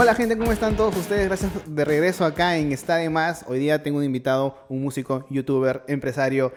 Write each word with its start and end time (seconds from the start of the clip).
Hola 0.00 0.14
gente, 0.14 0.38
¿cómo 0.38 0.50
están 0.50 0.78
todos 0.78 0.96
ustedes? 0.96 1.26
Gracias 1.26 1.52
de 1.66 1.84
regreso 1.84 2.24
acá 2.24 2.56
en 2.56 2.72
Está 2.72 2.96
de 2.96 3.10
Más. 3.10 3.44
Hoy 3.46 3.58
día 3.58 3.82
tengo 3.82 3.98
un 3.98 4.04
invitado, 4.04 4.64
un 4.70 4.80
músico, 4.80 5.26
youtuber, 5.28 5.84
empresario, 5.88 6.54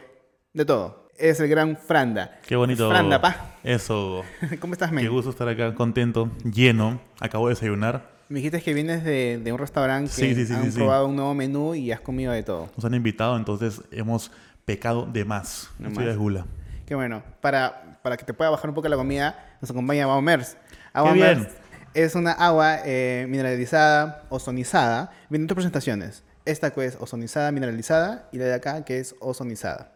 de 0.53 0.63
todo. 0.63 1.09
Es 1.17 1.41
el 1.41 1.49
gran 1.49 1.75
Franda. 1.75 2.39
Qué 2.47 2.55
bonito. 2.55 2.89
Franda, 2.89 3.19
pa. 3.19 3.57
Eso. 3.61 4.23
¿Cómo 4.61 4.71
estás, 4.71 4.93
men? 4.93 5.03
Qué 5.03 5.09
gusto 5.09 5.29
estar 5.29 5.49
acá, 5.49 5.75
contento, 5.75 6.31
lleno. 6.45 7.01
Acabo 7.19 7.49
de 7.49 7.55
desayunar. 7.55 8.09
Me 8.29 8.37
dijiste 8.37 8.61
que 8.61 8.73
vienes 8.73 9.03
de, 9.03 9.41
de 9.43 9.51
un 9.51 9.59
restaurante 9.59 10.09
que 10.09 10.15
Sí, 10.15 10.35
sí, 10.35 10.45
sí, 10.45 10.53
han 10.53 10.71
probado 10.71 11.07
un 11.07 11.17
nuevo 11.17 11.33
menú 11.33 11.75
y 11.75 11.91
has 11.91 11.99
comido 11.99 12.31
de 12.31 12.43
todo. 12.43 12.69
Nos 12.77 12.85
han 12.85 12.93
invitado, 12.93 13.35
entonces 13.35 13.81
hemos 13.91 14.31
pecado 14.63 15.05
de 15.05 15.25
más. 15.25 15.69
De 15.79 15.89
Estoy 15.89 16.05
de 16.05 16.15
gula. 16.15 16.45
Qué 16.85 16.95
bueno. 16.95 17.21
Para, 17.41 17.99
para 18.03 18.15
que 18.15 18.23
te 18.23 18.33
pueda 18.33 18.51
bajar 18.51 18.69
un 18.69 18.73
poco 18.73 18.87
la 18.87 18.95
comida, 18.95 19.57
nos 19.59 19.69
acompaña 19.69 20.07
Mers. 20.21 20.55
Agua 20.93 21.11
Qué 21.11 21.19
bien. 21.19 21.39
Mers 21.41 21.62
es 21.93 22.15
una 22.15 22.31
agua 22.31 22.79
eh, 22.85 23.25
mineralizada, 23.29 24.23
ozonizada. 24.29 25.11
Vienen 25.29 25.47
dos 25.47 25.55
presentaciones. 25.55 26.23
Esta 26.45 26.71
que 26.71 26.85
es 26.85 26.97
ozonizada, 26.99 27.51
mineralizada, 27.51 28.27
y 28.31 28.37
la 28.37 28.45
de 28.45 28.53
acá 28.53 28.83
que 28.83 28.99
es 28.99 29.15
ozonizada. 29.19 29.93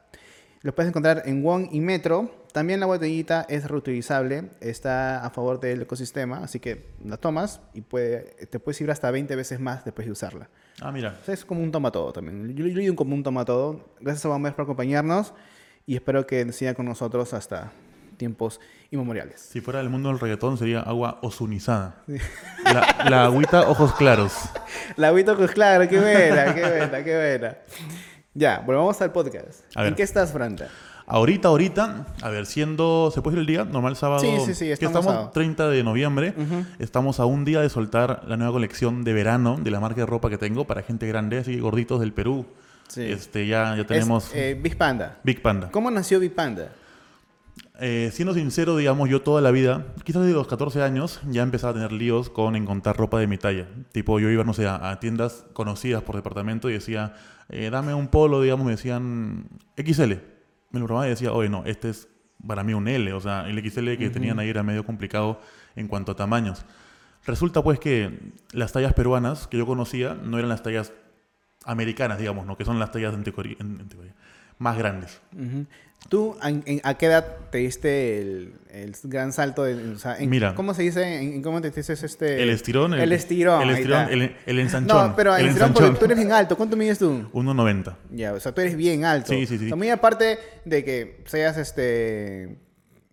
Lo 0.62 0.74
puedes 0.74 0.90
encontrar 0.90 1.24
en 1.26 1.44
Wong 1.44 1.70
y 1.72 1.80
Metro. 1.80 2.46
También 2.54 2.80
la 2.80 2.86
botellita 2.86 3.46
es 3.50 3.68
reutilizable, 3.68 4.50
está 4.62 5.24
a 5.24 5.30
favor 5.30 5.60
del 5.60 5.84
ecosistema, 5.84 6.40
así 6.40 6.60
que 6.60 6.88
la 7.06 7.18
tomas 7.18 7.62
y 7.74 7.82
puede, 7.82 8.48
te 8.48 8.60
puedes 8.60 8.82
ir 8.82 8.90
hasta 8.90 9.12
20 9.12 9.36
veces 9.36 9.60
más 9.60 9.86
después 9.86 10.08
de 10.08 10.12
usarla. 10.12 10.50
Ah, 10.82 10.92
mira. 10.92 11.18
O 11.22 11.26
sea, 11.26 11.34
es 11.34 11.46
como 11.46 11.62
un 11.62 11.72
toma 11.72 11.92
todo 11.92 12.12
también. 12.14 12.56
Yo, 12.56 12.66
le 12.66 12.82
digo 12.82 12.96
como 12.96 13.14
un 13.14 13.24
toma 13.24 13.46
todo. 13.46 13.94
Gracias 14.00 14.26
a 14.26 14.30
Bamers 14.30 14.56
por 14.56 14.64
acompañarnos 14.64 15.34
y 15.86 15.96
espero 15.96 16.26
que 16.26 16.52
siga 16.52 16.74
con 16.74 16.86
nosotros 16.86 17.34
hasta 17.34 17.72
tiempos 18.18 18.60
inmemoriales. 18.92 19.40
Si 19.40 19.62
fuera 19.62 19.80
del 19.80 19.90
mundo 19.90 20.10
del 20.10 20.20
reggaetón 20.20 20.58
sería 20.58 20.82
agua 20.82 21.20
ozonizada. 21.22 22.04
La, 22.64 23.10
la 23.10 23.24
agüita 23.26 23.70
ojos 23.70 23.94
claros. 23.94 24.34
La 24.96 25.10
agüita 25.10 25.36
pues 25.36 25.52
claro, 25.52 25.88
qué 25.88 26.00
buena, 26.00 26.54
qué 26.56 26.62
buena, 26.62 27.04
qué 27.04 27.16
buena. 27.16 27.58
Ya, 28.34 28.60
volvamos 28.66 29.02
al 29.02 29.12
podcast. 29.12 29.64
A 29.76 29.82
ver. 29.82 29.90
¿En 29.90 29.96
qué 29.96 30.04
estás, 30.04 30.32
Franta? 30.32 30.70
Ahorita, 31.10 31.48
ahorita, 31.48 32.06
a 32.22 32.30
ver, 32.30 32.46
siendo, 32.46 33.12
¿se 33.14 33.22
puede 33.22 33.38
decir 33.38 33.50
el 33.50 33.66
día? 33.66 33.72
Normal 33.72 33.96
sábado. 33.96 34.20
Sí, 34.20 34.28
sí, 34.46 34.54
sí, 34.54 34.66
que 34.66 34.74
estamos 34.74 34.98
estamos 34.98 35.06
sábado. 35.06 35.32
30 35.34 35.70
de 35.70 35.84
noviembre. 35.84 36.34
Estamos 36.80 37.22
a 37.22 37.26
un 37.26 37.46
día 37.46 37.62
de 37.62 37.70
soltar 37.70 38.24
la 38.28 38.36
nueva 38.36 38.52
colección 38.52 39.06
de 39.06 39.14
verano 39.14 39.58
de 39.58 39.72
la 39.72 39.80
marca 39.80 40.02
de 40.02 40.06
ropa 40.06 40.30
que 40.30 40.38
tengo 40.38 40.68
para 40.68 40.82
gente 40.84 41.08
grande, 41.08 41.38
así 41.38 41.58
gorditos 41.60 42.02
del 42.02 42.12
Perú. 42.12 42.46
Sí. 42.90 43.04
Este, 43.04 43.48
ya, 43.48 43.76
ya 43.78 43.86
tenemos 43.86 44.28
Es, 44.28 44.36
eh, 44.36 44.60
Big 44.62 44.78
Panda. 44.78 45.18
Big 45.24 45.42
Panda. 45.42 45.72
¿Cómo 45.72 45.90
nació 45.92 46.20
Big 46.20 46.36
Panda? 46.36 46.72
Eh, 47.80 48.10
siendo 48.12 48.34
sincero, 48.34 48.76
digamos, 48.76 49.08
yo 49.08 49.22
toda 49.22 49.40
la 49.42 49.52
vida, 49.52 49.86
quizás 50.04 50.24
desde 50.24 50.34
los 50.36 50.48
14 50.48 50.82
años, 50.82 51.22
ya 51.30 51.44
empezaba 51.44 51.72
a 51.72 51.74
tener 51.76 51.92
líos 51.92 52.30
con 52.32 52.56
encontrar 52.56 52.98
ropa 52.98 53.20
de 53.20 53.28
mi 53.28 53.38
talla. 53.38 53.68
Tipo, 53.92 54.20
yo 54.20 54.30
iba, 54.30 54.44
no 54.44 54.54
sé, 54.54 54.66
a, 54.68 54.90
a 54.90 55.00
tiendas 55.00 55.46
conocidas 55.54 56.02
por 56.02 56.16
departamento 56.16 56.70
y 56.70 56.74
decía, 56.74 57.14
eh, 57.50 57.70
dame 57.70 57.94
un 57.94 58.08
polo, 58.08 58.42
digamos, 58.42 58.66
me 58.66 58.72
decían 58.72 59.48
XL. 59.76 60.14
Me 60.72 60.80
lo 60.80 60.86
probaba 60.88 61.06
y 61.06 61.12
decía, 61.12 61.32
oye, 61.34 61.50
no, 61.50 61.64
este 61.66 61.90
es 61.92 62.08
para 62.46 62.64
mí 62.64 62.74
un 62.74 62.88
L. 62.88 63.14
O 63.14 63.22
sea, 63.22 63.48
el 63.48 63.60
XL 63.60 63.96
que 63.98 64.10
tenían 64.10 64.40
ahí 64.40 64.50
era 64.50 64.64
medio 64.64 64.84
complicado 64.84 65.40
en 65.76 65.88
cuanto 65.88 66.14
a 66.14 66.16
tamaños. 66.16 66.66
Resulta 67.28 67.62
pues 67.62 67.80
que 67.80 68.34
las 68.54 68.72
tallas 68.72 68.94
peruanas 68.94 69.48
que 69.48 69.58
yo 69.58 69.66
conocía 69.68 70.16
no 70.16 70.38
eran 70.40 70.50
las 70.50 70.64
tallas 70.64 70.94
americanas, 71.66 72.18
digamos, 72.18 72.46
¿no? 72.48 72.58
Que 72.58 72.66
son 72.66 72.80
las 72.80 72.92
tallas 72.92 73.14
en 73.14 73.24
teoría- 73.24 73.58
en- 73.60 73.80
en 73.82 73.88
teoría, 73.90 74.14
más 74.58 74.78
grandes. 74.78 75.22
¿Tú 76.10 76.38
en- 76.42 76.64
en- 76.66 76.82
a 76.84 76.94
qué 76.94 77.08
edad 77.08 77.36
te 77.52 77.58
diste 77.58 78.22
el, 78.22 78.54
el 78.72 78.96
gran 79.04 79.34
salto? 79.34 79.64
De, 79.64 79.74
o 79.92 79.98
sea, 80.00 80.18
en- 80.18 80.30
Mira. 80.30 80.56
¿Cómo 80.56 80.74
se 80.74 80.84
dice? 80.84 81.04
¿En, 81.18 81.34
en 81.34 81.42
cómo 81.42 81.60
te 81.60 81.70
dices 81.70 82.02
este? 82.02 82.42
El 82.42 82.50
estirón. 82.50 82.94
El, 82.94 83.12
estirón. 83.12 83.62
El 83.64 83.70
estirón, 83.72 84.10
el, 84.10 84.36
el 84.46 84.60
ensanchón. 84.60 85.10
No, 85.10 85.16
pero 85.18 85.36
el 85.36 85.42
el 85.42 85.48
estirón 85.50 85.74
porque 85.74 85.92
tú 86.00 86.06
eres 86.06 86.18
bien 86.18 86.32
alto. 86.32 86.56
¿Cuánto 86.56 86.78
mides 86.78 87.00
tú? 87.00 87.28
1.90. 87.34 87.96
Ya, 88.12 88.34
o 88.34 88.40
sea, 88.40 88.54
tú 88.54 88.62
eres 88.62 88.78
bien 88.78 89.04
alto. 89.04 89.34
Sí, 89.34 89.46
sí, 89.46 89.58
sí. 89.58 89.66
O 89.66 89.68
sea, 89.68 89.76
muy 89.76 89.90
aparte 89.90 90.40
de 90.64 90.84
que 90.86 91.24
seas 91.26 91.58
este. 91.58 92.58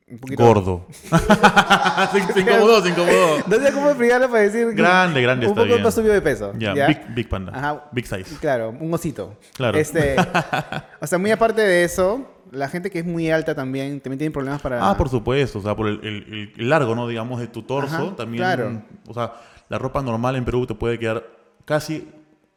Un 0.07 0.19
poquito. 0.19 0.45
Gordo. 0.45 0.87
se, 2.13 2.41
incomodó, 2.41 2.83
se 2.83 2.91
incomodó. 2.91 3.39
No 3.47 3.57
sé 3.57 3.73
cómo 3.73 3.89
explicarlo 3.89 4.29
para 4.31 4.43
decir. 4.43 4.73
Grande, 4.75 5.23
grande, 5.23 5.49
Un 5.49 5.55
poco 5.55 5.79
más 5.79 5.95
subido 5.95 6.13
de 6.13 6.21
peso. 6.21 6.53
¿ya? 6.59 6.87
Big, 6.87 7.01
big 7.15 7.29
Panda. 7.29 7.53
Ajá. 7.57 7.85
Big 7.91 8.07
size. 8.07 8.37
Claro, 8.39 8.75
un 8.79 8.93
osito. 8.95 9.37
Claro. 9.55 9.79
Este, 9.79 10.15
o 11.01 11.07
sea, 11.07 11.19
muy 11.19 11.31
aparte 11.33 11.63
de 11.63 11.85
eso, 11.85 12.31
la 12.55 12.69
gente 12.69 12.91
que 12.91 13.01
es 13.01 13.05
muy 13.05 13.31
alta 13.31 13.55
también, 13.55 14.01
también 14.01 14.19
tiene 14.19 14.33
problemas 14.33 14.61
para... 14.63 14.89
Ah, 14.89 14.97
por 14.97 15.09
supuesto. 15.09 15.59
O 15.59 15.63
sea, 15.63 15.75
por 15.77 15.89
el, 15.89 16.01
el- 16.05 16.53
el 16.57 16.69
largo, 16.69 16.95
¿no? 16.95 17.07
Digamos, 17.09 17.41
de 17.41 17.47
tu 17.49 17.63
torso. 17.63 17.95
Ajá, 17.95 18.17
también. 18.17 18.39
claro. 18.43 18.83
O 19.09 19.15
sea, 19.15 19.35
la 19.69 19.79
ropa 19.79 20.03
normal 20.03 20.37
en 20.37 20.45
Perú 20.45 20.67
te 20.67 20.75
puede 20.75 20.99
quedar 20.99 21.25
casi 21.65 22.09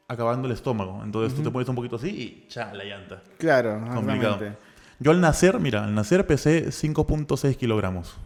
acabando 0.07 0.47
el 0.47 0.53
estómago. 0.53 1.01
Entonces 1.03 1.35
tú 1.35 1.43
te 1.43 1.51
pones 1.51 1.67
un 1.67 1.75
poquito 1.75 1.95
así 1.97 2.07
y 2.09 2.47
cha, 2.47 2.73
la 2.73 2.83
llanta. 2.83 3.21
Claro, 3.37 3.81
Complicado. 3.93 4.39
Yo 4.99 5.11
al 5.11 5.21
nacer, 5.21 5.59
mira, 5.59 5.83
al 5.83 5.93
nacer 5.93 6.25
pesé 6.25 6.67
5.6 6.69 7.55
kilogramos. 7.55 8.17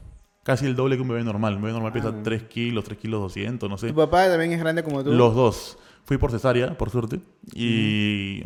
Casi 0.44 0.66
el 0.66 0.76
doble 0.76 0.96
que 0.96 1.02
un 1.02 1.08
bebé 1.10 1.24
normal. 1.24 1.56
Un 1.56 1.62
bebé 1.62 1.74
normal 1.74 1.92
pesa 1.94 2.14
3 2.24 2.44
kilos, 2.44 2.84
3 2.86 2.98
kilos 2.98 3.20
200, 3.22 3.70
no 3.70 3.78
sé. 3.78 3.90
¿Tu 3.90 3.96
papá 3.96 4.28
también 4.28 4.54
es 4.54 4.60
grande 4.60 4.84
como 4.84 5.04
tú? 5.04 5.12
Los 5.12 5.36
dos. 5.36 5.78
Fui 6.06 6.18
por 6.18 6.32
cesárea, 6.32 6.76
por 6.78 6.90
suerte. 6.90 7.20
Y 7.54 8.44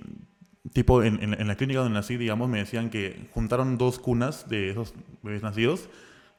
tipo, 0.75 1.03
en, 1.03 1.23
en- 1.23 1.39
en 1.39 1.47
la 1.47 1.55
clínica 1.55 1.79
donde 1.79 1.93
nací, 1.93 2.17
digamos, 2.17 2.49
me 2.49 2.57
decían 2.57 2.89
que 2.89 3.29
juntaron 3.33 3.77
dos 3.77 3.97
cunas 3.97 4.49
de 4.49 4.71
esos 4.71 4.93
bebés 5.23 5.41
nacidos 5.41 5.87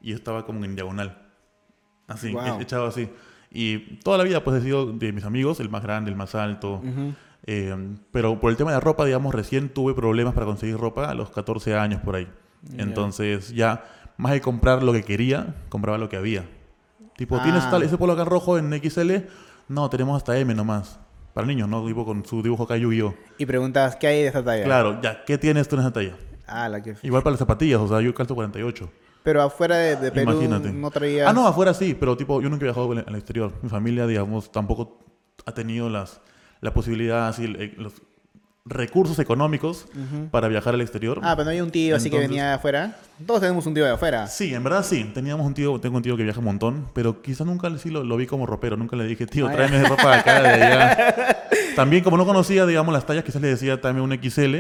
y 0.03 0.13
estaba 0.13 0.45
como 0.45 0.63
en 0.67 0.75
diagonal. 0.77 1.17
Así, 2.07 2.33
Guau. 2.33 2.61
e- 2.61 2.63
echado 2.63 2.87
así. 2.87 3.09
Y 3.51 3.97
toda 4.05 4.19
la 4.19 4.25
vida, 4.25 4.45
pues, 4.45 4.61
he 4.61 4.65
sido 4.67 4.93
de 4.93 5.13
mis 5.15 5.25
amigos, 5.25 5.59
el 5.61 5.71
más 5.71 5.83
grande, 5.83 6.11
el 6.11 6.17
más 6.19 6.35
alto. 6.35 6.83
Ujú. 6.85 7.15
Eh, 7.47 7.75
pero 8.13 8.39
por 8.39 8.51
el 8.51 8.59
tema 8.59 8.73
de 8.73 8.77
la 8.77 8.81
ropa, 8.81 9.07
digamos, 9.07 9.35
recién 9.35 9.71
tuve 9.71 9.95
problemas 9.95 10.35
para 10.35 10.45
conseguir 10.45 10.77
ropa 10.77 11.09
a 11.09 11.15
los 11.15 11.31
14 11.31 11.75
años 11.75 12.03
por 12.03 12.17
ahí. 12.17 12.29
Ya. 12.63 12.83
Entonces, 12.83 13.55
ya, 13.55 13.85
más 14.19 14.33
de 14.33 14.43
comprar 14.43 14.83
lo 14.83 14.93
que 14.93 15.03
quería, 15.03 15.55
compraba 15.71 15.97
lo 15.97 16.11
que 16.11 16.17
había. 16.19 16.45
Tipo, 17.17 17.37
Ah. 17.39 17.43
¿tienes 17.43 17.71
tal, 17.71 17.83
ese 17.85 17.97
polo 17.97 18.13
acá 18.13 18.25
rojo 18.27 18.59
en 18.59 18.71
XL? 18.75 19.27
No, 19.69 19.89
tenemos 19.89 20.17
hasta 20.19 20.37
M 20.39 20.55
nomás. 20.55 21.01
Para 21.37 21.47
niños, 21.47 21.69
¿no? 21.69 21.87
Tipo 21.87 22.07
con 22.07 22.25
su 22.25 22.43
dibujo 22.43 22.63
acá 22.63 22.79
Yu-Gi-Oh! 22.79 23.15
Y 23.37 23.45
preguntabas, 23.45 23.97
¿qué 23.97 24.07
hay 24.07 24.23
de 24.23 24.29
esta 24.29 24.43
talla? 24.43 24.65
Claro, 24.65 25.03
ya, 25.03 25.23
¿qué 25.23 25.37
tienes 25.37 25.69
tú 25.69 25.77
en 25.77 25.83
esa 25.83 25.93
talla? 25.93 26.17
Ah, 26.47 26.67
la 26.67 26.83
que... 26.83 26.97
Igual 27.03 27.23
para 27.23 27.33
las 27.33 27.41
zapatillas, 27.41 27.79
o 27.79 27.87
sea, 27.87 28.01
yo 28.01 28.15
calzo 28.15 28.35
48. 28.35 28.91
Pero 29.23 29.43
afuera 29.43 29.77
de, 29.77 29.97
de 29.97 30.13
Perú 30.13 30.33
Imagínate. 30.33 30.73
no. 30.73 30.91
Ah, 31.27 31.35
no, 31.35 31.47
afuera 31.47 31.75
sí, 31.75 31.95
pero 31.95 32.17
tipo, 32.17 32.41
yo 32.41 32.49
nunca 32.49 32.65
he 32.65 32.69
viajado 32.69 32.91
al 32.91 33.15
exterior. 33.17 33.53
Mi 33.61 33.69
familia, 33.69 34.07
digamos, 34.07 34.51
tampoco 34.51 34.99
ha 35.45 35.53
tenido 35.53 35.91
las, 35.91 36.23
la 36.63 36.73
posibilidad, 36.73 37.29
así, 37.29 37.47
los 37.47 38.01
recursos 38.69 39.19
económicos 39.21 39.87
para 40.33 40.49
viajar 40.49 40.75
al 40.75 40.81
exterior. 40.81 41.21
Ah, 41.23 41.35
pero 41.37 41.45
no 41.45 41.51
hay 41.53 41.61
un 41.61 41.71
tío 41.71 41.95
así 41.97 42.11
que 42.11 42.19
venía 42.19 42.49
de 42.49 42.53
afuera. 42.55 42.97
Todos 43.27 43.41
tenemos 43.41 43.65
un 43.67 43.75
tío 43.75 43.85
de 43.85 43.93
afuera. 43.93 44.27
Sí, 44.27 44.53
en 44.55 44.65
verdad 44.65 44.85
sí. 44.85 45.11
Teníamos 45.15 45.47
un 45.47 45.55
tío, 45.55 45.79
tengo 45.81 45.97
un 45.99 46.03
tío 46.03 46.17
que 46.17 46.25
viaja 46.25 46.41
un 46.41 46.47
montón, 46.47 46.89
pero 46.93 47.23
quizás 47.23 47.47
nunca 47.47 47.71
sí 47.79 47.91
lo, 47.91 48.03
lo 48.03 48.17
vi 48.17 48.27
como 48.27 48.45
ropero. 48.45 48.77
Nunca 48.77 48.97
le 48.97 49.05
dije, 49.07 49.27
tío, 49.27 49.47
Ah, 49.49 49.53
tráeme 49.53 49.83
ropa 49.85 50.11
de 50.11 50.15
acá, 50.17 50.43
de 50.43 50.49
allá. 50.49 51.37
También, 51.77 52.03
como 52.03 52.17
no 52.17 52.25
conocía, 52.27 52.67
digamos, 52.67 52.93
las 52.93 53.07
tallas, 53.07 53.23
quizás 53.23 53.41
le 53.41 53.49
decía, 53.49 53.81
tráeme 53.81 54.01
un 54.01 54.13
XL. 54.13 54.57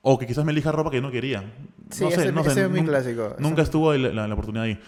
O 0.00 0.18
que 0.18 0.26
quizás 0.26 0.44
me 0.44 0.52
elija 0.52 0.70
ropa 0.72 0.90
que 0.90 1.00
no 1.02 1.10
quería. 1.10 1.42
Sí, 1.90 2.04
no 2.04 2.10
sé, 2.10 2.20
ese- 2.22 2.32
no 2.32 2.44
sé. 2.44 2.50
ese 2.52 2.62
es 2.62 2.70
muy 2.70 2.84
clásico. 2.84 3.34
Nunca 3.40 3.62
estuvo 3.62 3.90
ahí 3.90 4.00
la, 4.00 4.10
la- 4.10 4.28
la 4.28 4.34
oportunidad 4.34 4.64
ahí. 4.64 4.78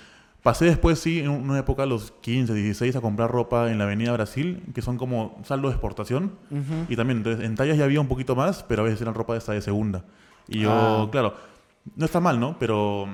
Pasé 0.43 0.65
después, 0.65 0.99
sí, 0.99 1.19
en 1.21 1.28
una 1.28 1.59
época, 1.59 1.83
a 1.83 1.87
los 1.87 2.12
15, 2.23 2.55
16, 2.55 2.97
a 2.97 3.01
comprar 3.03 3.31
ropa 3.31 3.71
en 3.71 3.77
la 3.78 3.84
Avenida 3.84 4.12
Brasil, 4.12 4.62
que 4.75 4.81
son 4.81 4.97
como 4.97 5.39
saldo 5.45 5.69
de 5.69 5.75
exportación. 5.75 6.33
Y 6.89 6.97
también, 6.97 7.19
entonces, 7.19 7.45
en 7.45 7.55
tallas 7.56 7.77
ya 7.77 7.84
había 7.84 8.01
un 8.01 8.09
poquito 8.09 8.34
más, 8.34 8.62
pero 8.62 8.83
a 8.83 8.84
veces 8.87 9.01
eran 9.03 9.15
ropa 9.15 9.34
de 9.34 9.39
esta 9.41 9.53
de 9.53 9.61
segunda. 9.61 10.05
Y 10.49 10.61
yo, 10.61 10.71
Ah. 10.73 11.09
claro, 11.12 11.34
no 11.95 12.05
está 12.06 12.21
mal, 12.21 12.41
¿no? 12.41 12.59
Pero 12.59 13.06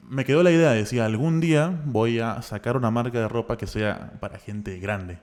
me 0.00 0.24
quedó 0.24 0.42
la 0.42 0.50
idea, 0.50 0.72
decía, 0.72 1.04
algún 1.06 1.40
día 1.40 1.80
voy 1.86 2.18
a 2.18 2.42
sacar 2.42 2.76
una 2.76 2.90
marca 2.90 3.20
de 3.20 3.28
ropa 3.28 3.56
que 3.56 3.66
sea 3.68 4.14
para 4.20 4.38
gente 4.38 4.78
grande. 4.80 5.18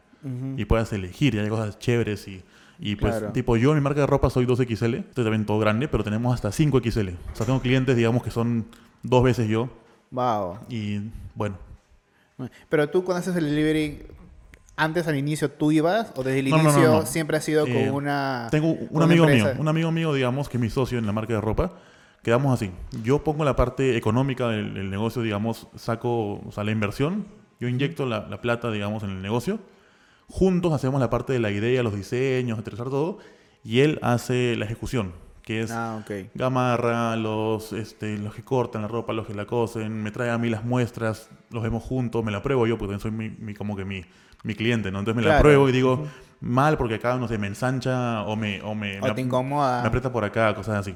Y 0.57 0.65
puedas 0.65 0.91
elegir, 0.93 1.35
y 1.35 1.39
hay 1.39 1.49
cosas 1.49 1.79
chéveres 1.79 2.27
y... 2.27 2.43
Y 2.81 2.95
pues, 2.95 3.13
Claro. 3.17 3.33
tipo, 3.33 3.57
yo 3.57 3.71
en 3.71 3.75
mi 3.75 3.81
marca 3.83 3.99
de 3.99 4.07
ropa 4.07 4.29
soy 4.29 4.45
2XL, 4.45 4.99
estoy 4.99 5.25
también 5.25 5.45
todo 5.45 5.59
grande, 5.59 5.89
pero 5.89 6.01
tenemos 6.01 6.33
hasta 6.33 6.49
5XL. 6.51 7.13
O 7.33 7.35
sea, 7.35 7.45
tengo 7.45 7.59
clientes, 7.61 7.93
digamos, 7.97 8.23
que 8.23 8.31
son 8.31 8.67
dos 9.03 9.21
veces 9.21 9.49
yo. 9.49 9.67
Wow. 10.11 10.59
Y 10.69 11.01
bueno, 11.35 11.57
Pero 12.69 12.89
tú 12.89 13.03
cuando 13.03 13.19
haces 13.19 13.35
el 13.35 13.45
delivery, 13.45 14.03
antes 14.75 15.07
al 15.07 15.17
inicio 15.17 15.51
tú 15.51 15.71
ibas 15.71 16.11
o 16.15 16.23
desde 16.23 16.39
el 16.39 16.49
No, 16.49 16.57
no, 16.57 16.63
no, 16.63 16.69
inicio 16.69 16.89
no. 16.91 17.05
siempre 17.05 17.37
has 17.37 17.43
sido 17.43 17.65
Eh, 17.67 17.73
con 17.87 17.95
una... 17.95 18.47
Tengo 18.51 18.71
un 18.89 19.03
amigo 19.03 19.25
mío, 19.27 19.45
un 19.57 19.67
amigo 19.67 19.91
mío, 19.91 20.13
digamos, 20.13 20.49
que 20.49 20.57
es 20.57 20.61
mi 20.61 20.69
socio 20.69 20.97
en 20.97 21.05
la 21.05 21.11
marca 21.11 21.33
de 21.33 21.41
ropa. 21.41 21.73
Quedamos 22.23 22.53
así. 22.53 22.71
Yo 23.03 23.23
pongo 23.23 23.45
la 23.45 23.55
parte 23.55 23.95
económica 23.95 24.47
del, 24.49 24.73
del 24.73 24.89
negocio, 24.89 25.21
digamos, 25.21 25.67
saco, 25.75 26.41
o 26.45 26.51
sea, 26.51 26.63
la 26.63 26.71
inversión. 26.71 27.25
Yo 27.59 27.67
inyecto 27.67 28.05
la, 28.05 28.27
la 28.27 28.41
plata, 28.41 28.71
digamos, 28.71 29.03
en 29.03 29.09
el 29.11 29.21
negocio. 29.21 29.59
Juntos 30.27 30.73
hacemos 30.73 30.99
la 30.99 31.09
parte 31.09 31.33
de 31.33 31.39
la 31.39 31.51
idea, 31.51 31.81
los 31.83 31.95
diseños, 31.95 32.59
aterrizar 32.59 32.89
todo. 32.89 33.19
Y 33.63 33.81
él 33.81 33.99
hace 34.01 34.55
la 34.55 34.65
ejecución, 34.65 35.13
que 35.49 35.55
que 35.55 35.61
es 35.61 35.71
Ah. 35.71 36.03
Gamarra, 36.35 37.15
los, 37.15 37.73
este, 37.73 38.17
los 38.19 38.35
que 38.35 38.43
cortan 38.43 38.83
la 38.83 38.87
ropa, 38.87 39.13
los 39.13 39.25
que 39.25 39.33
la 39.33 39.45
cosen, 39.45 40.03
me 40.03 40.11
trae 40.11 40.29
a 40.29 40.37
mí 40.37 40.47
las 40.47 40.63
muestras, 40.63 41.29
los 41.49 41.63
vemos 41.63 41.81
juntos, 41.83 42.23
me 42.23 42.31
la 42.31 42.43
pruebo 42.43 42.67
yo, 42.67 42.77
porque 42.77 42.99
soy 42.99 43.09
mi, 43.09 43.29
mi- 43.31 43.55
como 43.55 43.75
que 43.75 43.83
mi, 43.83 44.05
mi 44.43 44.53
cliente, 44.53 44.91
¿no? 44.91 44.99
Entonces 44.99 45.21
me 45.23 45.27
la 45.27 45.39
pruebo 45.41 45.67
y 45.67 45.71
digo, 45.71 46.05
mal, 46.39 46.77
porque 46.77 46.95
acá, 46.95 47.17
no 47.17 47.27
sé, 47.27 47.37
me 47.39 47.47
ensancha 47.47 48.21
o 48.23 48.35
me, 48.35 48.61
o 48.61 48.75
me, 48.75 48.99
O 49.01 49.05
me 49.05 49.11
te 49.11 49.21
incomoda. 49.21 49.81
me 49.81 49.87
aprieta 49.87 50.11
por 50.11 50.23
acá, 50.23 50.53
cosas 50.53 50.75
así. 50.77 50.93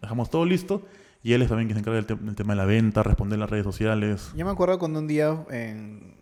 Dejamos 0.00 0.30
todo 0.30 0.44
listo 0.44 0.86
y 1.24 1.32
él 1.32 1.42
es 1.42 1.48
también 1.48 1.66
quien 1.66 1.74
se 1.76 1.80
encarga 1.80 1.96
del, 1.96 2.06
te- 2.06 2.14
del 2.14 2.34
tema 2.36 2.52
de 2.52 2.58
la 2.58 2.64
venta, 2.64 3.02
responder 3.02 3.38
las 3.40 3.50
redes 3.50 3.64
sociales. 3.64 4.30
Yo 4.36 4.44
me 4.46 4.52
acuerdo 4.52 4.78
cuando 4.78 5.00
un 5.00 5.08
día 5.08 5.36
en... 5.50 6.15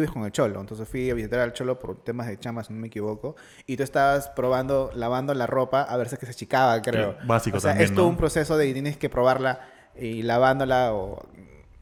vives 0.00 0.12
con 0.12 0.24
el 0.24 0.32
Cholo, 0.32 0.60
entonces 0.60 0.88
fui 0.88 1.08
a 1.10 1.14
visitar 1.14 1.40
al 1.40 1.52
Cholo 1.52 1.78
por 1.78 2.02
temas 2.02 2.26
de 2.26 2.38
chamba, 2.38 2.64
si 2.64 2.72
no 2.72 2.80
me 2.80 2.88
equivoco, 2.88 3.36
y 3.66 3.76
tú 3.76 3.82
estabas 3.82 4.28
probando, 4.30 4.90
lavando 4.94 5.32
la 5.34 5.46
ropa 5.46 5.82
a 5.82 5.96
ver 5.96 6.08
si 6.08 6.14
es 6.14 6.18
que 6.18 6.26
se 6.26 6.32
achicaba, 6.32 6.80
creo. 6.82 7.12
Sí, 7.20 7.26
básico 7.26 7.56
o 7.56 7.60
sea, 7.60 7.70
también, 7.70 7.88
es 7.90 7.94
todo 7.94 8.06
¿no? 8.06 8.10
un 8.10 8.16
proceso 8.16 8.56
de 8.56 8.72
tienes 8.72 8.96
que 8.96 9.08
probarla 9.08 9.60
y 9.96 10.22
lavándola 10.22 10.92
o, 10.94 11.22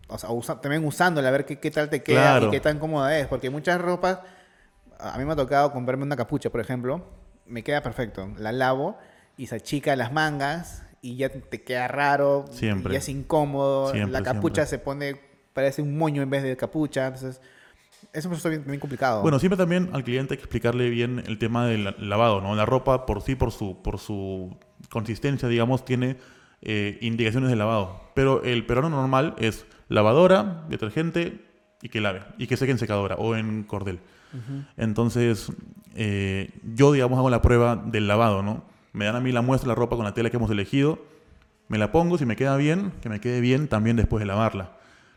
o 0.08 0.18
sea, 0.18 0.30
usa- 0.30 0.60
también 0.60 0.84
usándola 0.84 1.28
a 1.28 1.30
ver 1.32 1.44
qué, 1.44 1.58
qué 1.58 1.70
tal 1.70 1.88
te 1.90 2.02
queda 2.02 2.22
Claro. 2.38 2.46
y 2.48 2.50
qué 2.50 2.60
tan 2.60 2.78
cómoda 2.78 3.18
es, 3.18 3.26
porque 3.26 3.50
muchas 3.50 3.80
ropas, 3.80 4.20
a 4.98 5.16
mí 5.18 5.24
me 5.24 5.32
ha 5.32 5.36
tocado 5.36 5.72
comprarme 5.72 6.04
una 6.04 6.16
capucha, 6.16 6.50
por 6.50 6.60
ejemplo, 6.60 7.04
me 7.46 7.62
queda 7.62 7.82
perfecto, 7.82 8.28
la 8.38 8.52
lavo 8.52 8.98
y 9.36 9.46
se 9.46 9.54
achica 9.56 9.94
las 9.96 10.12
mangas 10.12 10.82
y 11.00 11.16
ya 11.16 11.28
te 11.28 11.62
queda 11.62 11.86
raro, 11.86 12.46
Siempre. 12.50 12.92
y 12.94 12.96
es 12.96 13.08
incómodo, 13.08 13.92
Siempre, 13.92 14.12
la 14.12 14.22
capucha 14.22 14.66
siempre. 14.66 14.78
se 14.78 14.84
pone, 14.84 15.20
parece 15.52 15.80
un 15.82 15.96
moño 15.96 16.22
en 16.22 16.30
vez 16.30 16.42
de 16.42 16.56
capucha, 16.56 17.06
entonces 17.06 17.40
es 18.12 18.24
un 18.24 18.30
proceso 18.30 18.48
bien, 18.48 18.64
bien 18.66 18.80
complicado. 18.80 19.22
Bueno, 19.22 19.38
siempre 19.38 19.56
también 19.56 19.90
al 19.92 20.04
cliente 20.04 20.34
hay 20.34 20.38
que 20.38 20.44
explicarle 20.44 20.90
bien 20.90 21.22
el 21.26 21.38
tema 21.38 21.66
del 21.66 21.84
la- 21.84 21.94
lavado, 21.98 22.40
¿no? 22.40 22.54
La 22.54 22.66
ropa 22.66 23.06
por 23.06 23.22
sí, 23.22 23.34
por 23.34 23.52
su, 23.52 23.80
por 23.82 23.98
su 23.98 24.56
consistencia, 24.90 25.48
digamos, 25.48 25.84
tiene 25.84 26.16
eh, 26.62 26.98
indicaciones 27.02 27.50
de 27.50 27.56
lavado. 27.56 28.00
Pero 28.14 28.42
el 28.42 28.66
peruano 28.66 28.90
normal 28.90 29.34
es 29.38 29.66
lavadora, 29.88 30.64
detergente 30.68 31.44
y 31.82 31.88
que 31.88 32.00
lave. 32.00 32.22
Y 32.38 32.46
que 32.46 32.56
seque 32.56 32.72
en 32.72 32.78
secadora 32.78 33.14
o 33.16 33.36
en 33.36 33.62
cordel. 33.64 34.00
Entonces, 34.76 35.50
eh, 35.94 36.50
yo, 36.74 36.92
digamos, 36.92 37.18
hago 37.18 37.30
la 37.30 37.42
prueba 37.42 37.76
del 37.76 38.08
lavado, 38.08 38.42
¿no? 38.42 38.64
Me 38.92 39.04
dan 39.04 39.16
a 39.16 39.20
mí 39.20 39.32
la 39.32 39.42
muestra, 39.42 39.68
la 39.68 39.74
ropa 39.74 39.96
con 39.96 40.04
la 40.04 40.14
tela 40.14 40.30
que 40.30 40.36
hemos 40.36 40.50
elegido. 40.50 40.98
Me 41.68 41.78
la 41.78 41.92
pongo, 41.92 42.18
si 42.18 42.24
me 42.26 42.36
queda 42.36 42.56
bien, 42.56 42.92
que 43.02 43.08
me 43.08 43.20
quede 43.20 43.40
bien 43.40 43.68
también 43.68 43.96
después 43.96 44.20
de 44.20 44.26
lavarla. 44.26 44.72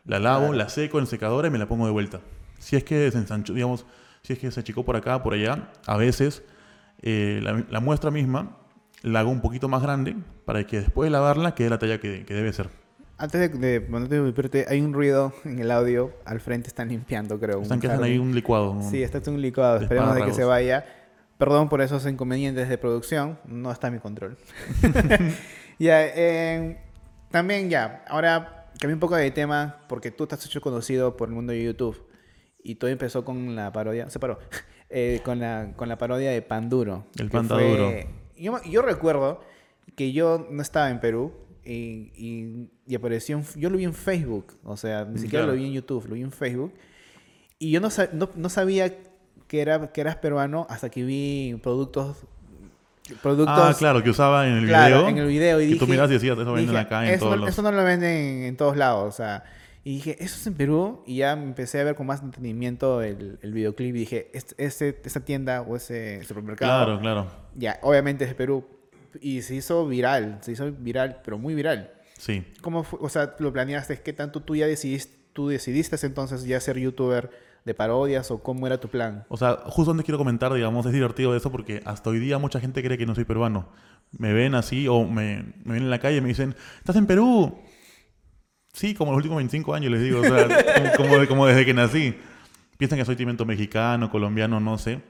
La 0.05 0.19
lavo, 0.19 0.39
Claro. 0.47 0.53
la 0.57 0.69
seco 0.69 0.99
en 0.99 1.07
secadora 1.07 1.47
y 1.47 1.51
me 1.51 1.57
la 1.57 1.67
pongo 1.67 1.85
de 1.85 1.91
vuelta. 1.91 2.19
Si 2.61 2.75
es 2.75 2.83
que 2.83 3.11
se 3.11 3.17
ensanchó, 3.17 3.53
digamos, 3.53 3.85
si 4.21 4.33
es 4.33 4.39
que 4.39 4.51
se 4.51 4.59
achicó 4.59 4.85
por 4.85 4.95
acá, 4.95 5.21
por 5.23 5.33
allá, 5.33 5.71
a 5.85 5.97
veces 5.97 6.43
eh, 7.01 7.39
la, 7.41 7.65
la 7.69 7.79
muestra 7.79 8.11
misma 8.11 8.57
la 9.01 9.21
hago 9.21 9.31
un 9.31 9.41
poquito 9.41 9.67
más 9.67 9.81
grande 9.81 10.15
para 10.45 10.65
que 10.65 10.79
después 10.79 11.07
de 11.07 11.11
lavarla 11.11 11.55
quede 11.55 11.69
la 11.69 11.79
talla 11.79 11.99
que, 11.99 12.23
que 12.25 12.33
debe 12.33 12.53
ser. 12.53 12.69
Antes 13.17 13.51
de, 13.59 13.79
de 13.79 14.65
hay 14.67 14.81
un 14.81 14.93
ruido 14.93 15.31
en 15.45 15.59
el 15.59 15.69
audio. 15.69 16.11
Al 16.25 16.39
frente 16.39 16.69
están 16.69 16.89
limpiando, 16.89 17.39
creo. 17.39 17.57
un 17.57 17.63
Están 17.63 17.79
que 17.79 17.87
hacen 17.87 18.03
ahí 18.03 18.17
un 18.17 18.33
licuado. 18.33 18.73
¿no? 18.73 18.89
Sí, 18.89 19.03
está 19.03 19.19
hecho 19.19 19.31
un 19.31 19.41
licuado. 19.41 19.77
de 19.77 19.85
Esperemos 19.85 20.15
de 20.15 20.25
que 20.25 20.33
se 20.33 20.43
vaya. 20.43 20.85
Perdón 21.37 21.69
por 21.69 21.81
esos 21.81 22.03
inconvenientes 22.07 22.67
de 22.67 22.77
producción. 22.79 23.37
No 23.45 23.71
está 23.71 23.87
en 23.87 23.93
mi 23.93 23.99
control. 23.99 24.37
ya, 25.79 26.03
eh, 26.03 26.81
también 27.29 27.69
ya. 27.69 28.03
Ahora 28.07 28.71
cambié 28.79 28.95
un 28.95 28.99
poco 28.99 29.15
de 29.15 29.29
tema 29.29 29.77
porque 29.87 30.09
tú 30.09 30.23
estás 30.23 30.43
hecho 30.43 30.59
conocido 30.59 31.15
por 31.15 31.29
el 31.29 31.35
mundo 31.35 31.53
de 31.53 31.63
YouTube. 31.63 32.03
Y 32.63 32.75
todo 32.75 32.89
empezó 32.89 33.23
con 33.25 33.55
la 33.55 33.71
parodia. 33.71 34.09
Se 34.09 34.19
paró. 34.19 34.39
eh, 34.89 35.21
con, 35.23 35.39
la, 35.39 35.73
con 35.75 35.89
la 35.89 35.97
parodia 35.97 36.31
de 36.31 36.41
Panduro. 36.41 37.05
El 37.17 37.29
que 37.29 37.37
Panda 37.37 37.55
fue-. 37.55 38.07
Yo, 38.37 38.61
yo 38.63 38.81
recuerdo 38.81 39.41
que 39.95 40.11
yo 40.11 40.47
no 40.49 40.61
estaba 40.61 40.89
en 40.89 40.99
Perú. 40.99 41.33
Y, 41.63 42.11
y, 42.15 42.69
y 42.87 42.95
apareció, 42.95 43.37
en- 43.37 43.45
yo 43.55 43.69
lo 43.69 43.77
vi 43.77 43.83
en 43.83 43.93
Facebook, 43.93 44.57
o 44.63 44.75
sea, 44.75 45.05
ni 45.05 45.19
siquiera 45.19 45.43
Claro. 45.45 45.55
lo 45.55 45.61
vi 45.61 45.67
en 45.67 45.73
YouTube, 45.73 46.07
lo 46.07 46.15
vi 46.15 46.21
en 46.23 46.31
Facebook. 46.31 46.73
Y 47.59 47.69
yo 47.69 47.79
no, 47.79 47.89
no, 48.13 48.29
no 48.35 48.49
sabía 48.49 48.91
que, 49.47 49.61
era, 49.61 49.91
que 49.91 50.01
eras 50.01 50.15
peruano 50.15 50.65
hasta 50.71 50.89
que 50.89 51.03
vi 51.03 51.55
productos. 51.61 52.17
productos 53.21 53.55
Ah, 53.59 53.75
claro, 53.77 54.01
que 54.01 54.09
usaba 54.09 54.47
en 54.47 54.53
el 54.57 54.67
claro, 54.67 54.95
video. 54.97 55.09
en 55.09 55.17
el 55.19 55.27
video. 55.27 55.59
Y 55.61 55.63
que 55.65 55.67
dije, 55.73 55.79
tú 55.85 55.87
miras 55.87 56.09
y 56.09 56.13
decías, 56.13 56.35
eso 56.37 56.51
venden 56.51 56.75
acá 56.77 57.05
en 57.05 57.13
eso, 57.13 57.25
todos 57.25 57.35
no, 57.37 57.41
los... 57.45 57.49
eso 57.53 57.61
no 57.61 57.71
lo 57.71 57.83
venden 57.83 58.43
en 58.43 58.57
todos 58.57 58.75
lados. 58.75 59.07
O 59.07 59.15
sea, 59.15 59.43
y 59.83 59.95
dije, 59.95 60.23
¿eso 60.23 60.35
es 60.35 60.45
en 60.45 60.53
Perú? 60.53 61.01
Y 61.07 61.17
ya 61.17 61.31
empecé 61.31 61.79
a 61.79 61.83
ver 61.83 61.95
con 61.95 62.05
más 62.05 62.21
entendimiento 62.21 63.01
el, 63.01 63.39
el 63.41 63.53
videoclip. 63.53 63.95
Y 63.95 63.99
dije, 63.99 64.29
este, 64.33 64.63
ese, 64.63 65.01
esa 65.03 65.25
tienda 65.25 65.61
o 65.61 65.75
ese 65.75 66.23
supermercado. 66.23 66.85
Claro, 66.85 66.99
claro. 66.99 67.27
Ya, 67.55 67.79
obviamente 67.81 68.25
es 68.25 68.29
de 68.29 68.35
Perú. 68.35 68.63
Y 69.19 69.41
se 69.41 69.55
hizo 69.55 69.87
viral, 69.87 70.37
se 70.41 70.51
hizo 70.51 70.71
viral, 70.71 71.21
pero 71.23 71.39
muy 71.39 71.55
viral. 71.55 71.91
Sí. 72.17 72.45
¿Cómo 72.61 72.83
fue? 72.83 72.99
O 73.01 73.09
sea, 73.09 73.35
lo 73.39 73.51
planeaste, 73.51 73.99
¿qué 74.01 74.13
tanto 74.13 74.41
tú 74.41 74.55
ya 74.55 74.67
decidiste, 74.67 75.17
tú 75.33 75.47
decidiste 75.47 75.97
entonces 76.05 76.43
ya 76.43 76.59
ser 76.59 76.77
youtuber 76.77 77.31
de 77.65 77.73
parodias 77.73 78.29
o 78.29 78.43
cómo 78.43 78.67
era 78.67 78.79
tu 78.79 78.87
plan? 78.87 79.25
O 79.29 79.37
sea, 79.37 79.57
justo 79.65 79.89
donde 79.89 80.03
quiero 80.03 80.19
comentar, 80.19 80.53
digamos, 80.53 80.85
es 80.85 80.93
divertido 80.93 81.35
eso 81.35 81.51
porque 81.51 81.81
hasta 81.85 82.11
hoy 82.11 82.19
día 82.19 82.37
mucha 82.37 82.59
gente 82.59 82.83
cree 82.83 82.99
que 82.99 83.07
no 83.07 83.15
soy 83.15 83.25
peruano. 83.25 83.69
Me 84.11 84.31
ven 84.31 84.53
así 84.53 84.87
o 84.87 85.05
me, 85.05 85.55
me 85.65 85.73
ven 85.73 85.83
en 85.83 85.89
la 85.89 85.99
calle 85.99 86.17
y 86.17 86.21
me 86.21 86.27
dicen, 86.27 86.55
¿estás 86.77 86.95
en 86.97 87.07
Perú? 87.07 87.57
Sí, 88.73 88.93
como 88.93 89.11
los 89.11 89.17
últimos 89.17 89.37
25 89.37 89.73
años 89.73 89.91
les 89.91 90.01
digo, 90.01 90.21
o 90.21 90.23
sea, 90.23 90.47
como, 90.97 91.27
como- 91.27 91.45
desde 91.47 91.65
que 91.65 91.73
nací. 91.73 92.15
Piensan 92.77 92.97
que 92.97 93.05
soy 93.05 93.15
timento 93.15 93.45
mexicano, 93.45 94.09
colombiano, 94.09 94.59
no 94.59 94.77
sé. 94.77 95.01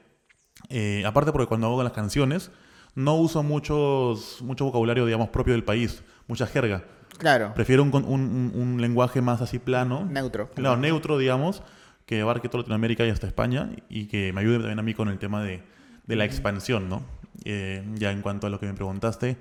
Eh, 0.68 1.02
aparte 1.06 1.32
porque 1.32 1.46
cuando 1.46 1.66
hago 1.68 1.82
las 1.82 1.92
canciones 1.92 2.50
no 2.94 3.14
uso 3.16 3.42
muchos, 3.42 4.42
mucho 4.42 4.64
vocabulario, 4.66 5.06
digamos, 5.06 5.30
propio 5.30 5.54
del 5.54 5.64
país, 5.64 6.02
mucha 6.28 6.46
jerga. 6.46 6.84
Claro, 7.18 7.52
Prefiero 7.54 7.82
un, 7.82 7.90
con- 7.90 8.04
un- 8.04 8.52
un- 8.54 8.60
un 8.60 8.80
lenguaje 8.80 9.22
más 9.22 9.40
así 9.40 9.58
plano, 9.58 10.04
neutro. 10.04 10.50
Claro, 10.50 10.76
neutro, 10.76 11.16
digamos, 11.18 11.62
que 12.04 12.20
abarque 12.20 12.48
toda 12.48 12.62
Latinoamérica 12.62 13.06
y 13.06 13.10
hasta 13.10 13.26
España 13.26 13.70
y 13.88 14.06
que 14.06 14.32
me 14.32 14.40
ayude 14.40 14.58
también 14.58 14.78
a 14.78 14.82
mí 14.82 14.92
con 14.92 15.08
el 15.08 15.18
tema 15.18 15.42
de, 15.42 15.62
de 16.06 16.16
la 16.16 16.24
expansión, 16.24 16.88
¿no? 16.88 17.02
Eh, 17.44 17.82
ya 17.94 18.10
en 18.10 18.20
cuanto 18.22 18.46
a 18.46 18.50
lo 18.50 18.60
que 18.60 18.66
me 18.66 18.74
preguntaste, 18.74 19.36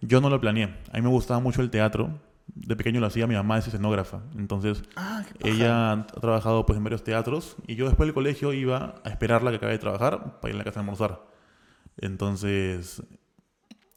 yo 0.00 0.20
no 0.20 0.28
lo 0.28 0.40
planeé. 0.40 0.64
A 0.92 0.96
mí 0.96 1.02
me 1.02 1.08
gustaba 1.08 1.40
mucho 1.40 1.62
el 1.62 1.70
teatro. 1.70 2.18
De 2.46 2.76
pequeño 2.76 3.00
lo 3.00 3.06
hacía, 3.06 3.26
mi 3.26 3.34
mamá 3.34 3.58
es 3.58 3.66
escenógrafa. 3.66 4.20
Entonces, 4.36 4.82
Ah, 4.96 5.22
ella 5.40 5.92
ha 5.92 6.06
trabajado 6.06 6.66
pues 6.66 6.76
en 6.76 6.84
varios 6.84 7.02
teatros 7.04 7.56
y 7.66 7.76
yo 7.76 7.86
después 7.86 8.06
del 8.06 8.14
colegio 8.14 8.52
iba 8.52 8.96
a 9.04 9.08
esperarla 9.08 9.50
que 9.50 9.56
acabe 9.56 9.72
de 9.72 9.78
trabajar 9.78 10.40
para 10.40 10.50
ir 10.50 10.56
a 10.56 10.58
la 10.58 10.64
casa 10.64 10.80
a 10.80 10.82
almorzar. 10.82 11.22
Entonces, 11.98 13.02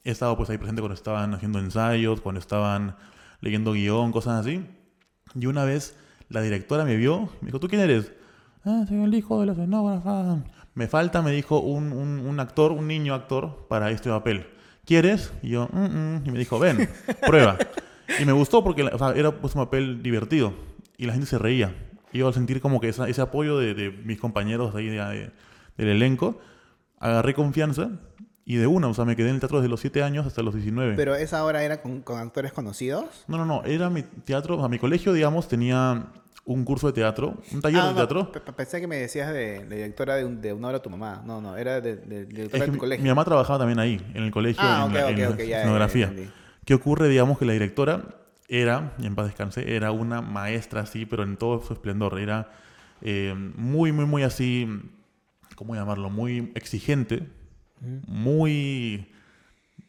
he 0.04 0.12
estado 0.12 0.38
pues 0.38 0.50
ahí 0.50 0.58
presente 0.58 0.82
cuando 0.82 0.94
estaban 0.96 1.34
haciendo 1.34 1.60
ensayos, 1.60 2.22
cuando 2.22 2.40
estaban 2.40 2.96
leyendo 3.42 3.74
guion, 3.74 4.12
cosas 4.12 4.42
así. 4.42 4.66
Y 5.34 5.46
una 5.48 5.66
vez 5.66 5.98
la 6.30 6.42
directora 6.42 6.86
me 6.86 6.96
vio, 6.96 7.30
me 7.42 7.48
dijo, 7.48 7.60
¿tú 7.60 7.68
quién 7.68 7.82
eres? 7.82 8.12
Ah, 8.64 8.86
soy 8.88 9.04
el 9.04 9.14
hijo 9.14 9.40
de 9.42 9.48
la 9.48 9.52
escenógrafa. 9.54 10.38
Me 10.74 10.88
falta, 10.88 11.22
me 11.22 11.32
dijo, 11.32 11.60
un, 11.60 11.92
un- 11.94 12.20
un 12.20 12.40
actor, 12.40 12.72
un 12.72 12.88
niño 12.88 13.14
actor 13.14 13.66
para 13.70 13.92
este 13.92 14.10
papel. 14.10 14.48
¿Quieres? 14.86 15.34
Y 15.42 15.50
yo, 15.50 15.68
"Mm, 15.72 15.80
mm". 15.86 16.24
y 16.26 16.32
me 16.32 16.40
dijo, 16.40 16.60
ven, 16.60 16.90
prueba. 17.26 17.58
Y 18.20 18.26
me 18.26 18.32
gustó 18.32 18.64
porque 18.64 18.84
o 18.84 18.98
sea, 18.98 19.12
era 19.12 19.32
pues, 19.32 19.56
un 19.56 19.64
papel 19.64 20.02
divertido 20.04 20.54
y 20.98 21.06
la 21.06 21.14
gente 21.14 21.28
se 21.28 21.38
reía. 21.38 21.74
Y 22.12 22.20
yo 22.20 22.28
al 22.28 22.34
sentir 22.34 22.62
como 22.62 22.80
que 22.80 22.90
esa- 22.90 23.08
ese 23.10 23.22
apoyo 23.22 23.58
de, 23.58 23.74
de 23.74 23.90
mis 23.92 24.20
compañeros 24.20 24.74
ahí 24.76 24.88
de- 24.88 24.98
de- 24.98 25.32
del 25.78 25.88
elenco, 25.90 26.40
agarré 27.00 27.34
confianza 27.34 27.90
y 28.46 28.56
de 28.56 28.68
una, 28.68 28.88
o 28.88 28.94
sea, 28.94 29.06
me 29.06 29.16
quedé 29.16 29.30
en 29.30 29.36
el 29.36 29.40
teatro 29.42 29.58
desde 29.60 29.70
los 29.70 29.80
7 29.82 30.04
años 30.04 30.26
hasta 30.26 30.42
los 30.44 30.54
19. 30.54 30.94
Pero 30.96 31.16
esa 31.16 31.44
hora 31.44 31.64
era 31.64 31.82
con, 31.82 32.02
con 32.02 32.20
actores 32.20 32.54
conocidos. 32.54 33.06
No, 33.28 33.38
no, 33.38 33.46
no, 33.46 33.64
era 33.66 33.90
mi 33.90 34.04
teatro, 34.04 34.56
o 34.56 34.60
sea, 34.60 34.70
mi 34.70 34.80
colegio, 34.80 35.12
digamos, 35.14 35.48
tenía 35.48 36.06
un 36.46 36.64
curso 36.64 36.86
de 36.88 36.94
teatro, 36.94 37.34
un 37.52 37.60
taller 37.60 37.82
Ah, 37.82 37.86
de 37.88 37.90
no, 37.90 37.96
teatro. 37.98 38.32
pe- 38.32 38.40
pe- 38.40 38.54
pensé 38.54 38.80
que 38.80 38.86
me 38.88 38.98
decías 38.98 39.34
de, 39.34 39.66
de 39.66 39.76
directora 39.78 40.16
de, 40.16 40.26
un- 40.26 40.40
de 40.42 40.54
una 40.54 40.68
hora 40.68 40.80
tu 40.80 40.92
mamá. 40.92 41.24
No, 41.26 41.42
no, 41.42 41.58
era 41.58 41.82
de, 41.82 41.96
de- 41.98 42.06
de 42.06 42.26
directora 42.28 42.46
Es 42.46 42.52
de 42.52 42.60
que 42.60 42.66
tu 42.68 42.72
mi, 42.74 42.78
colegio. 42.80 43.04
mi 43.04 43.10
mamá 43.10 43.26
trabajaba 43.26 43.58
también 43.60 43.80
ahí, 43.80 44.00
en 44.14 44.24
el 44.24 44.32
colegio, 44.32 44.62
ah, 44.64 44.84
en 44.86 44.92
ok, 44.92 44.94
la, 44.96 45.06
ok, 45.06 45.10
en 45.12 45.20
la 45.22 45.30
ok, 45.30 45.38
ya, 45.40 45.44
ya, 45.44 45.50
ya 45.50 45.58
escenografía. 45.58 46.06
entendí. 46.08 46.32
¿Qué 46.66 46.74
ocurre, 46.74 47.08
digamos, 47.10 47.38
que 47.38 47.46
la 47.46 47.54
directora 47.54 48.04
era, 48.48 48.94
y 49.00 49.06
en 49.06 49.16
paz 49.16 49.28
descanse, 49.28 49.76
era 49.76 49.92
una 49.92 50.22
maestra 50.22 50.82
así, 50.82 51.06
pero 51.06 51.24
en 51.24 51.38
todo 51.38 51.62
su 51.62 51.74
esplendor. 51.74 52.20
Era 52.20 52.52
eh, 53.02 53.34
muy, 53.56 53.92
muy, 53.92 54.06
muy 54.06 54.24
así, 54.24 54.68
¿cómo 55.56 55.76
llamarlo? 55.76 56.10
Muy 56.10 56.52
exigente, 56.56 57.28
muy, 58.08 59.08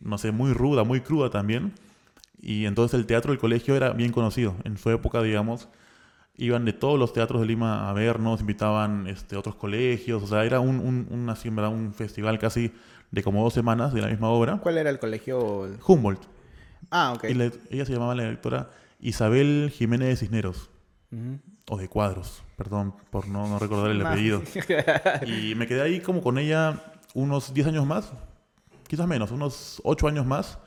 no 0.01 0.19
sé, 0.19 0.33
muy 0.33 0.53
ruda, 0.53 0.85
muy 0.85 1.01
cruda 1.01 1.31
también. 1.31 1.73
Y 2.41 2.67
entonces 2.67 2.99
el 2.99 3.07
teatro 3.07 3.33
del 3.33 3.41
colegio 3.41 3.75
era 3.75 3.91
bien 3.91 4.13
conocido. 4.13 4.55
En 4.65 4.77
su 4.77 4.91
época, 4.91 5.23
digamos, 5.23 5.69
iban 6.37 6.65
de 6.65 6.73
todos 6.73 6.99
los 6.99 7.13
teatros 7.13 7.41
de 7.41 7.47
Lima 7.47 7.89
a 7.89 7.93
vernos, 7.93 8.41
invitaban 8.41 9.07
este, 9.07 9.37
otros 9.37 9.55
colegios. 9.57 10.23
O 10.23 10.27
sea, 10.27 10.45
era 10.45 10.61
un, 10.61 10.81
un, 10.81 11.09
un, 11.11 11.95
festival 11.95 12.39
casi 12.39 12.73
de 13.11 13.23
como 13.23 13.43
dos 13.43 13.55
semanas 13.55 13.95
de 13.95 14.03
la 14.03 14.09
misma 14.09 14.29
obra. 14.29 14.59
¿Cuál 14.59 14.79
era 14.79 14.91
el 14.91 14.99
colegio? 14.99 15.69
Humboldt. 15.87 16.36
Ah, 16.91 17.13
ok. 17.15 17.25
La- 17.35 17.51
ella 17.71 17.85
se 17.85 17.93
llamaba 17.93 18.15
la 18.15 18.25
directora 18.25 18.71
Isabel 19.01 19.71
Jiménez 19.75 20.09
de 20.09 20.17
Cisneros. 20.17 20.71
O 21.69 21.77
de 21.79 21.89
Cuadros, 21.89 22.43
perdón 22.57 22.95
por 23.11 23.27
no, 23.29 23.49
no 23.49 23.59
recordar 23.59 23.91
el 23.91 23.99
Ma- 24.03 24.11
apellido. 24.13 24.43
Y 25.27 25.55
me 25.55 25.67
quedé 25.67 25.81
ahí 25.83 26.01
como 26.01 26.21
con 26.23 26.37
ella 26.39 26.83
unos 27.15 27.55
10 27.55 27.69
años 27.69 27.87
más, 27.87 28.13
quizás 28.87 29.07
menos, 29.07 29.31
unos 29.31 29.81
8 29.85 30.09
años 30.09 30.27
más. 30.27 30.59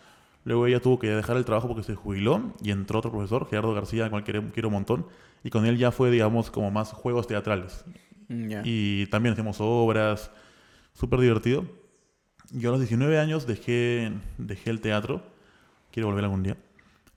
Luego 0.46 0.66
ella 0.66 0.80
tuvo 0.80 0.98
que 0.98 1.10
dejar 1.10 1.38
el 1.38 1.46
trabajo 1.46 1.68
porque 1.68 1.84
se 1.84 1.94
jubiló 1.96 2.54
y 2.64 2.72
entró 2.72 3.00
otro 3.00 3.12
profesor, 3.12 3.48
Gerardo 3.50 3.74
García, 3.74 4.06
al 4.06 4.10
cual 4.10 4.24
quiero, 4.24 4.44
quiero 4.52 4.70
un 4.70 4.74
montón. 4.76 5.06
Y 5.44 5.50
con 5.52 5.66
él 5.66 5.78
ya 5.78 5.92
fue, 5.92 6.10
digamos, 6.10 6.50
como 6.50 6.72
más 6.72 6.92
juegos 6.94 7.28
teatrales. 7.28 7.86
Mm. 8.30 8.62
Y 8.64 9.06
también 9.08 9.34
hacemos 9.34 9.58
obras, 9.60 10.32
súper 10.94 11.20
divertido. 11.20 11.66
Yo 12.52 12.70
a 12.70 12.72
los 12.72 12.80
19 12.82 13.20
años 13.20 13.46
dejé, 13.46 14.12
dejé 14.38 14.70
el 14.72 14.82
teatro, 14.82 15.22
quiero 15.92 16.08
volver 16.08 16.24
algún 16.26 16.44
día. 16.44 16.58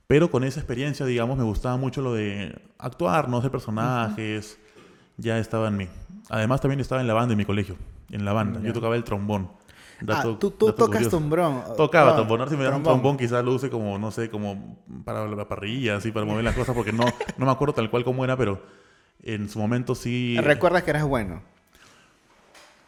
Pero 0.06 0.30
con 0.30 0.44
esa 0.44 0.60
experiencia, 0.60 1.06
digamos, 1.06 1.38
me 1.38 1.44
gustaba 1.44 1.76
mucho 1.76 2.02
lo 2.02 2.12
de 2.12 2.60
actuar, 2.78 3.28
no 3.28 3.38
hacer 3.38 3.50
personajes, 3.50 4.58
ya 5.16 5.38
estaba 5.38 5.68
en 5.68 5.76
mí. 5.76 5.88
Además 6.28 6.60
también 6.60 6.80
estaba 6.80 7.00
en 7.00 7.06
la 7.06 7.14
banda 7.14 7.32
en 7.32 7.38
mi 7.38 7.44
colegio, 7.44 7.76
en 8.10 8.24
la 8.24 8.32
banda. 8.32 8.60
Ya. 8.60 8.66
Yo 8.68 8.72
tocaba 8.72 8.96
el 8.96 9.04
trombón. 9.04 9.50
Dato- 10.00 10.32
ah, 10.34 10.38
tú, 10.38 10.50
tú 10.50 10.66
dato 10.66 10.86
tocas 10.86 11.08
trombón. 11.08 11.62
Tocaba 11.76 12.10
Ah, 12.10 12.14
trombón. 12.16 12.40
Ahora 12.40 12.50
si 12.50 12.56
me 12.56 12.64
das 12.64 12.74
un 12.74 12.82
trombón. 12.82 13.00
trombón 13.02 13.16
quizás 13.18 13.44
lo 13.44 13.54
use 13.54 13.70
como, 13.70 13.98
no 13.98 14.10
sé, 14.10 14.28
como 14.30 14.78
para 15.04 15.26
la 15.28 15.48
parrilla, 15.48 15.96
así, 15.96 16.10
para 16.10 16.26
mover 16.26 16.44
las 16.44 16.54
cosas, 16.56 16.74
porque 16.74 16.92
no, 16.92 17.04
no 17.38 17.46
me 17.46 17.52
acuerdo 17.52 17.74
tal 17.74 17.88
cual 17.90 18.04
cómo 18.04 18.24
era, 18.24 18.36
pero 18.36 18.62
en 19.22 19.48
su 19.48 19.58
momento 19.60 19.94
sí... 19.94 20.36
¿Recuerdas 20.42 20.82
que 20.82 20.90
eras 20.90 21.04
bueno? 21.04 21.42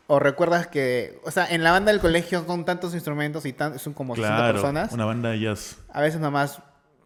¿O 0.07 0.19
recuerdas 0.19 0.67
que, 0.67 1.19
o 1.25 1.31
sea, 1.31 1.47
en 1.49 1.63
la 1.65 1.71
banda 1.71 1.91
del 1.91 2.01
colegio 2.01 2.47
con 2.47 2.65
tantos 2.65 2.93
instrumentos 2.95 3.47
y 3.47 3.53
tan, 3.55 3.79
son 3.79 3.95
como 3.95 4.15
60 4.15 4.37
Claro, 4.37 4.53
personas, 4.55 4.93
una 4.93 5.07
banda 5.07 5.31
de 5.31 5.41
jazz. 5.41 5.79
a 5.93 6.03
veces 6.03 6.21
nomás 6.21 6.61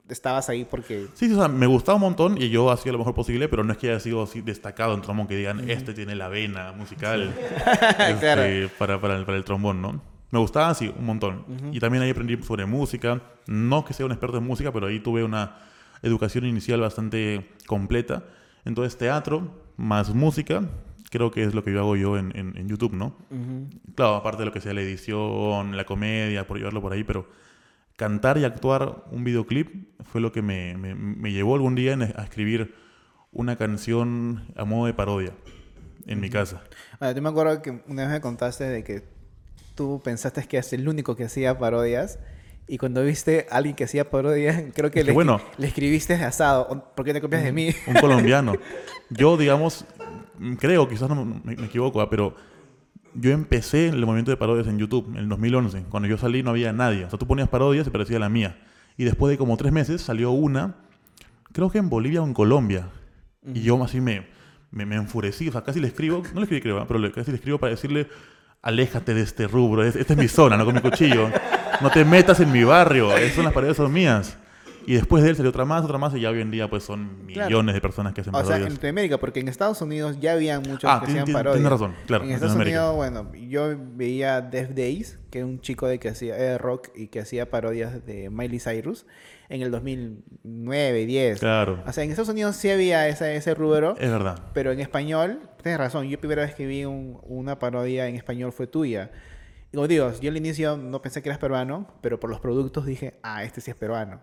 estabas 0.08 0.48
ahí 0.48 0.64
porque... 0.64 1.06
Sí, 1.14 1.28
sí, 1.28 1.34
o 1.34 1.38
sea, 1.38 1.48
me 1.48 1.66
gustaba 1.66 1.96
un 1.96 2.02
montón 2.02 2.40
y 2.42 2.48
yo 2.48 2.70
hacía 2.72 2.90
lo 2.92 2.98
mejor 2.98 3.14
posible, 3.14 3.48
pero 3.48 3.62
no 3.62 3.72
es 3.72 3.78
que 3.78 3.90
haya 3.90 4.00
sido 4.00 4.22
así 4.22 4.40
destacado 4.40 4.94
en 4.94 5.02
trombón, 5.02 5.28
que 5.28 5.36
digan, 5.36 5.68
este 5.70 5.92
tiene 5.94 6.16
la 6.16 6.28
vena 6.28 6.72
musical 6.72 7.32
este, 7.98 8.16
Claro. 8.18 8.70
para, 8.78 9.00
para, 9.00 9.16
el, 9.16 9.24
para 9.24 9.36
el 9.36 9.44
trombón, 9.44 9.80
¿no? 9.82 10.02
Me 10.30 10.38
gustaba, 10.40 10.74
sí, 10.74 10.92
un 10.98 11.06
montón. 11.06 11.44
Y 11.72 11.80
también 11.80 12.02
ahí 12.02 12.10
aprendí 12.10 12.36
sobre 12.42 12.66
música. 12.66 13.22
No 13.46 13.84
que 13.86 13.94
sea 13.94 14.04
un 14.04 14.12
experto 14.12 14.36
en 14.36 14.44
música, 14.44 14.70
pero 14.72 14.86
ahí 14.88 15.00
tuve 15.00 15.24
una 15.24 15.56
educación 16.02 16.44
inicial 16.44 16.80
bastante 16.80 17.50
completa. 17.66 18.24
Entonces, 18.66 18.98
teatro 18.98 19.50
más 19.78 20.10
música, 20.14 20.62
creo 21.10 21.30
que 21.30 21.44
es 21.44 21.54
lo 21.54 21.62
que 21.64 21.72
yo 21.72 21.80
hago 21.80 21.96
yo 21.96 22.16
en, 22.18 22.32
en- 22.36 22.56
en 22.56 22.68
YouTube, 22.68 22.92
¿no? 22.94 23.16
Ujú. 23.30 23.68
Claro, 23.94 24.16
aparte 24.16 24.40
de 24.40 24.46
lo 24.46 24.52
que 24.52 24.60
sea 24.60 24.74
la 24.74 24.82
edición, 24.82 25.76
la 25.76 25.84
comedia, 25.84 26.46
por 26.46 26.58
llevarlo 26.58 26.80
por 26.82 26.92
ahí, 26.92 27.04
pero 27.04 27.28
cantar 27.96 28.38
y 28.38 28.44
actuar 28.44 29.04
un 29.10 29.24
videoclip 29.24 29.88
fue 30.04 30.20
lo 30.20 30.30
que 30.32 30.42
me, 30.42 30.76
me- 30.76 30.94
me 30.94 31.32
llevó 31.32 31.54
algún 31.54 31.74
día 31.74 31.94
a 32.16 32.22
escribir 32.22 32.74
una 33.32 33.56
canción 33.56 34.46
a 34.56 34.64
modo 34.64 34.86
de 34.86 34.94
parodia 34.94 35.32
en 36.06 36.20
mi 36.20 36.30
casa. 36.30 36.62
Bueno, 37.00 37.14
yo 37.14 37.22
me 37.22 37.28
acuerdo 37.28 37.60
que 37.62 37.82
una 37.86 38.02
vez 38.04 38.10
me 38.12 38.20
contaste 38.20 38.64
de 38.64 38.84
que 38.84 39.02
tú 39.74 40.00
pensaste 40.02 40.42
que 40.46 40.56
eras 40.56 40.72
el 40.72 40.88
único 40.88 41.14
que 41.16 41.24
hacía 41.24 41.58
parodias 41.58 42.18
y 42.66 42.78
cuando 42.78 43.02
viste 43.02 43.46
a 43.50 43.56
alguien 43.56 43.74
que 43.76 43.84
hacía 43.84 44.10
parodias, 44.10 44.62
creo 44.74 44.90
que 44.90 45.00
Es 45.00 45.04
que 45.04 45.10
le, 45.10 45.12
bueno. 45.14 45.40
le 45.58 45.66
escribiste 45.66 46.14
asado. 46.14 46.66
"O- 46.70 46.94
¿Por 46.94 47.04
qué 47.04 47.12
te 47.12 47.20
copias 47.20 47.42
de 47.44 47.52
mí? 47.52 47.70
Un 47.86 47.94
colombiano. 47.94 48.54
Yo, 49.10 49.36
digamos, 49.36 49.84
creo, 50.58 50.88
quizás 50.88 51.08
no 51.08 51.24
me, 51.24 51.52
equivoco, 51.54 52.00
ah, 52.00 52.08
pero 52.10 52.34
yo 53.14 53.30
empecé 53.32 53.88
el 53.88 54.04
movimiento 54.04 54.30
de 54.30 54.36
parodias 54.36 54.66
en 54.66 54.78
YouTube 54.78 55.08
en 55.10 55.16
el 55.16 55.28
2011. 55.28 55.84
Cuando 55.88 56.08
yo 56.08 56.18
salí 56.18 56.42
no 56.42 56.50
había 56.50 56.72
nadie. 56.72 57.04
O 57.04 57.10
sea, 57.10 57.18
tú 57.18 57.26
ponías 57.26 57.48
parodias 57.48 57.86
y 57.86 57.90
parecía 57.90 58.18
la 58.18 58.28
mía. 58.28 58.58
Y 58.96 59.04
después 59.04 59.30
de 59.30 59.38
como 59.38 59.56
tres 59.56 59.72
meses 59.72 60.02
salió 60.02 60.30
una, 60.30 60.76
creo 61.52 61.70
que 61.70 61.78
en 61.78 61.88
Bolivia 61.88 62.22
o 62.22 62.26
en 62.26 62.34
Colombia. 62.34 62.88
Y 63.54 63.62
yo 63.62 63.82
así 63.82 64.00
me, 64.00 64.26
me, 64.70 64.84
me 64.86 64.96
enfurecí. 64.96 65.48
O 65.48 65.52
sea, 65.52 65.62
casi 65.62 65.80
le 65.80 65.88
escribo, 65.88 66.22
no 66.34 66.40
le 66.40 66.42
escribí, 66.42 66.60
creo, 66.62 66.78
ah, 66.80 66.86
pero 66.86 67.00
casi 67.12 67.30
le 67.30 67.36
escribo 67.36 67.58
para 67.58 67.70
decirle, 67.70 68.08
aléjate 68.62 69.14
de 69.14 69.22
este 69.22 69.46
rubro. 69.46 69.82
es- 69.84 69.96
Esta 69.96 70.12
es 70.14 70.18
mi 70.18 70.28
zona, 70.28 70.56
no 70.56 70.64
con 70.64 70.74
mi 70.74 70.80
cuchillo. 70.80 71.30
No 71.80 71.90
te 71.90 72.04
metas 72.04 72.40
en 72.40 72.50
mi 72.52 72.64
barrio. 72.64 73.16
Esas 73.16 73.34
son 73.36 73.44
las 73.44 73.52
parodias 73.54 73.76
son 73.76 73.92
mías. 73.92 74.36
Y 74.88 74.94
después 74.94 75.22
de 75.22 75.30
él 75.30 75.36
salió 75.36 75.50
otra 75.50 75.64
más, 75.64 75.84
otra 75.84 75.98
más, 75.98 76.14
y 76.14 76.20
ya 76.20 76.30
hoy 76.30 76.40
en 76.40 76.50
día 76.50 76.68
pues 76.70 76.82
son 76.82 77.24
Claro. 77.26 77.48
millones 77.50 77.74
de 77.74 77.80
personas 77.80 78.14
que 78.14 78.22
hacen 78.22 78.34
O 78.34 78.38
sea, 78.38 78.44
parodias. 78.46 78.66
en 78.68 78.74
Latinoamérica, 78.74 79.18
porque 79.18 79.40
en 79.40 79.48
Estados 79.48 79.82
Unidos 79.82 80.18
ya 80.20 80.32
había 80.32 80.58
muchos 80.60 80.84
Ah, 80.90 81.00
que 81.04 81.10
hacían 81.10 81.26
parodias. 81.32 81.54
tienes 81.56 81.70
razón, 81.72 81.94
claro, 82.06 82.24
En 82.24 82.30
Estados. 82.30 82.56
Unidos, 82.56 82.96
bueno, 82.96 83.30
yo 83.34 83.76
veía 83.94 84.40
Death 84.40 84.70
Days, 84.70 85.18
que 85.30 85.40
es 85.40 85.44
un 85.44 85.60
chico 85.60 85.86
de 85.86 85.98
que 85.98 86.08
hacía 86.08 86.36
eh, 86.38 86.56
rock 86.58 86.88
y 86.94 87.08
que 87.08 87.20
hacía 87.20 87.50
parodias 87.50 88.06
de 88.06 88.30
Miley 88.30 88.60
Cyrus 88.60 89.04
en 89.50 89.60
el 89.62 89.70
2009, 89.70 91.06
10. 91.06 91.38
Claro, 91.40 91.82
O 91.86 91.92
sea, 91.92 92.04
en 92.04 92.10
Estados 92.10 92.30
Unidos 92.30 92.56
sí 92.56 92.70
había 92.70 93.08
ese, 93.08 93.36
ese 93.36 93.54
rubro, 93.54 93.94
es 93.98 94.10
verdad. 94.10 94.38
pero 94.54 94.72
en 94.72 94.80
español, 94.80 95.40
tienes 95.62 95.78
razón, 95.78 96.08
yo 96.08 96.18
primera 96.18 96.42
vez 96.42 96.54
que 96.54 96.66
vi 96.66 96.84
un- 96.84 97.18
una 97.24 97.58
parodia 97.58 98.08
en 98.08 98.14
español 98.16 98.52
fue 98.52 98.66
tuya. 98.66 99.10
Y 99.70 99.76
como 99.76 99.86
digo, 99.86 100.10
yo 100.20 100.30
al 100.30 100.36
inicio 100.38 100.78
no 100.78 101.02
pensé 101.02 101.20
que 101.22 101.28
eras 101.28 101.38
peruano, 101.38 101.86
pero 102.00 102.18
por 102.18 102.30
los 102.30 102.40
productos 102.40 102.86
dije, 102.86 103.18
ah, 103.22 103.44
este 103.44 103.60
sí 103.60 103.70
es 103.70 103.76
peruano. 103.76 104.20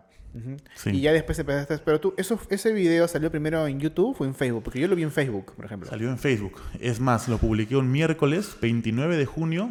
Sí. 0.75 0.89
Y 0.91 1.01
ya 1.01 1.13
después 1.13 1.39
empezaste, 1.39 1.77
pero 1.79 1.99
tú, 1.99 2.13
eso, 2.17 2.39
ese 2.49 2.73
video 2.73 3.07
salió 3.07 3.31
primero 3.31 3.65
en 3.67 3.79
YouTube 3.79 4.15
o 4.19 4.25
en 4.25 4.35
Facebook, 4.35 4.63
porque 4.63 4.79
yo 4.79 4.87
lo 4.87 4.95
vi 4.95 5.03
en 5.03 5.11
Facebook, 5.11 5.53
por 5.55 5.65
ejemplo. 5.65 5.89
Salió 5.89 6.09
en 6.09 6.17
Facebook. 6.17 6.59
Es 6.79 6.99
más, 6.99 7.27
lo 7.29 7.37
publiqué 7.37 7.75
un 7.77 7.91
miércoles 7.91 8.57
29 8.61 9.15
de 9.17 9.25
junio 9.25 9.69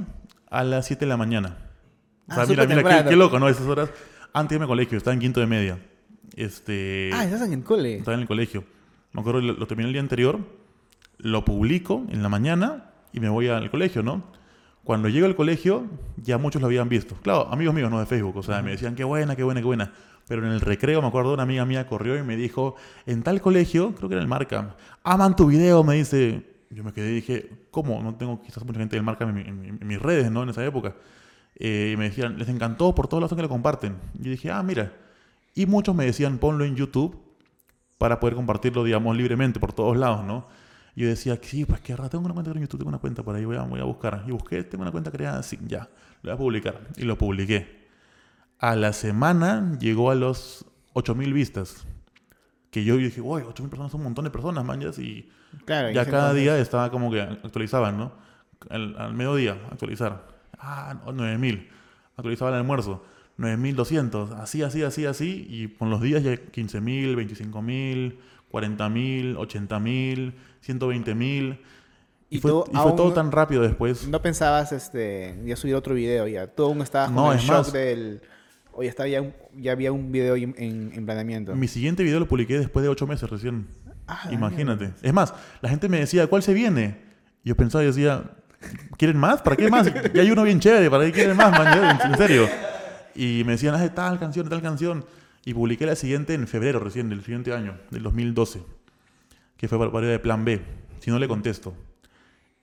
a 0.51 0.65
las 0.65 0.87
7 0.87 1.05
de 1.05 1.09
la 1.09 1.17
mañana. 1.17 1.59
O 2.29 2.33
Ah, 2.33 2.35
sea, 2.37 2.47
súper 2.47 2.67
mira, 2.69 2.83
mira, 2.83 3.05
qué, 3.05 3.17
loco, 3.17 3.39
¿no? 3.39 3.49
Esas 3.49 3.67
horas. 3.67 3.91
Antes 4.33 4.51
de 4.51 4.55
irme 4.57 4.65
al 4.65 4.69
colegio, 4.69 4.97
estaba 4.97 5.13
en 5.15 5.21
quinto 5.21 5.41
de 5.41 5.47
media. 5.47 5.79
Este, 6.35 7.11
Ah, 7.13 7.25
estás 7.25 7.43
en 7.43 7.53
el 7.53 7.63
cole. 7.63 7.97
estaba 7.99 8.15
en 8.15 8.23
el 8.23 8.27
colegio. 8.27 8.65
Me 9.13 9.21
acuerdo, 9.21 9.41
lo, 9.41 9.53
lo 9.53 9.67
terminé 9.67 9.89
el 9.89 9.93
día 9.93 10.01
anterior, 10.03 10.39
lo 11.19 11.45
publico 11.45 12.05
en 12.11 12.23
la 12.23 12.29
mañana 12.29 12.91
y 13.13 13.21
me 13.21 13.29
voy 13.29 13.49
al 13.49 13.71
colegio, 13.71 14.03
¿no? 14.03 14.25
Cuando 14.83 15.09
llego 15.09 15.27
al 15.27 15.37
colegio, 15.37 15.87
ya 16.17 16.37
muchos 16.37 16.61
lo 16.61 16.67
habían 16.67 16.89
visto. 16.89 17.15
Claro, 17.23 17.49
amigos 17.51 17.75
míos, 17.75 17.91
no 17.91 18.01
de 18.01 18.07
Facebook. 18.07 18.37
O 18.37 18.43
sea, 18.43 18.61
me 18.63 18.73
decían, 18.73 18.95
qué 18.95 19.05
buena, 19.05 19.35
qué 19.37 19.43
buena, 19.43 19.61
qué 19.61 19.67
buena. 19.67 19.93
Pero 20.27 20.47
en 20.47 20.53
el 20.53 20.61
recreo, 20.61 21.03
me 21.03 21.09
acuerdo, 21.09 21.35
una 21.35 21.43
amiga 21.43 21.65
mía 21.65 21.87
corrió 21.87 22.17
y 22.19 22.23
me 22.23 22.37
dijo, 22.37 22.77
en 23.07 23.23
tal 23.23 23.41
colegio, 23.41 23.95
creo 23.95 24.09
que 24.09 24.15
era 24.15 24.23
el 24.23 24.29
Marca, 24.29 24.77
aman 25.03 25.37
tu 25.37 25.47
video, 25.47 25.85
me 25.85 25.95
dice. 25.97 26.55
Yo 26.71 26.83
me 26.83 26.93
quedé 26.93 27.13
y 27.13 27.15
dije, 27.17 27.51
¿cómo? 27.71 28.03
No 28.03 28.17
tengo 28.17 28.43
quizás 28.43 28.65
mucha 28.65 28.81
gente 28.81 28.97
del 28.97 29.05
Marca 29.05 29.25
en, 29.25 29.39
en 29.39 29.79
en 29.81 29.87
mis 29.87 30.01
redes, 30.01 30.31
¿no? 30.31 30.43
En 30.43 30.49
esa 30.49 30.65
época. 30.65 30.97
Eh, 31.57 31.93
y 31.95 31.97
me 31.97 32.05
decían, 32.05 32.39
les 32.39 32.49
encantó 32.49 32.95
por 32.95 33.07
todos 33.07 33.21
lados 33.21 33.37
que 33.37 33.43
lo 33.43 33.49
comparten. 33.49 33.97
Y 34.19 34.29
dije, 34.31 34.51
ah, 34.51 34.63
mira. 34.63 34.93
Y 35.55 35.67
muchos 35.67 35.95
me 35.95 36.05
decían, 36.05 36.39
ponlo 36.39 36.65
en 36.65 36.75
YouTube 36.75 37.17
para 37.99 38.19
poder 38.19 38.35
compartirlo, 38.35 38.83
digamos, 38.83 39.17
libremente 39.17 39.61
por 39.61 39.73
todos 39.73 39.97
lados, 39.97 40.25
¿no? 40.25 40.49
Y 40.97 41.03
yo 41.03 41.09
decía, 41.09 41.39
sí, 41.41 41.65
pues 41.65 41.81
qué 41.81 41.97
raro, 41.97 42.11
tengo 42.11 42.25
una 42.25 42.35
cuenta 42.35 42.51
en 42.51 42.61
YouTube, 42.61 42.79
tengo 42.79 42.89
una 42.89 42.99
cuenta 42.99 43.23
por 43.23 43.37
ahí, 43.37 43.45
voy 43.45 43.57
a, 43.57 43.63
voy 43.63 43.81
a 43.81 43.85
buscar. 43.85 44.25
Y 44.27 44.33
busqué, 44.33 44.65
tengo 44.65 44.83
una 44.83 44.91
cuenta 44.91 45.11
creada, 45.11 45.43
sí, 45.43 45.59
ya, 45.67 45.89
lo 46.23 46.31
voy 46.31 46.33
a 46.33 46.37
publicar. 46.37 46.81
Y 46.97 47.03
lo 47.03 47.17
publiqué. 47.17 47.84
A 48.65 48.77
la 48.77 48.93
semana 48.95 49.77
llegó 49.79 50.11
a 50.11 50.15
los 50.15 50.65
8000 50.95 51.33
vistas. 51.35 51.87
Que 52.71 52.83
yo 52.85 52.97
dije, 52.97 53.21
uy, 53.21 53.43
8000 53.43 53.69
personas 53.71 53.93
son 53.93 54.01
un 54.01 54.05
montón 54.05 54.25
de 54.25 54.31
personas, 54.31 54.65
manjas, 54.65 54.99
y 54.99 55.29
Claro. 55.67 55.89
en 55.89 55.95
ya 55.95 56.07
cada 56.07 56.33
día 56.33 56.59
estaba 56.59 56.91
como 56.91 57.11
que 57.11 57.21
actualizaban, 57.21 57.99
¿no? 57.99 58.13
Al, 58.71 58.97
al 58.99 59.15
mediodía, 59.15 59.59
actualizar. 59.71 60.27
Ah, 60.59 60.95
no, 61.05 61.13
9000. 61.13 61.69
Actualizaba 62.17 62.51
el 62.53 62.57
almuerzo. 62.57 63.05
9200. 63.37 64.31
Así, 64.33 64.63
así, 64.63 64.83
así, 64.83 65.05
así. 65.07 65.47
Y 65.49 65.69
con 65.69 65.91
los 65.91 66.01
días 66.01 66.23
ya 66.23 66.35
15000, 66.51 67.15
25000, 67.17 68.19
40000, 68.51 69.37
80000, 69.37 70.35
120000. 70.61 71.61
Y, 72.31 72.39
Y 72.39 72.41
fue, 72.41 72.51
y 72.73 72.77
fue 72.77 72.93
todo 72.93 73.13
tan 73.13 73.31
rápido 73.31 73.63
después. 73.63 74.09
No 74.09 74.23
pensabas 74.23 74.73
este, 74.73 75.39
ya 75.45 75.55
subir 75.57 75.75
otro 75.75 75.95
video 75.95 76.27
ya. 76.27 76.47
Tú 76.47 76.65
aún 76.65 76.81
estabas 76.81 77.11
No, 77.13 77.31
el 77.33 77.39
es 77.39 77.45
shock 77.45 77.57
más. 77.59 77.73
del... 77.73 78.23
Oye, 78.77 78.89
estaba 78.89 79.09
ya, 79.09 79.23
ya 79.57 79.73
había 79.73 79.93
un 79.93 80.11
video 80.11 80.37
en, 80.37 80.55
en, 80.59 80.93
en 80.95 81.05
planeamiento. 81.05 81.55
Mi 81.55 81.69
siguiente 81.69 82.03
video 82.03 82.21
lo 82.21 82.27
publiqué 82.29 82.59
después 82.59 82.83
de 82.83 82.89
8 82.89 83.07
meses 83.07 83.31
recién. 83.31 83.67
Ah, 84.07 84.29
Imagínate. 84.31 84.93
Es 85.03 85.13
más, 85.13 85.33
la 85.61 85.69
gente 85.69 85.89
me 85.89 85.99
decía, 85.99 86.27
¿cuál 86.27 86.43
se 86.43 86.53
viene? 86.53 86.99
Y 87.43 87.51
yo 87.51 87.57
pensaba 87.57 87.85
y 87.85 87.87
decía, 87.87 88.25
¿quieren 88.99 89.17
más? 89.17 89.43
¿Para 89.43 89.57
qué 89.57 89.71
más? 89.71 89.91
Ya 90.13 90.23
hay 90.23 90.31
uno 90.31 90.43
bien 90.43 90.61
chévere, 90.61 90.91
¿para 90.91 91.05
qué 91.05 91.13
quieren 91.13 91.37
más, 91.37 91.51
man? 91.53 92.01
En, 92.05 92.17
serio. 92.17 92.49
Y 93.15 93.43
me 93.47 93.53
decían, 93.53 93.75
ah, 93.75 93.95
tal 93.95 94.19
canción, 94.19 94.49
tal 94.49 94.61
canción. 94.61 95.05
Y 95.45 95.55
publiqué 95.55 95.87
la 95.87 95.97
siguiente 95.97 96.35
en 96.35 96.47
febrero 96.47 96.81
recién, 96.81 97.09
del 97.09 97.23
siguiente 97.23 97.53
año, 97.53 97.79
del 97.91 98.03
2012. 98.03 98.63
Que 99.57 99.69
fue 99.69 99.79
para 99.79 99.93
para 99.93 100.07
de 100.07 100.19
Plan 100.19 100.45
B. 100.45 100.61
Si 101.01 101.11
no 101.11 101.19
le 101.19 101.29
contesto. 101.29 101.75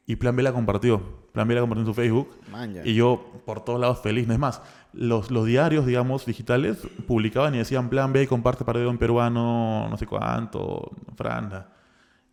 Y 0.06 0.16
Plan 0.18 0.36
B 0.36 0.44
la 0.44 0.52
compartió. 0.54 1.22
Plan 1.32 1.48
B 1.48 1.56
la 1.56 1.62
compartió 1.62 1.82
en 1.82 1.88
su 1.88 1.94
Facebook. 1.94 2.30
Man. 2.52 2.76
Y 2.84 2.94
yo 2.96 3.42
por 3.46 3.64
todos 3.64 3.80
lados 3.80 4.02
feliz. 4.02 4.28
No 4.28 4.34
es 4.34 4.40
más, 4.40 4.62
los, 4.94 5.32
los 5.32 5.46
diarios, 5.46 5.86
digamos, 5.86 6.26
digitales 6.26 6.80
publicaban 7.08 7.56
y 7.56 7.60
decían 7.60 7.90
Plan 7.90 8.12
B, 8.12 8.28
comparte 8.28 8.66
partido 8.66 8.90
en 8.90 8.98
peruano, 8.98 9.88
no 9.90 9.98
sé 9.98 10.06
cuánto, 10.08 10.92
franja. 11.16 11.68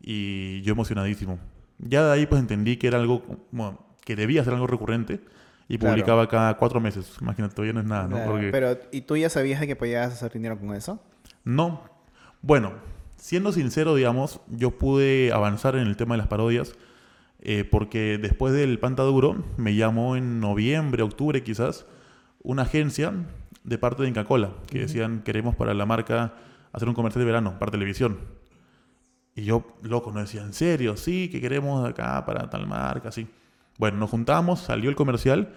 Y 0.01 0.63
yo 0.63 0.73
emocionadísimo. 0.73 1.39
Ya 1.79 2.05
de 2.05 2.13
ahí 2.13 2.27
pues 2.27 2.41
entendí 2.41 2.77
que 2.77 2.89
era 2.89 2.99
algo 2.99 3.23
como, 3.51 3.95
que 4.05 4.17
debía 4.17 4.43
ser 4.45 4.55
algo 4.55 4.67
recurrente 4.67 5.21
y 5.69 5.77
Claro. 5.79 5.95
publicaba 5.95 6.29
cada 6.29 6.57
cuatro 6.57 6.81
meses. 6.81 7.15
Imagínate, 7.21 7.55
todavía 7.55 7.75
no 7.75 7.81
es 7.81 7.87
nada, 7.87 8.05
¿no? 8.09 8.17
Claro, 8.17 8.31
Porque 8.33 8.51
Pero, 8.51 8.79
¿y 8.91 9.03
tú 9.03 9.17
ya 9.17 9.29
sabías 9.29 9.61
de 9.61 9.67
que 9.67 9.77
podías 9.77 10.13
hacer 10.13 10.33
dinero 10.33 10.59
con 10.59 10.75
eso? 10.75 11.01
no. 11.45 11.83
Bueno, 12.41 12.73
siendo 13.17 13.51
sincero, 13.51 13.97
digamos, 13.97 14.41
yo 14.47 14.71
pude 14.79 15.33
avanzar 15.33 15.75
en 15.75 15.89
el 15.89 15.97
tema 15.97 16.15
de 16.15 16.19
las 16.19 16.29
parodias 16.29 16.75
eh, 17.40 17.64
porque 17.64 18.18
después 18.18 18.52
del 18.52 18.78
Pantaduro 18.78 19.45
me 19.57 19.75
llamó 19.75 20.16
en 20.16 20.40
noviembre, 20.40 21.02
octubre 21.02 21.42
quizás, 21.42 21.87
una 22.42 22.62
agencia 22.62 23.12
de 23.64 23.78
parte 23.78 24.02
de 24.02 24.09
Inca 24.09 24.25
Cola, 24.25 24.52
que 24.66 24.80
decían, 24.80 25.23
queremos 25.23 25.54
para 25.54 25.75
la 25.75 25.87
marca 25.87 26.35
hacer 26.73 26.88
un 26.88 26.95
comercial 26.95 27.21
de 27.21 27.26
verano 27.26 27.59
para 27.59 27.71
televisión. 27.71 28.18
Y 29.35 29.45
yo, 29.45 29.76
loco, 29.83 30.11
no 30.11 30.21
decía, 30.21 30.42
¿en 30.42 30.52
serio? 30.52 30.97
Sí, 30.97 31.28
que 31.28 31.40
queremos 31.40 31.88
acá 31.88 32.25
para 32.25 32.50
tal 32.50 32.66
marca, 32.66 33.12
sí. 33.12 33.28
Bueno, 33.78 33.99
nos 33.99 34.11
juntamos, 34.11 34.61
salió 34.61 34.90
el 34.90 34.97
comercial, 34.97 35.54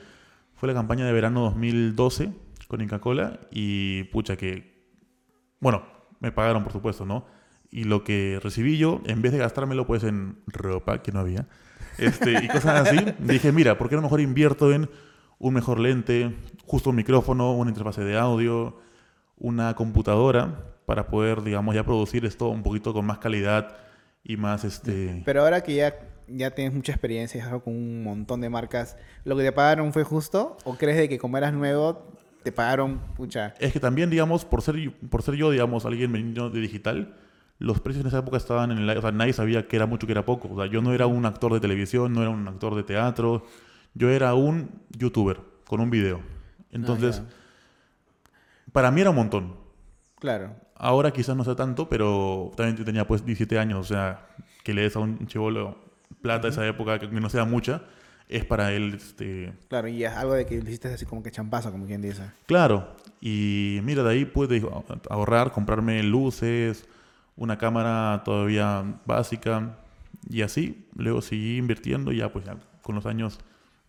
fue 0.54 0.68
la 0.68 0.76
campaña 0.76 1.06
de 1.06 1.12
verano 1.12 1.42
2012 1.42 2.32
con 2.68 2.82
Inca 2.82 3.00
Cola 3.00 3.40
y 3.50 4.04
pucha 4.06 4.38
que, 4.38 4.86
bueno, 5.60 5.84
me 6.20 6.32
pagaron 6.32 6.64
por 6.64 6.72
supuesto, 6.72 7.06
¿no? 7.06 7.26
Y 7.72 7.86
lo 7.86 8.04
que 8.04 8.40
recibí 8.44 8.78
yo, 8.78 9.02
en 9.06 9.22
vez 9.22 9.32
de 9.32 9.40
gastármelo 9.40 9.88
pues 9.88 10.04
en 10.04 10.38
ropa, 10.46 11.02
que 11.02 11.12
no 11.12 11.20
había, 11.20 11.48
este, 11.98 12.44
y 12.44 12.48
cosas 12.48 12.88
así, 12.88 12.98
dije, 13.20 13.52
mira, 13.52 13.78
¿por 13.78 13.90
qué 13.90 13.96
no 13.96 14.02
mejor 14.02 14.22
invierto 14.22 14.72
en 14.72 14.90
un 15.40 15.54
mejor 15.54 15.80
lente, 15.80 16.36
justo 16.66 16.92
un 16.92 16.96
micrófono, 16.96 17.54
una 17.54 17.72
interfase 17.72 18.04
de 18.04 18.18
audio, 18.18 18.80
una 19.38 19.74
computadora 19.76 20.66
para 20.86 21.08
poder, 21.08 21.42
digamos, 21.42 21.74
ya 21.74 21.84
producir 21.84 22.26
esto 22.26 22.50
un 22.50 22.64
poquito 22.64 22.94
con 22.94 23.06
más 23.06 23.18
calidad 23.18 23.76
y 24.24 24.38
más, 24.38 24.64
este... 24.64 25.24
Pero 25.26 25.42
ahora 25.42 25.62
que 25.62 25.76
ya, 25.76 25.96
ya 26.28 26.52
tienes 26.52 26.74
mucha 26.74 26.92
experiencia 26.92 27.50
con 27.64 27.76
un 27.76 28.04
montón 28.04 28.42
de 28.42 28.50
marcas, 28.50 28.98
¿lo 29.24 29.36
que 29.36 29.44
te 29.44 29.52
pagaron 29.52 29.94
fue 29.94 30.04
justo? 30.04 30.58
¿O 30.64 30.76
crees 30.76 30.98
de 30.98 31.10
que 31.10 31.18
como 31.18 31.38
eras 31.38 31.54
nuevo, 31.54 32.14
te 32.44 32.52
pagaron, 32.52 33.00
pucha? 33.16 33.56
Es 33.60 33.74
que 33.74 33.80
también, 33.80 34.10
digamos, 34.10 34.46
por 34.46 34.62
ser, 34.62 34.76
por 35.10 35.24
ser 35.24 35.36
yo, 35.36 35.50
digamos, 35.50 35.86
alguien 35.86 36.12
venido 36.12 36.50
de 36.50 36.60
digital, 36.60 37.16
los 37.62 37.80
precios 37.80 38.02
en 38.02 38.08
esa 38.08 38.20
época 38.20 38.38
estaban 38.38 38.72
en 38.72 38.80
el... 38.80 38.98
O 38.98 39.02
sea, 39.02 39.12
nadie 39.12 39.34
sabía 39.34 39.68
que 39.68 39.76
era 39.76 39.86
mucho, 39.86 40.08
que 40.08 40.14
era 40.14 40.26
poco. 40.26 40.50
O 40.52 40.58
sea, 40.58 40.66
yo 40.66 40.82
no 40.82 40.94
era 40.94 41.06
un 41.06 41.26
actor 41.26 41.54
de 41.54 41.60
televisión, 41.60 42.12
no 42.12 42.22
era 42.22 42.32
un 42.32 42.48
actor 42.48 42.74
de 42.76 42.84
teatro. 42.84 43.46
Yo 43.94 44.10
era 44.10 44.34
un 44.34 44.82
youtuber 44.98 45.40
con 45.68 45.80
un 45.80 45.92
video. 45.92 46.22
Entonces, 46.72 47.22
para 48.72 48.90
mí 48.90 49.02
era 49.02 49.12
un 49.12 49.16
montón. 49.16 49.56
Claro. 50.20 50.56
Ahora 50.76 51.12
quizás 51.12 51.36
no 51.36 51.44
sea 51.44 51.56
tanto, 51.56 51.88
pero 51.88 52.52
también 52.58 52.84
tenía 52.84 53.06
pues 53.06 53.24
17 53.24 53.60
años. 53.60 53.80
O 53.80 53.84
sea, 53.84 54.28
que 54.64 54.74
le 54.74 54.82
des 54.82 54.96
a 54.96 55.00
un 55.00 55.28
chivolo 55.28 55.78
plata 56.22 56.48
esa 56.48 56.66
época, 56.68 56.98
que 56.98 57.08
no 57.08 57.30
sea 57.30 57.46
mucha, 57.46 57.84
es 58.28 58.44
para 58.44 58.74
él... 58.74 58.96
Este... 58.96 59.54
Claro, 59.68 59.88
y 59.88 60.04
es 60.04 60.12
algo 60.12 60.34
de 60.34 60.48
que 60.48 60.60
le 60.60 60.70
hiciste 60.70 60.88
así 60.88 61.06
como 61.06 61.22
que 61.22 61.30
champazo, 61.30 61.72
como 61.72 61.86
quien 61.86 62.02
dice. 62.02 62.24
Claro. 62.48 62.96
Y 63.22 63.82
mira, 63.84 64.02
de 64.02 64.10
ahí 64.10 64.26
pude 64.26 64.64
ahorrar, 65.10 65.52
comprarme 65.52 66.02
luces 66.02 66.88
una 67.36 67.58
cámara 67.58 68.22
todavía 68.24 69.00
básica 69.06 69.78
y 70.30 70.42
así. 70.42 70.88
Luego 70.96 71.22
seguí 71.22 71.58
invirtiendo 71.58 72.12
y 72.12 72.18
ya 72.18 72.32
pues 72.32 72.46
ya 72.46 72.58
con 72.82 72.96
los 72.96 73.06
años 73.06 73.40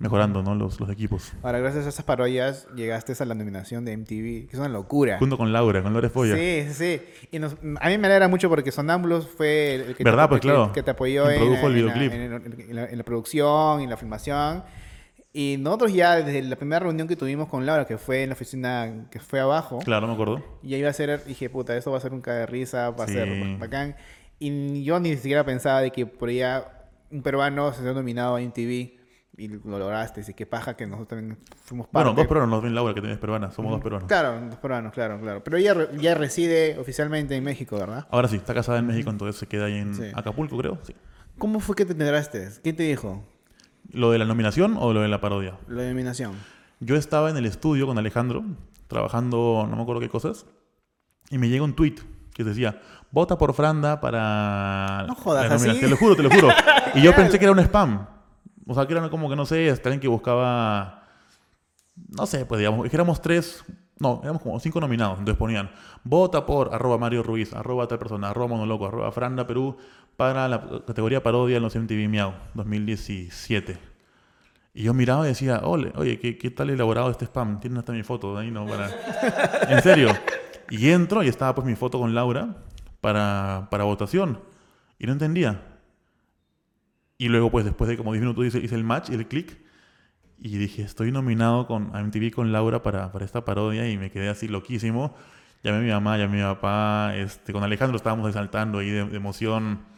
mejorando 0.02 0.42
¿no? 0.42 0.54
los, 0.56 0.80
los 0.80 0.90
equipos. 0.90 1.32
Ahora, 1.42 1.60
gracias 1.60 1.86
a 1.86 1.88
esas 1.90 2.04
parodias 2.04 2.66
llegaste 2.74 3.14
a 3.18 3.24
la 3.24 3.34
nominación 3.34 3.84
de 3.84 3.96
MTV, 3.96 4.48
que 4.48 4.50
es 4.50 4.58
una 4.58 4.68
locura. 4.68 5.18
Junto 5.18 5.38
con 5.38 5.52
Laura, 5.52 5.82
con 5.82 5.92
Laura 5.92 6.08
Espolla. 6.08 6.34
Sí, 6.34 6.64
sí, 6.68 6.74
sí. 6.74 7.28
Y 7.30 7.36
a 7.36 7.88
mí 7.88 7.98
me 7.98 8.06
alegra 8.08 8.26
mucho 8.26 8.48
porque 8.48 8.72
Sonámbulos 8.72 9.28
fue 9.28 9.76
el 9.76 9.94
que, 9.94 10.02
¿Verdad? 10.02 10.24
Te, 10.24 10.28
pues, 10.28 10.40
claro. 10.40 10.72
que, 10.72 10.82
te 10.82 10.90
apoyó 10.90 11.30
en, 11.30 11.42
en, 11.42 12.98
la, 12.98 13.04
producción 13.04 13.80
y 13.80 13.86
la 13.86 13.96
filmación. 13.96 14.64
Y 15.34 15.56
nosotros 15.58 15.94
ya 15.94 16.16
desde 16.16 16.42
la 16.42 16.56
primera 16.56 16.80
reunión 16.80 17.08
que 17.08 17.16
tuvimos 17.16 17.48
con 17.48 17.64
Laura, 17.64 17.86
que 17.86 17.96
fue 17.96 18.22
en 18.22 18.28
la 18.28 18.34
oficina 18.34 19.06
que 19.10 19.18
fue 19.18 19.40
abajo. 19.40 19.78
Claro, 19.78 20.06
me 20.06 20.12
acuerdo. 20.12 20.44
Y 20.62 20.74
ahí 20.74 20.80
iba 20.80 20.90
a 20.90 20.92
ser, 20.92 21.24
dije, 21.24 21.48
puta, 21.48 21.74
esto 21.74 21.90
va 21.90 21.96
a 21.96 22.00
ser 22.00 22.12
un 22.12 22.20
cae 22.20 22.40
de 22.40 22.46
risa, 22.46 22.90
va 22.90 23.04
a 23.04 23.08
ser 23.08 23.58
bacán. 23.58 23.96
Y 24.38 24.84
yo 24.84 25.00
ni 25.00 25.16
siquiera 25.16 25.44
pensaba 25.44 25.80
de 25.80 25.90
que 25.90 26.04
por 26.04 26.28
allá 26.28 26.90
un 27.10 27.22
peruano 27.22 27.72
se 27.72 27.80
haya 27.82 27.92
nominado 27.92 28.36
a 28.36 28.40
MTV 28.40 29.00
y 29.38 29.48
lo 29.48 29.78
lograste. 29.78 30.20
Así 30.20 30.34
que 30.34 30.44
paja 30.44 30.76
que 30.76 30.86
nosotros 30.86 31.08
también 31.08 31.38
fuimos 31.64 31.86
parte. 31.86 32.04
Bueno, 32.04 32.14
dos 32.14 32.26
peruanos, 32.26 32.50
no 32.50 32.60
ven 32.60 32.74
Laura 32.74 32.92
que 32.92 33.00
tienes 33.00 33.18
peruana, 33.18 33.50
somos 33.52 33.72
dos 33.72 33.80
peruanos. 33.80 34.08
Claro, 34.08 34.38
dos 34.50 34.58
peruanos, 34.58 34.92
claro, 34.92 35.18
claro. 35.18 35.42
Pero 35.42 35.56
ella 35.56 35.90
ya 35.92 36.14
reside 36.14 36.78
oficialmente 36.78 37.34
en 37.34 37.44
México, 37.44 37.78
¿verdad? 37.78 38.06
Ahora 38.10 38.28
sí, 38.28 38.36
está 38.36 38.52
casada 38.52 38.80
en 38.80 38.86
México, 38.86 39.08
entonces 39.08 39.36
se 39.36 39.46
queda 39.46 39.66
ahí 39.66 39.78
en 39.78 40.12
Acapulco, 40.14 40.58
creo. 40.58 40.78
Sí. 40.82 40.94
¿Cómo 41.38 41.60
fue 41.60 41.74
que 41.74 41.86
te 41.86 41.92
enteraste? 41.92 42.50
¿Quién 42.62 42.76
te 42.76 42.82
dijo? 42.82 43.24
¿Lo 43.90 44.10
de 44.10 44.18
la 44.18 44.24
nominación 44.24 44.76
o 44.78 44.92
lo 44.92 45.00
de 45.00 45.08
la 45.08 45.20
parodia? 45.20 45.58
Lo 45.66 45.76
de 45.76 45.84
la 45.84 45.90
nominación. 45.90 46.32
Yo 46.80 46.96
estaba 46.96 47.30
en 47.30 47.36
el 47.36 47.46
estudio 47.46 47.86
con 47.86 47.98
Alejandro, 47.98 48.44
trabajando, 48.88 49.66
no 49.68 49.76
me 49.76 49.82
acuerdo 49.82 50.00
qué 50.00 50.08
cosas, 50.08 50.46
y 51.30 51.38
me 51.38 51.48
llega 51.48 51.64
un 51.64 51.74
tweet 51.74 51.96
que 52.34 52.44
decía, 52.44 52.80
vota 53.10 53.38
por 53.38 53.54
Franda 53.54 54.00
para 54.00 55.04
no 55.06 55.14
jodas, 55.14 55.44
la 55.44 55.56
nominación. 55.56 55.84
Te 55.84 55.90
lo 55.90 55.96
juro, 55.96 56.16
te 56.16 56.22
lo 56.22 56.30
juro. 56.30 56.48
y 56.94 57.02
yo 57.02 57.14
pensé 57.14 57.38
que 57.38 57.44
era 57.44 57.52
un 57.52 57.60
spam. 57.60 58.06
O 58.66 58.74
sea, 58.74 58.86
que 58.86 58.94
era 58.94 59.08
como 59.10 59.28
que, 59.28 59.36
no 59.36 59.44
sé, 59.44 59.70
alguien 59.70 60.00
que 60.00 60.08
buscaba, 60.08 61.02
no 62.08 62.26
sé, 62.26 62.46
pues 62.46 62.58
digamos, 62.58 62.92
éramos 62.92 63.20
tres, 63.20 63.64
no, 63.98 64.20
éramos 64.22 64.42
como 64.42 64.58
cinco 64.60 64.80
nominados. 64.80 65.18
Entonces 65.18 65.38
ponían, 65.38 65.70
vota 66.04 66.46
por 66.46 66.74
arroba 66.74 66.98
Mario 66.98 67.22
Ruiz, 67.22 67.52
arroba 67.54 67.86
tal 67.86 67.98
persona, 67.98 68.30
arroba 68.30 68.48
Monoloco, 68.48 68.86
arroba 68.86 69.10
Franda 69.12 69.46
Perú, 69.46 69.76
para 70.16 70.48
la 70.48 70.82
categoría 70.86 71.22
parodia 71.22 71.56
en 71.56 71.62
los 71.62 71.74
MTV 71.74 72.08
Miau 72.08 72.34
2017. 72.54 73.92
Y 74.74 74.84
yo 74.84 74.94
miraba 74.94 75.24
y 75.24 75.28
decía, 75.28 75.60
Ole, 75.64 75.92
oye, 75.96 76.18
¿qué, 76.18 76.38
¿qué, 76.38 76.50
tal 76.50 76.70
elaborado 76.70 77.10
este 77.10 77.26
spam? 77.26 77.60
Tienen 77.60 77.78
hasta 77.78 77.92
mi 77.92 78.02
foto, 78.02 78.38
ahí 78.38 78.50
no, 78.50 78.66
para... 78.66 78.90
en 79.68 79.82
serio. 79.82 80.16
Y 80.70 80.90
entro 80.90 81.22
y 81.22 81.28
estaba 81.28 81.54
pues 81.54 81.66
mi 81.66 81.74
foto 81.74 81.98
con 81.98 82.14
Laura 82.14 82.56
para, 83.00 83.68
para 83.70 83.84
votación. 83.84 84.40
Y 84.98 85.06
no 85.06 85.12
entendía. 85.12 85.60
Y 87.18 87.28
luego 87.28 87.50
pues 87.50 87.64
después 87.64 87.88
de 87.88 87.96
como 87.96 88.12
10 88.12 88.22
minutos 88.22 88.46
hice, 88.46 88.58
hice 88.58 88.74
el 88.74 88.84
match 88.84 89.10
y 89.10 89.14
el 89.14 89.28
clic. 89.28 89.58
Y 90.38 90.56
dije, 90.56 90.82
estoy 90.82 91.12
nominado 91.12 91.66
con 91.66 91.92
MTV 91.92 92.32
con 92.32 92.50
Laura 92.50 92.82
para, 92.82 93.12
para 93.12 93.24
esta 93.24 93.44
parodia 93.44 93.88
y 93.90 93.98
me 93.98 94.10
quedé 94.10 94.28
así 94.30 94.48
loquísimo. 94.48 95.14
Llamé 95.62 95.78
a 95.78 95.80
mi 95.82 95.90
mamá, 95.90 96.16
llamé 96.16 96.42
a 96.42 96.48
mi 96.48 96.54
papá, 96.54 97.12
este, 97.14 97.52
con 97.52 97.62
Alejandro 97.62 97.96
estábamos 97.96 98.26
exaltando 98.26 98.78
ahí 98.78 98.90
de 98.90 99.00
emoción 99.14 99.91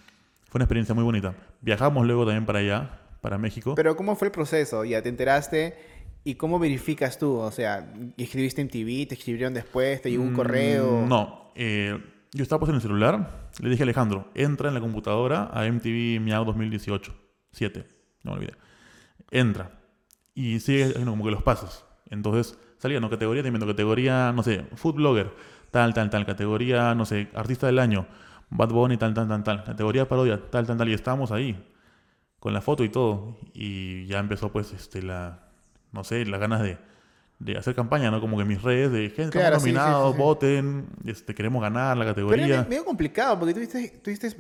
fue 0.55 0.59
una 0.61 0.67
experiencia 0.67 0.95
muy 0.95 1.03
bonita. 1.03 1.35
Viajamos 1.63 2.07
luego 2.07 2.25
también 2.25 2.47
para 2.47 2.61
allá, 2.61 3.01
para 3.21 3.39
México. 3.39 3.75
Pero 3.75 3.97
¿cómo 3.97 4.15
fue 4.15 4.29
el 4.29 4.31
proceso? 4.31 4.85
Ya 4.85 5.03
te 5.03 5.09
enteraste 5.09 5.77
y 6.23 6.37
cómo 6.37 6.61
verificas 6.61 7.19
tú? 7.19 7.39
O 7.39 7.51
sea, 7.51 7.93
¿escribiste 8.17 8.63
en 8.63 8.69
TV? 8.69 9.05
¿Te 9.07 9.17
escribieron 9.17 9.53
después? 9.53 10.01
¿Te 10.01 10.13
llegó 10.13 10.23
un 10.23 10.33
mm, 10.33 10.37
correo? 10.37 11.07
No. 11.09 11.51
Eh, 11.57 11.99
yo 12.33 12.43
estaba 12.45 12.61
pues 12.61 12.69
en 12.69 12.77
el 12.77 12.83
celular. 12.83 13.49
Le 13.59 13.69
dije 13.69 13.83
a 13.83 13.87
Alejandro, 13.87 14.31
entra 14.33 14.69
en 14.69 14.75
la 14.75 14.81
computadora 14.81 15.51
a 15.53 15.67
MTV 15.67 16.21
Miau 16.21 16.45
2018. 16.45 17.13
7. 17.51 17.85
No 18.23 18.31
me 18.31 18.37
olvidé. 18.37 18.53
Entra. 19.33 19.73
Y 20.35 20.61
sigue 20.61 20.95
como 21.05 21.25
que 21.25 21.33
los 21.33 21.43
pasos. 21.43 21.85
Entonces 22.11 22.57
salía, 22.79 23.01
¿no? 23.01 23.11
Categoría, 23.11 23.43
te 23.43 23.51
categoría, 23.51 24.31
no 24.31 24.45
sé, 24.45 24.67
food 24.77 24.95
blogger, 24.95 25.33
tal, 25.73 25.95
tal, 25.95 26.11
tal. 26.11 26.25
Categoría, 26.25 26.95
no 26.95 27.07
sé, 27.07 27.27
artista 27.35 27.67
del 27.67 27.81
año 27.81 28.07
Bad 28.51 28.69
Bunny, 28.69 28.97
tal, 28.97 29.15
tal, 29.15 29.29
tal, 29.29 29.43
tal. 29.43 29.65
Categoría 29.65 30.09
parodia, 30.09 30.41
tal, 30.51 30.67
tal, 30.67 30.77
tal. 30.77 30.89
Y 30.89 30.95
estábamos 30.95 31.33
ahí, 31.33 31.63
con 32.39 32.53
la 32.53 32.61
foto 32.61 32.85
y 32.85 32.89
todo. 32.89 33.37
Y 33.53 34.07
ya 34.07 34.19
empezó, 34.19 34.53
pues, 34.53 34.73
este, 34.73 35.03
la, 35.03 35.49
no 35.93 36.05
sé, 36.05 36.25
las 36.27 36.41
ganas 36.41 36.63
de, 36.63 36.79
de 37.39 37.57
hacer 37.59 37.75
campaña, 37.75 38.11
¿no? 38.11 38.21
Como 38.21 38.39
que 38.39 38.45
mis 38.45 38.63
redes 38.63 38.93
de 38.93 39.11
gente 39.11 39.39
claro, 39.39 39.59
nominados, 39.59 40.17
voten, 40.17 40.87
este, 41.05 41.35
queremos 41.35 41.61
ganar 41.63 41.97
la 41.97 42.05
categoría. 42.05 42.47
Pero 42.47 42.61
es 42.63 42.69
medio 42.69 42.85
complicado, 42.85 43.39
porque 43.39 43.55
tuviste, 43.55 44.01
tuviste 44.03 44.31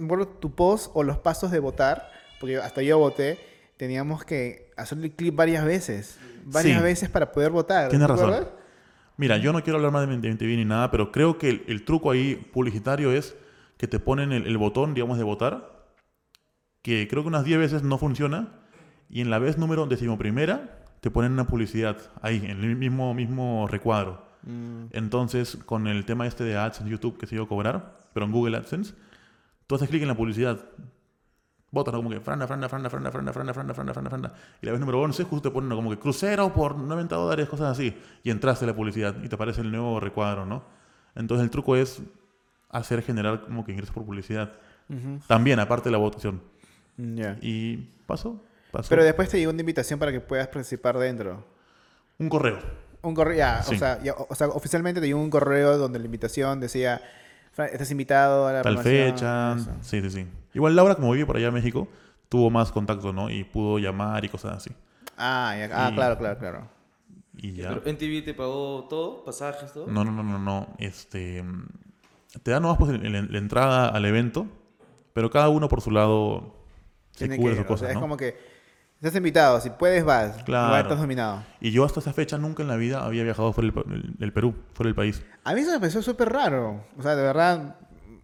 tu 0.40 0.54
post 0.54 0.90
o 0.94 1.02
los 1.02 1.18
pasos 1.18 1.50
de 1.50 1.58
votar, 1.58 2.08
porque 2.40 2.56
hasta 2.56 2.82
yo 2.82 2.98
voté, 2.98 3.38
teníamos 3.76 4.24
que 4.24 4.70
hacerle 4.76 5.12
clip 5.12 5.34
varias 5.34 5.64
veces, 5.64 6.18
varias 6.44 6.82
veces 6.82 7.10
para 7.10 7.32
poder 7.32 7.50
votar. 7.50 7.88
Tienes 7.88 8.08
razón. 8.08 8.48
Mira, 9.16 9.36
yo 9.36 9.52
no 9.52 9.62
quiero 9.62 9.76
hablar 9.76 9.92
más 9.92 10.08
de 10.08 10.32
MTV 10.32 10.56
ni 10.56 10.64
nada, 10.64 10.90
pero 10.90 11.12
creo 11.12 11.38
que 11.38 11.48
el, 11.48 11.64
el 11.68 11.84
truco 11.84 12.10
ahí 12.10 12.34
publicitario 12.34 13.12
es 13.12 13.36
que 13.76 13.88
te 13.88 13.98
ponen 13.98 14.32
el, 14.32 14.58
botón, 14.58 14.94
digamos, 14.94 15.18
de 15.18 15.24
votar, 15.24 15.88
que 16.82 17.08
creo 17.08 17.22
que 17.22 17.28
unas 17.28 17.44
10 17.44 17.58
veces 17.58 17.82
no 17.82 17.98
funciona, 17.98 18.60
y 19.08 19.20
en 19.20 19.30
la 19.30 19.38
vez 19.38 19.58
número 19.58 19.86
decimoprimera 19.86 20.80
te 21.00 21.10
ponen 21.10 21.32
una 21.32 21.46
publicidad 21.46 21.98
ahí, 22.22 22.36
en 22.36 22.64
el 22.64 22.76
mismo, 22.76 23.12
mismo 23.14 23.66
recuadro. 23.68 24.24
Mm. 24.42 24.86
Entonces, 24.92 25.58
con 25.66 25.86
el 25.86 26.04
tema 26.04 26.26
este 26.26 26.44
de 26.44 26.56
ads 26.56 26.80
en 26.80 26.88
YouTube 26.88 27.18
que 27.18 27.26
se 27.26 27.34
iba 27.34 27.44
a 27.44 27.48
cobrar, 27.48 27.98
pero 28.12 28.26
en 28.26 28.32
Google 28.32 28.56
AdSense, 28.56 28.94
tú 29.66 29.74
haces 29.74 29.88
clic 29.88 30.02
en 30.02 30.08
la 30.08 30.16
publicidad, 30.16 30.60
votan 31.70 31.94
como 31.96 32.08
que 32.08 32.20
franda, 32.20 32.46
franda, 32.46 32.68
franda, 32.68 32.88
franda, 32.88 33.10
franda, 33.10 33.32
franda, 33.32 33.52
franda, 33.52 33.74
franda, 33.74 33.92
franda, 33.92 34.10
franda. 34.10 34.34
Y 34.62 34.66
la 34.66 34.72
vez 34.72 34.80
número 34.80 35.00
11 35.02 35.24
justo 35.24 35.50
te 35.50 35.52
ponen 35.52 35.76
como 35.76 35.90
que 35.90 35.98
crucero 35.98 36.52
por 36.52 36.76
90 36.76 37.16
dólares, 37.16 37.48
cosas 37.48 37.72
así. 37.72 37.94
Y 38.22 38.30
entraste 38.30 38.64
a 38.64 38.68
la 38.68 38.76
publicidad 38.76 39.16
y 39.22 39.28
te 39.28 39.34
aparece 39.34 39.60
el 39.60 39.70
nuevo 39.70 40.00
recuadro, 40.00 40.46
¿no? 40.46 40.64
Entonces 41.14 41.44
el 41.44 41.50
truco 41.50 41.76
es 41.76 42.02
hacer 42.74 43.02
generar 43.02 43.42
como 43.42 43.64
que 43.64 43.72
ingresos 43.72 43.94
por 43.94 44.04
publicidad. 44.04 44.52
También, 45.26 45.58
aparte 45.60 45.88
de 45.88 45.92
la 45.92 45.98
votación. 45.98 46.42
Y 47.40 47.76
pasó, 48.06 48.42
pasó. 48.70 48.88
Pero 48.90 49.04
después 49.04 49.28
te 49.28 49.38
llegó 49.38 49.50
una 49.50 49.60
invitación 49.60 49.98
para 49.98 50.12
que 50.12 50.20
puedas 50.20 50.48
participar 50.48 50.98
dentro. 50.98 51.44
Un 52.18 52.28
correo. 52.28 52.58
Un 53.02 53.14
correo, 53.14 53.36
ya, 53.36 53.62
o, 53.68 53.74
sea, 53.74 53.98
o, 54.28 54.34
sea, 54.34 54.48
oficialmente 54.48 55.00
te 55.00 55.06
llegó 55.06 55.20
un 55.20 55.30
correo 55.30 55.76
donde 55.76 55.98
la 55.98 56.06
invitación 56.06 56.58
decía, 56.58 57.02
estás 57.56 57.90
invitado 57.90 58.46
a 58.46 58.52
la 58.52 58.62
Tal 58.62 58.78
fecha. 58.78 59.56
Sí, 59.82 60.00
sí, 60.00 60.10
sí. 60.10 60.26
Igual 60.54 60.74
Laura, 60.74 60.94
como 60.94 61.12
vive 61.12 61.26
por 61.26 61.36
allá 61.36 61.48
en 61.48 61.54
México, 61.54 61.88
tuvo 62.28 62.50
más 62.50 62.72
contacto, 62.72 63.12
¿no? 63.12 63.30
Y 63.30 63.44
pudo 63.44 63.78
llamar 63.78 64.24
y 64.24 64.28
cosas 64.28 64.56
así. 64.56 64.70
Ah, 65.16 65.54
ah 65.72 65.92
claro, 65.94 66.16
claro, 66.18 66.38
claro. 66.38 66.68
Y 67.36 67.52
ya. 67.52 67.68
Pero 67.68 67.82
NTV 67.84 68.24
te 68.24 68.34
pagó 68.34 68.86
todo, 68.88 69.24
pasajes, 69.24 69.72
todo. 69.72 69.86
No, 69.86 70.04
no, 70.04 70.12
no, 70.12 70.22
no, 70.22 70.38
no. 70.38 70.68
Este, 70.78 71.44
te 72.42 72.50
dan 72.50 72.62
nomás 72.62 72.78
pues, 72.78 72.90
el- 72.90 73.32
la 73.32 73.38
entrada 73.38 73.88
al 73.88 74.04
evento, 74.04 74.46
pero 75.12 75.30
cada 75.30 75.48
uno 75.48 75.68
por 75.68 75.80
su 75.80 75.90
lado 75.90 76.56
se 77.12 77.26
Tiene 77.28 77.36
cubre 77.36 77.52
que, 77.52 77.58
sus 77.58 77.64
o 77.64 77.68
cosas, 77.68 77.80
sea, 77.80 77.88
es 77.90 77.94
¿no? 77.94 78.00
como 78.00 78.16
que 78.16 78.36
estás 79.00 79.14
invitado, 79.16 79.60
si 79.60 79.70
puedes 79.70 80.04
vas. 80.04 80.42
Claro. 80.44 80.76
Estás 80.82 80.98
nominado. 80.98 81.42
Y 81.60 81.70
yo 81.70 81.84
hasta 81.84 82.00
esa 82.00 82.12
fecha 82.12 82.38
nunca 82.38 82.62
en 82.62 82.68
la 82.68 82.76
vida 82.76 83.04
había 83.04 83.22
viajado 83.22 83.52
fuera 83.52 83.70
del, 84.18 84.32
Perú, 84.32 84.54
fuera 84.72 84.88
del 84.88 84.94
país. 84.94 85.22
A 85.44 85.54
mí 85.54 85.60
eso 85.60 85.70
me 85.72 85.78
pareció 85.78 86.02
súper 86.02 86.30
raro. 86.30 86.84
O 86.98 87.02
sea, 87.02 87.14
de 87.14 87.22
verdad, 87.22 87.76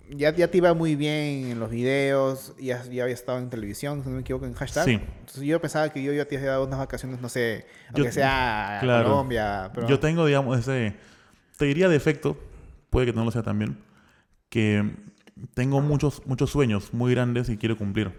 ya, 0.09 0.35
ya 0.35 0.49
te 0.49 0.57
iba 0.57 0.75
muy 0.75 0.97
bien 0.97 1.51
en 1.53 1.61
los 1.61 1.71
videos, 1.71 2.55
ya, 2.59 2.83
ya 2.85 3.03
había 3.05 3.15
estado 3.15 3.39
en 3.39 3.49
televisión, 3.51 4.03
si 4.03 4.09
no 4.09 4.17
me 4.17 4.23
equivoco, 4.23 4.47
en 4.47 4.55
hashtag. 4.55 4.85
Sí. 4.87 4.93
Entonces 4.95 5.43
yo 5.45 5.61
pensaba 5.61 5.89
que 5.91 6.03
yo 6.03 6.13
ya 6.13 6.25
te 6.25 6.37
había 6.37 6.51
dado 6.51 6.67
unas 6.67 6.79
vacaciones, 6.81 7.21
no 7.21 7.29
sé, 7.29 7.67
Yo- 7.93 7.99
aunque 7.99 8.13
sea 8.13 8.79
a 8.79 8.81
claro. 8.81 9.09
Colombia. 9.11 9.71
Pero... 9.75 9.87
Yo 9.87 10.01
tengo, 10.01 10.27
digamos, 10.27 10.59
ese... 10.59 10.97
Te 11.59 11.67
diría 11.67 11.89
defecto, 11.91 12.37
puede 12.89 13.07
que 13.07 13.13
no 13.13 13.25
lo 13.25 13.31
sea 13.31 13.43
también, 13.43 13.79
que 14.51 14.85
tengo 15.55 15.81
muchos, 15.81 16.23
muchos 16.27 16.51
sueños 16.51 16.93
muy 16.93 17.13
grandes 17.13 17.49
y 17.49 17.57
quiero 17.57 17.79
cumplir. 17.79 18.13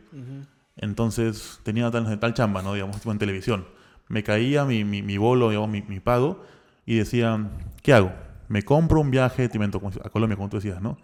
Entonces 0.75 1.59
tenía 1.63 1.91
tal, 1.91 2.19
tal 2.19 2.33
chamba, 2.33 2.63
¿no? 2.63 2.73
Digamos, 2.73 2.97
tipo 2.97 3.11
en 3.11 3.19
televisión. 3.19 3.67
Me 4.07 4.23
caía 4.23 4.65
mi, 4.65 4.83
mi, 4.83 5.03
mi 5.03 5.17
bolo, 5.17 5.49
digamos, 5.49 5.69
mi, 5.69 5.83
mi 5.83 5.99
pago, 5.99 6.43
y 6.85 6.95
decía, 6.95 7.51
¿qué 7.83 7.93
hago? 7.93 8.11
¿Me 8.47 8.63
compro 8.63 8.99
un 8.99 9.11
viaje 9.11 9.45
a 9.45 10.09
Colombia, 10.09 10.35
como 10.35 10.49
tú 10.49 10.57
decías, 10.57 10.81
¿no? 10.81 10.97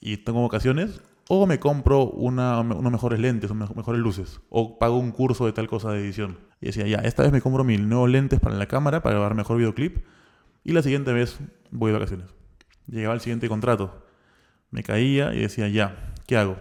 Y 0.00 0.16
tengo 0.18 0.42
vacaciones, 0.42 1.02
o 1.28 1.46
me 1.46 1.60
compro 1.60 2.04
una, 2.04 2.60
unos 2.60 2.90
mejores 2.90 3.20
lentes, 3.20 3.50
unas 3.50 3.76
mejores 3.76 4.00
luces, 4.00 4.40
o 4.48 4.78
pago 4.78 4.96
un 4.96 5.12
curso 5.12 5.46
de 5.46 5.52
tal 5.52 5.68
cosa 5.68 5.92
de 5.92 6.00
edición. 6.00 6.38
Y 6.60 6.66
decía, 6.66 6.86
ya, 6.86 6.98
esta 6.98 7.22
vez 7.22 7.30
me 7.30 7.40
compro 7.40 7.62
mis 7.62 7.80
nuevos 7.80 8.08
lentes 8.08 8.40
para 8.40 8.56
la 8.56 8.66
cámara, 8.66 9.02
para 9.02 9.16
grabar 9.16 9.34
mejor 9.34 9.58
videoclip, 9.58 9.98
y 10.64 10.72
la 10.72 10.82
siguiente 10.82 11.12
vez 11.12 11.38
voy 11.70 11.92
de 11.92 11.98
vacaciones. 11.98 12.26
Llegaba 12.86 13.14
el 13.14 13.20
siguiente 13.20 13.48
contrato. 13.48 14.07
Me 14.70 14.82
caía 14.82 15.32
y 15.34 15.40
decía, 15.40 15.68
ya, 15.68 16.12
¿qué 16.26 16.36
hago? 16.36 16.56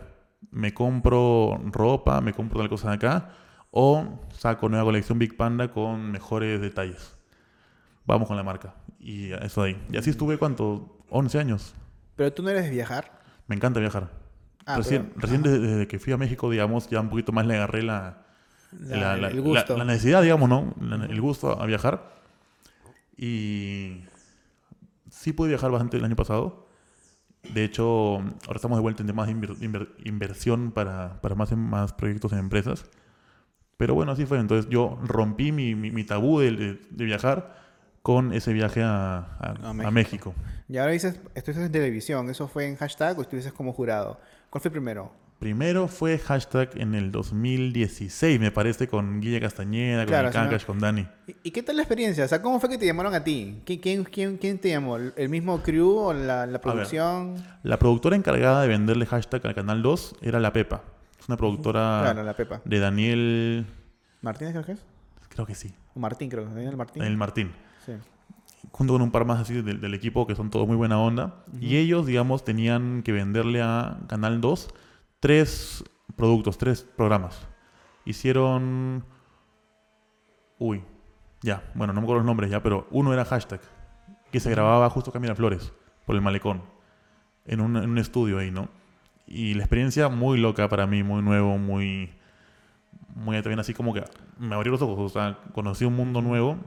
¿Me 0.52 0.74
compro 0.74 1.60
ropa, 1.72 2.22
me 2.22 2.34
compro 2.34 2.60
tal 2.60 2.70
cosa 2.70 2.89
de 2.89 2.96
acá? 2.96 3.30
¿O 3.72 4.22
saco 4.34 4.70
nueva 4.70 4.86
colección 4.86 5.20
Big 5.20 5.36
Panda 5.36 5.72
con 5.72 6.12
mejores 6.12 6.62
detalles? 6.62 7.15
Vamos 8.06 8.28
con 8.28 8.38
la 8.38 8.43
marca. 8.43 8.76
Y 9.00 9.32
eso 9.34 9.62
ahí. 9.63 9.82
Y 9.91 9.98
así 9.98 10.10
estuve, 10.10 10.38
¿cuánto? 10.38 11.04
11 11.10 11.39
años. 11.39 11.76
Pero 12.15 12.32
tú 12.34 12.43
no 12.43 12.50
eres 12.50 12.63
de 12.63 12.72
viajar. 12.72 13.20
Me 13.48 13.56
encanta 13.56 13.80
viajar. 13.80 14.10
Ah, 14.65 14.78
recién 14.78 15.08
pero- 15.10 15.20
recién 15.22 15.43
desde, 15.43 15.60
desde 15.60 15.88
que 15.88 16.00
fui 16.00 16.13
a 16.13 16.17
México, 16.17 16.50
digamos, 16.50 16.89
ya 16.89 17.00
un 17.02 17.10
poquito 17.10 17.32
más 17.34 17.46
le 17.46 17.56
agarré 17.56 17.84
la, 17.84 18.26
La- 18.80 18.98
la, 18.98 19.17
la- 19.17 19.28
el 19.30 19.41
gusto. 19.41 19.78
la- 19.78 19.84
necesidad, 19.86 20.22
digamos, 20.22 20.50
¿no? 20.50 20.74
El 21.10 21.22
gusto 21.22 21.62
a 21.62 21.65
viajar. 21.65 22.15
Y 23.17 24.04
sí 25.10 25.34
pude 25.34 25.50
viajar 25.50 25.72
bastante 25.72 25.98
el 25.98 26.06
año 26.06 26.15
pasado. 26.15 26.66
De 27.54 27.64
hecho, 27.64 28.16
ahora 28.18 28.56
estamos 28.56 28.78
de 28.78 28.82
vuelta 28.82 29.02
en 29.04 29.08
temas 29.08 29.28
de 29.28 29.34
inver- 29.36 29.58
inver- 29.60 29.90
inversión 30.06 30.72
para, 30.72 31.20
para 31.22 31.36
más, 31.36 31.52
más 31.56 31.94
proyectos 31.94 32.32
en 32.34 32.40
empresas. 32.40 32.86
Pero 33.78 33.94
bueno, 33.94 34.12
así 34.12 34.26
fue. 34.26 34.40
Entonces 34.40 34.70
yo 34.70 34.98
rompí 35.04 35.52
mi, 35.52 35.76
mi, 35.76 35.92
mi 35.92 36.04
tabú 36.04 36.40
de, 36.40 36.52
de- 36.52 36.82
de 36.90 37.06
viajar 37.06 37.56
con 38.02 38.34
ese 38.34 38.54
viaje 38.54 38.82
a, 38.84 39.18
a- 39.18 39.56
A 39.64 39.70
a 39.70 39.74
México. 39.74 39.92
México. 39.92 40.34
Y 40.70 40.78
ahora 40.78 40.92
dices, 40.92 41.20
estuviste 41.36 41.64
en 41.66 41.72
televisión. 41.72 42.30
¿Eso 42.30 42.48
fue 42.48 42.68
en 42.68 42.76
hashtag 42.78 43.18
o 43.20 43.22
estuviste 43.22 43.52
como 43.52 43.74
jurado? 43.74 44.20
¿Cuál 44.50 44.62
fue 44.62 44.72
primero? 44.72 45.12
Primero 45.39 45.88
fue 45.88 46.17
hashtag 46.17 46.71
en 46.78 46.95
el 46.95 47.12
2016, 47.12 48.39
me 48.39 48.50
parece, 48.52 48.88
con 48.88 49.21
Guille 49.21 49.39
Castañeda, 49.39 50.06
con. 50.06 50.32
Cancash, 50.32 50.65
con 50.65 50.80
Dani. 50.80 51.08
¿Y, 51.43 51.52
qué 51.52 51.62
tal 51.62 51.76
la 51.76 51.84
experiencia? 51.84 52.26
O 52.26 52.28
sea, 52.28 52.41
¿cómo 52.41 52.60
fue 52.60 52.69
que 52.69 52.78
te 52.80 52.88
llamaron 52.88 53.13
a 53.13 53.23
ti? 53.23 53.62
¿Qui- 53.63 53.80
¿Quién, 53.80 54.04
quién, 54.04 54.38
quién 54.38 54.58
te 54.58 54.69
llamó? 54.69 54.97
¿El 54.97 55.30
mismo 55.30 55.62
crew 55.62 55.95
o 55.95 56.13
la, 56.13 56.47
la 56.47 56.60
producción? 56.60 57.36
La 57.62 57.78
productora 57.78 58.15
encargada 58.15 58.63
de 58.63 58.67
venderle 58.67 59.06
hashtag 59.06 59.45
al 59.45 59.54
Canal 59.54 59.84
2 59.84 60.15
era 60.23 60.39
La 60.39 60.52
Pepa. 60.54 60.82
Es 61.19 61.28
una 61.28 61.38
productora 61.38 62.00
Claro, 62.02 62.23
la 62.23 62.36
Pepa. 62.36 62.62
de 62.65 62.80
Daniel... 62.80 63.65
¿Martínez 64.21 64.54
creo 64.54 64.65
que 64.65 64.71
es? 64.71 64.86
Creo 65.30 65.45
que 65.45 65.54
sí. 65.54 65.71
O 65.93 66.00
Martín, 66.00 66.30
creo. 66.32 66.45
Daniel 66.45 66.76
Martín. 66.78 67.00
Daniel 67.02 67.17
Martín. 67.17 67.52
Sí. 67.86 67.91
Junto 68.71 68.93
con 68.93 69.04
un 69.04 69.12
par 69.12 69.26
más 69.26 69.39
así 69.39 69.54
del, 69.62 69.80
del 69.80 69.93
equipo 69.93 70.26
que 70.26 70.36
son 70.36 70.50
todos 70.50 70.67
muy 70.67 70.76
buena 70.76 71.00
onda. 71.00 71.43
Y 71.62 71.78
ellos, 71.78 72.08
digamos, 72.08 72.43
tenían 72.43 73.04
que 73.04 73.12
venderle 73.12 73.62
a 73.62 74.00
Canal 74.08 74.41
2 74.41 74.69
tres 75.19 75.84
productos, 76.15 76.58
tres 76.58 76.84
programas. 76.84 77.47
Hicieron... 78.06 79.06
Uy, 80.60 80.84
ya, 81.41 81.63
bueno, 81.75 81.93
no 81.93 82.01
me 82.01 82.06
acuerdo 82.06 82.19
los 82.19 82.25
nombres 82.25 82.49
ya, 82.49 82.63
pero 82.63 82.88
uno 82.91 83.13
era 83.13 83.25
hashtag, 83.25 83.62
que 84.32 84.39
se 84.39 84.49
grababa 84.49 84.89
justo 84.89 85.12
acá 85.12 85.17
en 85.17 85.23
Miraflores, 85.23 85.71
por 86.06 86.15
el 86.15 86.21
malecón, 86.21 86.63
en 87.45 87.62
un, 87.62 87.77
en 87.77 87.89
un 87.89 87.97
estudio 87.99 88.39
ahí, 88.39 88.49
¿no? 88.49 88.69
Y 89.27 89.53
la 89.53 89.63
experiencia 89.63 90.10
muy 90.10 90.39
loca 90.39 90.67
para 90.67 90.88
mí, 90.88 91.03
muy 91.03 91.21
nuevo, 91.21 91.58
muy... 91.58 92.13
Muy 93.15 93.36
también 93.41 93.60
así 93.60 93.73
como 93.73 93.95
que 93.95 94.03
me 94.38 94.53
abrió 94.53 94.71
los 94.71 94.82
ojos, 94.84 94.99
o 94.99 95.10
sea, 95.10 95.39
conocí 95.51 95.86
un 95.86 95.95
mundo 95.95 96.21
nuevo 96.21 96.58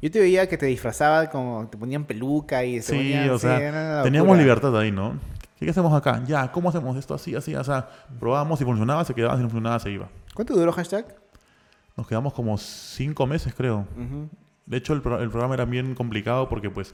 Yo 0.00 0.08
te 0.08 0.20
veía 0.20 0.48
que 0.48 0.56
te 0.56 0.66
disfrazaba 0.66 1.28
como 1.28 1.68
te 1.68 1.76
ponían 1.76 2.04
peluca 2.04 2.64
y 2.64 2.80
se 2.80 2.92
Sí, 2.92 2.96
ponían, 2.96 3.30
o 3.30 3.38
sea, 3.38 4.02
teníamos 4.04 4.38
libertad 4.38 4.78
ahí, 4.78 4.92
¿no? 4.92 5.18
¿Qué, 5.58 5.70
hacemos 5.70 5.92
acá? 5.94 6.22
Ya, 6.26 6.50
¿cómo 6.52 6.68
hacemos 6.68 6.96
esto 6.96 7.14
así, 7.14 7.34
así? 7.34 7.54
O 7.54 7.64
sea, 7.64 7.88
probábamos, 8.20 8.58
si 8.58 8.64
funcionaba, 8.64 9.04
se 9.04 9.14
quedaba, 9.14 9.36
si 9.36 9.42
no 9.42 9.48
funcionaba, 9.48 9.78
se 9.78 9.90
iba. 9.90 10.08
¿Cuánto 10.34 10.54
duró 10.54 10.70
hashtag? 10.72 11.06
Nos 11.96 12.06
quedamos 12.06 12.34
como 12.34 12.58
cinco 12.58 13.26
meses, 13.26 13.54
creo. 13.56 13.86
De 14.66 14.76
hecho, 14.76 14.92
el, 14.92 15.00
pro- 15.00 15.20
el 15.22 15.30
programa 15.30 15.54
era 15.54 15.64
bien 15.64 15.94
complicado 15.94 16.48
porque, 16.48 16.68
pues, 16.68 16.92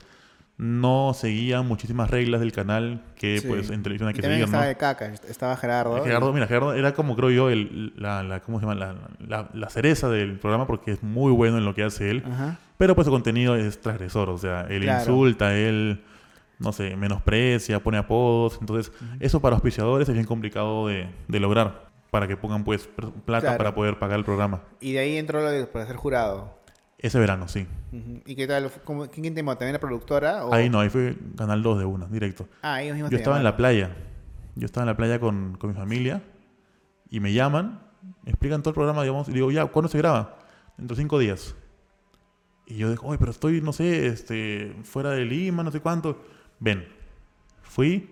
no 0.58 1.12
seguía 1.14 1.62
muchísimas 1.62 2.08
reglas 2.10 2.40
del 2.40 2.52
canal 2.52 3.02
que, 3.16 3.38
Sí. 3.40 3.48
pues, 3.48 3.70
en 3.70 3.82
televisión 3.82 4.08
hay 4.08 4.14
que 4.14 4.22
seguir, 4.22 4.44
estaba 4.44 4.62
¿no? 4.62 4.68
de 4.68 4.76
caca, 4.76 5.06
estaba 5.06 5.56
Gerardo. 5.56 6.04
Gerardo, 6.04 6.32
mira, 6.32 6.46
Gerardo 6.46 6.74
era 6.74 6.94
como, 6.94 7.16
creo 7.16 7.30
yo, 7.30 7.50
el, 7.50 7.94
la, 7.96 8.22
la- 8.22 8.40
¿cómo 8.40 8.60
se 8.60 8.66
llama? 8.66 8.76
La, 8.76 8.94
la- 9.26 9.48
la 9.54 9.70
cereza 9.70 10.08
del 10.08 10.38
programa 10.38 10.66
porque 10.68 10.92
es 10.92 11.02
muy 11.02 11.32
bueno 11.32 11.58
en 11.58 11.64
lo 11.64 11.74
que 11.74 11.82
hace 11.82 12.10
él. 12.10 12.22
Ajá. 12.30 12.58
Pero 12.76 12.94
pues 12.94 13.06
su 13.06 13.10
contenido 13.10 13.56
es 13.56 13.80
transgresor, 13.80 14.28
o 14.28 14.38
sea, 14.38 14.66
él 14.68 14.82
Claro. 14.82 15.00
insulta, 15.00 15.54
él, 15.56 16.04
no 16.62 16.72
sé, 16.72 16.96
menosprecia, 16.96 17.82
pone 17.82 17.98
apodos. 17.98 18.58
Entonces, 18.60 18.92
eso 19.20 19.40
para 19.40 19.54
auspiciadores 19.56 20.08
es 20.08 20.14
bien 20.14 20.26
complicado 20.26 20.86
de, 20.88 21.08
de 21.28 21.40
lograr, 21.40 21.90
para 22.10 22.28
que 22.28 22.36
pongan 22.36 22.64
pues 22.64 22.88
plata 23.24 23.40
Claro. 23.40 23.58
para 23.58 23.74
poder 23.74 23.98
pagar 23.98 24.18
el 24.18 24.24
programa. 24.24 24.62
Y 24.80 24.92
de 24.92 25.00
ahí 25.00 25.16
entró 25.16 25.40
lo 25.40 25.50
de 25.50 25.66
para 25.66 25.86
ser 25.86 25.96
jurado. 25.96 26.58
Ese 26.98 27.18
verano, 27.18 27.48
sí. 27.48 27.66
¿Y 28.26 28.36
qué 28.36 28.46
tal? 28.46 28.70
¿Cómo- 28.84 29.08
¿Quién 29.08 29.34
te 29.34 29.40
llamó? 29.40 29.56
¿También 29.56 29.72
la 29.72 29.80
productora? 29.80 30.44
o- 30.46 30.54
Ahí 30.54 30.70
no, 30.70 30.78
ahí 30.80 30.88
fue 30.88 31.16
Canal 31.36 31.60
2 31.62 31.80
de 31.80 31.84
una, 31.84 32.06
directo. 32.06 32.48
Ah, 32.62 32.80
ellos 32.80 32.94
mismos 32.94 33.10
Yo 33.10 33.16
estaba 33.18 33.38
en 33.38 33.44
la 33.44 33.56
playa. 33.56 33.96
Yo 34.54 34.66
estaba 34.66 34.84
en 34.84 34.88
la 34.88 34.96
playa 34.96 35.18
con, 35.18 35.56
con 35.58 35.70
mi 35.70 35.74
familia 35.74 36.22
y 37.10 37.18
me 37.18 37.32
llaman, 37.32 37.80
me 38.22 38.30
explican 38.30 38.62
todo 38.62 38.70
el 38.70 38.74
programa, 38.74 39.02
digamos, 39.02 39.28
y 39.28 39.32
digo, 39.32 39.50
ya, 39.50 39.66
¿cuándo 39.66 39.88
se 39.88 39.98
graba? 39.98 40.38
Dentro 40.76 40.94
de 40.94 41.02
cinco 41.02 41.18
días. 41.18 41.56
Y 42.66 42.76
yo 42.76 42.90
digo, 42.90 43.06
oye, 43.08 43.18
pero 43.18 43.32
estoy, 43.32 43.60
no 43.60 43.72
sé, 43.72 44.06
este, 44.06 44.76
fuera 44.84 45.10
de 45.10 45.24
Lima, 45.24 45.62
no 45.64 45.70
sé 45.72 45.80
cuánto. 45.80 46.22
Ven, 46.62 46.86
fui, 47.64 48.08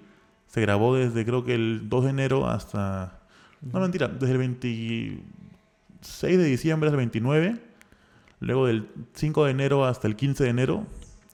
se 0.48 0.60
grabó 0.60 0.96
desde 0.96 1.24
creo 1.24 1.44
que 1.44 1.54
el 1.54 1.88
2 1.88 2.04
de 2.04 2.10
enero 2.10 2.48
hasta... 2.48 3.20
No, 3.62 3.78
mentira, 3.78 4.08
desde 4.08 4.32
el 4.32 4.38
26 4.38 5.22
de 6.20 6.44
diciembre 6.44 6.88
hasta 6.88 6.96
el 6.96 7.10
29, 7.10 7.60
luego 8.40 8.66
del 8.66 8.88
5 9.14 9.44
de 9.44 9.50
enero 9.52 9.84
hasta 9.84 10.08
el 10.08 10.16
15 10.16 10.42
de 10.42 10.50
enero 10.50 10.84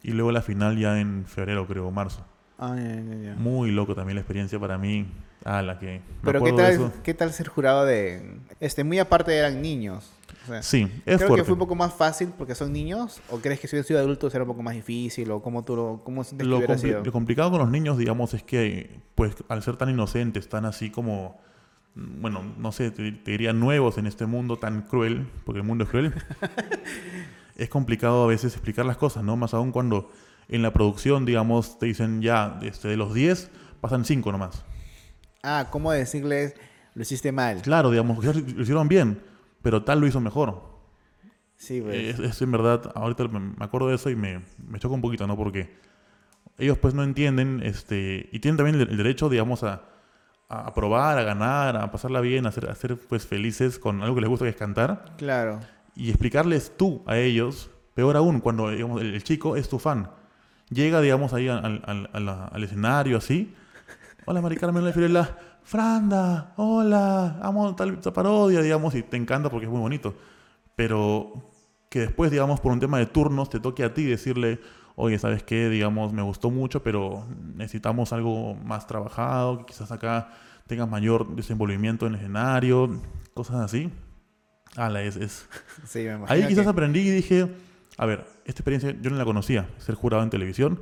y 0.02 0.10
luego 0.10 0.30
la 0.30 0.42
final 0.42 0.76
ya 0.76 1.00
en 1.00 1.24
febrero, 1.24 1.66
creo, 1.66 1.90
marzo. 1.90 2.22
Ah. 2.58 2.76
Muy 3.38 3.70
loco 3.70 3.94
también 3.94 4.16
la 4.16 4.20
experiencia 4.20 4.58
para 4.60 4.76
mí. 4.76 5.06
Ah, 5.42 5.62
la 5.62 5.78
que. 5.78 5.86
me 5.86 6.02
Pero 6.22 6.44
¿qué 6.44 6.52
tal. 6.52 6.92
¿qué 7.02 7.14
tal 7.14 7.32
ser 7.32 7.48
jurado 7.48 7.86
de... 7.86 8.40
Este, 8.60 8.84
muy 8.84 8.98
aparte 8.98 9.34
eran 9.34 9.62
niños. 9.62 10.10
O 10.46 10.48
sea, 10.52 10.62
Sí, 10.62 10.82
es 11.04 11.16
Creo 11.16 11.18
fuerte. 11.28 11.36
que 11.36 11.44
fue 11.44 11.52
un 11.54 11.58
poco 11.58 11.74
más 11.74 11.92
fácil 11.92 12.28
porque 12.36 12.54
son 12.54 12.72
niños. 12.72 13.20
¿O 13.30 13.38
crees 13.38 13.58
que 13.60 13.66
si 13.68 13.76
hubiera 13.76 13.86
sido 13.86 14.00
adulto 14.00 14.30
será 14.30 14.44
un 14.44 14.48
poco 14.48 14.62
más 14.62 14.74
difícil? 14.74 15.30
¿O 15.32 15.42
cómo 15.42 15.64
tú 15.64 15.76
lo, 15.76 16.00
cómo 16.04 16.22
que 16.24 16.44
lo, 16.44 16.60
compli- 16.62 16.78
sido? 16.78 17.04
lo 17.04 17.12
complicado 17.12 17.50
con 17.50 17.60
los 17.60 17.70
niños, 17.70 17.98
digamos, 17.98 18.32
es 18.34 18.42
que, 18.42 19.00
pues, 19.14 19.34
al 19.48 19.62
ser 19.62 19.76
tan 19.76 19.90
inocentes, 19.90 20.48
tan 20.48 20.64
así 20.64 20.90
como, 20.90 21.40
mm, 21.94 22.20
bueno, 22.22 22.42
no 22.58 22.72
sé, 22.72 22.90
te, 22.90 23.12
te 23.12 23.30
diría 23.32 23.52
nuevos 23.52 23.98
en 23.98 24.06
este 24.06 24.26
mundo 24.26 24.56
tan 24.58 24.82
cruel, 24.82 25.26
porque 25.44 25.60
el 25.60 25.66
mundo 25.66 25.84
es 25.84 25.90
cruel, 25.90 26.12
es 27.56 27.68
complicado 27.68 28.24
a 28.24 28.26
veces 28.26 28.52
explicar 28.54 28.84
las 28.86 28.96
cosas, 28.96 29.24
¿no? 29.24 29.36
Más 29.36 29.54
aún 29.54 29.72
cuando 29.72 30.10
en 30.48 30.62
la 30.62 30.72
producción, 30.72 31.24
digamos, 31.24 31.78
te 31.78 31.86
dicen 31.86 32.22
ya, 32.22 32.58
este, 32.62 32.88
de 32.88 32.96
los 32.96 33.14
10, 33.14 33.50
pasan 33.80 34.04
5 34.04 34.30
nomás. 34.32 34.62
Ah, 35.42 35.68
¿cómo 35.70 35.92
decirles 35.92 36.54
lo 36.94 37.02
hiciste 37.02 37.32
mal? 37.32 37.62
Claro, 37.62 37.90
digamos, 37.90 38.24
lo 38.24 38.62
hicieron 38.62 38.88
bien, 38.88 39.20
pero 39.66 39.82
tal 39.82 39.98
lo 39.98 40.06
hizo 40.06 40.20
mejor. 40.20 40.62
Sí, 41.56 41.80
pues. 41.80 41.96
Es, 41.96 42.20
es 42.20 42.40
en 42.40 42.52
verdad, 42.52 42.92
ahorita 42.94 43.26
me 43.26 43.52
acuerdo 43.64 43.88
de 43.88 43.96
eso 43.96 44.10
y 44.10 44.14
me, 44.14 44.42
me 44.64 44.78
choca 44.78 44.94
un 44.94 45.00
poquito, 45.00 45.26
¿no? 45.26 45.36
Porque 45.36 45.74
ellos 46.56 46.78
pues 46.78 46.94
no 46.94 47.02
entienden, 47.02 47.60
este, 47.64 48.28
y 48.30 48.38
tienen 48.38 48.56
también 48.58 48.80
el, 48.80 48.88
el 48.88 48.96
derecho, 48.96 49.28
digamos, 49.28 49.64
a, 49.64 49.82
a 50.48 50.72
probar, 50.72 51.18
a 51.18 51.24
ganar, 51.24 51.76
a 51.78 51.90
pasarla 51.90 52.20
bien, 52.20 52.46
a 52.46 52.52
ser, 52.52 52.70
a 52.70 52.76
ser 52.76 52.96
pues 52.96 53.26
felices 53.26 53.80
con 53.80 54.02
algo 54.02 54.14
que 54.14 54.20
les 54.20 54.30
gusta 54.30 54.44
que 54.44 54.50
es 54.50 54.56
cantar, 54.56 55.16
Claro. 55.18 55.58
y 55.96 56.10
explicarles 56.10 56.72
tú 56.76 57.02
a 57.06 57.18
ellos 57.18 57.70
Peor 57.94 58.16
aún, 58.16 58.38
cuando 58.38 58.70
digamos, 58.70 59.00
el, 59.00 59.14
el 59.14 59.24
chico 59.24 59.56
es 59.56 59.68
tu 59.68 59.80
fan. 59.80 60.10
Llega, 60.70 61.00
digamos, 61.00 61.32
ahí 61.32 61.48
al, 61.48 61.82
al- 61.84 62.08
al- 62.12 62.62
escenario 62.62 63.16
así. 63.16 63.52
Hola, 64.26 64.40
Mari 64.42 64.56
Carmen 64.56 64.84
La. 65.12 65.38
Franda, 65.66 66.52
hola, 66.58 67.40
amo 67.42 67.74
tal, 67.74 67.98
tal 67.98 68.12
parodia, 68.12 68.62
digamos, 68.62 68.94
y 68.94 69.02
te 69.02 69.16
encanta 69.16 69.50
porque 69.50 69.66
es 69.66 69.70
muy 69.72 69.80
bonito. 69.80 70.14
Pero 70.76 71.50
que 71.88 71.98
después, 71.98 72.30
digamos, 72.30 72.60
por 72.60 72.70
un 72.70 72.78
tema 72.78 72.98
de 72.98 73.06
turnos, 73.06 73.50
te 73.50 73.58
toque 73.58 73.82
a 73.82 73.92
ti 73.92 74.04
decirle, 74.04 74.60
oye, 74.94 75.18
¿sabes 75.18 75.42
qué? 75.42 75.68
Digamos, 75.68 76.12
me 76.12 76.22
gustó 76.22 76.50
mucho, 76.52 76.84
pero 76.84 77.26
necesitamos 77.56 78.12
algo 78.12 78.54
más 78.54 78.86
trabajado, 78.86 79.58
que 79.58 79.64
quizás 79.66 79.90
acá 79.90 80.28
tengas 80.68 80.88
mayor 80.88 81.34
desenvolvimiento 81.34 82.06
en 82.06 82.14
el 82.14 82.20
escenario, 82.20 83.02
cosas 83.34 83.56
así. 83.56 83.90
Ala, 84.76 85.02
es, 85.02 85.16
es, 85.16 85.48
Sí, 85.84 85.98
me. 86.04 86.20
Ahí 86.28 86.46
quizás 86.46 86.62
que- 86.62 86.70
aprendí 86.70 87.00
y 87.00 87.10
dije, 87.10 87.52
a 87.98 88.06
ver, 88.06 88.20
esta 88.44 88.60
experiencia 88.60 88.94
yo 89.02 89.10
no 89.10 89.16
la 89.16 89.24
conocía, 89.24 89.68
ser 89.78 89.96
jurado 89.96 90.22
en 90.22 90.30
televisión. 90.30 90.80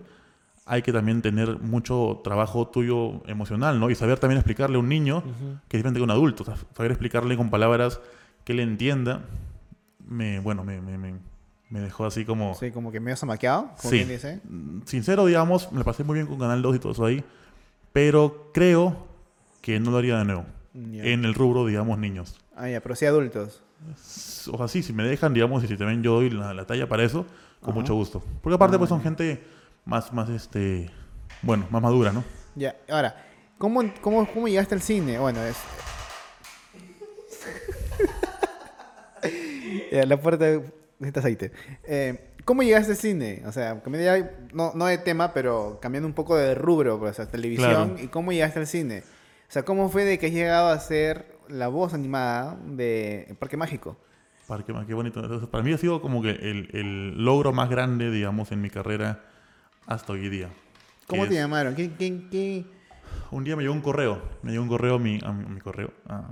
Hay 0.67 0.81
que 0.83 0.93
también 0.93 1.21
tener 1.21 1.59
mucho 1.61 2.21
trabajo 2.25 2.67
tuyo 2.69 3.23
emocional, 3.27 3.79
¿no? 3.79 3.91
Y 3.91 3.95
saber 3.95 4.19
también 4.19 4.39
explicarle 4.39 4.77
a 4.77 4.79
un 4.81 4.89
niño 4.89 5.23
que 5.69 5.77
es 5.77 5.81
diferente 5.81 5.99
que 6.01 6.05
un 6.05 6.11
adulto. 6.11 6.43
o 6.43 6.47
sea, 6.47 6.57
saber 6.75 6.91
explicarle 6.93 7.37
con 7.37 7.51
palabras 7.51 8.01
que 8.45 8.53
él 8.53 8.61
entienda, 8.61 9.25
me, 10.07 10.39
bueno, 10.41 10.65
me, 10.65 10.81
me, 10.81 10.97
me- 10.99 11.19
me 11.71 11.81
dejó 11.81 12.05
así 12.07 12.25
como... 12.25 12.55
Sí, 12.55 12.71
como 12.71 12.93
que 12.93 13.01
medio 13.01 13.17
zamaqueado, 13.17 13.71
como 13.79 13.91
Sí. 13.91 14.05
dice. 14.05 14.41
Mm, 14.49 14.83
Sincero, 14.85 15.27
digamos, 15.27 15.73
me 15.73 15.83
pasé 15.83 16.05
muy 16.05 16.15
bien 16.15 16.27
con 16.27 16.39
Canal 16.39 16.63
2 16.63 16.77
y 16.77 16.79
todo 16.79 16.93
eso 16.93 17.05
ahí, 17.05 17.25
pero 17.93 18.51
creo 18.55 19.07
que 19.61 19.81
no 19.81 19.91
lo 19.91 19.99
haría 19.99 20.19
de 20.19 20.25
nuevo. 20.25 20.45
Ya. 20.75 21.05
En 21.05 21.25
el 21.25 21.35
rubro, 21.35 21.67
digamos, 21.67 21.99
niños. 21.99 22.39
Ah, 22.57 22.69
ya, 22.69 22.81
pero 22.81 22.95
sí 22.95 23.07
adultos. 23.07 23.63
O 24.53 24.57
sea, 24.57 24.69
sí, 24.69 24.83
si 24.83 24.93
me 24.93 25.05
dejan, 25.05 25.35
digamos, 25.35 25.63
y 25.65 25.69
si 25.69 25.77
también 25.77 26.03
yo 26.03 26.15
doy 26.15 26.31
la, 26.31 26.55
la 26.55 26.65
talla 26.67 26.89
para 26.89 27.03
eso, 27.03 27.27
con 27.61 27.71
Ajá. 27.71 27.81
mucho 27.81 27.95
gusto. 27.95 28.23
Porque 28.43 28.55
aparte, 28.55 28.77
Ah, 28.77 28.79
pues 28.79 28.89
son 28.89 28.99
ya. 28.99 29.05
gente 29.05 29.45
más, 29.85 30.13
más, 30.13 30.29
este, 30.31 30.91
bueno, 31.43 31.67
más 31.71 31.83
madura, 31.83 32.13
¿no? 32.13 32.25
Ya, 32.55 32.77
ahora, 32.89 33.17
¿cómo, 33.59 33.83
cómo, 34.01 34.27
cómo 34.33 34.49
llegaste 34.49 34.75
al 34.75 34.83
cine? 34.83 35.19
Bueno, 35.19 35.43
es... 35.43 35.57
Ya, 39.91 40.05
la 40.07 40.21
puerta 40.21 40.45
necesita 40.99 41.21
aceite. 41.21 41.53
Eh, 41.85 42.33
¿Cómo 42.45 42.63
llegaste 42.63 42.93
al 42.93 42.99
cine? 42.99 43.43
O 43.47 43.53
sea, 43.53 43.81
no, 44.53 44.73
no 44.75 44.87
de 44.87 44.99
tema, 44.99 45.33
pero 45.33 45.79
cambiando 45.81 46.07
un 46.07 46.15
poco 46.15 46.37
de 46.37 46.55
rubro, 46.55 46.99
pues, 46.99 47.13
o 47.13 47.15
sea, 47.15 47.27
televisión. 47.27 47.91
Claro. 47.91 48.03
¿Y 48.03 48.09
cómo 48.09 48.33
llegaste 48.33 48.59
al 48.59 48.67
cine? 48.67 49.05
O 49.49 49.53
sea, 49.53 49.65
¿cómo 49.65 49.89
fue 49.89 50.05
de 50.05 50.19
que 50.19 50.27
has 50.27 50.33
llegado 50.33 50.69
a 50.69 50.79
ser 50.81 51.39
la 51.49 51.69
voz 51.69 51.95
animada 51.95 52.59
de 52.67 53.37
Parque 53.39 53.57
Mágico? 53.57 53.97
Parque, 54.47 54.73
más, 54.73 54.85
qué 54.87 54.95
bonito. 54.95 55.21
Entonces, 55.21 55.49
para 55.49 55.63
mí 55.63 55.73
ha 55.73 55.79
sido 55.79 56.03
como 56.03 56.21
que 56.23 56.31
el, 56.31 56.69
el 56.73 57.25
logro 57.25 57.53
más 57.53 57.71
grande, 57.71 58.11
digamos, 58.11 58.53
en 58.53 58.61
mi 58.61 58.71
carrera 58.71 59.23
hasta 59.87 60.13
hoy 60.13 60.29
día. 60.29 60.49
¿Cómo 61.07 61.23
te 61.25 61.35
es- 61.35 61.41
llamaron? 61.41 61.75
¿Qué, 61.75 61.93
qué, 61.93 62.23
qué? 62.31 62.65
Un 63.31 63.45
día 63.45 63.57
me 63.57 63.63
llegó 63.63 63.75
un 63.75 63.81
correo, 63.81 64.23
me 64.43 64.51
llegó 64.53 64.63
un 64.63 64.69
correo 64.69 64.97
a 64.97 64.99
mi, 64.99 65.19
a 65.25 65.33
mi, 65.33 65.45
a 65.45 65.49
mi 65.49 65.61
correo, 65.61 65.93
a 66.09 66.23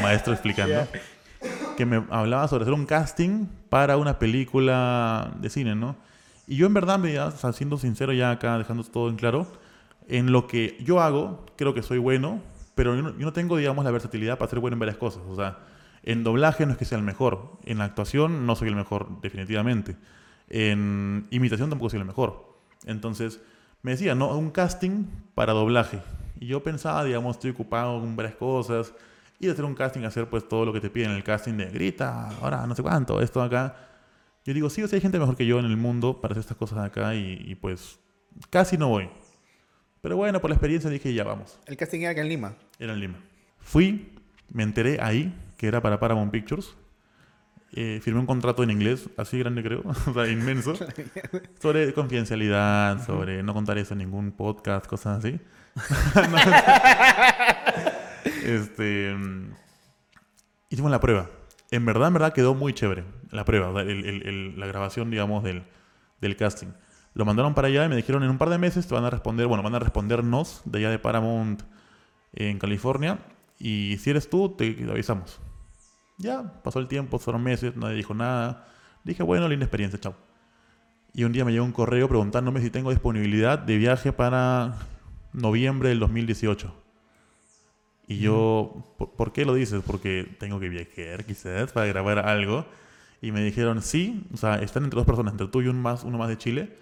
maestro, 0.00 0.32
explicando, 0.32 0.86
que 1.76 1.86
me 1.86 2.04
hablaba 2.10 2.46
sobre 2.48 2.62
hacer 2.62 2.74
un 2.74 2.86
casting 2.86 3.46
para 3.68 3.96
una 3.96 4.18
película 4.18 5.34
de 5.40 5.50
cine, 5.50 5.74
¿no? 5.74 5.96
Y 6.46 6.56
yo 6.56 6.66
en 6.66 6.74
verdad, 6.74 6.98
me, 6.98 7.18
o 7.18 7.30
sea, 7.32 7.52
siendo 7.52 7.78
sincero 7.78 8.12
ya 8.12 8.30
acá, 8.30 8.56
dejando 8.58 8.84
todo 8.84 9.08
en 9.08 9.16
claro, 9.16 9.46
en 10.08 10.30
lo 10.30 10.46
que 10.46 10.76
yo 10.80 11.00
hago, 11.00 11.44
creo 11.56 11.74
que 11.74 11.82
soy 11.82 11.98
bueno, 11.98 12.40
pero 12.74 12.94
yo 12.94 13.02
no, 13.02 13.10
yo 13.18 13.24
no 13.26 13.32
tengo, 13.32 13.56
digamos, 13.56 13.84
la 13.84 13.90
versatilidad 13.90 14.38
para 14.38 14.48
ser 14.50 14.60
bueno 14.60 14.74
en 14.76 14.80
varias 14.80 14.98
cosas. 14.98 15.22
O 15.28 15.34
sea, 15.34 15.58
en 16.04 16.22
doblaje 16.22 16.64
no 16.66 16.72
es 16.72 16.78
que 16.78 16.84
sea 16.84 16.98
el 16.98 17.04
mejor, 17.04 17.58
en 17.64 17.80
actuación 17.80 18.46
no 18.46 18.54
soy 18.54 18.68
el 18.68 18.76
mejor, 18.76 19.20
definitivamente. 19.20 19.96
En 20.48 21.26
imitación 21.30 21.70
tampoco 21.70 21.90
soy 21.90 22.00
el 22.00 22.06
mejor. 22.06 22.58
Entonces, 22.84 23.40
me 23.82 23.92
decía, 23.92 24.14
¿no? 24.14 24.36
Un 24.36 24.50
casting 24.50 25.04
para 25.34 25.52
doblaje. 25.52 26.00
Y 26.40 26.46
yo 26.46 26.62
pensaba, 26.62 27.04
digamos, 27.04 27.36
estoy 27.36 27.50
ocupado 27.50 28.00
con 28.00 28.16
varias 28.16 28.34
cosas. 28.36 28.92
Y 29.38 29.46
de 29.46 29.52
hacer 29.52 29.64
un 29.64 29.74
casting, 29.74 30.02
hacer 30.04 30.28
pues 30.28 30.48
todo 30.48 30.64
lo 30.64 30.72
que 30.72 30.80
te 30.80 30.90
piden 30.90 31.10
en 31.10 31.16
el 31.16 31.24
casting 31.24 31.54
de 31.54 31.66
grita, 31.66 32.28
ahora 32.40 32.66
no 32.66 32.74
sé 32.74 32.82
cuánto, 32.82 33.20
esto 33.20 33.42
acá. 33.42 33.76
Yo 34.44 34.54
digo, 34.54 34.70
sí, 34.70 34.82
o 34.82 34.88
sea, 34.88 34.96
hay 34.96 35.00
gente 35.02 35.18
mejor 35.18 35.36
que 35.36 35.44
yo 35.44 35.58
en 35.58 35.66
el 35.66 35.76
mundo 35.76 36.20
para 36.20 36.32
hacer 36.32 36.40
estas 36.40 36.56
cosas 36.56 36.78
acá 36.78 37.14
y, 37.14 37.44
y, 37.46 37.54
pues 37.56 37.98
casi 38.48 38.78
no 38.78 38.88
voy. 38.88 39.10
Pero 40.00 40.16
bueno, 40.16 40.40
por 40.40 40.50
la 40.50 40.54
experiencia 40.54 40.88
dije, 40.88 41.12
ya 41.12 41.24
vamos. 41.24 41.58
El 41.66 41.76
casting 41.76 42.00
era 42.00 42.12
acá 42.12 42.22
en 42.22 42.28
Lima. 42.28 42.54
Era 42.78 42.92
en 42.92 43.00
Lima. 43.00 43.18
Fui, 43.58 44.12
me 44.52 44.62
enteré 44.62 44.98
ahí 45.00 45.34
que 45.58 45.66
era 45.66 45.82
para 45.82 45.98
Paramount 45.98 46.30
Pictures. 46.30 46.74
Eh, 47.78 48.00
firmé 48.02 48.20
un 48.20 48.26
contrato 48.26 48.62
en 48.62 48.70
inglés, 48.70 49.08
así 49.18 49.38
grande 49.38 49.62
creo, 49.62 49.82
o 50.06 50.12
sea, 50.14 50.26
inmenso, 50.28 50.74
sobre 51.60 51.92
confidencialidad, 51.92 53.04
sobre 53.04 53.42
no 53.42 53.52
contar 53.52 53.76
eso 53.76 53.92
en 53.92 53.98
ningún 53.98 54.32
podcast, 54.32 54.86
cosas 54.86 55.18
así. 55.24 55.38
Este, 58.44 59.14
hicimos 60.70 60.90
la 60.90 61.00
prueba. 61.00 61.30
En 61.70 61.84
verdad, 61.84 62.08
en 62.08 62.14
verdad 62.14 62.32
quedó 62.32 62.54
muy 62.54 62.72
chévere 62.72 63.04
la 63.30 63.44
prueba, 63.44 63.68
o 63.70 63.72
sea, 63.74 63.82
el- 63.82 64.04
el- 64.04 64.26
el- 64.26 64.58
la 64.60 64.66
grabación, 64.66 65.10
digamos, 65.10 65.42
del, 65.44 65.64
del 66.20 66.36
casting. 66.36 66.68
Lo 67.14 67.24
mandaron 67.24 67.54
para 67.54 67.68
allá 67.68 67.84
y 67.84 67.88
me 67.88 67.96
dijeron 67.96 68.22
en 68.22 68.30
un 68.30 68.38
par 68.38 68.50
de 68.50 68.58
meses 68.58 68.86
te 68.86 68.94
van 68.94 69.04
a 69.04 69.10
responder, 69.10 69.46
bueno, 69.46 69.62
van 69.62 69.74
a 69.74 69.78
respondernos 69.78 70.62
de 70.64 70.78
allá 70.78 70.90
de 70.90 70.98
Paramount 70.98 71.62
en 72.34 72.58
California 72.58 73.18
y 73.58 73.96
si 73.98 74.10
eres 74.10 74.28
tú, 74.30 74.50
te 74.56 74.76
avisamos. 74.90 75.40
Ya, 76.18 76.62
pasó 76.62 76.78
el 76.78 76.88
tiempo, 76.88 77.18
fueron 77.18 77.42
meses, 77.42 77.76
nadie 77.76 77.96
dijo 77.96 78.14
nada. 78.14 78.66
Dije, 79.04 79.22
bueno, 79.22 79.48
linda 79.48 79.64
experiencia, 79.64 80.00
chao. 80.00 80.14
Y 81.12 81.24
un 81.24 81.32
día 81.32 81.44
me 81.44 81.52
llegó 81.52 81.64
un 81.64 81.72
correo 81.72 82.08
preguntándome 82.08 82.60
si 82.60 82.70
tengo 82.70 82.90
disponibilidad 82.90 83.58
de 83.58 83.76
viaje 83.78 84.12
para 84.12 84.76
noviembre 85.32 85.90
del 85.90 86.00
2018. 86.00 86.74
Y 88.08 88.18
yo, 88.18 88.94
¿por, 88.98 89.10
por 89.12 89.32
qué 89.32 89.44
lo 89.44 89.54
dices? 89.54 89.82
Porque 89.84 90.36
tengo 90.38 90.60
que 90.60 90.68
viajar 90.68 91.24
quizás 91.24 91.72
para 91.72 91.86
grabar 91.86 92.18
algo. 92.20 92.66
Y 93.20 93.32
me 93.32 93.42
dijeron, 93.42 93.82
sí, 93.82 94.26
o 94.32 94.36
sea, 94.36 94.56
están 94.56 94.84
entre 94.84 94.98
dos 94.98 95.06
personas, 95.06 95.32
entre 95.32 95.48
tú 95.48 95.62
y 95.62 95.68
un 95.68 95.80
más, 95.80 96.04
uno 96.04 96.18
más 96.18 96.28
de 96.28 96.38
Chile. 96.38 96.76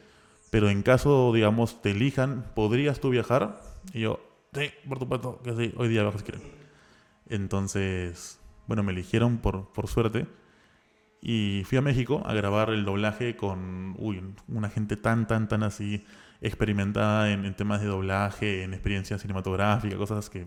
Pero 0.50 0.68
en 0.68 0.82
caso, 0.82 1.32
digamos, 1.32 1.82
te 1.82 1.92
elijan, 1.92 2.44
¿podrías 2.54 3.00
tú 3.00 3.10
viajar? 3.10 3.60
Y 3.92 4.00
yo, 4.00 4.20
sí, 4.52 4.70
por 4.88 4.98
supuesto 4.98 5.40
que 5.42 5.56
sí, 5.56 5.74
hoy 5.76 5.88
día 5.88 6.10
si 6.12 6.22
quieren. 6.22 6.42
Entonces, 7.28 8.38
bueno, 8.66 8.82
me 8.82 8.92
eligieron 8.92 9.38
por, 9.38 9.72
por 9.72 9.88
suerte. 9.88 10.26
Y 11.20 11.62
fui 11.64 11.78
a 11.78 11.82
México 11.82 12.22
a 12.26 12.34
grabar 12.34 12.70
el 12.70 12.84
doblaje 12.84 13.34
con 13.36 13.94
uy, 13.98 14.22
una 14.48 14.68
gente 14.68 14.96
tan, 14.96 15.26
tan, 15.26 15.48
tan 15.48 15.62
así 15.62 16.04
experimentada 16.42 17.30
en, 17.32 17.44
en 17.46 17.54
temas 17.54 17.80
de 17.80 17.86
doblaje, 17.86 18.62
en 18.62 18.74
experiencia 18.74 19.18
cinematográfica, 19.18 19.96
cosas 19.96 20.28
que 20.28 20.46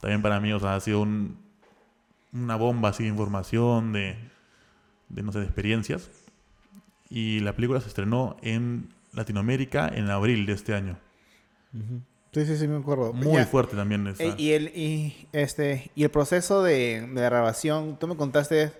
también 0.00 0.22
para 0.22 0.38
mí, 0.40 0.52
o 0.52 0.60
sea, 0.60 0.76
ha 0.76 0.80
sido 0.80 1.00
un- 1.02 1.38
una 2.32 2.56
bomba 2.56 2.90
así 2.90 3.02
de 3.02 3.08
información, 3.10 3.92
de, 3.92 4.16
no 5.10 5.32
sé, 5.32 5.40
de 5.40 5.44
experiencias. 5.44 6.10
Y 7.10 7.40
la 7.40 7.54
película 7.54 7.80
se 7.80 7.88
estrenó 7.88 8.36
en 8.42 8.88
Latinoamérica 9.12 9.88
en 9.88 10.08
abril 10.08 10.46
de 10.46 10.52
este 10.52 10.74
año. 10.74 10.96
Sí, 12.32 12.46
sí, 12.46 12.56
sí, 12.56 12.66
me 12.66 12.78
acuerdo. 12.78 13.12
Muy 13.12 13.34
Ya. 13.34 13.46
fuerte 13.46 13.76
también. 13.76 14.06
esa- 14.06 14.22
Eh, 14.24 14.34
y, 14.38 14.52
el, 14.52 14.68
y, 14.74 15.28
este, 15.32 15.90
y 15.94 16.04
el 16.04 16.10
proceso 16.10 16.62
de, 16.62 17.02
de 17.02 17.14
la 17.20 17.28
grabación, 17.28 17.98
tú 17.98 18.08
me 18.08 18.16
contaste 18.16 18.72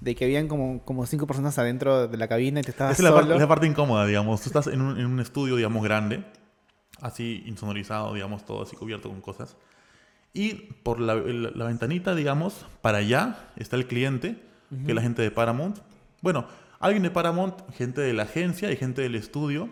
de 0.00 0.14
que 0.14 0.24
habían 0.24 0.46
como, 0.48 0.80
como 0.84 1.04
cinco 1.06 1.26
personas 1.26 1.58
adentro 1.58 2.06
de 2.06 2.16
la 2.16 2.28
cabina 2.28 2.60
y 2.60 2.62
te 2.62 2.70
estabas 2.70 2.92
Esa 2.94 3.02
es 3.02 3.04
la, 3.10 3.14
parte, 3.14 3.28
solo. 3.30 3.40
la 3.40 3.48
parte 3.48 3.66
incómoda, 3.66 4.06
digamos. 4.06 4.40
Tú 4.42 4.48
estás 4.48 4.68
en 4.68 4.80
un, 4.80 4.98
en 4.98 5.06
un 5.06 5.18
estudio, 5.18 5.56
digamos, 5.56 5.82
grande, 5.82 6.24
así 7.00 7.42
insonorizado, 7.46 8.14
digamos, 8.14 8.44
todo 8.44 8.62
así 8.62 8.76
cubierto 8.76 9.08
con 9.08 9.20
cosas. 9.20 9.56
Y 10.32 10.54
por 10.84 11.00
la, 11.00 11.14
la- 11.16 11.50
la 11.52 11.64
ventanita, 11.64 12.14
digamos, 12.14 12.66
para 12.80 12.98
allá 12.98 13.38
está 13.56 13.74
el 13.76 13.86
cliente, 13.88 14.36
que 14.84 14.90
es 14.90 14.94
la 14.94 15.02
gente 15.02 15.22
de 15.22 15.30
Paramount. 15.32 15.78
Bueno, 16.20 16.46
alguien 16.80 17.02
de 17.02 17.10
Paramount, 17.10 17.56
gente 17.72 18.00
de 18.02 18.12
la 18.12 18.24
agencia 18.24 18.70
y 18.72 18.76
gente 18.76 19.02
del 19.02 19.14
estudio, 19.16 19.68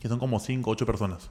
que 0.00 0.08
son 0.08 0.18
como 0.18 0.38
cinco, 0.40 0.70
ocho 0.70 0.86
personas. 0.86 1.30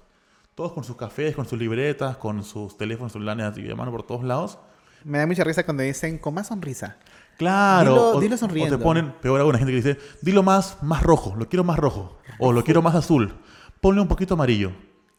Todos 0.55 0.71
con 0.73 0.83
sus 0.83 0.95
cafés, 0.95 1.35
con 1.35 1.45
sus 1.45 1.59
libretas, 1.59 2.15
con 2.17 2.43
sus 2.43 2.77
teléfonos 2.77 3.11
celulares 3.11 3.45
así 3.45 3.61
de 3.61 3.75
mano 3.75 3.91
por 3.91 4.03
todos 4.03 4.23
lados. 4.23 4.57
Me 5.03 5.17
da 5.19 5.27
mucha 5.27 5.43
risa 5.43 5.63
cuando 5.65 5.83
dicen 5.83 6.17
con 6.17 6.33
más 6.33 6.47
sonrisa. 6.47 6.97
Claro. 7.37 7.91
Dilo- 7.91 8.15
o, 8.15 8.19
dilo 8.21 8.35
o 8.35 8.37
sonriendo. 8.37 8.77
te 8.77 8.83
ponen, 8.83 9.11
peor 9.21 9.41
aún, 9.41 9.53
gente 9.55 9.71
que 9.71 9.75
dice, 9.75 9.97
dilo 10.21 10.41
más, 10.43 10.81
más 10.81 11.03
rojo, 11.03 11.35
lo 11.35 11.49
quiero 11.49 11.63
más 11.65 11.77
rojo. 11.77 12.17
O 12.39 12.53
lo 12.53 12.63
quiero 12.63 12.81
más 12.81 12.95
azul. 12.95 13.35
Ponle 13.81 14.01
un 14.01 14.07
poquito 14.07 14.33
amarillo. 14.35 14.71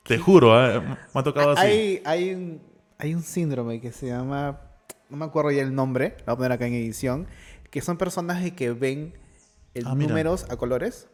Te 0.04 0.18
juro, 0.18 0.58
¿eh? 0.68 0.80
me 0.80 1.20
ha 1.20 1.22
tocado 1.22 1.50
así. 1.50 1.60
Hay, 1.66 2.02
hay, 2.04 2.34
un, 2.34 2.62
hay 2.98 3.14
un 3.14 3.22
síndrome 3.22 3.80
que 3.80 3.92
se 3.92 4.06
llama, 4.06 4.60
no 5.10 5.16
me 5.18 5.24
acuerdo 5.26 5.50
ya 5.50 5.62
el 5.62 5.74
nombre, 5.74 6.16
lo 6.20 6.24
voy 6.26 6.32
a 6.32 6.36
poner 6.36 6.52
acá 6.52 6.66
en 6.66 6.74
edición, 6.74 7.26
que 7.70 7.80
son 7.82 7.98
personajes 7.98 8.52
que 8.52 8.70
ven 8.72 9.14
el 9.74 9.86
Ah, 9.86 9.94
números 9.94 10.46
a 10.48 10.56
colores, 10.56 11.08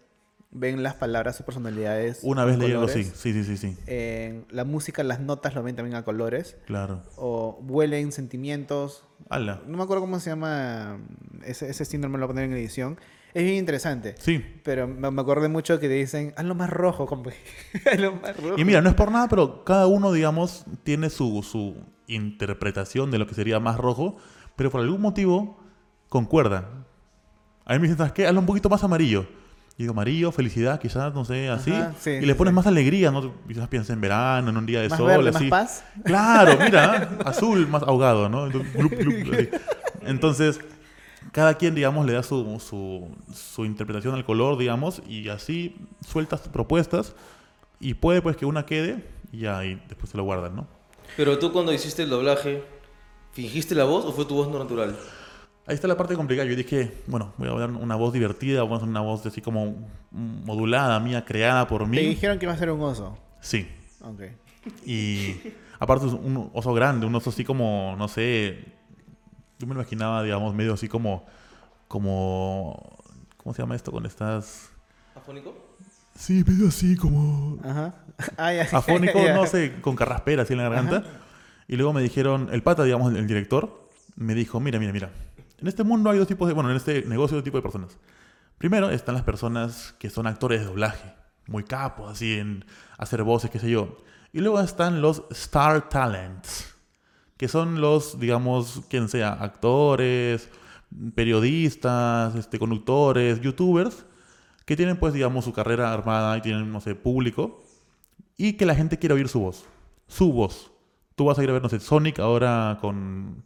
ven 0.53 0.83
las 0.83 0.95
palabras, 0.95 1.37
sus 1.37 1.45
personalidades. 1.47 2.21
Una 2.23 2.45
vez 2.45 2.59
leí 2.59 2.71
algo 2.73 2.85
así. 2.85 3.05
colores, 3.05 3.19
Sí, 3.19 3.33
sí, 3.33 3.45
sí, 3.45 3.57
sí. 3.57 3.77
eh, 3.87 4.45
la 4.51 4.65
música, 4.65 5.03
las 5.03 5.21
notas 5.21 5.55
lo 5.55 5.63
ven 5.63 5.75
también 5.75 5.97
a 5.97 6.05
colores. 6.05 6.57
Claro. 6.67 7.03
O 7.17 7.59
huelen 7.67 8.13
sentimientos. 8.13 9.05
Ala. 9.29 9.63
No 9.67 9.79
me 9.79 9.83
acuerdo 9.83 10.03
cómo 10.03 10.21
se 10.21 10.31
llama 10.31 10.99
ese, 11.45 11.71
ese 11.71 11.85
síndrome 11.85 12.19
lo 12.19 12.27
voy 12.27 12.33
a 12.33 12.35
poner 12.35 12.45
en 12.51 12.57
edición. 12.57 12.99
Es 13.35 13.45
bien 13.45 13.57
interesante. 13.57 14.15
Sí. 14.19 14.45
Pero 14.63 14.87
me, 14.87 15.09
acordé 15.09 15.49
mucho 15.49 15.81
que 15.81 15.89
te 15.89 15.95
dicen, 15.95 16.35
hazlo 16.37 16.55
más 16.55 16.69
rojo, 16.69 17.07
compa. 17.07 17.31
hazlo 17.91 18.17
más 18.17 18.37
rojo. 18.37 18.59
Y 18.59 18.65
mira, 18.65 18.83
no 18.83 18.91
es 18.91 18.95
por 18.95 19.11
nada, 19.11 19.27
pero 19.29 19.65
cada 19.65 19.87
uno, 19.87 20.13
digamos, 20.13 20.67
tiene 20.83 21.09
su, 21.09 21.43
su 21.43 21.77
interpretación 22.09 23.11
de 23.11 23.19
lo 23.19 23.27
que 23.27 23.35
sería 23.35 23.59
más 23.59 23.79
rojo, 23.79 24.17
pero 24.55 24.71
por 24.71 24.83
algún 24.83 25.01
motivo 25.01 25.59
concuerdan. 26.11 26.85
A 27.65 27.73
mí 27.73 27.79
me 27.79 27.83
dicen, 27.85 27.97
¿sabes 27.97 28.13
qué? 28.13 28.27
Hazlo 28.27 28.41
un 28.41 28.47
poquito 28.47 28.69
más 28.69 28.85
amarillo. 28.85 29.27
Y 29.83 29.85
digo, 29.85 29.95
amarillo, 29.95 30.31
felicidad, 30.31 30.81
quizás, 30.81 31.13
no 31.13 31.25
sé, 31.25 31.49
así. 31.49 31.73
Ajá, 31.73 31.93
sí, 31.99 32.11
y 32.11 32.21
sí, 32.21 32.27
le 32.27 32.37
pones 32.37 32.53
sí. 32.53 32.55
más 32.55 32.69
alegría, 32.69 33.11
¿no? 33.11 33.35
Quizás 33.49 33.67
piensas 33.67 33.91
en 33.91 34.01
verano, 34.01 34.51
en 34.51 34.57
un 34.57 34.65
día 34.65 34.81
de 34.81 34.89
más 34.89 34.97
sol, 34.97 35.09
verde, 35.09 35.31
así. 35.31 35.49
más 35.49 35.51
paz. 35.51 35.85
Claro, 36.05 36.57
mira, 36.63 37.19
azul, 37.25 37.67
más 37.67 37.83
ahogado, 37.83 38.29
¿no? 38.29 38.47
Entonces, 38.47 38.73
glup, 38.75 38.93
glup, 38.93 39.35
así. 39.35 39.49
Entonces, 40.07 40.61
cada 41.33 41.55
quien, 41.55 41.75
digamos, 41.75 42.07
le 42.07 42.13
da 42.13 42.23
su, 42.23 42.61
su, 42.61 43.09
su 43.35 43.65
interpretación 43.65 44.15
al 44.15 44.25
color, 44.25 44.57
digamos, 44.57 45.03
y 45.09 45.29
así 45.31 45.75
sueltas 46.07 46.43
propuestas 46.43 47.17
y 47.81 47.95
puede 47.95 48.23
pues 48.23 48.37
que 48.37 48.47
una 48.47 48.65
quede 48.65 49.05
y 49.33 49.47
y 49.47 49.83
después 49.89 50.11
se 50.11 50.17
lo 50.17 50.23
guardan, 50.23 50.55
¿no? 50.55 50.69
Pero 51.17 51.41
tú 51.41 51.53
cuando 51.53 51.73
hiciste 51.73 52.05
el 52.05 52.11
doblaje, 52.11 52.63
¿fingiste 53.33 53.75
la 53.75 53.83
voz 53.83 54.05
o 54.05 54.13
fue 54.13 54.27
tu 54.27 54.37
voz 54.37 54.49
no 54.49 54.61
natural? 54.61 54.97
Ahí 55.67 55.75
está 55.75 55.87
la 55.87 55.97
parte 55.97 56.17
complicada. 56.17 56.49
Yo 56.49 56.57
dije, 56.57 56.93
bueno, 57.07 57.33
voy 57.39 57.49
a 57.49 57.53
dar 57.53 57.71
una 57.71 57.95
voz 57.95 58.13
divertida, 58.13 58.63
voy 58.65 58.73
a 58.75 58.77
hacer 58.77 58.89
una 58.89 59.01
voz 59.01 59.25
así 59.27 59.41
como 59.41 59.89
modulada, 60.11 60.99
mía, 61.01 61.25
creada 61.25 61.69
por 61.69 61.83
Te 61.83 61.89
mí. 61.89 61.99
dijeron 61.99 62.39
que 62.39 62.47
iba 62.47 62.53
a 62.53 62.59
ser 62.59 62.71
un 62.71 62.81
oso. 62.81 63.17
Sí. 63.41 63.69
Ok. 64.01 64.23
Y 64.85 65.37
aparte 65.79 66.07
es 66.07 66.13
un 66.13 66.51
oso 66.53 66.75
grande, 66.75 67.07
un 67.07 67.15
oso 67.15 67.31
así 67.31 67.45
como, 67.45 67.95
no 67.97 68.09
sé, 68.09 68.65
yo 69.59 69.67
me 69.67 69.75
lo 69.75 69.81
imaginaba, 69.81 70.23
digamos, 70.23 70.53
medio 70.55 70.75
así 70.75 70.89
como, 70.89 71.25
como, 71.87 72.99
¿cómo 73.37 73.55
se 73.55 73.63
llama 73.63 73.77
esto? 73.77 73.91
Cuando 73.93 74.09
estás... 74.09 74.71
¿Afónico? 75.15 75.55
Sí, 76.17 76.45
medio 76.47 76.69
así 76.69 76.97
como... 76.97 77.59
Ajá. 77.65 77.95
Ah, 78.37 78.53
Afónico, 78.73 79.19
ya. 79.25 79.35
no 79.35 79.47
sé, 79.47 79.81
con 79.81 79.97
carraspera 79.97 80.43
así 80.43 80.53
en 80.53 80.59
la 80.59 80.69
garganta. 80.69 81.05
Y 81.67 81.77
luego 81.77 81.93
me 81.93 82.03
dijeron, 82.03 82.51
el 82.53 82.63
pata, 82.63 82.85
digamos, 82.85 83.13
el 83.15 83.27
director, 83.27 83.89
me 84.17 84.35
dijo, 84.35 84.61
mira, 84.61 84.79
mira, 84.79 84.93
mira, 84.93 85.11
en 85.63 85.69
este 85.69 85.85
mundo 85.85 86.11
hay 86.11 86.19
dos 86.19 86.27
tipos 86.27 86.49
de, 86.49 86.55
bueno, 86.55 86.71
en 86.71 86.77
este 86.77 87.05
negocio 87.07 87.37
hay 87.37 87.39
dos 87.39 87.45
tipos 87.45 87.59
de 87.59 87.63
personas. 87.63 87.97
Primero 88.59 88.91
están 88.91 89.15
las 89.15 89.23
personas 89.23 89.95
que 90.01 90.11
son 90.11 90.27
actores 90.27 90.61
de 90.61 90.67
doblaje, 90.67 91.15
muy 91.47 91.63
capos, 91.63 92.11
así 92.11 92.35
en 92.35 92.65
hacer 92.99 93.23
voces, 93.23 93.49
qué 93.49 93.61
sé 93.61 93.71
yo. 93.71 93.97
Y 94.33 94.41
luego 94.41 94.61
están 94.61 95.01
los 95.01 95.23
star 95.31 95.89
talents, 95.89 96.75
que 97.37 97.47
son 97.47 97.81
los, 97.81 98.19
digamos, 98.19 98.83
quien 98.91 99.09
sea, 99.09 99.33
actores, 99.33 100.49
periodistas, 101.15 102.35
este, 102.35 102.59
conductores, 102.59 103.41
youtubers, 103.41 104.05
que 104.65 104.77
tienen, 104.77 104.97
pues, 104.97 105.15
digamos, 105.15 105.45
su 105.45 105.53
carrera 105.53 105.93
armada 105.93 106.37
y 106.39 106.41
tienen, 106.41 106.73
no 106.73 106.81
sé, 106.81 106.97
público, 106.97 107.63
y 108.37 108.55
que 108.55 108.67
la 108.67 108.75
gente 108.75 108.99
quiere 108.99 109.15
oír 109.15 109.29
su 109.29 109.39
voz. 109.39 109.65
Su 110.09 110.33
voz. 110.33 110.73
Tú 111.15 111.27
vas 111.27 111.39
a 111.39 111.45
ir 111.45 111.51
a 111.51 111.53
ver, 111.53 111.63
no 111.63 111.69
sé, 111.69 111.79
Sonic 111.79 112.19
ahora 112.19 112.79
con... 112.81 113.45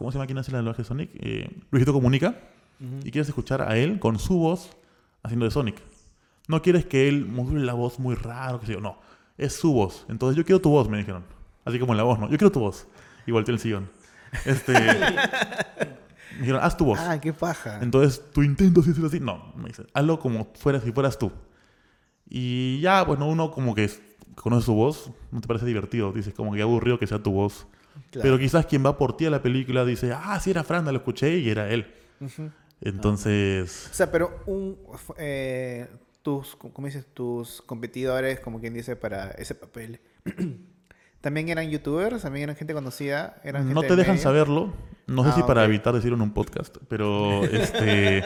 ¿Cómo 0.00 0.10
se 0.10 0.16
llama 0.16 0.24
quién 0.24 0.38
hace 0.38 0.50
la 0.50 0.58
doblaje 0.60 0.80
de 0.80 0.88
Sonic? 0.88 1.10
Eh, 1.12 1.50
Luisito 1.70 1.92
Comunica. 1.92 2.34
Y 3.04 3.10
quieres 3.10 3.28
escuchar 3.28 3.60
a 3.60 3.76
él 3.76 3.98
con 3.98 4.18
su 4.18 4.38
voz 4.38 4.70
haciendo 5.22 5.44
de 5.44 5.50
Sonic. 5.50 5.76
No 6.48 6.62
quieres 6.62 6.86
que 6.86 7.06
él 7.06 7.26
module 7.26 7.66
la 7.66 7.74
voz 7.74 7.98
muy 7.98 8.14
raro, 8.14 8.60
que 8.60 8.66
sé 8.66 8.72
yo. 8.72 8.80
No, 8.80 8.98
es 9.36 9.52
su 9.52 9.74
voz. 9.74 10.06
Entonces 10.08 10.38
yo 10.38 10.44
quiero 10.46 10.58
tu 10.58 10.70
voz, 10.70 10.88
me 10.88 10.96
dijeron. 10.96 11.22
Así 11.66 11.78
como 11.78 11.92
en 11.92 11.98
la 11.98 12.04
voz, 12.04 12.18
¿no? 12.18 12.30
Yo 12.30 12.38
quiero 12.38 12.50
tu 12.50 12.60
voz. 12.60 12.86
Y 13.26 13.32
volteé 13.32 13.52
el 13.52 13.60
sillón. 13.60 13.90
Este... 14.46 14.72
me 16.32 16.38
dijeron, 16.38 16.62
haz 16.62 16.78
tu 16.78 16.86
voz. 16.86 16.98
Ah, 16.98 17.20
qué 17.20 17.34
paja. 17.34 17.80
Entonces, 17.82 18.24
tu 18.32 18.42
intento 18.42 18.82
si 18.82 18.92
es 18.92 18.98
así. 19.00 19.20
No, 19.20 19.52
me 19.54 19.68
dice, 19.68 19.84
hazlo 19.92 20.18
como 20.18 20.50
fuera, 20.54 20.80
si 20.80 20.92
fueras 20.92 21.18
tú. 21.18 21.30
Y 22.26 22.80
ya, 22.80 23.02
bueno, 23.02 23.26
uno 23.26 23.50
como 23.50 23.74
que 23.74 23.90
conoce 24.34 24.64
su 24.64 24.72
voz, 24.72 25.10
no 25.30 25.42
te 25.42 25.46
parece 25.46 25.66
divertido. 25.66 26.10
Dices, 26.10 26.32
como 26.32 26.54
que 26.54 26.62
aburrido 26.62 26.98
que 26.98 27.06
sea 27.06 27.22
tu 27.22 27.32
voz. 27.32 27.66
Claro. 28.10 28.22
Pero 28.22 28.38
quizás 28.38 28.66
quien 28.66 28.84
va 28.84 28.96
por 28.98 29.16
ti 29.16 29.26
a 29.26 29.30
la 29.30 29.40
película 29.42 29.84
dice, 29.84 30.12
ah, 30.12 30.38
sí 30.40 30.50
era 30.50 30.64
Franda, 30.64 30.90
lo 30.92 30.98
escuché 30.98 31.38
y 31.38 31.48
era 31.48 31.68
él. 31.70 31.86
Ujú. 32.20 32.50
Entonces, 32.80 33.88
O 33.90 33.94
sea, 33.94 34.10
pero 34.10 34.40
un, 34.46 34.78
eh, 35.18 35.88
tus, 36.22 36.56
¿cómo 36.56 36.86
dices? 36.86 37.06
Tus 37.12 37.62
competidores, 37.62 38.40
como 38.40 38.60
quien 38.60 38.74
dice, 38.74 38.96
para 38.96 39.30
ese 39.32 39.54
papel, 39.54 40.00
¿también 41.20 41.48
eran 41.48 41.68
youtubers? 41.70 42.22
¿También 42.22 42.44
eran 42.44 42.56
gente 42.56 42.74
conocida? 42.74 43.40
¿Eran 43.44 43.72
no 43.72 43.80
gente 43.80 43.88
te 43.88 43.88
del 43.88 43.98
dejan 43.98 44.14
medio? 44.14 44.22
saberlo. 44.22 44.72
No 45.06 45.24
sé 45.24 45.30
Ah, 45.30 45.32
si 45.36 45.42
para 45.42 45.64
evitar 45.64 45.92
decirlo 45.94 46.16
en 46.16 46.22
un 46.22 46.32
podcast, 46.32 46.76
pero 46.88 47.44
este, 47.52 48.24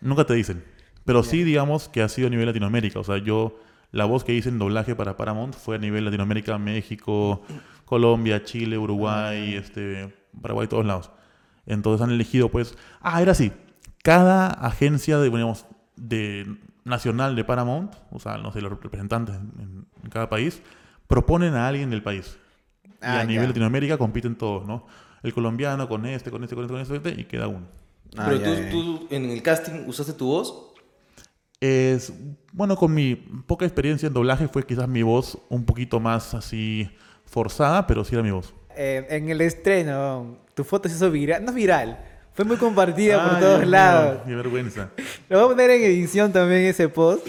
nunca 0.00 0.24
te 0.24 0.34
dicen. 0.34 0.64
Pero 1.04 1.22
sí, 1.22 1.42
digamos 1.44 1.88
que 1.88 2.02
ha 2.02 2.08
sido 2.08 2.28
a 2.28 2.30
nivel 2.30 2.46
Latinoamérica. 2.46 2.98
O 3.00 3.04
sea, 3.04 3.18
yo, 3.18 3.58
la 3.90 4.04
voz 4.04 4.24
que 4.24 4.32
hice 4.34 4.48
en 4.48 4.58
doblaje 4.58 4.94
para 4.94 5.16
Paramount 5.16 5.54
fue 5.54 5.76
a 5.76 5.78
nivel 5.78 6.04
Latinoamérica, 6.04 6.58
México, 6.58 7.42
Colombia, 7.84 8.44
Chile, 8.44 8.78
Uruguay, 8.78 9.54
este, 9.54 10.14
Paraguay, 10.40 10.66
todos 10.68 10.86
lados. 10.86 11.10
Entonces 11.66 12.02
han 12.04 12.10
elegido, 12.12 12.48
pues, 12.48 12.76
ah, 13.00 13.20
era 13.22 13.32
así. 13.32 13.52
Cada 14.02 14.48
agencia 14.48 15.18
de, 15.18 15.24
digamos, 15.30 15.66
de 15.96 16.56
nacional 16.84 17.36
de 17.36 17.44
Paramount, 17.44 17.94
o 18.10 18.18
sea, 18.18 18.38
no 18.38 18.52
sé, 18.52 18.60
los 18.60 18.70
representantes 18.72 19.36
en, 19.36 19.86
en 20.02 20.10
cada 20.10 20.28
país, 20.28 20.62
proponen 21.06 21.54
a 21.54 21.68
alguien 21.68 21.90
del 21.90 22.02
país. 22.02 22.38
Y 22.84 22.90
Ah, 23.02 23.20
a 23.20 23.24
nivel 23.24 23.44
ya. 23.44 23.48
Latinoamérica 23.48 23.98
compiten 23.98 24.36
todos, 24.36 24.66
¿no? 24.66 24.86
El 25.22 25.32
colombiano 25.34 25.88
con 25.88 26.06
este, 26.06 26.30
con 26.30 26.42
este, 26.42 26.54
con 26.56 26.64
este, 26.64 26.86
con 26.86 26.96
este, 26.96 27.20
y 27.20 27.24
queda 27.24 27.48
uno. 27.48 27.66
Ah, 28.16 28.24
Pero 28.28 28.36
ya, 28.38 28.44
tú, 28.44 28.54
ya. 28.54 28.70
tú 28.70 29.06
en 29.10 29.30
el 29.30 29.42
casting 29.42 29.84
usaste 29.86 30.12
tu 30.14 30.26
voz. 30.26 30.72
Es, 31.60 32.12
bueno, 32.52 32.76
con 32.76 32.92
mi 32.92 33.14
poca 33.14 33.64
experiencia 33.64 34.08
en 34.08 34.12
doblaje 34.14 34.48
fue 34.48 34.66
quizás 34.66 34.88
mi 34.88 35.02
voz 35.02 35.38
un 35.48 35.64
poquito 35.64 36.00
más 36.00 36.34
así 36.34 36.90
forzada, 37.32 37.86
pero 37.86 38.04
sí 38.04 38.14
era 38.14 38.22
mi 38.22 38.30
voz. 38.30 38.54
Eh, 38.76 39.06
en 39.10 39.28
el 39.30 39.40
estreno, 39.40 40.36
tu 40.54 40.64
foto 40.64 40.88
se 40.88 40.94
hizo 40.94 41.10
viral. 41.10 41.42
No 41.44 41.50
es 41.50 41.54
viral, 41.56 41.98
fue 42.34 42.44
muy 42.44 42.56
compartida 42.56 43.22
por 43.30 43.40
todos 43.40 43.58
Dios 43.60 43.70
lados. 43.70 44.18
Qué 44.26 44.34
vergüenza. 44.34 44.90
Lo 45.28 45.38
voy 45.38 45.46
a 45.46 45.48
poner 45.56 45.70
en 45.70 45.82
edición 45.82 46.32
también 46.32 46.62
ese 46.62 46.88
post. 46.88 47.26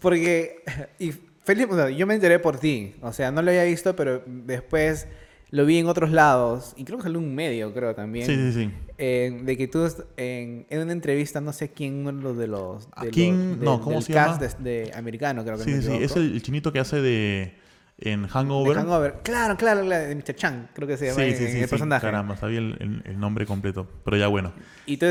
Porque. 0.00 0.62
Y 0.98 1.10
o 1.10 1.76
sea, 1.76 1.90
yo 1.90 2.06
me 2.06 2.14
enteré 2.14 2.38
por 2.38 2.58
ti. 2.58 2.94
O 3.02 3.12
sea, 3.12 3.30
no 3.30 3.42
lo 3.42 3.50
había 3.50 3.64
visto, 3.64 3.94
pero 3.94 4.22
después 4.26 5.06
lo 5.50 5.66
vi 5.66 5.78
en 5.78 5.86
otros 5.86 6.10
lados. 6.10 6.72
Y 6.76 6.84
creo 6.84 6.96
que 6.98 7.02
salió 7.04 7.18
un 7.18 7.34
medio, 7.34 7.72
creo 7.74 7.94
también. 7.94 8.26
Sí, 8.26 8.34
sí, 8.34 8.52
sí. 8.64 8.70
eh, 8.98 9.40
de 9.44 9.56
que 9.56 9.68
tú 9.68 9.86
en, 10.16 10.66
en 10.70 10.80
una 10.80 10.92
entrevista, 10.92 11.40
no 11.42 11.52
sé 11.52 11.68
quién, 11.70 12.06
uno 12.06 12.32
de 12.34 12.46
los. 12.46 12.88
¿A 12.96 13.04
de 13.04 13.10
quién? 13.10 13.50
los- 13.50 13.58
No, 13.58 13.70
del- 13.72 13.80
¿cómo 13.80 13.94
del 13.96 14.02
se 14.04 14.12
cast 14.14 14.40
llama? 14.42 14.54
De, 14.64 14.70
de 14.84 14.92
americano, 14.94 15.44
creo 15.44 15.56
que 15.58 15.64
Sí, 15.64 15.70
me 15.70 15.76
sí, 15.80 15.86
equivoco. 15.88 16.04
es 16.04 16.16
el, 16.16 16.32
el 16.34 16.42
chinito 16.42 16.72
que 16.72 16.78
hace 16.80 17.00
de 17.02 17.54
en 17.98 18.26
Hangover. 18.26 18.76
Hangover. 18.76 19.14
Claro, 19.22 19.56
claro, 19.56 19.82
claro, 19.82 20.06
de 20.06 20.14
Mr. 20.16 20.34
Chang, 20.34 20.66
creo 20.74 20.88
que 20.88 20.96
se 20.96 21.06
llama 21.06 21.16
Sí, 21.22 21.30
en, 21.30 21.36
sí, 21.36 21.46
sí, 21.48 21.58
el 21.58 21.64
sí, 21.64 21.70
personaje. 21.70 22.04
Caramba, 22.06 22.36
sabía 22.36 22.58
el, 22.58 22.76
el- 22.80 23.02
el 23.04 23.20
nombre 23.20 23.46
completo. 23.46 23.86
Pero 24.04 24.16
ya 24.16 24.26
bueno. 24.28 24.52
Y 24.86 24.96
tú, 24.96 25.06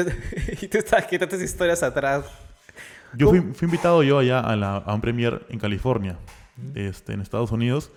y 0.62 0.68
tú 0.68 0.80
que 1.10 1.20
tantas 1.20 1.42
historias 1.42 1.82
atrás. 1.84 2.26
Yo 3.16 3.30
fui, 3.30 3.42
fui 3.54 3.66
invitado 3.68 4.02
yo 4.04 4.18
allá 4.20 4.40
a, 4.40 4.56
la, 4.56 4.78
a 4.78 4.94
un 4.96 5.02
premier 5.02 5.46
en 5.50 5.60
California, 5.60 6.18
este, 6.76 7.14
en 7.14 7.22
Estados 7.22 7.52
Unidos. 7.52 7.92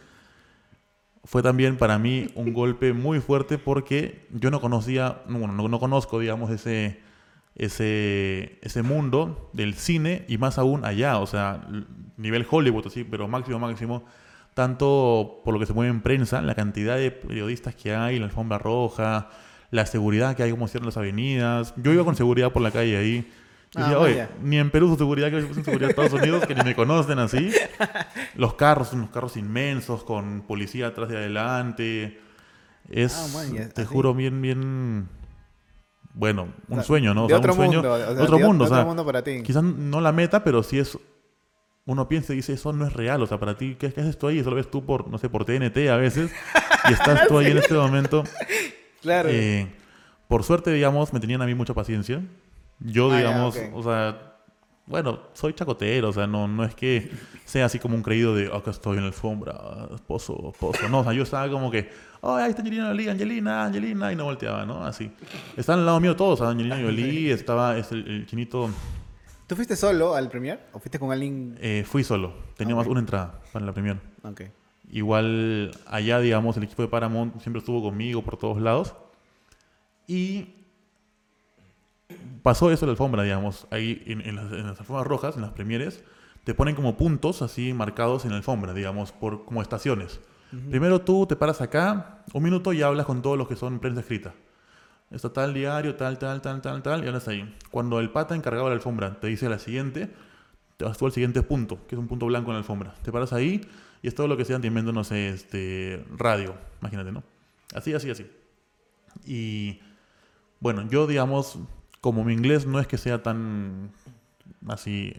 Fue 1.24 1.42
también 1.42 1.76
para 1.76 1.98
mí 1.98 2.28
un 2.36 2.52
golpe 2.52 2.92
muy 2.92 3.18
fuerte 3.20 3.58
porque 3.58 4.26
yo 4.30 4.50
no 4.50 4.60
conocía, 4.60 5.22
no, 5.26 5.38
bueno, 5.40 5.54
no, 5.54 5.66
no 5.68 5.80
conozco, 5.80 6.20
digamos, 6.20 6.50
ese, 6.50 7.00
ese, 7.56 8.58
ese 8.62 8.82
mundo 8.82 9.50
del 9.52 9.74
cine 9.74 10.24
y 10.28 10.38
más 10.38 10.58
aún 10.58 10.84
allá, 10.84 11.18
o 11.18 11.26
sea, 11.26 11.66
nivel 12.16 12.46
Hollywood, 12.48 12.86
así, 12.86 13.02
pero 13.02 13.26
máximo, 13.26 13.58
máximo, 13.58 14.04
tanto 14.56 15.42
por 15.44 15.52
lo 15.52 15.60
que 15.60 15.66
se 15.66 15.74
mueve 15.74 15.90
en 15.90 16.00
prensa, 16.00 16.40
la 16.40 16.54
cantidad 16.54 16.96
de 16.96 17.10
periodistas 17.10 17.74
que 17.74 17.94
hay, 17.94 18.18
la 18.18 18.24
alfombra 18.24 18.56
roja, 18.56 19.28
la 19.70 19.84
seguridad 19.84 20.34
que 20.34 20.42
hay, 20.44 20.50
como 20.50 20.66
cierran 20.66 20.86
las 20.86 20.96
avenidas. 20.96 21.74
Yo 21.76 21.92
iba 21.92 22.04
con 22.04 22.16
seguridad 22.16 22.50
por 22.52 22.62
la 22.62 22.70
calle 22.70 22.96
ahí. 22.96 23.30
Y 23.74 23.78
Ah, 23.78 23.82
decía, 23.82 23.98
oye, 23.98 24.28
ni 24.42 24.58
en 24.58 24.70
Perú 24.70 24.88
su 24.88 24.96
seguridad, 24.96 25.30
que 25.30 25.42
su 25.42 25.62
seguridad 25.62 25.88
de 25.88 25.90
Estados 25.90 26.14
Unidos, 26.14 26.46
que 26.46 26.54
ni 26.54 26.62
me 26.64 26.74
conocen 26.74 27.18
así. 27.18 27.50
Los 28.34 28.54
carros, 28.54 28.94
unos 28.94 29.10
carros 29.10 29.36
inmensos, 29.36 30.02
con 30.04 30.40
policía 30.48 30.86
atrás 30.86 31.10
y 31.12 31.16
adelante. 31.16 32.20
Es, 32.88 33.14
Ah, 33.14 33.26
man, 33.36 33.68
te 33.74 33.82
así. 33.82 33.92
juro, 33.92 34.14
bien, 34.14 34.40
bien... 34.40 35.08
Bueno, 36.14 36.44
un 36.68 36.72
O 36.72 36.74
sea, 36.76 36.82
sueño, 36.84 37.12
¿no? 37.12 37.24
O 37.24 37.28
de 37.28 37.34
otro 37.34 37.52
un 37.52 37.56
sueño, 37.58 37.82
mundo. 37.82 37.92
o 37.92 37.98
sea, 37.98 38.08
otro 38.24 38.38
de- 38.38 38.44
mundo, 38.44 38.64
de 38.64 38.70
o 38.70 38.72
sea, 38.72 38.78
otro 38.78 38.88
mundo 38.88 39.04
para 39.04 39.22
ti. 39.22 39.42
quizás 39.42 39.62
no 39.62 40.00
la 40.00 40.12
meta, 40.12 40.42
pero 40.42 40.62
sí 40.62 40.78
es... 40.78 40.96
Uno 41.86 42.08
piensa 42.08 42.32
y 42.32 42.36
dice, 42.36 42.52
eso 42.52 42.72
no 42.72 42.84
es 42.86 42.92
real, 42.92 43.22
o 43.22 43.26
sea, 43.26 43.38
para 43.38 43.56
ti, 43.56 43.76
¿qué, 43.78 43.92
qué 43.92 44.00
haces 44.00 44.18
tú 44.18 44.26
ahí? 44.26 44.38
Eso 44.40 44.50
lo 44.50 44.56
ves 44.56 44.68
tú 44.70 44.84
por, 44.84 45.08
no 45.08 45.18
sé, 45.18 45.28
por 45.28 45.44
TNT 45.44 45.88
a 45.88 45.96
veces, 45.96 46.32
y 46.88 46.92
estás 46.92 47.28
tú 47.28 47.38
ahí 47.38 47.52
en 47.52 47.58
este 47.58 47.74
momento. 47.74 48.24
Claro. 49.02 49.28
Eh, 49.30 49.68
por 50.26 50.42
suerte, 50.42 50.72
digamos, 50.72 51.12
me 51.12 51.20
tenían 51.20 51.40
a 51.42 51.46
mí 51.46 51.54
mucha 51.54 51.74
paciencia. 51.74 52.20
Yo, 52.80 53.10
Ah, 53.12 53.18
digamos, 53.18 53.56
ok. 53.56 53.62
o 53.74 53.82
sea, 53.84 54.32
bueno, 54.86 55.20
soy 55.32 55.52
chacotero, 55.54 56.08
o 56.08 56.12
sea, 56.12 56.26
no, 56.26 56.46
no 56.48 56.64
es 56.64 56.74
que 56.74 57.10
sea 57.44 57.66
así 57.66 57.78
como 57.78 57.94
un 57.94 58.02
creído 58.02 58.34
de, 58.34 58.46
acá 58.46 58.72
estoy 58.72 58.96
en 58.96 59.02
la 59.04 59.08
alfombra, 59.08 59.54
esposo, 59.94 60.50
esposo. 60.52 60.88
No, 60.88 61.00
o 61.00 61.04
sea, 61.04 61.12
yo 61.12 61.22
estaba 61.22 61.48
como 61.48 61.70
que, 61.70 61.88
oh, 62.20 62.34
ahí 62.34 62.50
está 62.50 62.62
Angelina 62.62 62.88
Jolie, 62.88 63.10
Angelina, 63.10 63.64
Angelina, 63.64 64.12
y 64.12 64.16
no 64.16 64.24
volteaba, 64.24 64.66
¿no? 64.66 64.84
Así. 64.84 65.10
Estaban 65.56 65.80
al 65.80 65.86
lado 65.86 66.00
mío 66.00 66.16
todos, 66.16 66.40
Angelina 66.40 66.76
Jolie, 66.82 67.32
estaba 67.32 67.78
este, 67.78 67.94
el, 67.94 68.08
el 68.08 68.26
chinito, 68.26 68.70
¿Tú 69.46 69.54
fuiste 69.56 69.76
solo 69.76 70.14
al 70.14 70.28
premier 70.28 70.60
o 70.72 70.78
fuiste 70.78 70.98
con 70.98 71.12
alguien? 71.12 71.56
eh, 71.60 71.84
fui 71.86 72.02
solo, 72.04 72.34
tenía 72.56 72.74
Ah, 72.74 72.78
más 72.78 72.86
ok. 72.86 72.90
una 72.90 73.00
entrada 73.00 73.40
para 73.52 73.64
la 73.64 73.72
primera. 73.72 74.00
Ok. 74.22 74.42
Igual 74.90 75.72
allá, 75.86 76.18
digamos, 76.20 76.56
el 76.56 76.64
equipo 76.64 76.82
de 76.82 76.88
Paramount 76.88 77.40
siempre 77.40 77.60
estuvo 77.60 77.82
conmigo 77.82 78.22
por 78.22 78.36
todos 78.36 78.60
lados. 78.60 78.94
Y 80.08 80.50
pasó 82.42 82.70
eso 82.70 82.84
en 82.84 82.88
la 82.88 82.92
alfombra, 82.92 83.22
digamos. 83.22 83.66
Ahí 83.70 84.02
en, 84.06 84.20
en 84.20 84.36
las, 84.36 84.52
en 84.52 84.66
las 84.66 84.78
alfombras 84.80 85.06
rojas, 85.06 85.36
en 85.36 85.42
las 85.42 85.52
premieres, 85.52 86.04
te 86.44 86.54
ponen 86.54 86.74
como 86.76 86.96
puntos 86.96 87.42
así 87.42 87.72
marcados 87.72 88.24
en 88.24 88.30
la 88.30 88.36
alfombra, 88.36 88.72
digamos, 88.74 89.12
por 89.12 89.44
como 89.44 89.62
estaciones. 89.62 90.20
Primero 90.70 91.00
tú 91.00 91.26
te 91.26 91.34
paras 91.34 91.60
acá, 91.60 92.22
un 92.32 92.42
minuto 92.42 92.72
y 92.72 92.80
hablas 92.80 93.04
con 93.06 93.20
todos 93.20 93.36
los 93.36 93.48
que 93.48 93.56
son 93.56 93.80
prensa 93.80 94.00
escrita. 94.00 94.32
Está 95.10 95.32
tal 95.32 95.54
diario, 95.54 95.94
tal, 95.94 96.18
tal, 96.18 96.40
tal, 96.42 96.60
tal, 96.60 96.82
tal, 96.82 97.04
y 97.04 97.06
hablas 97.06 97.28
ahí. 97.28 97.54
Cuando 97.70 98.00
el 98.00 98.10
pata 98.10 98.34
encargado 98.34 98.64
de 98.66 98.70
la 98.70 98.76
alfombra 98.76 99.20
te 99.20 99.28
dice 99.28 99.48
la 99.48 99.58
siguiente, 99.58 100.10
te 100.76 100.84
vas 100.84 100.98
tú 100.98 101.06
al 101.06 101.12
siguiente 101.12 101.42
punto, 101.42 101.78
que 101.86 101.94
es 101.94 101.98
un 101.98 102.08
punto 102.08 102.26
blanco 102.26 102.50
en 102.50 102.54
la 102.54 102.58
alfombra. 102.58 102.92
Te 103.02 103.12
paras 103.12 103.32
ahí 103.32 103.60
y 104.02 104.08
es 104.08 104.14
todo 104.14 104.26
lo 104.28 104.36
que 104.36 104.44
sean, 104.44 104.60
te 104.60 104.66
invento, 104.66 104.92
no 104.92 105.04
sé, 105.04 105.28
este, 105.28 106.04
radio, 106.16 106.54
imagínate, 106.80 107.12
¿no? 107.12 107.22
Así, 107.74 107.94
así, 107.94 108.10
así. 108.10 108.26
Y 109.24 109.80
bueno, 110.60 110.86
yo, 110.88 111.06
digamos, 111.06 111.58
como 112.00 112.24
mi 112.24 112.32
inglés 112.34 112.66
no 112.66 112.80
es 112.80 112.86
que 112.86 112.98
sea 112.98 113.22
tan 113.22 113.90
así 114.68 115.14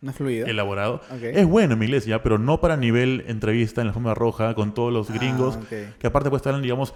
¿No 0.00 0.10
es 0.10 0.16
fluido? 0.16 0.46
elaborado, 0.46 1.02
Ok. 1.10 1.22
es 1.22 1.46
bueno 1.46 1.74
en 1.74 1.78
mi 1.80 1.84
inglés 1.86 2.06
ya, 2.06 2.22
pero 2.22 2.38
no 2.38 2.60
para 2.60 2.76
nivel 2.76 3.24
entrevista 3.28 3.80
en 3.82 3.88
la 3.88 3.92
forma 3.92 4.14
roja 4.14 4.54
con 4.54 4.72
todos 4.72 4.92
los 4.92 5.10
gringos, 5.10 5.56
Ah, 5.56 5.60
ok. 5.62 5.98
que 5.98 6.06
aparte 6.06 6.30
pues 6.30 6.40
estar, 6.40 6.58
digamos, 6.60 6.94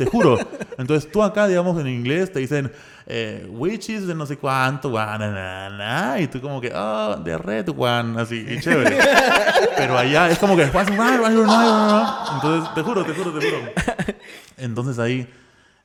Te 0.00 0.06
juro. 0.06 0.38
Entonces 0.78 1.12
tú 1.12 1.22
acá, 1.22 1.46
digamos, 1.46 1.78
en 1.78 1.86
inglés 1.86 2.32
te 2.32 2.38
dicen, 2.38 2.72
eh, 3.04 3.46
which 3.50 3.90
is 3.90 4.06
de 4.06 4.14
no 4.14 4.24
sé 4.24 4.38
cuánto, 4.38 4.88
guau, 4.88 5.18
na, 5.18 5.30
na, 5.30 5.68
na", 5.68 6.18
y 6.18 6.26
tú 6.26 6.40
como 6.40 6.58
que, 6.58 6.72
oh, 6.74 7.20
the 7.22 7.36
red 7.36 7.68
one, 7.68 8.18
así, 8.18 8.46
y 8.48 8.58
chévere. 8.60 8.96
Pero 9.76 9.98
allá 9.98 10.30
es 10.30 10.38
como 10.38 10.56
que, 10.56 10.62
entonces 10.62 10.88
te 12.74 12.80
juro, 12.80 13.04
te 13.04 13.12
juro, 13.12 13.38
te 13.38 13.46
juro. 13.46 13.58
Entonces 14.56 14.98
ahí 14.98 15.28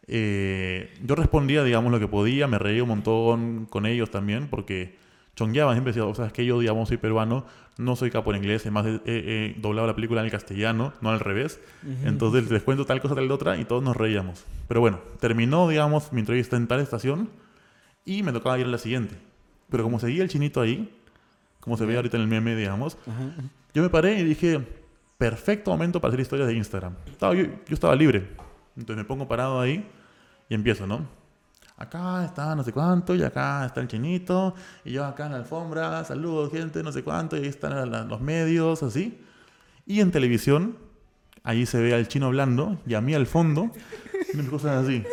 eh, 0.07 0.93
yo 1.03 1.15
respondía, 1.15 1.65
digamos, 1.65 1.91
lo 1.91 1.99
que 1.99 2.07
podía, 2.07 2.47
me 2.47 2.57
reía 2.57 2.83
un 2.83 2.89
montón 2.89 3.65
con 3.65 3.85
ellos 3.85 4.11
también, 4.11 4.47
porque 4.47 4.95
chongueaban, 5.35 5.75
siempre 5.75 5.91
decía, 5.91 6.05
o 6.05 6.15
sea, 6.15 6.27
es 6.27 6.31
que 6.31 6.45
yo, 6.45 6.57
digamos, 6.57 6.87
soy 6.87 6.95
peruano, 6.95 7.45
no 7.77 7.95
soy 7.95 8.09
capo 8.11 8.31
en 8.33 8.37
inglés, 8.37 8.61
además 8.63 8.85
he, 8.85 9.01
he- 9.05 9.55
doblado 9.59 9.87
la 9.87 9.95
película 9.95 10.21
en 10.21 10.25
el 10.25 10.31
castellano, 10.31 10.93
no 11.01 11.09
al 11.09 11.19
revés. 11.19 11.59
Entonces 12.03 12.49
les 12.49 12.63
cuento 12.63 12.85
tal 12.85 13.01
cosa, 13.01 13.15
tal 13.15 13.29
otra, 13.31 13.57
y 13.57 13.65
todos 13.65 13.83
nos 13.83 13.95
reíamos. 13.95 14.45
Pero 14.67 14.79
bueno, 14.81 14.99
terminó, 15.19 15.67
digamos, 15.67 16.11
mi 16.13 16.21
entrevista 16.21 16.55
en 16.57 16.67
tal 16.67 16.79
estación, 16.79 17.29
y 18.05 18.23
me 18.23 18.31
tocaba 18.31 18.57
ir 18.59 18.65
a 18.65 18.69
la 18.69 18.77
siguiente. 18.77 19.15
Pero 19.69 19.83
como 19.83 19.99
seguía 19.99 20.23
el 20.23 20.29
chinito 20.29 20.61
ahí, 20.61 20.89
como 21.59 21.75
se 21.77 21.85
ve 21.85 21.95
ahorita 21.95 22.17
en 22.17 22.23
el 22.23 22.29
meme, 22.29 22.55
digamos, 22.55 22.97
yo 23.73 23.81
me 23.83 23.89
paré 23.89 24.19
y 24.19 24.23
dije, 24.23 24.61
perfecto 25.17 25.71
momento 25.71 25.99
para 25.99 26.09
hacer 26.09 26.19
historias 26.21 26.47
de 26.47 26.53
Instagram. 26.55 26.93
Estaba, 27.07 27.33
yo, 27.33 27.43
yo 27.43 27.73
estaba 27.73 27.95
libre. 27.95 28.27
Entonces 28.77 28.97
me 28.97 29.05
pongo 29.05 29.27
parado 29.27 29.59
ahí 29.59 29.83
y 30.49 30.53
empiezo, 30.53 30.85
¿no? 30.85 31.07
Acá 31.77 32.23
está 32.23 32.55
no 32.55 32.63
sé 32.63 32.71
cuánto 32.71 33.15
y 33.15 33.23
acá 33.23 33.65
está 33.65 33.81
el 33.81 33.89
chinito 33.89 34.55
y 34.85 34.93
yo 34.93 35.03
acá 35.03 35.25
en 35.25 35.33
la 35.33 35.39
alfombra, 35.39 36.05
saludos 36.05 36.49
gente, 36.51 36.81
no 36.83 36.91
sé 36.93 37.03
cuánto 37.03 37.35
y 37.35 37.41
ahí 37.41 37.47
están 37.47 38.07
los 38.07 38.21
medios, 38.21 38.81
así. 38.81 39.21
Y 39.85 39.99
en 39.99 40.11
televisión, 40.11 40.77
ahí 41.43 41.65
se 41.65 41.81
ve 41.81 41.93
al 41.93 42.07
chino 42.07 42.27
hablando 42.27 42.79
y 42.87 42.93
a 42.93 43.01
mí 43.01 43.13
al 43.13 43.27
fondo, 43.27 43.71
unas 44.33 44.47
cosas 44.47 44.85
así. 44.85 45.03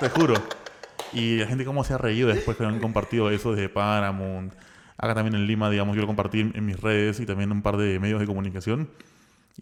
Te 0.00 0.08
juro. 0.08 0.34
Y 1.12 1.36
la 1.36 1.46
gente 1.46 1.64
cómo 1.66 1.84
se 1.84 1.92
ha 1.92 1.98
reído 1.98 2.28
después 2.28 2.56
que 2.56 2.64
han 2.64 2.80
compartido 2.80 3.30
eso 3.30 3.52
desde 3.52 3.68
Paramount. 3.68 4.54
Acá 4.96 5.14
también 5.14 5.34
en 5.34 5.46
Lima, 5.46 5.68
digamos, 5.68 5.94
yo 5.94 6.00
lo 6.00 6.06
compartí 6.06 6.40
en 6.40 6.64
mis 6.64 6.80
redes 6.80 7.20
y 7.20 7.26
también 7.26 7.50
en 7.50 7.56
un 7.56 7.62
par 7.62 7.76
de 7.76 7.98
medios 7.98 8.20
de 8.20 8.26
comunicación. 8.26 8.88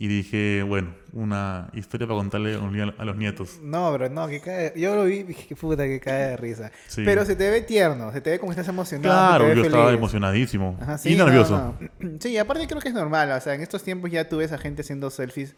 Y 0.00 0.06
dije, 0.06 0.62
bueno, 0.62 0.94
una 1.12 1.70
historia 1.72 2.06
para 2.06 2.18
contarle 2.20 2.54
a 2.54 3.04
los 3.04 3.16
nietos. 3.16 3.58
No, 3.60 3.92
bro, 3.92 4.08
no, 4.08 4.28
que 4.28 4.40
cae. 4.40 4.72
Yo 4.76 4.94
lo 4.94 5.04
vi 5.06 5.16
y 5.16 5.22
dije, 5.24 5.56
puta, 5.56 5.82
que 5.84 5.98
cae 5.98 6.28
de 6.28 6.36
risa. 6.36 6.70
Sí. 6.86 7.02
Pero 7.04 7.24
se 7.24 7.34
te 7.34 7.50
ve 7.50 7.62
tierno, 7.62 8.12
se 8.12 8.20
te 8.20 8.30
ve 8.30 8.38
como 8.38 8.52
estás 8.52 8.68
emocionado. 8.68 9.12
Claro, 9.38 9.48
se 9.48 9.56
yo 9.56 9.64
estaba 9.64 9.92
emocionadísimo 9.92 10.78
Ajá, 10.80 10.94
y 10.94 10.98
sí, 10.98 11.16
no, 11.16 11.24
nervioso. 11.24 11.74
no. 11.98 12.18
Sí, 12.20 12.38
aparte 12.38 12.68
creo 12.68 12.80
que 12.80 12.88
es 12.88 12.94
normal. 12.94 13.32
O 13.32 13.40
sea, 13.40 13.54
en 13.54 13.60
estos 13.60 13.82
tiempos 13.82 14.08
ya 14.12 14.28
tú 14.28 14.36
ves 14.36 14.52
a 14.52 14.58
gente 14.58 14.82
haciendo 14.82 15.10
selfies 15.10 15.56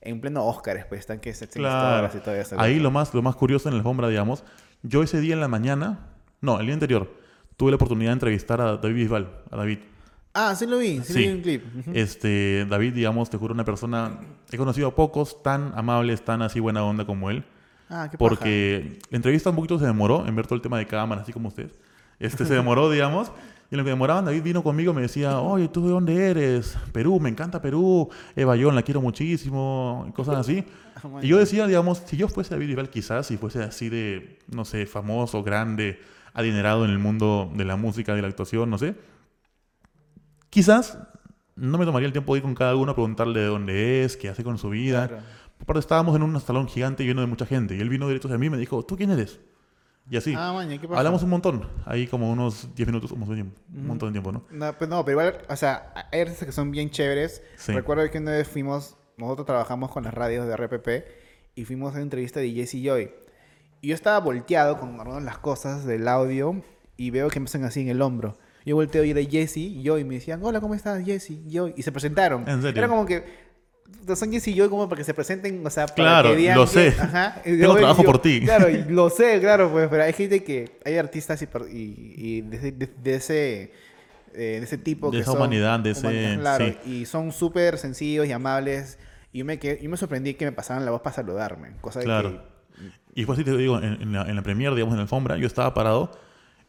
en 0.00 0.18
pleno 0.22 0.46
Oscar, 0.46 0.86
pues 0.88 1.00
están 1.00 1.18
que 1.20 1.34
se 1.34 1.46
Claro. 1.48 2.10
y 2.14 2.20
todo 2.20 2.34
eso. 2.34 2.58
Ahí 2.58 2.78
lo 2.80 2.90
más, 2.90 3.12
lo 3.12 3.20
más 3.20 3.36
curioso 3.36 3.68
en 3.68 3.74
la 3.74 3.78
alfombra, 3.80 4.08
digamos, 4.08 4.44
yo 4.82 5.02
ese 5.02 5.20
día 5.20 5.34
en 5.34 5.40
la 5.40 5.48
mañana, 5.48 6.08
no, 6.40 6.58
el 6.58 6.64
día 6.64 6.74
anterior, 6.74 7.12
tuve 7.58 7.70
la 7.70 7.76
oportunidad 7.76 8.10
de 8.10 8.14
entrevistar 8.14 8.62
a 8.62 8.76
David 8.78 8.94
Bisbal, 8.94 9.28
a 9.50 9.56
David. 9.56 9.78
Ah, 10.34 10.54
sí 10.56 10.66
lo 10.66 10.78
vi, 10.78 11.00
sí, 11.04 11.12
Sí. 11.12 11.18
vi 11.20 11.28
un 11.28 11.40
clip. 11.42 11.62
Este, 11.94 12.66
David, 12.68 12.92
digamos, 12.94 13.30
te 13.30 13.36
juro, 13.36 13.54
una 13.54 13.64
persona, 13.64 14.18
he 14.50 14.56
conocido 14.56 14.88
a 14.88 14.94
pocos 14.94 15.42
tan 15.42 15.72
amables, 15.76 16.24
tan 16.24 16.42
así 16.42 16.58
buena 16.60 16.84
onda 16.84 17.04
como 17.06 17.30
él. 17.30 17.44
Ah, 17.88 18.08
qué 18.10 18.18
paja. 18.18 18.18
Porque 18.18 18.98
la 19.10 19.16
entrevista 19.16 19.50
un 19.50 19.56
poquito 19.56 19.78
se 19.78 19.86
demoró 19.86 20.26
en 20.26 20.34
ver 20.34 20.46
todo 20.46 20.56
el 20.56 20.60
tema 20.62 20.78
de 20.78 20.86
cámara, 20.86 21.22
así 21.22 21.32
como 21.32 21.48
usted. 21.48 21.70
Este 22.18 22.44
se 22.44 22.54
demoró, 22.54 22.90
digamos. 22.90 23.30
Y 23.70 23.74
en 23.74 23.78
lo 23.78 23.84
que 23.84 23.90
demoraban, 23.90 24.24
David 24.24 24.42
vino 24.42 24.62
conmigo 24.62 24.92
y 24.92 24.96
me 24.96 25.02
decía, 25.02 25.38
oye, 25.40 25.68
¿tú 25.68 25.84
de 25.84 25.90
dónde 25.92 26.26
eres? 26.30 26.76
Perú, 26.92 27.18
me 27.20 27.28
encanta 27.28 27.62
Perú. 27.62 28.08
Eva 28.36 28.56
Yon, 28.56 28.74
la 28.74 28.82
quiero 28.82 29.00
muchísimo. 29.00 30.04
Y 30.08 30.12
cosas 30.12 30.36
así. 30.36 30.64
Ah, 30.96 31.18
Y 31.22 31.26
yo 31.28 31.38
decía, 31.38 31.66
digamos, 31.66 32.02
si 32.06 32.16
yo 32.16 32.28
fuese 32.28 32.50
David 32.54 32.68
Bisbal, 32.68 32.88
quizás, 32.88 33.26
si 33.26 33.36
fuese 33.36 33.62
así 33.62 33.88
de, 33.90 34.38
no 34.48 34.64
sé, 34.64 34.86
famoso, 34.86 35.42
grande, 35.42 36.00
adinerado 36.32 36.84
en 36.84 36.90
el 36.92 36.98
mundo 36.98 37.50
de 37.54 37.64
la 37.64 37.76
música, 37.76 38.14
de 38.14 38.22
la 38.22 38.28
actuación, 38.28 38.70
no 38.70 38.78
sé. 38.78 38.94
Quizás 40.54 40.96
no 41.56 41.78
me 41.78 41.84
tomaría 41.84 42.06
el 42.06 42.12
tiempo 42.12 42.32
de 42.32 42.38
ir 42.38 42.44
con 42.44 42.54
cada 42.54 42.76
uno 42.76 42.92
a 42.92 42.94
preguntarle 42.94 43.40
de 43.40 43.46
dónde 43.46 44.04
es, 44.04 44.16
qué 44.16 44.28
hace 44.28 44.44
con 44.44 44.56
su 44.56 44.70
vida. 44.70 45.08
Claro. 45.08 45.22
Aparte 45.60 45.80
estábamos 45.80 46.14
en 46.14 46.22
un 46.22 46.40
salón 46.40 46.68
gigante 46.68 47.02
lleno 47.02 47.22
de 47.22 47.26
mucha 47.26 47.44
gente 47.44 47.74
y 47.74 47.80
él 47.80 47.88
vino 47.88 48.06
directo 48.06 48.28
hacia 48.28 48.38
mí 48.38 48.46
y 48.46 48.50
me 48.50 48.56
dijo, 48.56 48.84
¿tú 48.84 48.96
quién 48.96 49.10
eres? 49.10 49.40
Y 50.08 50.16
así. 50.16 50.32
Ah, 50.36 50.52
maña, 50.52 50.78
qué 50.80 50.86
paja. 50.86 51.00
Hablamos 51.00 51.24
un 51.24 51.30
montón, 51.30 51.68
ahí 51.84 52.06
como 52.06 52.30
unos 52.30 52.72
10 52.72 52.86
minutos, 52.86 53.10
un 53.10 53.18
montón 53.18 53.36
de 53.36 53.42
tiempo, 53.42 53.60
un 53.74 53.86
montón 53.88 54.08
de 54.10 54.12
tiempo, 54.12 54.30
¿no? 54.30 54.44
No, 54.52 54.78
pues 54.78 54.88
no, 54.88 55.04
pero 55.04 55.20
igual, 55.20 55.42
o 55.48 55.56
sea, 55.56 55.92
hay 56.12 56.20
artistas 56.20 56.46
que 56.46 56.52
son 56.52 56.70
bien 56.70 56.88
chéveres. 56.88 57.42
Sí. 57.56 57.72
Recuerdo 57.72 58.08
que 58.08 58.18
una 58.18 58.30
vez 58.30 58.46
fuimos, 58.46 58.96
nosotros 59.16 59.46
trabajamos 59.46 59.90
con 59.90 60.04
las 60.04 60.14
radios 60.14 60.46
de 60.46 60.56
RPP 60.56 60.88
y 61.56 61.64
fuimos 61.64 61.94
a 61.94 61.94
una 61.94 62.02
entrevista 62.02 62.38
de 62.38 62.52
Jesse 62.52 62.80
Joy. 62.80 63.10
Y 63.80 63.88
yo 63.88 63.94
estaba 63.96 64.20
volteado 64.20 64.78
con 64.78 65.00
algunas 65.00 65.24
las 65.24 65.38
cosas 65.38 65.84
del 65.84 66.06
audio 66.06 66.62
y 66.96 67.10
veo 67.10 67.28
que 67.28 67.40
me 67.40 67.46
hacen 67.46 67.64
así 67.64 67.80
en 67.80 67.88
el 67.88 68.00
hombro. 68.02 68.38
Yo 68.64 68.76
volteo 68.76 69.04
y 69.04 69.10
era 69.10 69.20
Jesse 69.22 69.58
y 69.58 69.82
Joy 69.84 70.04
me 70.04 70.14
decían, 70.14 70.40
hola, 70.42 70.60
¿cómo 70.60 70.74
estás, 70.74 71.04
Jesse? 71.04 71.32
Joy. 71.50 71.74
Y 71.76 71.82
se 71.82 71.92
presentaron. 71.92 72.48
¿En 72.48 72.62
serio? 72.62 72.78
Era 72.78 72.88
como 72.88 73.04
que 73.04 73.22
son 74.16 74.32
Jesse 74.32 74.48
y 74.48 74.54
Joy 74.56 74.68
como 74.68 74.88
para 74.88 74.98
que 74.98 75.04
se 75.04 75.12
presenten, 75.14 75.64
o 75.66 75.70
sea, 75.70 75.86
para 75.86 75.94
Claro, 75.94 76.30
que 76.30 76.36
digan 76.36 76.56
lo 76.56 76.64
que- 76.64 76.90
sé. 76.90 76.96
Ajá. 77.00 77.40
Y 77.44 77.50
Tengo 77.58 77.74
yo- 77.74 77.76
trabajo 77.78 78.02
yo- 78.02 78.06
por 78.06 78.18
ti. 78.20 78.40
Claro, 78.44 78.70
y 78.70 78.84
lo 78.84 79.10
sé, 79.10 79.38
claro, 79.40 79.70
pues, 79.70 79.88
pero 79.88 80.02
hay 80.02 80.12
gente 80.12 80.42
que, 80.42 80.78
hay 80.84 80.96
artistas 80.96 81.40
y, 81.42 81.46
y, 81.70 82.14
y 82.16 82.40
de, 82.42 82.56
ese- 82.56 82.72
de- 82.72 82.90
de 83.02 83.14
ese, 83.14 83.62
eh, 84.32 84.58
de 84.58 84.58
ese 84.58 84.78
tipo 84.78 85.10
De 85.10 85.18
que 85.18 85.22
esa 85.22 85.32
son 85.32 85.40
humanidad, 85.40 85.80
de 85.80 85.90
ese- 85.90 86.36
claro, 86.40 86.66
sí. 86.84 86.90
y 87.02 87.04
son 87.06 87.32
súper 87.32 87.76
sencillos 87.78 88.26
y 88.26 88.32
amables. 88.32 88.98
Y 89.32 89.38
yo 89.40 89.44
me, 89.44 89.58
quedé- 89.58 89.80
yo 89.82 89.90
me 89.90 89.96
sorprendí 89.96 90.34
que 90.34 90.44
me 90.46 90.52
pasaran 90.52 90.84
la 90.84 90.90
voz 90.90 91.02
para 91.02 91.16
saludarme, 91.16 91.72
cosa 91.80 91.98
de 91.98 92.04
Claro. 92.06 92.30
que... 92.30 93.20
Y 93.20 93.24
fue 93.24 93.34
así, 93.36 93.44
te 93.44 93.56
digo, 93.56 93.78
en, 93.78 94.00
en 94.02 94.12
la, 94.12 94.22
en 94.22 94.34
la 94.36 94.42
premier, 94.42 94.72
digamos, 94.74 94.92
en 94.94 94.96
la 94.98 95.02
alfombra, 95.02 95.36
yo 95.36 95.46
estaba 95.46 95.72
parado 95.74 96.10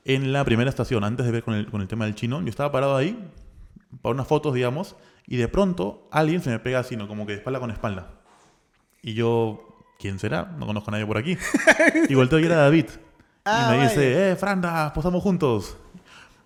en 0.06 0.32
la 0.32 0.46
primera 0.46 0.70
estación, 0.70 1.04
antes 1.04 1.26
de 1.26 1.32
ver 1.32 1.44
con 1.44 1.56
el, 1.56 1.70
con 1.70 1.82
el 1.82 1.88
tema 1.88 2.06
del 2.06 2.16
chino, 2.16 2.42
yo 2.42 2.50
estaba 2.50 2.72
parado 2.72 2.96
ahí 2.96 3.20
para 4.02 4.14
unas 4.14 4.28
fotos, 4.28 4.54
digamos, 4.54 4.96
y 5.28 5.38
de 5.38 5.48
pronto 5.48 6.08
alguien 6.12 6.42
se 6.42 6.52
me 6.52 6.60
pega 6.60 6.80
así, 6.80 6.96
¿no? 6.96 7.08
Como 7.08 7.26
que 7.26 7.34
de 7.34 7.38
espalda 7.40 7.60
con 7.60 7.72
espalda. 7.72 8.12
Y 9.02 9.14
yo, 9.16 9.84
¿quién 10.00 10.20
será? 10.20 10.46
No 10.58 10.66
conozco 10.68 10.90
a 10.90 10.94
nadie 10.94 11.06
por 11.06 11.18
aquí. 11.18 11.38
y 12.10 12.14
volteo 12.14 12.40
y 12.40 12.46
era 12.46 12.56
David. 12.58 12.86
Ah, 13.46 13.68
y 13.68 13.72
me 13.72 13.78
vaya. 13.78 13.90
dice, 13.90 14.32
eh, 14.32 14.36
Franda, 14.36 14.94
posamos 14.94 15.22
juntos. 15.24 15.78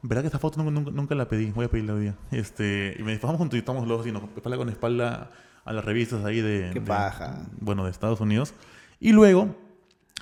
¿Verdad 0.01 0.21
que 0.23 0.27
esta 0.27 0.39
foto 0.39 0.61
nunca, 0.61 0.71
nunca, 0.71 0.91
nunca 0.91 1.15
la 1.15 1.27
pedí? 1.27 1.51
Voy 1.51 1.65
a 1.65 1.69
pedirla 1.69 1.93
hoy 1.93 2.01
día. 2.01 2.15
Este, 2.31 2.95
y 2.97 3.03
me 3.03 3.15
posamos 3.17 3.37
juntos 3.39 3.57
y 3.57 3.59
estamos 3.59 3.85
los 3.87 4.01
así, 4.01 4.11
¿no? 4.11 4.29
espalda 4.35 4.57
con 4.57 4.69
espalda 4.69 5.31
a 5.65 5.73
las 5.73 5.83
revistas 5.83 6.23
ahí 6.23 6.39
de... 6.39 6.69
Qué 6.73 6.79
de- 6.79 6.85
paja. 6.85 7.45
Bueno, 7.59 7.83
de 7.83 7.91
Estados 7.91 8.21
Unidos. 8.21 8.53
Y 9.01 9.11
luego 9.11 9.55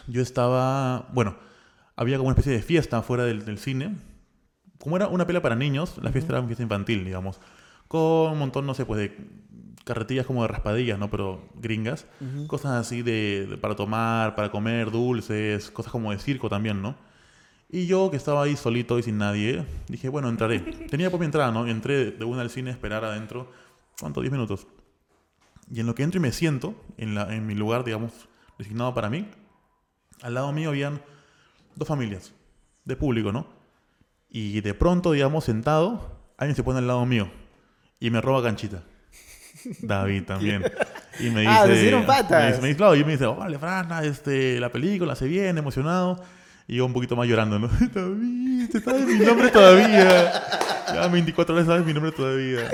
yo 0.07 0.21
estaba, 0.21 1.07
bueno, 1.13 1.35
había 1.97 2.17
como 2.17 2.29
una 2.29 2.33
especie 2.33 2.53
de 2.53 2.61
fiesta 2.61 3.01
fuera 3.01 3.25
del, 3.25 3.43
del 3.43 3.57
cine. 3.57 3.95
Como 4.79 4.95
era 4.95 5.07
una 5.07 5.27
pela 5.27 5.41
para 5.41 5.55
niños, 5.55 5.97
la 6.01 6.11
fiesta 6.11 6.31
era 6.33 6.39
una 6.39 6.47
fiesta 6.47 6.63
infantil, 6.63 7.03
digamos. 7.03 7.39
Con 7.89 8.31
un 8.31 8.39
montón, 8.39 8.65
no 8.65 8.73
sé, 8.73 8.85
pues 8.85 8.99
de 8.99 9.17
carretillas 9.83 10.25
como 10.25 10.41
de 10.43 10.47
raspadillas, 10.49 10.99
¿no? 10.99 11.09
Pero 11.09 11.49
gringas. 11.55 12.05
Cosas 12.47 12.71
así 12.73 13.01
de, 13.01 13.47
de- 13.49 13.57
para 13.57 13.75
tomar, 13.75 14.35
para 14.35 14.51
comer, 14.51 14.91
dulces, 14.91 15.71
cosas 15.71 15.91
como 15.91 16.11
de 16.11 16.19
circo 16.19 16.49
también, 16.49 16.81
¿no? 16.81 16.95
Y 17.69 17.85
yo, 17.87 18.09
que 18.11 18.15
estaba 18.17 18.43
ahí 18.43 18.55
solito 18.55 18.97
y 18.99 19.03
sin 19.03 19.17
nadie, 19.17 19.65
dije, 19.89 20.07
bueno, 20.09 20.29
entraré. 20.29 20.59
Tenía 20.89 21.09
por 21.11 21.19
mi 21.19 21.25
entrada, 21.25 21.51
¿no? 21.51 21.67
Entré 21.67 22.11
de 22.11 22.23
una 22.25 22.41
al 22.41 22.49
cine 22.49 22.69
a 22.69 22.73
esperar 22.73 23.03
adentro, 23.03 23.51
¿cuánto? 23.99 24.21
10 24.21 24.31
minutos. 24.31 24.67
Y 25.71 25.79
en 25.81 25.85
lo 25.87 25.95
que 25.95 26.03
entro 26.03 26.19
y 26.19 26.21
me 26.21 26.31
siento, 26.31 26.75
en, 26.97 27.15
la, 27.15 27.33
en 27.35 27.45
mi 27.45 27.55
lugar, 27.55 27.83
digamos, 27.83 28.13
designado 28.57 28.93
para 28.93 29.09
mí, 29.09 29.27
al 30.21 30.33
lado 30.35 30.51
mío 30.53 30.69
habían 30.69 31.01
dos 31.77 31.87
familias 31.87 32.33
de 32.85 32.95
público, 32.95 33.31
¿no? 33.31 33.47
Y 34.29 34.59
de 34.61 34.73
pronto, 34.73 35.11
digamos, 35.11 35.45
sentado, 35.45 36.19
alguien 36.37 36.55
se 36.55 36.63
pone 36.63 36.79
al 36.79 36.87
lado 36.87 37.05
mío 37.05 37.29
y 37.99 38.09
me 38.09 38.19
roba 38.21 38.43
canchita. 38.43 38.83
David 39.81 40.23
también. 40.23 40.63
Y 41.19 41.29
me 41.29 41.41
dice. 41.41 41.47
Ah, 41.53 41.67
hicieron 41.71 42.05
patas. 42.05 42.41
Me 42.41 42.47
dice, 42.49 42.61
me 42.61 42.67
dice, 42.67 42.77
claro, 42.77 42.95
y 42.95 43.03
me 43.03 43.11
dice, 43.13 43.25
vale, 43.25 43.57
Frana, 43.57 44.03
este, 44.03 44.59
la 44.59 44.71
película 44.71 45.15
se 45.15 45.27
viene, 45.27 45.59
emocionado. 45.59 46.21
Y 46.67 46.75
yo 46.77 46.85
un 46.85 46.93
poquito 46.93 47.15
más 47.15 47.27
llorando, 47.27 47.57
¿no? 47.59 47.67
David, 47.93 48.69
te 48.69 48.81
sabes 48.81 49.05
mi 49.07 49.25
nombre 49.25 49.49
todavía. 49.49 50.31
Ya 50.93 51.07
24 51.07 51.55
horas 51.55 51.67
sabes 51.67 51.85
mi 51.85 51.93
nombre 51.93 52.11
todavía. 52.11 52.69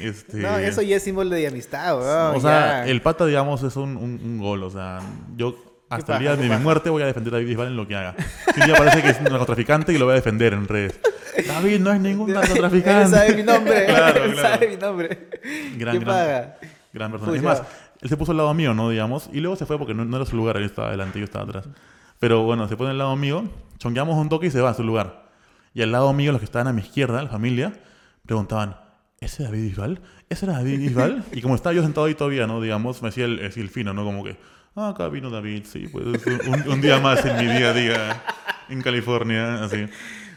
Este, 0.00 0.38
No, 0.38 0.56
eso 0.58 0.80
ya 0.82 0.96
es 0.96 1.02
símbolo 1.02 1.30
de 1.30 1.46
amistad, 1.48 1.98
weón. 1.98 2.36
o 2.36 2.40
sea, 2.40 2.84
ya. 2.84 2.86
el 2.86 3.02
pata, 3.02 3.26
digamos, 3.26 3.62
es 3.64 3.74
un, 3.76 3.96
un- 3.96 4.20
un 4.24 4.38
gol. 4.38 4.62
O 4.62 4.70
sea, 4.70 5.00
yo 5.36 5.71
hasta 5.94 6.14
el 6.14 6.18
día 6.20 6.36
de 6.36 6.48
mi 6.48 6.56
muerte 6.56 6.90
voy 6.90 7.02
a 7.02 7.06
defender 7.06 7.34
a 7.34 7.36
David 7.36 7.48
Bisbal 7.48 7.66
en 7.68 7.76
lo 7.76 7.86
que 7.86 7.96
haga. 7.96 8.14
Si 8.54 8.60
un 8.60 8.66
día 8.66 8.76
parece 8.76 9.02
que 9.02 9.08
es 9.10 9.18
un 9.18 9.24
narcotraficante 9.24 9.92
y 9.92 9.98
lo 9.98 10.06
voy 10.06 10.12
a 10.12 10.16
defender 10.16 10.52
en 10.54 10.66
redes. 10.68 10.98
David 11.46 11.80
no 11.80 11.92
es 11.92 12.00
ningún 12.00 12.28
Él 12.30 12.34
narcotraficante. 12.36 13.16
sabe 13.16 13.34
mi 13.36 13.42
nombre. 13.42 13.86
Claro, 13.86 14.24
Él 14.24 14.32
claro. 14.32 14.48
sabe 14.54 14.68
mi 14.68 14.76
nombre. 14.76 15.28
Gran, 15.76 15.98
¿Qué 15.98 16.04
gran, 16.04 16.04
paga? 16.04 16.56
gran 16.92 17.10
persona. 17.10 17.30
Pucha. 17.32 17.36
Es 17.38 17.42
más, 17.44 17.62
él 18.00 18.08
se 18.08 18.16
puso 18.16 18.32
al 18.32 18.38
lado 18.38 18.52
mío, 18.54 18.74
¿no? 18.74 18.90
Digamos, 18.90 19.30
y 19.32 19.40
luego 19.40 19.56
se 19.56 19.64
fue 19.66 19.78
porque 19.78 19.94
no, 19.94 20.04
no 20.04 20.16
era 20.16 20.26
su 20.26 20.36
lugar, 20.36 20.56
él 20.56 20.64
estaba 20.64 20.88
adelante 20.88 21.18
y 21.18 21.20
yo 21.20 21.24
estaba 21.24 21.44
atrás. 21.44 21.68
Pero 22.18 22.42
bueno, 22.42 22.68
se 22.68 22.76
pone 22.76 22.90
al 22.90 22.98
lado 22.98 23.14
mío, 23.16 23.44
chongueamos 23.78 24.16
un 24.16 24.28
toque 24.28 24.46
y 24.46 24.50
se 24.50 24.60
va 24.60 24.70
a 24.70 24.74
su 24.74 24.82
lugar. 24.84 25.30
Y 25.74 25.82
al 25.82 25.90
lado 25.92 26.12
mío, 26.12 26.32
los 26.32 26.40
que 26.40 26.44
estaban 26.44 26.68
a 26.68 26.72
mi 26.72 26.82
izquierda, 26.82 27.22
la 27.22 27.28
familia, 27.30 27.72
preguntaban, 28.26 28.76
¿ese 29.20 29.42
David 29.44 29.62
Bisbal? 29.68 30.00
¿Ese 30.28 30.46
era 30.46 30.54
David 30.54 30.78
Bisbal? 30.78 31.24
y 31.32 31.40
como 31.42 31.54
estaba 31.54 31.72
yo 31.74 31.82
sentado 31.82 32.06
ahí 32.06 32.14
todavía, 32.14 32.46
¿no? 32.46 32.60
Digamos, 32.60 33.02
me 33.02 33.08
hacía 33.08 33.24
el, 33.24 33.38
el 33.38 33.70
fino, 33.70 33.92
¿no? 33.94 34.04
Como 34.04 34.22
que, 34.24 34.36
ah, 34.76 34.90
acá 34.90 35.08
vino 35.08 35.30
David, 35.30 35.64
sí, 35.66 35.88
pues 35.88 36.06
un, 36.06 36.68
un 36.68 36.80
día 36.80 36.98
más 36.98 37.24
en 37.24 37.36
mi 37.36 37.52
día 37.52 37.70
a 37.70 37.72
día 37.72 38.22
en 38.68 38.82
California, 38.82 39.64
así. 39.64 39.86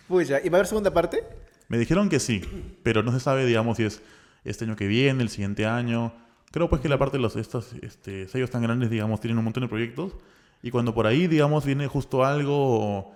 Pucha, 0.08 0.40
¿y 0.44 0.50
va 0.50 0.58
a 0.58 0.60
haber 0.60 0.68
segunda 0.68 0.92
parte? 0.92 1.24
Me 1.68 1.78
dijeron 1.78 2.10
que 2.10 2.20
sí, 2.20 2.44
pero 2.84 3.02
no 3.02 3.12
se 3.12 3.20
sabe, 3.20 3.46
digamos, 3.46 3.78
si 3.78 3.84
es 3.84 4.02
este 4.44 4.66
año 4.66 4.76
que 4.76 4.88
viene, 4.88 5.24
el 5.24 5.30
siguiente 5.30 5.66
año. 5.66 6.14
Creo 6.52 6.70
pues 6.70 6.82
que 6.82 6.90
la 6.90 6.98
parte 6.98 7.18
de 7.18 7.24
los 7.24 7.36
estos 7.36 7.74
este, 7.82 8.28
sellos 8.28 8.52
tan 8.52 8.62
grandes, 8.62 8.90
digamos, 8.90 9.20
tienen 9.20 9.38
un 9.38 9.44
montón 9.44 9.64
de 9.64 9.70
proyectos. 9.70 10.14
Y 10.62 10.72
cuando 10.72 10.94
por 10.94 11.08
ahí, 11.08 11.28
digamos, 11.28 11.66
viene 11.66 11.88
justo 11.88 12.24
algo 12.24 13.14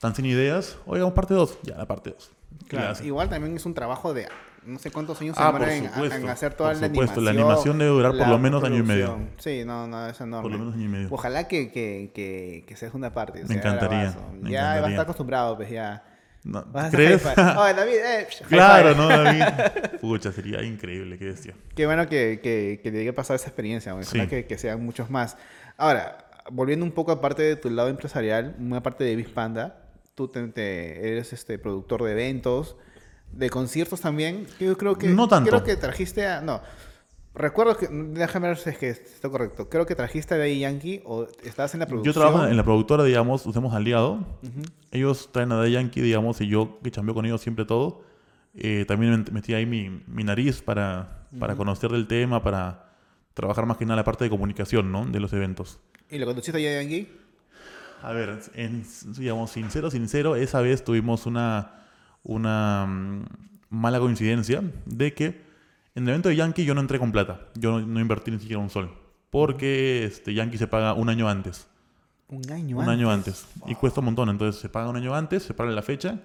tan 0.00 0.14
sin 0.14 0.26
ideas, 0.26 0.78
oigamos 0.86 1.14
parte 1.14 1.34
2, 1.34 1.58
ya 1.62 1.76
la 1.76 1.86
parte 1.86 2.10
2. 2.10 2.30
Claro. 2.68 3.04
Igual 3.04 3.28
también 3.28 3.54
es 3.56 3.64
un 3.66 3.74
trabajo 3.74 4.12
de 4.14 4.28
no 4.66 4.78
sé 4.78 4.90
cuántos 4.90 5.20
años 5.20 5.36
se 5.36 5.42
Ah, 5.42 5.46
demoran 5.52 5.70
en, 5.70 6.12
en 6.22 6.28
hacer 6.28 6.54
toda 6.54 6.70
por 6.72 6.80
la 6.80 6.86
supuesto. 6.88 7.20
animación. 7.20 7.24
La 7.24 7.30
animación 7.30 7.78
debe 7.78 7.90
durar 7.90 8.16
por 8.16 8.28
lo 8.28 8.38
menos 8.38 8.62
año 8.64 8.76
y 8.76 8.82
medio. 8.82 9.18
Sí, 9.38 9.62
no, 9.64 9.86
no, 9.86 10.06
es 10.08 10.20
enorme. 10.20 10.42
Por 10.42 10.52
lo 10.52 10.58
menos 10.58 10.74
año 10.74 10.84
y 10.84 10.88
medio. 10.88 11.08
Ojalá 11.10 11.48
que, 11.48 11.70
que, 11.72 12.10
que, 12.14 12.64
que 12.66 12.76
sea 12.76 12.88
segunda 12.88 13.12
parte. 13.12 13.40
o 13.40 13.42
Me 13.42 13.48
sea, 13.48 13.56
encantaría, 13.58 14.14
me 14.40 14.50
ya 14.50 14.62
vas 14.62 14.68
a 14.68 14.70
encantaría. 14.76 14.88
estar 14.90 15.02
acostumbrado, 15.04 15.56
pues 15.56 15.70
ya. 15.70 16.04
No, 16.44 16.64
Vas 16.72 16.86
a 16.86 16.90
¿Crees? 16.90 17.24
Oye, 17.24 17.34
David, 17.74 17.94
eh, 18.04 18.26
claro. 18.48 18.94
¿no, 18.96 19.08
David? 19.08 19.42
Pucha, 20.00 20.32
sería 20.32 20.62
increíble, 20.62 21.16
qué 21.18 21.26
bestia. 21.26 21.54
Qué 21.76 21.86
bueno 21.86 22.08
que, 22.08 22.40
que, 22.42 22.80
que 22.82 22.90
te 22.90 23.00
haya 23.00 23.14
pasado 23.14 23.36
esa 23.36 23.46
experiencia, 23.46 23.94
ojalá 23.94 24.04
Sí. 24.24 24.26
que, 24.28 24.46
que 24.46 24.58
sean 24.58 24.84
muchos 24.84 25.08
más. 25.08 25.36
Ahora, 25.76 26.26
volviendo 26.50 26.84
un 26.84 26.90
poco 26.92 27.12
aparte 27.12 27.42
de 27.42 27.54
tu 27.54 27.70
lado 27.70 27.88
empresarial, 27.88 28.56
una 28.58 28.82
parte 28.82 29.04
de 29.04 29.14
Bispanda, 29.14 29.84
tú 30.16 30.26
te, 30.28 30.46
te- 30.48 31.12
eres 31.12 31.32
este 31.32 31.60
productor 31.60 32.02
de 32.02 32.10
eventos, 32.12 32.76
de 33.32 33.50
conciertos 33.50 34.00
también. 34.00 34.46
Yo 34.60 34.76
creo 34.76 34.96
que 34.96 35.08
No 35.08 35.26
tanto. 35.28 35.50
Creo 35.50 35.64
que 35.64 35.76
trajiste 35.76 36.26
a 36.26 36.40
no. 36.40 36.60
Recuerdo 37.34 37.78
que 37.78 37.88
déjame 37.90 38.48
ver 38.48 38.58
si 38.58 38.68
es 38.70 38.76
que 38.78 38.90
está 38.90 39.30
correcto. 39.30 39.70
Creo 39.70 39.86
que 39.86 39.94
trajiste 39.94 40.34
a 40.34 40.38
Daddy 40.38 40.58
Yankee 40.58 41.00
o 41.06 41.26
estabas 41.44 41.72
en 41.72 41.80
la 41.80 41.86
producción. 41.86 42.12
Yo 42.14 42.20
trabajo 42.20 42.46
en 42.46 42.56
la 42.56 42.62
productora, 42.62 43.04
digamos, 43.04 43.46
nos 43.46 43.56
hemos 43.56 43.72
aliado. 43.74 44.26
Ellos 44.90 45.30
traen 45.32 45.50
a 45.52 45.56
Daddy 45.56 45.72
Yankee, 45.72 46.02
digamos, 46.02 46.40
y 46.42 46.48
yo 46.48 46.78
que 46.82 46.90
chambeo 46.90 47.14
con 47.14 47.24
ellos 47.24 47.40
siempre 47.40 47.64
todo. 47.64 48.02
eh, 48.54 48.84
también 48.86 49.24
met- 49.24 49.30
metí 49.30 49.54
ahí 49.54 49.64
mi, 49.64 50.02
mi 50.06 50.24
nariz 50.24 50.60
para, 50.60 51.26
para 51.40 51.56
conocer 51.56 51.90
del 51.90 52.06
tema, 52.06 52.42
para 52.42 52.92
trabajar 53.32 53.64
más 53.64 53.78
que 53.78 53.86
nada 53.86 53.96
la 53.96 54.04
parte 54.04 54.24
de 54.24 54.30
comunicación, 54.30 54.92
¿no? 54.92 55.06
De 55.06 55.18
los 55.18 55.32
eventos. 55.32 55.78
¿Y 56.10 56.18
lo 56.18 56.26
conduciste 56.26 56.58
a 56.58 56.60
Daddy 56.62 56.84
Yankee? 56.84 57.08
A 58.02 58.12
ver, 58.12 58.40
en, 58.54 58.84
digamos, 59.16 59.52
sincero, 59.52 59.90
sincero, 59.90 60.36
esa 60.36 60.60
vez 60.60 60.84
tuvimos 60.84 61.24
una, 61.24 61.81
una 62.22 62.86
mm, 62.86 63.24
mala 63.70 63.98
coincidencia 63.98 64.62
de 64.86 65.14
que 65.14 65.42
en 65.94 66.04
el 66.04 66.10
evento 66.10 66.28
de 66.28 66.36
Yankee 66.36 66.64
yo 66.64 66.74
no 66.74 66.80
entré 66.80 66.98
con 66.98 67.12
plata. 67.12 67.40
Yo 67.54 67.80
no, 67.80 67.86
no 67.86 68.00
invertí 68.00 68.30
ni 68.30 68.38
siquiera 68.38 68.60
un 68.60 68.70
sol. 68.70 68.92
Porque 69.30 70.04
este, 70.04 70.34
Yankee 70.34 70.58
se 70.58 70.66
paga 70.66 70.94
un 70.94 71.08
año 71.08 71.28
antes. 71.28 71.66
Un 72.28 72.50
año 72.50 72.76
Un 72.76 72.82
antes. 72.82 72.92
año 72.98 73.10
antes. 73.10 73.46
Y 73.66 73.74
cuesta 73.74 74.00
un 74.00 74.06
montón. 74.06 74.28
Entonces 74.28 74.60
se 74.60 74.68
paga 74.68 74.88
un 74.88 74.96
año 74.96 75.14
antes, 75.14 75.42
se 75.42 75.54
paga 75.54 75.70
la 75.70 75.82
fecha. 75.82 76.20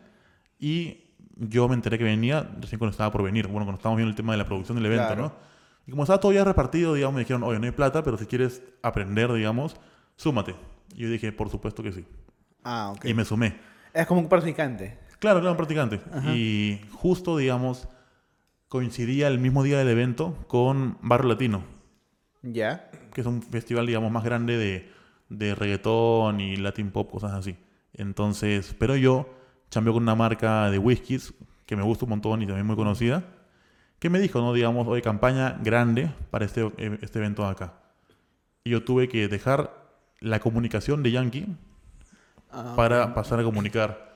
Y 0.59 1.03
yo 1.35 1.67
me 1.67 1.75
enteré 1.75 1.97
que 1.97 2.03
venía 2.03 2.49
recién 2.59 2.79
cuando 2.79 2.91
estaba 2.91 3.11
por 3.11 3.23
venir. 3.23 3.47
Bueno, 3.47 3.65
cuando 3.65 3.77
estábamos 3.77 3.97
viendo 3.97 4.09
el 4.09 4.15
tema 4.15 4.33
de 4.33 4.37
la 4.37 4.45
producción 4.45 4.75
del 4.77 4.85
evento, 4.85 5.05
Claro. 5.07 5.21
¿no? 5.21 5.33
Y 5.85 5.91
como 5.91 6.03
estaba 6.03 6.19
todo 6.19 6.33
ya 6.33 6.43
repartido, 6.43 6.93
digamos, 6.93 7.15
me 7.15 7.21
dijeron, 7.21 7.43
oye, 7.43 7.59
no 7.59 7.65
hay 7.65 7.71
plata, 7.71 8.03
pero 8.03 8.17
si 8.17 8.25
quieres 8.25 8.61
aprender, 8.81 9.31
digamos, 9.31 9.77
súmate. 10.17 10.53
Y 10.93 11.03
yo 11.03 11.09
dije, 11.09 11.31
por 11.31 11.49
supuesto 11.49 11.81
que 11.81 11.93
sí. 11.93 12.05
Ah, 12.63 12.91
ok. 12.93 13.05
Y 13.05 13.13
me 13.13 13.23
sumé. 13.23 13.57
Es 13.93 14.05
como 14.05 14.19
un 14.19 14.27
practicante. 14.27 14.97
Claro, 15.19 15.39
claro, 15.39 15.51
un 15.51 15.57
practicante. 15.57 16.01
Y 16.33 16.81
justo, 16.91 17.37
digamos, 17.37 17.87
coincidía 18.67 19.27
el 19.27 19.39
mismo 19.39 19.63
día 19.63 19.77
del 19.79 19.87
evento 19.89 20.35
con 20.47 20.97
Barrio 21.01 21.29
Latino, 21.29 21.63
¿Ya? 22.43 22.89
que 23.13 23.21
es 23.21 23.27
un 23.27 23.41
festival, 23.41 23.87
digamos, 23.87 24.11
más 24.11 24.23
grande 24.23 24.57
de, 24.57 24.91
de 25.29 25.55
reggaetón 25.55 26.39
y 26.39 26.57
latin 26.57 26.91
pop, 26.91 27.09
cosas 27.09 27.33
así. 27.33 27.57
Entonces, 27.93 28.75
pero 28.77 28.95
yo 28.95 29.27
chambeo 29.69 29.93
con 29.93 30.03
una 30.03 30.15
marca 30.15 30.69
de 30.69 30.77
whiskies 30.77 31.33
que 31.65 31.75
me 31.75 31.83
gusta 31.83 32.05
un 32.05 32.09
montón 32.09 32.41
y 32.41 32.45
también 32.45 32.65
muy 32.65 32.75
conocida, 32.75 33.23
que 33.99 34.09
me 34.09 34.19
dijo, 34.19 34.39
¿no? 34.39 34.53
Digamos, 34.53 34.87
oye, 34.87 35.01
campaña 35.01 35.57
grande 35.63 36.11
para 36.29 36.45
este, 36.45 36.61
eh, 36.77 36.99
este 37.01 37.19
evento 37.19 37.45
acá. 37.45 37.73
Y 38.63 38.69
yo 38.69 38.83
tuve 38.83 39.09
que 39.09 39.27
dejar 39.27 39.73
la 40.19 40.39
comunicación 40.39 41.01
de 41.03 41.11
Yankee 41.11 41.47
Ah, 42.51 42.73
para 42.75 43.13
pasar 43.13 43.39
a 43.39 43.43
comunicar 43.43 44.06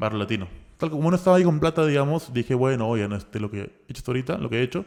Barrio 0.00 0.18
Latino. 0.18 0.48
Tal 0.78 0.90
como 0.90 1.10
no 1.10 1.16
estaba 1.16 1.36
ahí 1.36 1.44
con 1.44 1.60
plata, 1.60 1.84
digamos, 1.84 2.32
dije, 2.32 2.54
bueno, 2.54 2.88
oye, 2.88 3.06
no, 3.06 3.16
este, 3.16 3.38
lo 3.38 3.50
que 3.50 3.70
he 3.86 3.92
hecho 3.92 4.02
ahorita, 4.06 4.38
lo 4.38 4.48
que 4.48 4.60
he 4.60 4.62
hecho, 4.62 4.86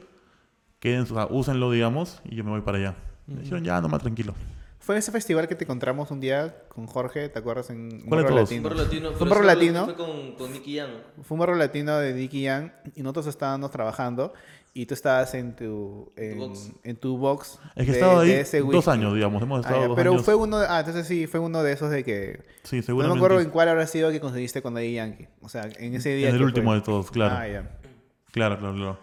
quédense, 0.80 1.14
o 1.14 1.16
sea, 1.16 1.28
úsenlo, 1.30 1.70
digamos, 1.70 2.20
y 2.26 2.36
yo 2.36 2.44
me 2.44 2.50
voy 2.50 2.62
para 2.62 2.80
allá. 2.80 2.96
Me 3.28 3.42
dijeron, 3.42 3.64
ya, 3.64 3.80
nomás 3.80 4.02
tranquilo. 4.02 4.34
Fue 4.80 4.98
ese 4.98 5.12
festival 5.12 5.48
que 5.48 5.54
te 5.54 5.66
encontramos 5.66 6.10
un 6.10 6.20
día 6.20 6.64
con 6.68 6.88
Jorge, 6.88 7.30
¿te 7.30 7.38
acuerdas? 7.38 7.70
En 7.70 8.04
un. 8.06 8.12
Un 8.12 8.36
latino. 8.36 8.64
barro 8.64 8.76
latino. 8.84 9.12
Fue 9.14 9.24
un 9.24 9.30
barrio 9.30 9.50
eso 9.50 9.56
latino. 9.56 9.86
Fue 9.86 9.96
con, 9.96 10.32
con 10.34 10.52
Nicky 10.52 10.74
Young. 10.74 10.92
Fue 11.22 11.36
un 11.36 11.40
barrio 11.40 11.56
latino 11.56 11.98
de 12.00 12.14
Dicky 12.14 12.42
Young 12.42 12.72
y 12.96 13.02
nosotros 13.04 13.28
estábamos 13.28 13.72
trabajando 13.72 14.34
y 14.76 14.86
tú 14.88 14.94
estabas 14.96 15.34
en 15.36 15.56
tu, 15.56 16.12
en, 16.16 16.40
box. 16.40 16.72
en 16.84 16.96
tu 16.96 17.18
box. 17.18 17.60
Es 17.76 17.86
que 17.86 17.92
he 17.92 17.94
de- 17.94 18.00
estado 18.00 18.20
ahí 18.22 18.30
de 18.30 18.42
ese 18.42 18.60
dos 18.62 18.88
años, 18.88 19.14
digamos, 19.14 19.42
hemos 19.44 19.60
Ah, 19.60 19.62
estado 19.62 19.82
ya, 19.82 19.88
dos 19.88 19.96
pero 19.96 20.12
años. 20.14 20.26
fue 20.26 20.36
uno, 20.36 20.60
de- 20.60 20.68
ah, 20.68 20.80
entonces 20.80 21.06
sí, 21.08 21.28
fue 21.28 21.40
uno 21.40 21.62
de 21.62 21.74
esos 21.74 21.92
de 21.92 22.04
que... 22.04 22.42
Sí, 22.64 22.78
No 22.78 22.82
me 22.82 22.84
seguramente. 22.84 23.18
acuerdo 23.20 23.40
en 23.42 23.50
cuál 23.52 23.70
habrá 23.70 23.86
sido 23.88 24.10
que 24.12 24.20
conseguiste 24.20 24.62
con 24.62 24.74
Daddy 24.74 24.94
Yankee. 24.94 25.28
O 25.42 25.50
sea, 25.50 25.70
en 25.78 25.94
ese 25.96 26.16
día. 26.16 26.30
en 26.30 26.36
el 26.36 26.44
último 26.44 26.72
fue. 26.72 26.76
de 26.78 26.82
todos, 26.82 27.12
claro. 27.12 27.36
Ah, 27.38 27.48
ya. 27.48 27.70
Claro, 28.32 28.58
claro, 28.58 28.74
claro. 28.76 29.00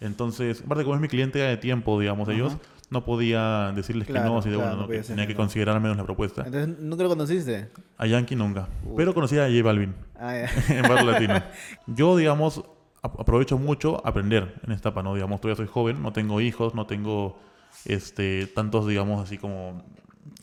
Entonces, 0.00 0.62
aparte 0.64 0.84
como 0.84 0.96
es 0.96 1.00
mi 1.00 1.08
cliente 1.08 1.38
de 1.38 1.56
tiempo, 1.56 1.98
digamos, 1.98 2.28
ellos, 2.28 2.56
no 2.90 3.04
podía 3.06 3.72
decirles 3.74 4.06
Claro, 4.06 4.24
que 4.26 4.30
no, 4.32 4.38
así 4.38 4.50
de 4.50 4.56
claro, 4.56 4.76
bueno, 4.76 4.92
no 4.92 4.94
¿no? 4.94 5.02
tenía 5.04 5.26
que 5.26 5.32
no. 5.32 5.38
considerar 5.38 5.74
al 5.76 5.80
menos 5.80 5.96
la 5.96 6.04
propuesta. 6.04 6.42
Entonces, 6.44 6.78
¿nunca 6.78 7.02
lo 7.04 7.08
conociste? 7.08 7.70
A 7.96 8.06
Yankee 8.06 8.36
nunca. 8.36 8.68
Pero 8.96 9.14
conocía 9.14 9.46
a 9.46 9.48
J 9.48 9.62
Balvin. 9.62 9.94
Ah, 10.18 10.34
ya. 10.36 10.50
en 10.76 10.82
Barrio 10.82 11.10
Latino. 11.10 11.42
Yo, 11.86 12.16
digamos, 12.16 12.62
aprovecho 13.04 13.58
mucho 13.58 14.04
aprender 14.06 14.54
en 14.64 14.72
esta 14.72 14.88
etapa, 14.88 15.02
¿no? 15.02 15.14
Digamos, 15.14 15.40
todavía 15.40 15.56
soy 15.56 15.66
joven, 15.72 16.02
no 16.02 16.12
tengo 16.12 16.40
hijos, 16.40 16.74
no 16.74 16.86
tengo 16.86 17.38
este, 17.84 18.46
tantos, 18.48 18.86
digamos, 18.86 19.22
así 19.22 19.38
como 19.38 19.84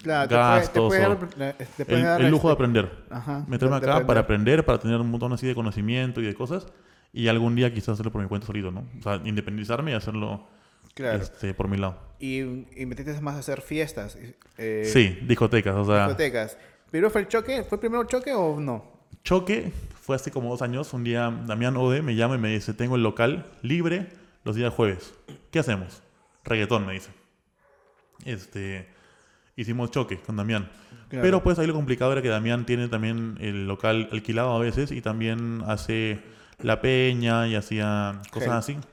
Claro, 0.04 0.30
te 0.30 0.36
puede- 0.36 0.42
gastos 0.50 0.74
te 0.74 0.80
puede, 0.80 1.06
o 1.06 1.10
dar- 1.10 1.56
te 1.56 1.86
puede 1.86 1.98
el, 2.00 2.04
dar 2.06 2.22
el 2.22 2.30
lujo 2.32 2.48
de 2.48 2.54
este- 2.54 2.64
aprender. 2.64 2.92
Ajá, 3.10 3.46
Meterme 3.48 3.76
acá 3.78 4.06
para 4.06 4.22
aprender, 4.22 4.64
para 4.66 4.80
tener 4.80 5.00
un 5.00 5.10
montón 5.10 5.34
así 5.34 5.48
de 5.48 5.56
conocimiento 5.56 6.22
y 6.22 6.26
de 6.26 6.34
cosas. 6.36 6.68
Y 7.14 7.28
algún 7.28 7.56
día 7.56 7.74
quizás 7.74 7.90
hacerlo 7.90 8.12
por 8.12 8.22
mi 8.22 8.28
cuenta 8.30 8.48
solito, 8.48 8.72
¿no? 8.72 8.86
O 9.00 9.04
sea, 9.04 9.20
independizarme 9.26 9.92
y 9.92 9.94
hacerlo 9.96 10.48
Claro. 10.94 11.22
este, 11.22 11.54
por 11.54 11.68
mi 11.68 11.78
lado. 11.78 11.98
Y, 12.20 12.40
y 12.40 12.86
metiste 12.86 13.20
más 13.22 13.36
a 13.36 13.40
hacer 13.40 13.62
fiestas. 13.62 14.18
eh, 14.58 14.84
sí, 14.86 15.18
discotecas, 15.28 15.76
o 15.76 15.84
sea, 15.86 16.06
Discotecas. 16.06 16.58
¿Pero 16.92 17.10
fue 17.10 17.22
el 17.22 17.28
choque? 17.28 17.64
¿Fue 17.64 17.78
el 17.78 17.80
primer 17.80 18.06
choque 18.08 18.34
o 18.34 18.60
no? 18.60 18.86
choque 19.24 19.72
fue 20.02 20.16
hace 20.16 20.32
como 20.32 20.50
dos 20.50 20.62
años. 20.62 20.92
Un 20.94 21.04
día 21.04 21.32
Damián 21.46 21.78
Ode 21.78 22.02
me 22.02 22.16
llama 22.16 22.36
y 22.36 22.40
me 22.40 22.50
dice, 22.50 22.74
tengo 22.74 22.96
el 22.96 23.04
local 23.04 23.46
libre 23.62 24.10
los 24.44 24.56
días 24.56 24.74
jueves. 24.74 25.14
¿Qué 25.52 25.60
hacemos? 25.60 26.02
Reggaetón, 26.44 26.86
me 26.86 26.94
dice. 26.94 27.12
Este, 28.26 28.90
hicimos 29.56 29.92
choque 29.92 30.20
con 30.20 30.36
Damián. 30.36 30.70
Claro. 31.08 31.24
Pero 31.24 31.44
pues 31.44 31.60
ahí 31.60 31.68
lo 31.68 31.74
complicado 31.74 32.12
era 32.12 32.22
que 32.22 32.30
Damián 32.30 32.66
tiene 32.66 32.88
también 32.88 33.38
el 33.40 33.68
local 33.68 34.10
alquilado 34.12 34.52
a 34.56 34.60
veces 34.60 34.92
y 34.92 35.02
también 35.02 35.64
hace 35.68 36.22
la 36.60 36.82
peña 36.82 37.48
y 37.48 37.56
hacía 37.56 38.22
cosas 38.32 38.50
Gel. 38.66 38.78
así. 38.78 38.88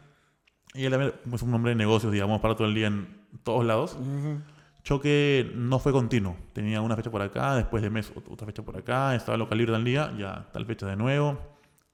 Y 0.74 0.84
él 0.84 1.14
es 1.32 1.42
un 1.42 1.54
hombre 1.54 1.70
de 1.70 1.76
negocios, 1.76 2.12
digamos, 2.12 2.40
para 2.40 2.54
todo 2.54 2.68
el 2.68 2.74
día 2.74 2.88
en 2.88 3.08
todos 3.42 3.64
lados. 3.64 3.94
Ujú. 3.94 4.40
Choque 4.88 5.52
no 5.54 5.78
fue 5.78 5.92
continuo. 5.92 6.34
Tenía 6.54 6.80
una 6.80 6.96
fecha 6.96 7.10
por 7.10 7.20
acá, 7.20 7.56
después 7.56 7.82
de 7.82 7.90
mes 7.90 8.10
ot- 8.14 8.24
otra 8.30 8.46
fecha 8.46 8.62
por 8.62 8.74
acá, 8.74 9.14
estaba 9.14 9.36
local 9.36 9.58
libre 9.58 9.74
al 9.76 9.84
día, 9.84 10.14
ya 10.18 10.48
tal 10.50 10.64
fecha 10.64 10.86
de 10.86 10.96
nuevo. 10.96 11.38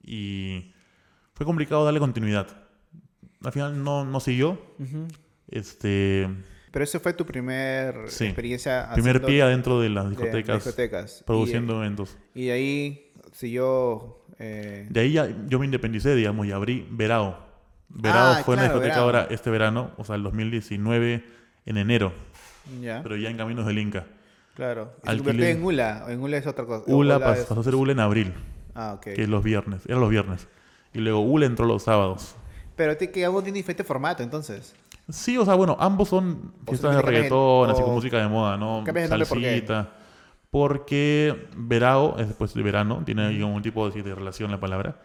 Y 0.01 0.71
fue 1.33 1.45
complicado 1.45 1.83
darle 1.83 1.99
continuidad. 1.99 2.47
Al 3.43 3.51
final 3.51 3.83
no, 3.83 4.05
no 4.05 4.21
siguió. 4.21 4.51
Ujú. 4.79 5.07
Este, 5.49 6.25
Pero 6.71 6.83
ese 6.85 7.01
fue 7.01 7.11
tu 7.11 7.25
primer 7.25 8.07
Sí. 8.07 8.27
experiencia 8.27 8.89
primer 8.93 9.21
pie 9.21 9.41
adentro 9.41 9.81
de 9.81 9.89
las 9.89 10.05
de 10.05 10.09
discotecas, 10.11 10.63
discotecas. 10.63 11.23
produciendo 11.25 11.75
eventos. 11.83 12.17
Y, 12.33 12.43
y 12.43 12.45
de 12.45 12.51
ahí 12.53 13.11
siguió... 13.33 14.19
eh, 14.39 14.87
De 14.89 14.99
ahí 15.01 15.11
ya 15.11 15.27
yo 15.47 15.59
me 15.59 15.65
independicé, 15.65 16.15
digamos, 16.15 16.45
y 16.47 16.53
abrí 16.53 16.87
Verao. 16.91 17.37
Verao 17.89 18.35
Ah, 18.35 18.41
fue 18.45 18.53
una 18.55 18.63
claro, 18.63 18.75
discoteca 18.79 18.95
Verao. 18.95 19.03
ahora 19.03 19.27
este 19.29 19.49
verano, 19.49 19.91
o 19.97 20.05
sea, 20.05 20.15
el 20.15 20.23
2019 20.23 21.25
en 21.65 21.77
enero, 21.77 22.13
ya, 22.81 23.01
pero 23.03 23.15
ya 23.17 23.29
en 23.29 23.37
Caminos 23.37 23.65
del 23.65 23.77
Inca. 23.79 24.05
claro. 24.55 24.93
¿Y 25.03 25.09
se 25.09 25.17
convirtió 25.17 25.45
en 25.45 25.63
Ula? 25.63 26.03
¿O 26.07 26.09
en 26.09 26.19
Ula 26.21 26.37
es 26.37 26.47
otra 26.47 26.65
cosa? 26.65 26.83
ULA 26.87 27.17
Ula 27.17 27.27
pas- 27.27 27.37
es- 27.37 27.45
pasó 27.45 27.61
a 27.61 27.63
ser 27.63 27.75
ULA 27.75 27.91
en 27.93 27.99
abril, 27.99 28.33
Ah, 28.73 28.93
ok. 28.95 29.01
que 29.01 29.21
es 29.23 29.29
los 29.29 29.43
viernes, 29.43 29.81
eran 29.87 29.99
los 30.01 30.09
viernes. 30.09 30.47
Y 30.93 30.99
luego 30.99 31.19
ULA 31.21 31.45
entró 31.45 31.65
los 31.65 31.83
sábados. 31.83 32.35
Pero 32.75 32.95
te, 32.97 33.11
que 33.11 33.23
algo 33.25 33.41
tiene 33.43 33.57
diferente 33.57 33.83
formato, 33.83 34.23
entonces. 34.23 34.75
Sí, 35.09 35.37
o 35.37 35.45
sea, 35.45 35.53
bueno, 35.55 35.77
ambos 35.79 36.09
son 36.09 36.53
fiestas 36.67 36.91
de 36.95 36.97
el- 37.01 37.05
reggaetón, 37.05 37.69
así 37.69 37.81
o 37.81 37.85
con 37.85 37.93
música 37.95 38.17
de 38.17 38.27
moda, 38.27 38.57
¿no? 38.57 38.77
nombre, 38.83 39.07
¿por? 39.07 39.61
Salsita. 39.67 39.91
Porque 40.49 41.47
Verao 41.57 42.17
es 42.17 42.27
después 42.29 42.53
de 42.53 42.63
verano, 42.63 43.01
tiene 43.05 43.43
un 43.43 43.61
tipo 43.61 43.89
de, 43.89 44.01
de 44.03 44.15
relación 44.15 44.51
la 44.51 44.59
palabra, 44.59 45.01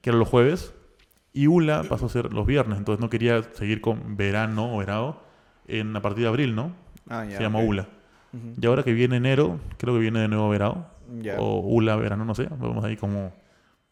que 0.00 0.10
eran 0.10 0.18
los 0.18 0.28
jueves. 0.28 0.74
Y 1.32 1.46
ULA 1.46 1.84
pasó 1.84 2.06
a 2.06 2.08
ser 2.08 2.32
los 2.32 2.46
viernes, 2.46 2.78
entonces 2.78 3.00
no 3.00 3.08
quería 3.08 3.42
seguir 3.54 3.80
con 3.80 4.16
verano 4.16 4.74
o 4.74 4.78
verao 4.78 5.22
en, 5.66 5.94
a 5.96 6.02
partir 6.02 6.22
de 6.22 6.28
abril, 6.28 6.54
¿no? 6.54 6.72
Ah, 7.08 7.24
ya. 7.24 7.36
Se 7.36 7.42
llama 7.42 7.58
ok. 7.60 7.68
ULA. 7.68 7.88
Y 8.60 8.66
ahora 8.66 8.82
que 8.82 8.92
viene 8.94 9.16
enero, 9.16 9.60
creo 9.76 9.92
que 9.94 10.00
viene 10.00 10.20
de 10.20 10.28
nuevo 10.28 10.48
verao. 10.48 10.86
Ya. 11.20 11.38
O 11.38 11.60
ULA 11.60 11.96
verano, 11.96 12.24
no 12.24 12.34
sé. 12.34 12.48
Vamos 12.50 12.82
ahí 12.84 12.96
como 12.96 13.32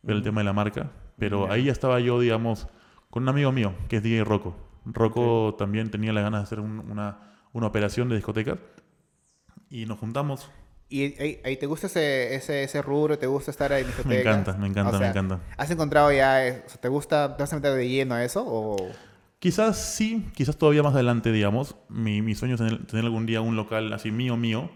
ver 0.03 0.17
el 0.17 0.23
tema 0.23 0.41
de 0.41 0.45
la 0.47 0.53
marca. 0.55 0.91
Pero 1.19 1.51
ahí 1.53 1.65
ya 1.65 1.73
estaba 1.73 2.01
yo, 2.01 2.19
digamos, 2.21 2.67
con 3.11 3.25
un 3.25 3.29
amigo 3.29 3.53
mío, 3.53 3.75
que 3.89 3.97
es 3.97 4.03
DJ 4.03 4.25
Rocco. 4.25 4.57
Rocco 4.87 5.55
también 5.59 5.91
tenía 5.91 6.13
la 6.15 6.23
ganas 6.23 6.41
de 6.41 6.45
hacer 6.45 6.61
un- 6.61 6.79
una, 6.91 7.19
una 7.53 7.67
operación 7.67 8.09
de 8.09 8.15
discotecas. 8.17 8.59
Y 9.69 9.85
nos 9.87 9.99
juntamos. 9.99 10.51
¿Y 10.89 11.21
ahí, 11.23 11.41
ahí 11.45 11.57
te 11.59 11.67
gusta 11.67 11.87
ese, 11.87 12.35
ese, 12.35 12.63
ese 12.65 12.83
rubro? 12.83 13.19
¿Te 13.19 13.27
gusta 13.27 13.51
estar 13.51 13.71
en 13.73 13.87
discotecas? 13.87 14.09
Me 14.09 14.21
encanta, 14.21 14.53
me 14.55 14.67
encanta, 14.67 14.89
O 14.89 14.93
sea, 14.93 15.01
me 15.01 15.07
encanta. 15.09 15.41
¿Has 15.59 15.71
encontrado 15.71 16.11
ya... 16.13 16.47
eh, 16.49 16.63
o 16.67 16.69
sea, 16.69 16.81
¿Te 16.81 16.89
gusta? 16.89 17.37
¿Te 17.37 17.43
vas 17.43 17.53
a 17.53 17.57
meter 17.57 17.75
de 17.75 17.89
lleno 17.89 18.15
a 18.15 18.25
eso? 18.25 18.43
¿O...? 18.47 18.77
Quizás 19.41 19.77
sí, 19.79 20.27
quizás 20.35 20.57
todavía 20.57 20.83
más 20.83 20.95
adelante, 20.95 21.33
digamos. 21.33 21.75
Mi, 21.89 22.23
mi 22.23 22.35
sueño 22.35 22.55
es 22.55 22.61
tener, 22.61 22.87
tener 22.87 23.05
algún 23.07 23.27
día 23.27 23.41
un 23.41 23.57
local 23.57 23.93
así 23.93 24.11
mío, 24.13 24.37
mío. 24.37 24.71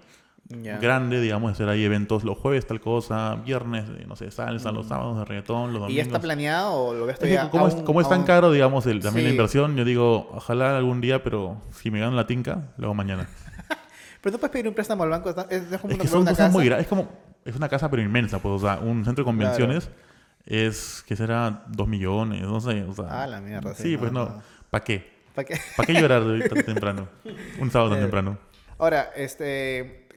Grande, 0.47 1.21
digamos, 1.23 1.53
hacer 1.53 1.69
ahí 1.71 1.85
eventos 1.85 2.23
los 2.25 2.37
jueves, 2.37 2.67
tal 2.67 2.81
cosa. 2.81 3.35
Viernes, 3.37 3.85
eh, 3.99 4.05
no 4.07 4.15
sé, 4.17 4.31
salsa, 4.31 4.73
los 4.73 4.87
sábados 4.89 5.19
de 5.19 5.25
reggaetón, 5.25 5.69
los 5.73 5.77
¿Y 5.77 5.81
domingos. 5.81 5.97
ya 5.97 6.03
está 6.03 6.21
planeado 6.21 6.75
o 6.75 6.95
lo 6.95 7.09
Es 7.09 7.19
que 7.19 7.39
como, 7.51 7.67
es, 7.69 7.75
aún- 7.75 7.85
como 7.85 8.01
es 8.03 8.09
tan 8.09 8.25
caro, 8.25 8.53
digamos, 8.53 8.85
el, 8.87 9.01
también 9.01 9.25
la 9.25 9.31
inversión, 9.31 9.75
yo 9.77 9.85
digo, 9.87 10.29
ojalá 10.33 10.77
algún 10.77 11.01
día, 11.01 11.23
pero 11.23 11.63
si 11.71 11.91
me 11.91 12.01
gano 12.01 12.15
la 12.17 12.27
tinca, 12.27 12.73
lo 12.77 12.87
hago 12.89 12.95
mañana. 12.95 13.27
Pero 14.21 14.37
tú 14.37 14.41
puedes 14.41 14.53
pedir 14.53 14.69
un 14.69 14.73
préstamo 14.75 15.03
al 15.03 15.11
banco. 15.11 15.29
Es, 15.51 15.71
es 15.71 15.79
como 15.81 15.93
es 15.93 15.97
una, 15.97 16.03
que 16.03 16.09
son 16.09 16.21
una 16.23 16.31
cosas 16.31 16.47
casa. 16.47 16.57
muy 16.57 16.65
grandes. 16.65 16.85
Es 16.87 16.89
como, 16.89 17.09
es 17.45 17.57
una 17.57 17.69
casa 17.69 17.91
pero 17.91 18.01
inmensa, 18.03 18.39
pues, 18.39 18.55
o 18.55 18.59
sea, 18.67 18.79
un 18.79 19.05
centro 19.05 19.23
de 19.23 19.27
convenciones 19.27 19.91
es, 20.47 21.05
que 21.07 21.15
será 21.15 21.65
dos 21.69 21.87
millones, 21.89 22.41
no 22.43 22.59
sé, 22.61 22.85
o 22.85 22.95
sea. 22.95 23.23
Ah, 23.23 23.27
la 23.27 23.43
mierda, 23.43 23.75
sí, 23.75 23.83
Sí, 23.83 23.97
pues 23.99 24.13
no. 24.13 24.41
¿Para 24.75 24.85
qué? 24.85 25.13
¿Para 25.35 25.47
qué? 25.47 25.57
¿Para 25.77 25.87
qué 25.87 25.93
llorar 25.95 26.23
tan 26.49 26.65
temprano? 26.67 27.09
Un 27.61 27.71
sábado 27.71 27.91
tan 27.91 27.99
Eh, 27.99 28.03
temprano. 28.03 28.39
Ahora, 28.79 29.11
este... 29.17 30.09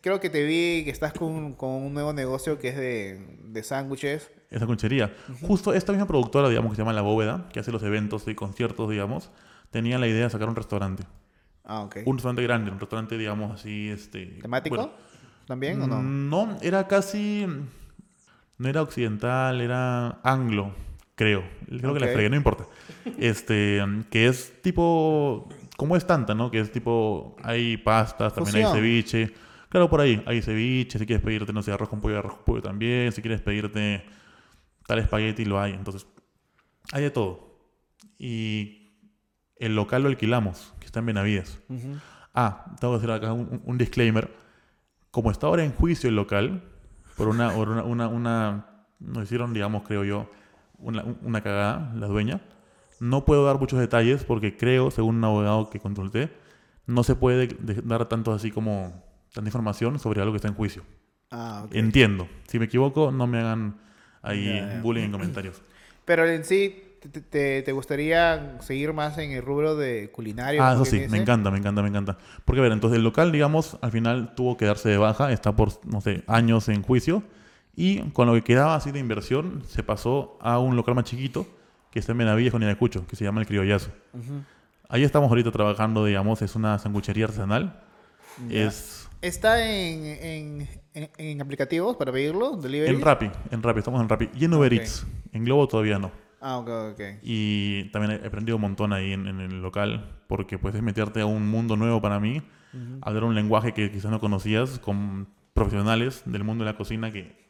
Creo 0.00 0.20
que 0.20 0.30
te 0.30 0.44
vi 0.44 0.84
que 0.84 0.90
estás 0.90 1.12
con, 1.12 1.54
con 1.54 1.70
un 1.70 1.92
nuevo 1.92 2.12
negocio 2.12 2.58
que 2.58 2.68
es 2.68 2.76
de, 2.76 3.18
de 3.42 3.62
sándwiches. 3.62 4.30
Esa 4.50 4.64
conchería. 4.66 5.14
Justo 5.42 5.74
esta 5.74 5.92
misma 5.92 6.06
productora, 6.06 6.48
digamos, 6.48 6.70
que 6.70 6.76
se 6.76 6.82
llama 6.82 6.92
La 6.92 7.02
Bóveda, 7.02 7.48
que 7.52 7.60
hace 7.60 7.72
los 7.72 7.82
eventos 7.82 8.26
y 8.28 8.34
conciertos, 8.34 8.88
digamos, 8.88 9.30
tenía 9.70 9.98
la 9.98 10.06
idea 10.06 10.24
de 10.24 10.30
sacar 10.30 10.48
un 10.48 10.56
restaurante. 10.56 11.02
Ah, 11.64 11.80
ok. 11.82 11.98
Un 12.06 12.16
restaurante 12.16 12.42
grande, 12.44 12.70
un 12.70 12.78
restaurante, 12.80 13.18
digamos, 13.18 13.52
así, 13.60 13.90
este... 13.90 14.38
¿Temático? 14.40 14.76
bueno, 14.76 14.92
¿También 15.46 15.82
o 15.82 15.86
no? 15.86 16.02
No, 16.02 16.56
era 16.62 16.86
casi. 16.86 17.46
No 18.56 18.68
era 18.68 18.82
occidental, 18.82 19.60
era 19.60 20.20
anglo, 20.22 20.72
creo. 21.18 21.42
Creo 21.66 21.92
que 21.92 22.00
la 22.00 22.06
fregué, 22.14 22.30
no 22.30 22.36
importa. 22.36 22.64
Este, 23.18 23.82
que 24.10 24.26
es 24.28 24.62
tipo. 24.62 25.48
Como 25.76 25.94
es 25.96 26.06
tanta, 26.06 26.34
¿no? 26.34 26.50
Que 26.50 26.60
es 26.60 26.72
tipo. 26.72 27.36
Hay 27.42 27.76
pastas, 27.76 28.32
también 28.34 28.56
hay 28.56 28.62
ceviche. 28.74 29.34
Claro, 29.68 29.90
por 29.90 30.00
ahí. 30.00 30.22
Hay 30.26 30.40
ceviche. 30.40 30.98
Si 30.98 31.04
quieres 31.04 31.22
pedirte, 31.24 31.52
no 31.52 31.62
sé, 31.62 31.72
arroz 31.72 31.88
con 31.90 32.00
pollo, 32.00 32.18
arroz 32.18 32.34
con 32.36 32.44
pollo 32.44 32.62
también. 32.62 33.12
Si 33.12 33.20
quieres 33.20 33.42
pedirte 33.42 34.04
tal 34.86 34.98
espagueti, 35.00 35.44
lo 35.44 35.60
hay. 35.60 35.72
Entonces, 35.74 36.06
hay 36.92 37.02
de 37.02 37.10
todo. 37.10 37.58
Y 38.18 38.92
el 39.56 39.74
local 39.76 40.02
lo 40.02 40.08
alquilamos, 40.08 40.72
que 40.80 40.86
está 40.86 41.00
en 41.00 41.06
Benavides. 41.06 41.60
Ah, 42.34 42.74
tengo 42.80 42.94
que 42.94 42.98
hacer 42.98 43.10
acá 43.10 43.32
un, 43.32 43.60
un 43.64 43.76
disclaimer. 43.78 44.30
Como 45.10 45.30
está 45.30 45.46
ahora 45.48 45.64
en 45.64 45.72
juicio 45.72 46.08
el 46.08 46.16
local, 46.16 46.62
por 47.16 47.28
una, 47.28 47.50
por 47.54 47.68
una, 47.68 47.82
una, 47.82 48.08
una- 48.08 48.64
nos 49.00 49.24
hicieron, 49.24 49.52
digamos, 49.52 49.82
creo 49.84 50.02
yo, 50.04 50.30
una, 50.78 51.04
una 51.22 51.40
cagada, 51.42 51.92
la 51.94 52.06
dueña. 52.06 52.40
No 53.00 53.24
puedo 53.24 53.44
dar 53.44 53.58
muchos 53.58 53.78
detalles 53.78 54.24
porque 54.24 54.56
creo, 54.56 54.90
según 54.90 55.16
un 55.16 55.24
abogado 55.24 55.70
que 55.70 55.78
consulté, 55.80 56.30
no 56.86 57.04
se 57.04 57.14
puede 57.14 57.46
de- 57.48 57.82
dar 57.82 58.06
tanto 58.08 58.32
así 58.32 58.50
como 58.50 59.04
tanta 59.32 59.48
información 59.48 59.98
sobre 59.98 60.20
algo 60.20 60.32
que 60.32 60.36
está 60.38 60.48
en 60.48 60.54
juicio. 60.54 60.82
Ah. 61.30 61.66
Entiendo. 61.72 62.26
Si 62.48 62.58
me 62.58 62.64
equivoco, 62.64 63.12
no 63.12 63.26
me 63.26 63.38
hagan 63.38 63.76
ahí 64.22 64.80
bullying 64.82 65.04
en 65.04 65.12
comentarios. 65.12 65.62
Pero 66.04 66.26
en 66.26 66.44
sí, 66.44 66.82
te, 67.12 67.20
te- 67.20 67.62
te 67.62 67.72
gustaría 67.72 68.56
seguir 68.60 68.92
más 68.94 69.18
en 69.18 69.32
el 69.32 69.42
rubro 69.42 69.76
de 69.76 70.10
culinario? 70.10 70.64
Ah, 70.64 70.72
eso 70.72 70.84
sí, 70.86 71.04
me 71.10 71.18
encanta, 71.18 71.50
me 71.50 71.58
encanta, 71.58 71.82
me 71.82 71.88
encanta. 71.88 72.16
Porque, 72.46 72.60
a 72.60 72.62
ver, 72.62 72.72
entonces 72.72 72.96
el 72.96 73.04
local, 73.04 73.30
digamos, 73.30 73.76
al 73.82 73.92
final 73.92 74.34
tuvo 74.34 74.56
que 74.56 74.64
darse 74.64 74.88
de 74.88 74.96
baja, 74.96 75.30
está 75.30 75.54
por, 75.54 75.68
no 75.86 76.00
sé, 76.00 76.24
años 76.26 76.68
en 76.70 76.82
juicio, 76.82 77.22
y 77.80 78.00
con 78.10 78.26
lo 78.26 78.34
que 78.34 78.42
quedaba 78.42 78.74
así 78.74 78.90
de 78.90 78.98
inversión, 78.98 79.62
se 79.68 79.82
pasó 79.84 80.36
a 80.40 80.58
un 80.58 80.74
local 80.74 80.94
más 80.96 81.04
chiquito, 81.04 81.46
que 81.92 82.00
está 82.00 82.12
en 82.12 82.18
Benavides 82.18 82.50
con 82.52 82.62
Ayacucho, 82.62 83.06
que 83.06 83.14
se 83.16 83.24
llama 83.24 83.40
El 83.40 83.46
Criollazo. 83.46 83.90
Ujú. 84.12 84.42
Ahí 84.88 85.04
estamos 85.04 85.28
ahorita 85.28 85.50
trabajando, 85.52 86.04
digamos, 86.04 86.42
es 86.42 86.54
una 86.56 86.78
sanguchería 86.78 87.26
artesanal. 87.26 87.80
Es 88.50 89.08
¿Está 89.20 89.64
en, 89.68 90.04
en, 90.04 90.68
en- 90.94 91.10
en 91.18 91.40
aplicativos 91.42 91.96
para 91.96 92.12
pedirlo? 92.12 92.56
¿Delivery? 92.56 92.94
en 92.94 93.00
Rappi, 93.00 93.30
en 93.50 93.62
Rappi, 93.62 93.78
estamos 93.80 94.00
en 94.00 94.08
Rappi. 94.08 94.30
Y 94.38 94.44
en 94.44 94.54
Uber 94.54 94.72
Ok. 94.72 94.78
Eats, 94.78 95.06
en 95.32 95.44
Globo 95.44 95.66
todavía 95.66 95.98
no. 95.98 96.10
Ah, 96.40 96.58
ok, 96.58 96.68
ok. 96.92 97.00
Y 97.22 97.90
también 97.90 98.20
he 98.22 98.26
aprendido 98.26 98.56
un 98.56 98.62
montón 98.62 98.92
ahí 98.92 99.12
en, 99.12 99.26
en 99.26 99.40
el 99.40 99.60
local, 99.60 100.20
porque 100.28 100.56
pues 100.58 100.74
es 100.74 100.82
meterte 100.82 101.20
a 101.20 101.26
un 101.26 101.48
mundo 101.48 101.76
nuevo 101.76 102.00
para 102.00 102.20
mí, 102.20 102.42
hablar 103.02 103.24
un 103.24 103.34
lenguaje 103.34 103.72
que 103.74 103.90
quizás 103.90 104.10
no 104.10 104.20
conocías, 104.20 104.78
con 104.78 105.26
profesionales 105.52 106.22
del 106.26 106.44
mundo 106.44 106.64
de 106.64 106.70
la 106.70 106.76
cocina 106.76 107.10
que, 107.12 107.47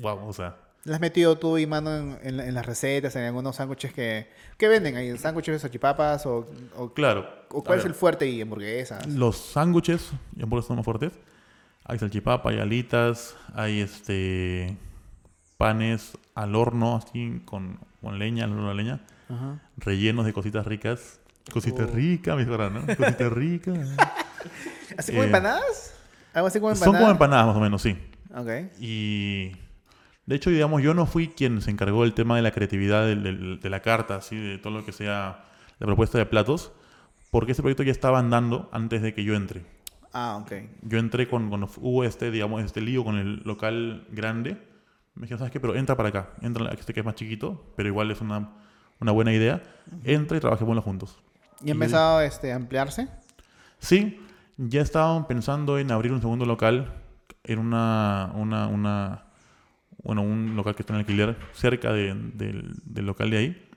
wow, 0.00 0.26
o 0.28 0.32
sea, 0.32 0.56
¿Le 0.84 0.94
has 0.94 1.00
metido 1.00 1.38
tú 1.38 1.58
y 1.58 1.66
mano 1.66 1.96
en, 1.96 2.18
en 2.22 2.40
en 2.40 2.54
las 2.54 2.66
recetas, 2.66 3.14
en 3.14 3.22
algunos 3.22 3.54
sándwiches 3.54 3.92
que, 3.92 4.28
que 4.58 4.66
venden 4.68 4.96
ahí? 4.96 5.16
¿Sándwiches 5.16 5.54
de 5.54 5.58
salchipapas 5.60 6.26
o, 6.26 6.44
o, 6.76 6.92
claro. 6.92 7.28
o 7.50 7.62
cuál 7.62 7.78
es 7.78 7.84
ver, 7.84 7.92
el 7.92 7.94
fuerte 7.96 8.26
y 8.28 8.40
hamburguesas? 8.40 9.06
Los 9.06 9.36
sándwiches, 9.36 10.10
y 10.36 10.42
hamburguesas 10.42 10.66
son 10.68 10.76
más 10.76 10.84
fuertes. 10.84 11.12
Hay 11.84 11.98
salchipapa, 12.00 12.50
hay 12.50 12.58
alitas, 12.58 13.36
hay 13.54 13.80
este 13.80 14.76
panes 15.56 16.18
al 16.34 16.54
horno, 16.56 16.96
así 16.96 17.40
con, 17.44 17.78
con 18.00 18.18
leña, 18.18 18.44
al 18.44 18.50
horno 18.52 18.68
de 18.70 18.74
leña, 18.74 19.00
Ajá. 19.28 19.60
rellenos 19.76 20.26
de 20.26 20.32
cositas 20.32 20.66
ricas. 20.66 21.20
Cositas 21.52 21.88
Oh. 21.90 21.94
ricas, 21.94 22.38
dijeron, 22.38 22.74
¿no? 22.74 22.80
Cositas 22.96 23.32
ricas. 23.32 23.88
¿Así 24.96 25.12
como 25.12 25.22
Eh, 25.22 25.26
empanadas? 25.26 25.94
¿Algo 26.34 26.48
así 26.48 26.58
como 26.60 26.74
Son 26.74 26.78
empanadas? 26.88 27.00
como 27.02 27.12
empanadas 27.12 27.46
más 27.46 27.56
o 27.56 27.60
menos, 27.60 27.82
sí. 27.82 27.96
Ok. 28.34 28.48
Y 28.80 29.52
de 30.26 30.36
hecho, 30.36 30.50
digamos, 30.50 30.82
yo 30.82 30.94
no 30.94 31.06
fui 31.06 31.28
quien 31.28 31.60
se 31.60 31.70
encargó 31.70 32.02
del 32.02 32.14
tema 32.14 32.36
de 32.36 32.42
la 32.42 32.52
creatividad 32.52 33.06
de, 33.06 33.70
la 33.70 33.80
carta, 33.80 34.16
así, 34.16 34.36
de 34.36 34.58
todo 34.58 34.72
lo 34.72 34.84
que 34.84 34.92
sea 34.92 35.44
la 35.78 35.86
propuesta 35.86 36.18
de 36.18 36.26
platos, 36.26 36.72
porque 37.30 37.52
ese 37.52 37.62
proyecto 37.62 37.82
ya 37.82 37.90
estaba 37.90 38.18
andando 38.18 38.68
antes 38.72 39.02
de 39.02 39.14
que 39.14 39.24
yo 39.24 39.34
entre. 39.34 39.64
Ah, 40.12 40.38
ok. 40.40 40.52
Yo 40.82 40.98
entré 40.98 41.28
con, 41.28 41.48
cuando 41.48 41.68
hubo 41.78 42.04
este, 42.04 42.30
digamos, 42.30 42.62
este 42.62 42.80
lío 42.80 43.02
con 43.04 43.16
el 43.16 43.42
local 43.44 44.06
grande. 44.10 44.58
Me 45.14 45.22
dijeron, 45.22 45.38
¿sabes 45.38 45.52
qué? 45.52 45.58
Pero 45.58 45.74
entra 45.74 45.96
para 45.96 46.10
acá. 46.10 46.30
Entra 46.40 46.70
a 46.70 46.72
este 46.72 46.94
que 46.94 47.00
es 47.00 47.06
más 47.06 47.14
chiquito, 47.14 47.72
pero 47.76 47.88
igual 47.88 48.10
es 48.10 48.20
una, 48.20 48.50
una 49.00 49.12
buena 49.12 49.32
idea. 49.32 49.62
Entra 50.04 50.36
y 50.36 50.40
trabajémoslo 50.40 50.82
juntos. 50.82 51.18
¿Y 51.64 51.70
ha 51.70 51.72
empezado 51.72 52.20
este, 52.20 52.52
a 52.52 52.56
ampliarse? 52.56 53.08
Sí, 53.78 54.20
ya 54.56 54.82
estaban 54.82 55.26
pensando 55.26 55.78
en 55.78 55.90
abrir 55.90 56.12
un 56.12 56.20
segundo 56.20 56.44
local 56.44 56.92
en 57.44 57.58
una, 57.58 58.30
una, 58.34 58.68
una 58.68 59.24
bueno, 60.02 60.22
un 60.22 60.56
local 60.56 60.74
que 60.74 60.82
está 60.82 60.92
en 60.94 61.00
alquiler 61.00 61.36
cerca 61.52 61.92
de- 61.92 62.14
del, 62.34 62.72
del 62.84 63.06
local 63.06 63.30
de 63.30 63.36
ahí. 63.38 63.68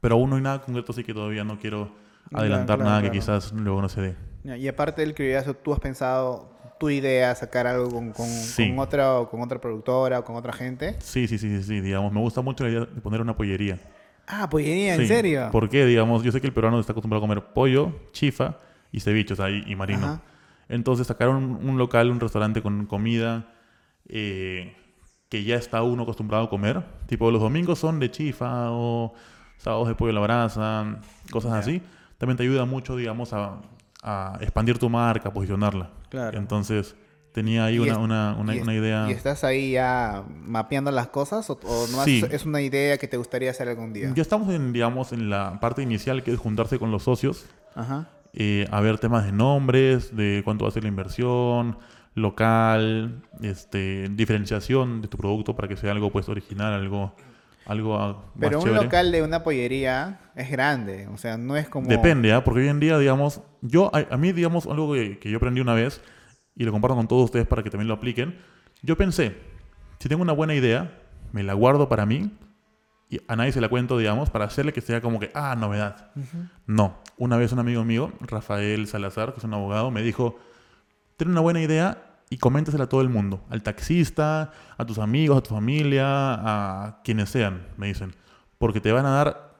Pero 0.00 0.14
aún 0.16 0.30
no 0.30 0.36
hay 0.36 0.42
nada 0.42 0.60
concreto, 0.62 0.92
así 0.92 1.02
que 1.04 1.14
todavía 1.14 1.44
no 1.44 1.58
quiero 1.58 1.94
adelantar 2.32 2.76
claro, 2.78 2.90
nada 2.90 3.00
claro. 3.00 3.12
que 3.12 3.18
quizás 3.18 3.52
luego 3.52 3.80
no 3.82 3.88
se 3.88 4.00
dé. 4.00 4.16
Y 4.58 4.68
aparte 4.68 5.00
del 5.00 5.14
criollizazo, 5.14 5.54
¿tú 5.54 5.72
has 5.72 5.80
pensado 5.80 6.52
tu 6.78 6.90
idea, 6.90 7.34
sacar 7.34 7.66
algo 7.66 7.88
con, 7.88 8.12
con, 8.12 8.26
Sí. 8.26 8.68
con 8.68 8.78
otra, 8.80 9.26
con 9.30 9.40
otra 9.40 9.60
productora 9.60 10.18
o 10.18 10.24
con 10.24 10.36
otra 10.36 10.52
gente? 10.52 10.96
Sí, 11.00 11.26
sí, 11.26 11.38
sí, 11.38 11.48
sí, 11.58 11.62
sí, 11.62 11.80
digamos, 11.80 12.12
me 12.12 12.20
gusta 12.20 12.42
mucho 12.42 12.64
la 12.64 12.70
idea 12.70 12.80
de 12.80 13.00
poner 13.00 13.20
una 13.22 13.34
pollería. 13.36 13.78
Ah, 14.26 14.48
pollería, 14.50 14.94
¿en 14.94 15.00
Sí. 15.02 15.06
serio? 15.06 15.48
¿Por 15.50 15.68
qué? 15.70 15.86
Digamos, 15.86 16.22
yo 16.22 16.32
sé 16.32 16.40
que 16.40 16.46
el 16.48 16.52
peruano 16.52 16.78
está 16.80 16.92
acostumbrado 16.92 17.24
a 17.24 17.28
comer 17.28 17.44
pollo, 17.54 17.92
chifa 18.12 18.58
y 18.92 19.00
ceviche, 19.00 19.32
o 19.32 19.36
sea, 19.36 19.50
y, 19.50 19.62
y 19.66 19.76
marino. 19.76 20.04
Ajá. 20.06 20.22
Entonces 20.68 21.06
sacaron 21.06 21.36
un, 21.36 21.68
un 21.68 21.78
local, 21.78 22.10
un 22.10 22.20
restaurante 22.20 22.60
con 22.62 22.86
comida 22.86 23.52
eh, 24.08 24.76
que 25.28 25.42
ya 25.44 25.56
está 25.56 25.82
uno 25.82 26.02
acostumbrado 26.04 26.44
a 26.44 26.50
comer. 26.50 26.82
Tipo, 27.06 27.30
los 27.30 27.40
domingos 27.40 27.78
son 27.78 27.98
de 28.00 28.10
chifa 28.10 28.70
o 28.70 29.14
sábados 29.56 29.88
de 29.88 29.94
pollo 29.94 30.10
a 30.10 30.14
la 30.14 30.20
brasa, 30.20 31.00
cosas 31.30 31.52
así. 31.52 31.82
También 32.18 32.36
te 32.36 32.42
ayuda 32.44 32.64
mucho, 32.64 32.96
digamos, 32.96 33.32
a, 33.32 33.60
a 34.02 34.38
expandir 34.40 34.78
tu 34.78 34.88
marca, 34.90 35.30
a 35.30 35.32
posicionarla. 35.32 35.90
Claro. 36.08 36.38
Entonces 36.38 36.94
tenía 37.32 37.64
ahí 37.64 37.80
una, 37.80 37.92
es- 37.92 37.98
una, 37.98 38.36
una, 38.38 38.54
¿Y 38.54 38.58
es- 38.58 38.62
una 38.62 38.74
idea... 38.74 39.06
¿Y 39.08 39.12
estás 39.12 39.42
ahí 39.42 39.72
ya 39.72 40.22
mapeando 40.46 40.92
las 40.92 41.08
cosas 41.08 41.50
o, 41.50 41.58
o 41.64 41.86
nomás 41.88 42.04
Sí. 42.04 42.22
es 42.30 42.44
una 42.46 42.60
idea 42.60 42.96
que 42.98 43.08
te 43.08 43.16
gustaría 43.16 43.50
hacer 43.50 43.68
algún 43.68 43.92
día? 43.92 44.12
Ya 44.14 44.22
estamos 44.22 44.48
en, 44.54 44.72
digamos, 44.72 45.12
en 45.12 45.30
la 45.30 45.58
parte 45.58 45.82
inicial 45.82 46.22
que 46.22 46.32
es 46.32 46.38
juntarse 46.38 46.78
con 46.78 46.92
los 46.92 47.02
socios 47.02 47.46
Ajá. 47.74 48.06
eh, 48.34 48.68
a 48.70 48.80
ver 48.80 48.98
temas 49.00 49.24
de 49.24 49.32
nombres, 49.32 50.14
de 50.14 50.42
cuánto 50.44 50.64
va 50.64 50.68
a 50.68 50.72
ser 50.72 50.84
la 50.84 50.90
inversión, 50.90 51.76
local, 52.14 53.22
este, 53.42 54.08
diferenciación 54.10 55.02
de 55.02 55.08
tu 55.08 55.16
producto 55.18 55.56
para 55.56 55.68
que 55.68 55.76
sea 55.76 55.92
algo 55.92 56.10
pues 56.10 56.28
original, 56.28 56.72
algo, 56.72 57.14
algo 57.66 57.98
más 57.98 58.16
Pero 58.38 58.58
un 58.58 58.64
chévere. 58.64 58.84
local 58.84 59.12
de 59.12 59.22
una 59.22 59.42
pollería 59.42 60.20
es 60.36 60.50
grande, 60.50 61.08
o 61.08 61.16
sea, 61.18 61.36
no 61.36 61.56
es 61.56 61.68
como... 61.68 61.88
Depende, 61.88 62.32
¿ah? 62.32 62.44
porque 62.44 62.60
hoy 62.60 62.68
en 62.68 62.80
día, 62.80 62.98
digamos, 62.98 63.40
yo, 63.62 63.90
a, 63.94 64.14
a 64.14 64.16
mí, 64.16 64.32
digamos, 64.32 64.66
algo 64.66 64.92
que, 64.94 65.18
que 65.18 65.30
yo 65.30 65.38
aprendí 65.38 65.60
una 65.60 65.74
vez 65.74 66.00
y 66.54 66.64
lo 66.64 66.72
comparto 66.72 66.94
con 66.96 67.08
todos 67.08 67.24
ustedes 67.24 67.46
para 67.46 67.62
que 67.62 67.70
también 67.70 67.88
lo 67.88 67.94
apliquen. 67.94 68.38
Yo 68.82 68.96
pensé, 68.96 69.36
si 69.98 70.08
tengo 70.08 70.22
una 70.22 70.32
buena 70.32 70.54
idea, 70.54 71.00
me 71.32 71.42
la 71.42 71.54
guardo 71.54 71.88
para 71.88 72.06
mí 72.06 72.30
y 73.10 73.20
a 73.26 73.36
nadie 73.36 73.52
se 73.52 73.60
la 73.60 73.68
cuento, 73.68 73.98
digamos, 73.98 74.30
para 74.30 74.44
hacerle 74.44 74.72
que 74.72 74.80
sea 74.80 75.00
como 75.00 75.18
que, 75.18 75.30
ah, 75.34 75.56
novedad. 75.56 76.10
Ujú. 76.16 76.48
No. 76.66 76.98
Una 77.16 77.36
vez 77.36 77.52
un 77.52 77.58
amigo 77.58 77.84
mío, 77.84 78.12
Rafael 78.20 78.86
Salazar, 78.86 79.32
que 79.32 79.38
es 79.38 79.44
un 79.44 79.54
abogado, 79.54 79.90
me 79.90 80.02
dijo, 80.02 80.38
ten 81.16 81.30
una 81.30 81.40
buena 81.40 81.60
idea 81.60 82.16
y 82.30 82.38
coméntasela 82.38 82.84
a 82.84 82.88
todo 82.88 83.00
el 83.00 83.08
mundo. 83.08 83.44
Al 83.50 83.62
taxista, 83.62 84.52
a 84.76 84.84
tus 84.84 84.98
amigos, 84.98 85.38
a 85.38 85.42
tu 85.42 85.50
familia, 85.54 86.04
a 86.06 87.00
quienes 87.04 87.30
sean, 87.30 87.66
me 87.76 87.88
dicen. 87.88 88.14
Porque 88.58 88.80
te 88.80 88.92
van 88.92 89.06
a 89.06 89.10
dar 89.10 89.54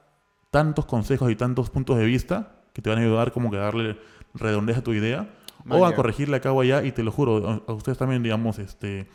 tantos 0.51 0.85
consejos 0.85 1.31
y 1.31 1.35
tantos 1.35 1.69
puntos 1.69 1.97
de 1.97 2.05
vista 2.05 2.55
que 2.73 2.81
te 2.81 2.89
van 2.89 2.99
a 2.99 3.01
ayudar 3.01 3.31
como 3.31 3.51
que 3.51 3.57
a 3.57 3.61
darle 3.61 3.97
redondez 4.33 4.77
a 4.77 4.83
tu 4.83 4.93
idea. 4.93 5.29
o 5.69 5.75
a 5.75 5.79
Vaya. 5.79 5.95
corregirle 5.95 6.37
acá 6.37 6.51
o 6.51 6.61
allá 6.61 6.83
y 6.83 6.91
te 6.91 7.03
lo 7.03 7.11
juro, 7.11 7.63
a 7.67 7.73
ustedes 7.73 7.97
también, 7.97 8.21
digamos, 8.21 8.59
este, 8.59 9.07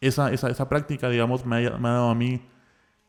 esa, 0.00 0.32
esa, 0.32 0.48
esa 0.48 0.68
práctica, 0.68 1.08
digamos, 1.08 1.44
me 1.44 1.66
ha, 1.66 1.78
me 1.78 1.88
ha 1.88 1.92
dado 1.92 2.10
a 2.10 2.14
mí 2.14 2.42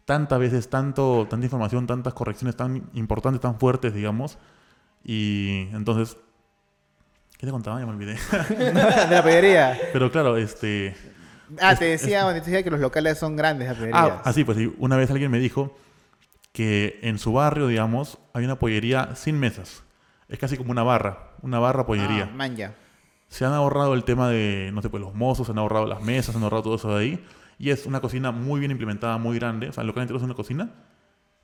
tantas 0.05 0.39
veces, 0.39 0.69
tanto, 0.69 1.27
tanta 1.29 1.45
información, 1.45 1.87
tantas 1.87 2.13
correcciones 2.13 2.55
tan 2.55 2.89
importantes, 2.93 3.39
tan 3.41 3.59
fuertes, 3.59 3.93
digamos. 3.93 4.37
Y 5.03 5.67
entonces, 5.73 6.17
¿qué 7.41 7.47
te 7.47 7.51
contaba? 7.51 7.79
Ya 7.79 7.87
me 7.87 7.91
olvidé. 7.93 8.13
de 8.49 8.71
la 9.09 9.23
pollería. 9.23 9.77
Pero 9.91 10.11
claro, 10.11 10.37
este... 10.37 10.95
Ah, 11.59 11.73
Es- 11.73 11.79
te 11.79 11.85
decía, 11.85 12.25
te 12.29 12.35
decía 12.35 12.63
que 12.63 12.69
los 12.69 12.79
locales 12.79 13.17
son 13.17 13.35
grandes, 13.35 13.67
las. 13.67 13.91
Ah, 13.93 14.21
así 14.23 14.43
pues, 14.45 14.57
sí, 14.57 14.73
una 14.77 14.95
vez 14.95 15.09
alguien 15.09 15.31
me 15.31 15.39
dijo 15.39 15.75
que 16.53 16.99
en 17.01 17.17
su 17.17 17.33
barrio, 17.33 17.67
digamos, 17.67 18.19
hay 18.33 18.45
una 18.45 18.59
pollería 18.59 19.15
sin 19.15 19.39
mesas. 19.39 19.83
Es 20.29 20.37
casi 20.37 20.55
como 20.55 20.71
una 20.71 20.83
barra, 20.83 21.31
una 21.41 21.57
barra 21.59 21.85
pollería. 21.85 22.29
Ah, 22.31 22.35
man, 22.35 22.55
ya. 22.55 22.75
Se 23.27 23.43
han 23.43 23.53
ahorrado 23.53 23.95
el 23.95 24.03
tema 24.03 24.29
de, 24.29 24.69
no 24.71 24.81
sé, 24.81 24.89
pues 24.89 25.01
los 25.01 25.13
mozos, 25.15 25.47
se 25.47 25.51
han 25.51 25.57
ahorrado 25.57 25.87
las 25.87 26.01
mesas, 26.01 26.33
se 26.33 26.37
han 26.37 26.43
ahorrado 26.43 26.63
todo 26.63 26.75
eso 26.75 26.95
de 26.95 27.01
ahí. 27.03 27.25
Y 27.57 27.71
es 27.71 27.85
una 27.85 28.01
cocina 28.01 28.31
muy 28.31 28.59
bien 28.59 28.71
implementada, 28.71 29.17
muy 29.17 29.37
grande. 29.39 29.69
O 29.69 29.73
sea, 29.73 29.81
el 29.81 29.87
local 29.87 30.03
entero 30.03 30.17
es 30.19 30.23
una 30.23 30.35
cocina. 30.35 30.69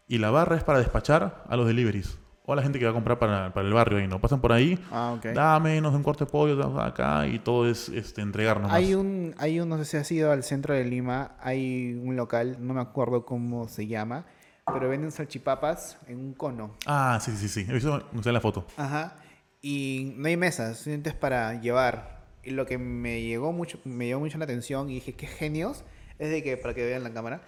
Y 0.08 0.20
la 0.20 0.30
barra 0.30 0.56
es 0.58 0.64
para 0.64 0.80
despachar 0.80 1.44
a 1.50 1.56
los 1.58 1.66
deliveries. 1.68 2.18
O 2.50 2.54
a 2.54 2.56
la 2.56 2.64
gente 2.64 2.80
que 2.80 2.86
va 2.86 2.92
a 2.92 2.94
comprar 2.94 3.20
para, 3.20 3.54
para 3.54 3.68
el 3.68 3.74
barrio 3.74 3.98
ahí, 3.98 4.08
¿no? 4.08 4.22
Pasan 4.22 4.40
por 4.40 4.54
ahí, 4.54 4.80
Ah, 4.90 5.20
dame, 5.22 5.82
nos 5.82 5.94
un 5.94 6.02
corte 6.02 6.24
de 6.24 6.32
pollo 6.32 6.56
dame 6.56 6.82
acá 6.82 7.28
y 7.28 7.40
todo 7.40 7.70
es 7.70 7.90
este, 7.90 8.22
entregarnos. 8.22 8.72
Hay 8.72 8.96
un, 8.96 9.36
hay 9.38 9.60
un, 9.60 9.68
no 9.68 9.78
sé 9.78 9.84
si 9.84 9.98
has 9.98 10.10
ido 10.14 10.32
al 10.32 10.44
centro 10.44 10.74
de 10.74 10.86
Lima, 10.86 11.36
hay 11.42 11.94
un 12.02 12.16
local, 12.16 12.56
no 12.62 12.74
me 12.74 12.80
acuerdo 12.80 13.26
cómo 13.26 13.68
se 13.68 13.86
llama, 13.86 14.26
pero 14.66 14.88
venden 14.88 15.12
salchipapas 15.12 15.98
en 16.08 16.20
un 16.20 16.34
cono. 16.34 16.78
Ah, 16.86 17.20
sí, 17.22 17.36
sí, 17.36 17.50
sí. 17.50 17.66
He 17.68 17.74
visto 17.74 18.08
no 18.14 18.24
sé, 18.24 18.32
la 18.32 18.40
foto. 18.40 18.66
Ajá. 18.78 19.18
Y 19.62 20.14
no 20.16 20.30
hay 20.30 20.38
mesas, 20.38 20.78
simplemente 20.78 21.10
es 21.10 21.16
para 21.16 21.60
llevar. 21.60 22.24
Y 22.44 22.52
lo 22.52 22.66
que 22.66 22.78
me 22.78 23.24
llegó 23.24 23.52
mucho, 23.52 23.78
me 23.84 24.08
llamó 24.08 24.22
mucho 24.22 24.38
la 24.38 24.46
atención 24.46 24.90
y 24.90 24.94
dije, 24.94 25.16
qué 25.16 25.28
genios, 25.28 25.84
es 26.18 26.30
de 26.30 26.42
que, 26.44 26.56
para 26.56 26.74
que 26.74 26.86
vean 26.86 27.04
la 27.04 27.12
cámara, 27.12 27.42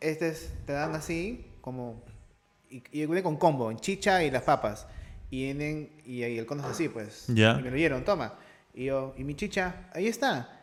este 0.00 0.30
es, 0.30 0.52
te 0.66 0.72
dan 0.72 0.96
así, 0.96 1.46
como, 1.60 2.02
y, 2.70 2.82
y 2.92 3.06
viene 3.06 3.22
con 3.22 3.36
combo, 3.36 3.70
en 3.70 3.78
chicha 3.78 4.22
y 4.24 4.30
las 4.30 4.42
papas. 4.42 4.86
Y 5.30 5.44
vienen, 5.44 5.90
y, 6.04 6.22
el 6.22 6.46
cono 6.46 6.62
es 6.64 6.68
así, 6.70 6.88
pues. 6.88 7.26
Ya. 7.28 7.56
Y 7.58 7.62
me 7.62 7.70
lo 7.70 7.76
dieron, 7.76 8.04
toma. 8.04 8.34
Y 8.74 8.86
yo, 8.86 9.14
y 9.16 9.24
mi 9.24 9.34
chicha, 9.34 9.88
ahí 9.94 10.06
está. 10.08 10.56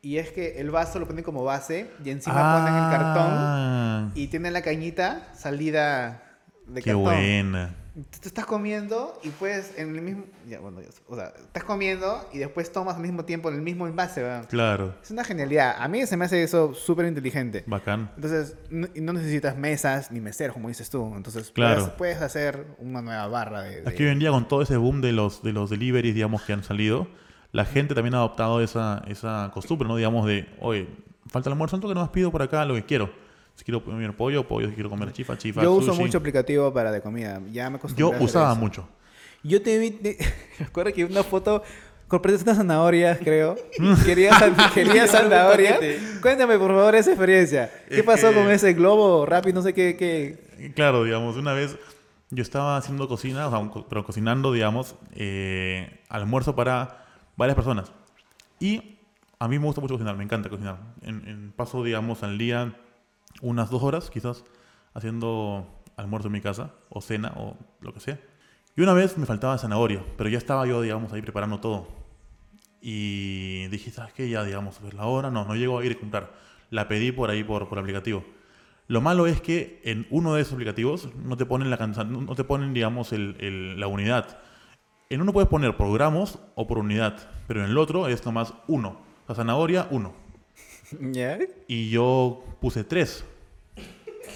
Y 0.00 0.18
es 0.18 0.30
que 0.32 0.60
el 0.60 0.70
vaso 0.70 0.98
lo 0.98 1.06
ponen 1.06 1.22
como 1.24 1.44
base 1.44 1.90
y 2.04 2.10
encima 2.10 2.58
ponen 2.58 2.74
el 2.74 2.90
cartón 2.90 3.32
Ah, 3.34 4.10
y 4.16 4.26
tiene 4.26 4.50
la 4.50 4.62
cañita 4.62 5.28
salida 5.34 6.22
de 6.66 6.82
Qué 6.82 6.90
cartón. 6.90 7.02
buena. 7.04 7.74
Tú 7.94 8.20
te 8.22 8.28
estás 8.28 8.46
comiendo 8.46 9.20
y 9.22 9.28
puedes 9.28 9.76
en 9.78 9.94
el 9.94 10.00
mismo. 10.00 10.24
Ya, 10.48 10.60
bueno, 10.60 10.80
ya, 10.80 10.88
o 11.08 11.14
sea, 11.14 11.26
estás 11.38 11.62
comiendo 11.64 12.26
y 12.32 12.38
después 12.38 12.72
tomas 12.72 12.96
al 12.96 13.02
mismo 13.02 13.26
tiempo 13.26 13.50
en 13.50 13.56
el 13.56 13.60
mismo 13.60 13.86
envase, 13.86 14.22
¿verdad? 14.22 14.48
Claro. 14.48 14.94
Es 15.02 15.10
una 15.10 15.24
genialidad. 15.24 15.76
A 15.78 15.88
mí 15.88 16.06
se 16.06 16.16
me 16.16 16.24
hace 16.24 16.42
eso 16.42 16.72
súper 16.72 17.04
inteligente. 17.04 17.64
Bacán. 17.66 18.10
Entonces, 18.16 18.56
no, 18.70 19.12
necesitas 19.12 19.58
mesas 19.58 20.10
ni 20.10 20.20
meseros, 20.20 20.54
como 20.54 20.68
dices 20.68 20.88
tú. 20.88 21.12
Entonces, 21.14 21.50
Claro. 21.50 21.80
puedes, 21.82 21.92
puedes 21.96 22.22
hacer 22.22 22.66
una 22.78 23.02
nueva 23.02 23.26
barra 23.28 23.60
de. 23.62 23.82
de- 23.82 23.90
Aquí 23.90 24.04
hoy 24.04 24.10
en 24.10 24.20
día 24.20 24.30
con 24.30 24.48
todo 24.48 24.62
ese 24.62 24.78
boom 24.78 25.02
de 25.02 25.12
los, 25.12 25.42
de 25.42 25.52
los 25.52 25.68
deliveries, 25.68 26.14
digamos, 26.14 26.40
que 26.44 26.54
han 26.54 26.64
salido, 26.64 27.08
la 27.52 27.66
gente 27.66 27.94
también 27.94 28.14
ha 28.14 28.18
adoptado 28.18 28.62
esa, 28.62 29.02
esa 29.06 29.50
costumbre, 29.52 29.86
¿no? 29.86 29.96
Digamos 29.96 30.26
de, 30.26 30.48
oye, 30.60 30.88
falta 31.26 31.50
el 31.50 31.52
almuerzo, 31.52 31.78
que 31.78 31.88
no 31.94 32.00
más 32.00 32.08
pido 32.08 32.30
por 32.32 32.40
acá 32.40 32.64
lo 32.64 32.72
que 32.74 32.86
quiero. 32.86 33.12
Si 33.54 33.64
quiero 33.64 33.84
comer 33.84 34.14
pollo, 34.16 34.46
pollo. 34.48 34.68
Si 34.68 34.74
quiero 34.74 34.90
comer 34.90 35.12
chifa, 35.12 35.36
chifa, 35.38 35.62
Yo 35.62 35.72
uso 35.72 35.92
sushi. 35.92 36.00
mucho 36.02 36.18
aplicativo 36.18 36.72
para 36.72 36.90
de 36.90 37.00
comida. 37.00 37.40
Ya 37.52 37.68
me 37.70 37.78
Yo 37.96 38.10
usaba 38.20 38.54
mucho. 38.54 38.88
Yo 39.42 39.60
te 39.62 39.78
vi. 39.78 39.90
te- 39.90 40.18
que 40.94 41.04
una 41.04 41.22
foto. 41.22 41.62
Compraste 42.08 42.42
unas 42.42 42.58
zanahorias, 42.58 43.18
creo. 43.18 43.56
Querías, 44.04 44.36
querías 44.74 45.10
zanahorias. 45.10 45.78
Cuéntame, 46.20 46.58
por 46.58 46.68
favor, 46.70 46.94
esa 46.94 47.10
experiencia. 47.10 47.70
¿Qué 47.88 48.00
Es 48.00 48.02
pasó 48.02 48.28
que- 48.28 48.34
con 48.34 48.50
ese 48.50 48.74
globo 48.74 49.24
rápido? 49.24 49.54
No 49.54 49.62
sé 49.62 49.72
qué. 49.72 49.96
qué... 49.96 50.72
Claro, 50.74 51.04
digamos, 51.04 51.36
una 51.36 51.54
vez 51.54 51.76
yo 52.28 52.42
estaba 52.42 52.76
haciendo 52.76 53.08
cocina, 53.08 53.48
o 53.48 53.50
sea, 53.50 53.70
co- 53.70 53.86
pero 53.88 54.04
cocinando, 54.04 54.52
digamos, 54.52 54.94
eh, 55.14 56.00
almuerzo 56.10 56.54
para 56.54 57.06
varias 57.36 57.54
personas. 57.56 57.90
Y 58.60 58.98
a 59.38 59.48
mí 59.48 59.58
me 59.58 59.64
gusta 59.64 59.80
mucho 59.80 59.94
cocinar, 59.94 60.14
me 60.16 60.24
encanta 60.24 60.50
cocinar. 60.50 60.76
En, 61.00 61.26
en- 61.26 61.52
paso, 61.56 61.82
digamos, 61.82 62.22
al 62.22 62.36
día 62.36 62.74
unas 63.42 63.68
dos 63.68 63.82
horas, 63.82 64.08
quizás, 64.08 64.44
haciendo 64.94 65.82
almuerzo 65.96 66.28
en 66.28 66.32
mi 66.32 66.40
casa, 66.40 66.72
o 66.88 67.02
cena, 67.02 67.34
o 67.36 67.56
lo 67.80 67.92
que 67.92 68.00
sea. 68.00 68.18
Y 68.74 68.80
una 68.80 68.94
vez 68.94 69.18
me 69.18 69.26
faltaba 69.26 69.58
zanahoria, 69.58 70.02
pero 70.16 70.30
ya 70.30 70.38
estaba 70.38 70.66
yo, 70.66 70.80
digamos, 70.80 71.12
ahí 71.12 71.20
preparando 71.20 71.60
todo. 71.60 71.88
Y 72.80 73.66
dije, 73.68 73.90
¿sabes 73.90 74.12
qué? 74.12 74.28
Ya, 74.28 74.42
digamos, 74.44 74.80
es 74.86 74.94
la 74.94 75.06
hora. 75.06 75.30
No, 75.30 75.44
no 75.44 75.54
llego 75.54 75.78
a 75.78 75.84
ir 75.84 75.92
a 75.92 75.98
comprar. 76.00 76.32
La 76.70 76.88
pedí 76.88 77.12
por 77.12 77.30
ahí, 77.30 77.44
por, 77.44 77.68
por 77.68 77.78
aplicativo. 77.78 78.24
Lo 78.88 79.00
malo 79.00 79.26
es 79.26 79.40
que 79.40 79.80
en 79.84 80.06
uno 80.10 80.34
de 80.34 80.42
esos 80.42 80.54
aplicativos 80.54 81.14
no 81.14 81.36
te 81.36 81.46
ponen, 81.46 81.70
la, 81.70 81.78
cansa- 81.78 82.04
no 82.04 82.34
te 82.34 82.44
ponen 82.44 82.74
digamos, 82.74 83.12
el- 83.12 83.36
el- 83.40 83.78
la 83.78 83.86
unidad. 83.86 84.38
En 85.10 85.20
uno 85.20 85.32
puedes 85.32 85.48
poner 85.48 85.76
por 85.76 85.92
gramos 85.92 86.38
o 86.54 86.66
por 86.66 86.78
unidad, 86.78 87.16
pero 87.46 87.60
en 87.62 87.70
el 87.70 87.78
otro 87.78 88.08
es 88.08 88.24
nomás 88.24 88.54
uno. 88.66 89.00
La 89.28 89.34
zanahoria, 89.34 89.86
uno. 89.90 90.14
¿Ya? 91.12 91.38
Y 91.68 91.90
yo 91.90 92.42
puse 92.60 92.82
tres, 92.84 93.24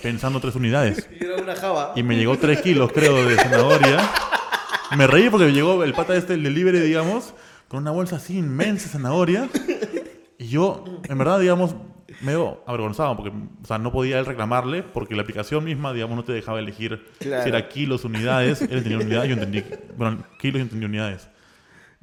pensando 0.03 0.41
tres 0.41 0.55
unidades. 0.55 1.09
Y 1.21 1.25
era 1.25 1.37
una 1.43 1.55
java. 1.57 1.93
Y 1.97 2.03
me 2.03 2.17
llegó 2.17 2.37
tres 2.39 2.61
kilos, 2.63 2.93
creo, 2.93 3.25
de 3.27 3.37
zanahoria. 3.37 3.99
Me 4.97 5.07
reí 5.07 5.29
porque 5.31 5.47
me 5.47 5.53
llegó 5.53 5.83
el 5.85 5.93
pata 5.93 6.15
este, 6.17 6.35
el 6.35 6.43
delivery, 6.43 6.79
digamos, 6.81 7.35
con 7.69 7.81
una 7.83 7.91
bolsa 7.91 8.17
así 8.17 8.39
inmensa 8.39 8.85
de 8.87 8.91
zanahoria. 8.93 9.49
Y 10.39 10.49
yo, 10.49 10.85
en 11.09 11.19
verdad, 11.19 11.41
digamos, 11.41 11.75
medio 12.21 12.63
avergonzado, 12.67 13.17
porque, 13.17 13.31
o 13.63 13.67
sea, 13.67 13.79
no 13.79 13.91
podía 13.91 14.19
él 14.19 14.27
reclamarle, 14.27 14.83
porque 14.83 15.15
la 15.17 15.23
aplicación 15.23 15.65
misma, 15.65 15.93
digamos, 15.93 16.17
no 16.17 16.25
te 16.25 16.33
dejaba 16.33 16.59
elegir 16.61 17.05
Claro. 17.19 17.43
si 17.43 17.49
era 17.49 17.69
kilos, 17.69 18.05
unidades. 18.05 18.63
Él 18.63 18.69
entendía 18.79 18.99
unidades, 18.99 19.29
yo 19.29 19.35
entendí, 19.35 19.65
bueno, 19.97 20.25
kilos 20.39 20.59
y 20.59 20.63
entendí 20.63 20.87
unidades. 20.87 21.29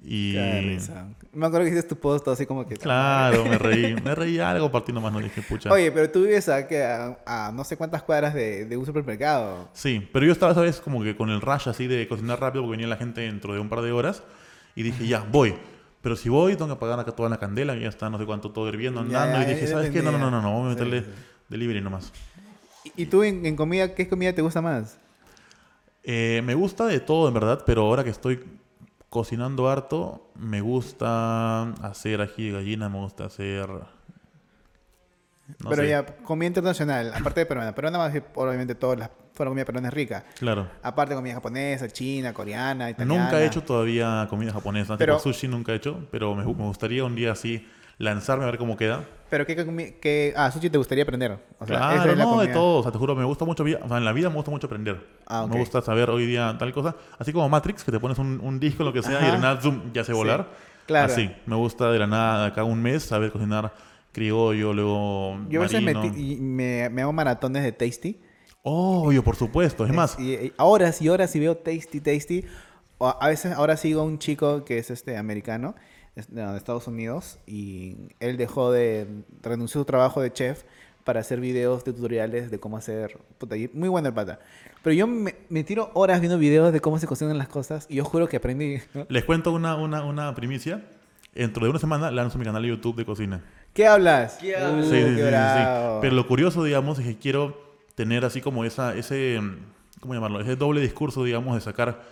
Y 0.06 0.34
Qué 0.34 0.62
risa. 0.62 1.08
Me 1.32 1.46
acuerdo 1.46 1.66
que 1.66 1.72
hiciste 1.72 1.88
tu 1.88 1.96
post 1.96 2.28
así 2.28 2.46
como 2.46 2.68
que... 2.68 2.76
claro, 2.76 3.46
me 3.46 3.58
reí, 3.58 3.96
me 4.04 4.14
reí 4.14 4.38
algo 4.38 4.70
partiendo 4.70 5.00
más, 5.00 5.14
no 5.14 5.20
dije, 5.20 5.42
pucha. 5.42 5.72
Oye, 5.72 5.92
pero 5.94 6.10
tú 6.10 6.24
vives 6.24 6.50
a, 6.50 6.58
a, 7.26 7.48
a 7.48 7.52
no 7.54 7.64
sé 7.64 7.78
cuántas 7.78 8.04
cuadras 8.04 8.34
de, 8.34 8.66
de 8.66 8.76
un 8.76 8.86
supermercado. 8.86 9.70
Sí, 9.74 10.06
pero 10.12 10.26
yo 10.26 10.34
estaba, 10.34 10.54
¿sabes? 10.54 10.82
Como 10.82 11.02
que 11.04 11.16
con 11.16 11.30
el 11.30 11.40
rush 11.40 11.70
así 11.70 11.88
de 11.88 12.06
cocinar 12.08 12.42
rápido 12.42 12.64
porque 12.64 12.72
venía 12.72 12.88
la 12.88 12.98
gente 12.98 13.22
dentro 13.22 13.54
de 13.54 13.60
un 13.62 13.70
par 13.70 13.82
de 13.82 13.94
horas 13.94 14.24
y 14.76 14.84
dije, 14.84 15.08
ya, 15.08 15.22
voy. 15.32 15.56
Pero 16.02 16.18
si 16.18 16.28
voy, 16.28 16.52
tengo 16.58 16.68
que 16.68 16.74
apagar 16.74 17.00
acá 17.00 17.14
toda 17.14 17.30
la 17.30 17.38
candela, 17.40 17.74
que 17.76 17.80
ya 17.82 17.88
está 17.90 18.10
no 18.10 18.18
sé 18.18 18.26
cuánto 18.26 18.52
todo 18.52 18.68
hirviendo, 18.68 19.00
andando. 19.00 19.38
ya, 19.40 19.50
y 19.50 19.54
dije, 19.54 19.68
¿sabes 19.68 19.90
qué? 19.90 20.02
No, 20.02 20.12
no, 20.12 20.18
no, 20.18 20.30
no, 20.30 20.42
no, 20.42 20.52
vamos 20.52 20.66
a 20.66 20.70
meterle 20.72 21.00
Sí, 21.00 21.06
sí. 21.08 21.12
delivery 21.48 21.80
nomás. 21.80 22.12
¿Y 22.84 23.04
y 23.04 23.06
tú 23.06 23.24
en, 23.24 23.46
en 23.46 23.56
comida, 23.56 23.96
qué 23.96 24.10
comida 24.10 24.34
te 24.34 24.42
gusta 24.42 24.62
más? 24.62 24.98
Eh, 26.04 26.42
me 26.44 26.54
gusta 26.56 26.86
de 26.88 27.00
todo, 27.00 27.30
en 27.30 27.34
verdad, 27.34 27.64
pero 27.66 27.84
ahora 27.84 28.04
que 28.04 28.10
estoy 28.10 28.44
cocinando 29.14 29.70
harto, 29.70 30.32
me 30.34 30.60
gusta 30.62 31.62
hacer 31.88 32.20
ají 32.20 32.48
de 32.48 32.54
gallina, 32.54 32.90
me 32.90 32.98
gusta 32.98 33.26
hacer... 33.26 33.70
no 33.70 33.86
pero 35.70 35.84
sé, 35.84 35.90
ya, 35.90 36.04
comida 36.04 36.48
internacional, 36.48 37.14
aparte 37.14 37.42
de 37.42 37.46
peruana. 37.46 37.76
Peruana 37.76 38.00
más 38.00 38.12
obviamente 38.34 38.74
todas 38.74 38.98
las... 38.98 39.12
Toda 39.34 39.46
la 39.46 39.50
comida 39.50 39.66
peruana 39.66 39.88
es 39.90 39.94
rica. 39.94 40.26
Claro. 40.40 40.68
Aparte 40.82 41.14
comida 41.14 41.36
japonesa, 41.36 41.88
china, 41.90 42.34
coreana, 42.34 42.90
italiana. 42.90 43.24
Nunca 43.24 43.40
he 43.40 43.46
hecho 43.46 43.62
todavía 43.62 44.26
comida 44.32 44.52
japonesa, 44.52 44.98
Pero- 44.98 45.18
tipo 45.18 45.32
sushi 45.32 45.48
nunca 45.48 45.74
he 45.74 45.76
hecho, 45.76 46.08
pero 46.12 46.34
me, 46.34 46.44
me 46.44 46.52
gustaría 46.54 47.04
un 47.04 47.16
día 47.16 47.34
así 47.34 47.68
lanzarme 48.04 48.44
a 48.44 48.48
ver 48.48 48.58
cómo 48.58 48.78
queda. 48.78 49.04
Pero 49.30 49.46
qué, 49.48 49.58
comi- 49.66 49.96
qué- 50.00 50.32
Ah, 50.36 50.52
sushi 50.52 50.70
te 50.70 50.78
gustaría 50.78 51.04
aprender. 51.04 51.32
O 51.58 51.66
sea, 51.66 51.76
esa 51.78 51.94
claro, 51.96 52.12
es 52.12 52.18
la 52.18 52.24
no, 52.26 52.40
de 52.42 52.48
todo. 52.50 52.80
O 52.80 52.84
sea, 52.84 52.92
te 52.92 52.98
juro, 53.00 53.16
me 53.16 53.24
gusta 53.24 53.46
mucho. 53.46 53.64
O 53.64 53.66
sea, 53.88 53.98
en 53.98 54.06
la 54.06 54.12
vida 54.14 54.30
me 54.30 54.36
gusta 54.36 54.52
mucho 54.52 54.68
aprender. 54.68 55.04
Ah, 55.26 55.44
ok. 55.46 55.52
Me 55.54 55.60
gusta 55.60 55.82
saber 55.82 56.10
hoy 56.12 56.26
día 56.28 56.56
tal 56.60 56.72
cosa. 56.72 56.96
Así 57.18 57.34
como 57.34 57.50
Matrix, 57.50 57.84
que 57.84 57.92
te 57.92 58.00
pones 58.00 58.20
un, 58.20 58.40
un 58.44 58.60
disco, 58.60 58.84
lo 58.84 58.94
que 58.94 59.02
sea, 59.02 59.14
y 59.14 59.16
Ajá. 59.16 59.26
de 59.26 59.32
la 59.32 59.38
nada, 59.40 59.62
zoom, 59.62 59.92
ya 59.92 60.04
sé 60.04 60.12
Sí, 60.12 60.18
volar. 60.18 60.48
claro. 60.86 61.12
Así. 61.12 61.32
Me 61.48 61.56
gusta 61.56 61.92
de 61.92 61.98
la 61.98 62.06
nada, 62.06 62.42
de 62.44 62.48
acá 62.50 62.64
un 62.64 62.80
mes, 62.82 63.02
saber 63.04 63.32
cocinar 63.32 63.74
criollo, 64.12 64.74
luego. 64.74 65.40
Yo 65.50 65.62
a 65.62 65.64
veces 65.64 65.82
me, 65.82 65.94
marino. 65.96 66.14
ti- 66.14 66.34
y 66.34 66.36
me, 66.40 66.90
me 66.90 67.02
hago 67.02 67.14
maratones 67.14 67.64
de 67.64 67.72
Tasty. 67.72 68.22
Obvio, 68.62 69.24
por 69.24 69.36
supuesto. 69.36 69.86
Es 69.86 69.92
más, 69.94 70.18
Y, 70.20 70.34
y 70.34 70.54
horas 70.58 71.02
y 71.02 71.10
horas 71.10 71.36
y 71.36 71.40
veo 71.40 71.58
Tasty, 71.58 72.00
Tasty. 72.00 72.46
O 73.00 73.08
a, 73.20 73.28
veces 73.28 73.52
ahora 73.54 73.76
sigo 73.78 74.02
a 74.02 74.04
un 74.04 74.20
chico 74.20 74.64
que 74.64 74.78
es 74.78 74.92
este 74.92 75.18
americano, 75.18 75.76
de, 76.16 76.58
Estados 76.58 76.88
Unidos, 76.88 77.40
y 77.46 77.98
él 78.20 78.38
dejó 78.38 78.72
de, 78.72 79.08
renunció 79.42 79.80
a 79.80 79.84
su 79.84 79.86
trabajo 79.86 80.22
de 80.22 80.32
chef 80.32 80.64
para 81.04 81.20
hacer 81.20 81.40
videos 81.40 81.84
de 81.84 81.94
tutoriales 81.94 82.50
de 82.50 82.60
cómo 82.60 82.78
hacer... 82.78 83.18
puta, 83.38 83.56
muy 83.74 83.90
bueno 83.90 84.08
el 84.08 84.14
pata. 84.14 84.40
Pero 84.84 84.94
yo 84.94 85.08
me, 85.08 85.36
me 85.50 85.64
tiro 85.64 85.92
horas 85.94 86.22
viendo 86.22 86.38
videos 86.38 86.72
de 86.72 86.80
cómo 86.80 86.98
se 87.00 87.08
cocinan 87.08 87.38
las 87.38 87.50
cosas 87.50 87.88
y 87.90 87.96
yo 87.96 88.06
juro 88.06 88.28
que 88.28 88.38
aprendí. 88.38 88.80
¿no? 88.94 89.06
les 89.10 89.24
cuento 89.26 89.52
una, 89.52 89.76
una, 89.76 90.04
una 90.04 90.34
primicia. 90.36 90.84
Dentro 91.34 91.64
de 91.64 91.72
una 91.72 91.80
semana 91.80 92.12
lanzo 92.12 92.38
mi 92.38 92.46
canal 92.46 92.62
de 92.62 92.70
YouTube 92.70 92.96
de 92.96 93.06
cocina. 93.06 93.42
¿Qué 93.74 93.88
hablas? 93.88 94.38
¿Qué 94.40 94.56
Uh? 94.56 94.84
Sí, 94.84 94.90
sí, 94.90 95.16
qué 95.16 95.30
sí. 95.32 95.98
Pero 96.02 96.16
lo 96.16 96.28
curioso, 96.28 96.64
digamos, 96.64 97.00
es 97.00 97.06
que 97.08 97.18
quiero 97.18 97.58
tener 97.96 98.24
así 98.24 98.40
como 98.40 98.66
esa, 98.66 98.96
ese, 98.96 99.40
¿cómo 100.00 100.14
llamarlo? 100.14 100.42
Ese 100.42 100.56
doble 100.56 100.80
discurso, 100.80 101.24
digamos, 101.24 101.56
de 101.56 101.62
sacar 101.62 102.04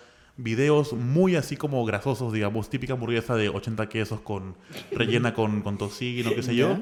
videos 0.42 0.94
muy 0.94 1.36
así 1.36 1.58
como 1.58 1.84
grasosos, 1.86 2.34
digamos, 2.34 2.70
típica 2.70 2.94
hamburguesa 2.94 3.36
de 3.36 3.50
80 3.50 3.90
quesos 3.90 4.22
con 4.22 4.56
rellena 4.92 5.34
con, 5.34 5.62
con 5.62 5.78
tocino, 5.78 6.32
qué 6.34 6.44
sé 6.44 6.56
yo. 6.56 6.78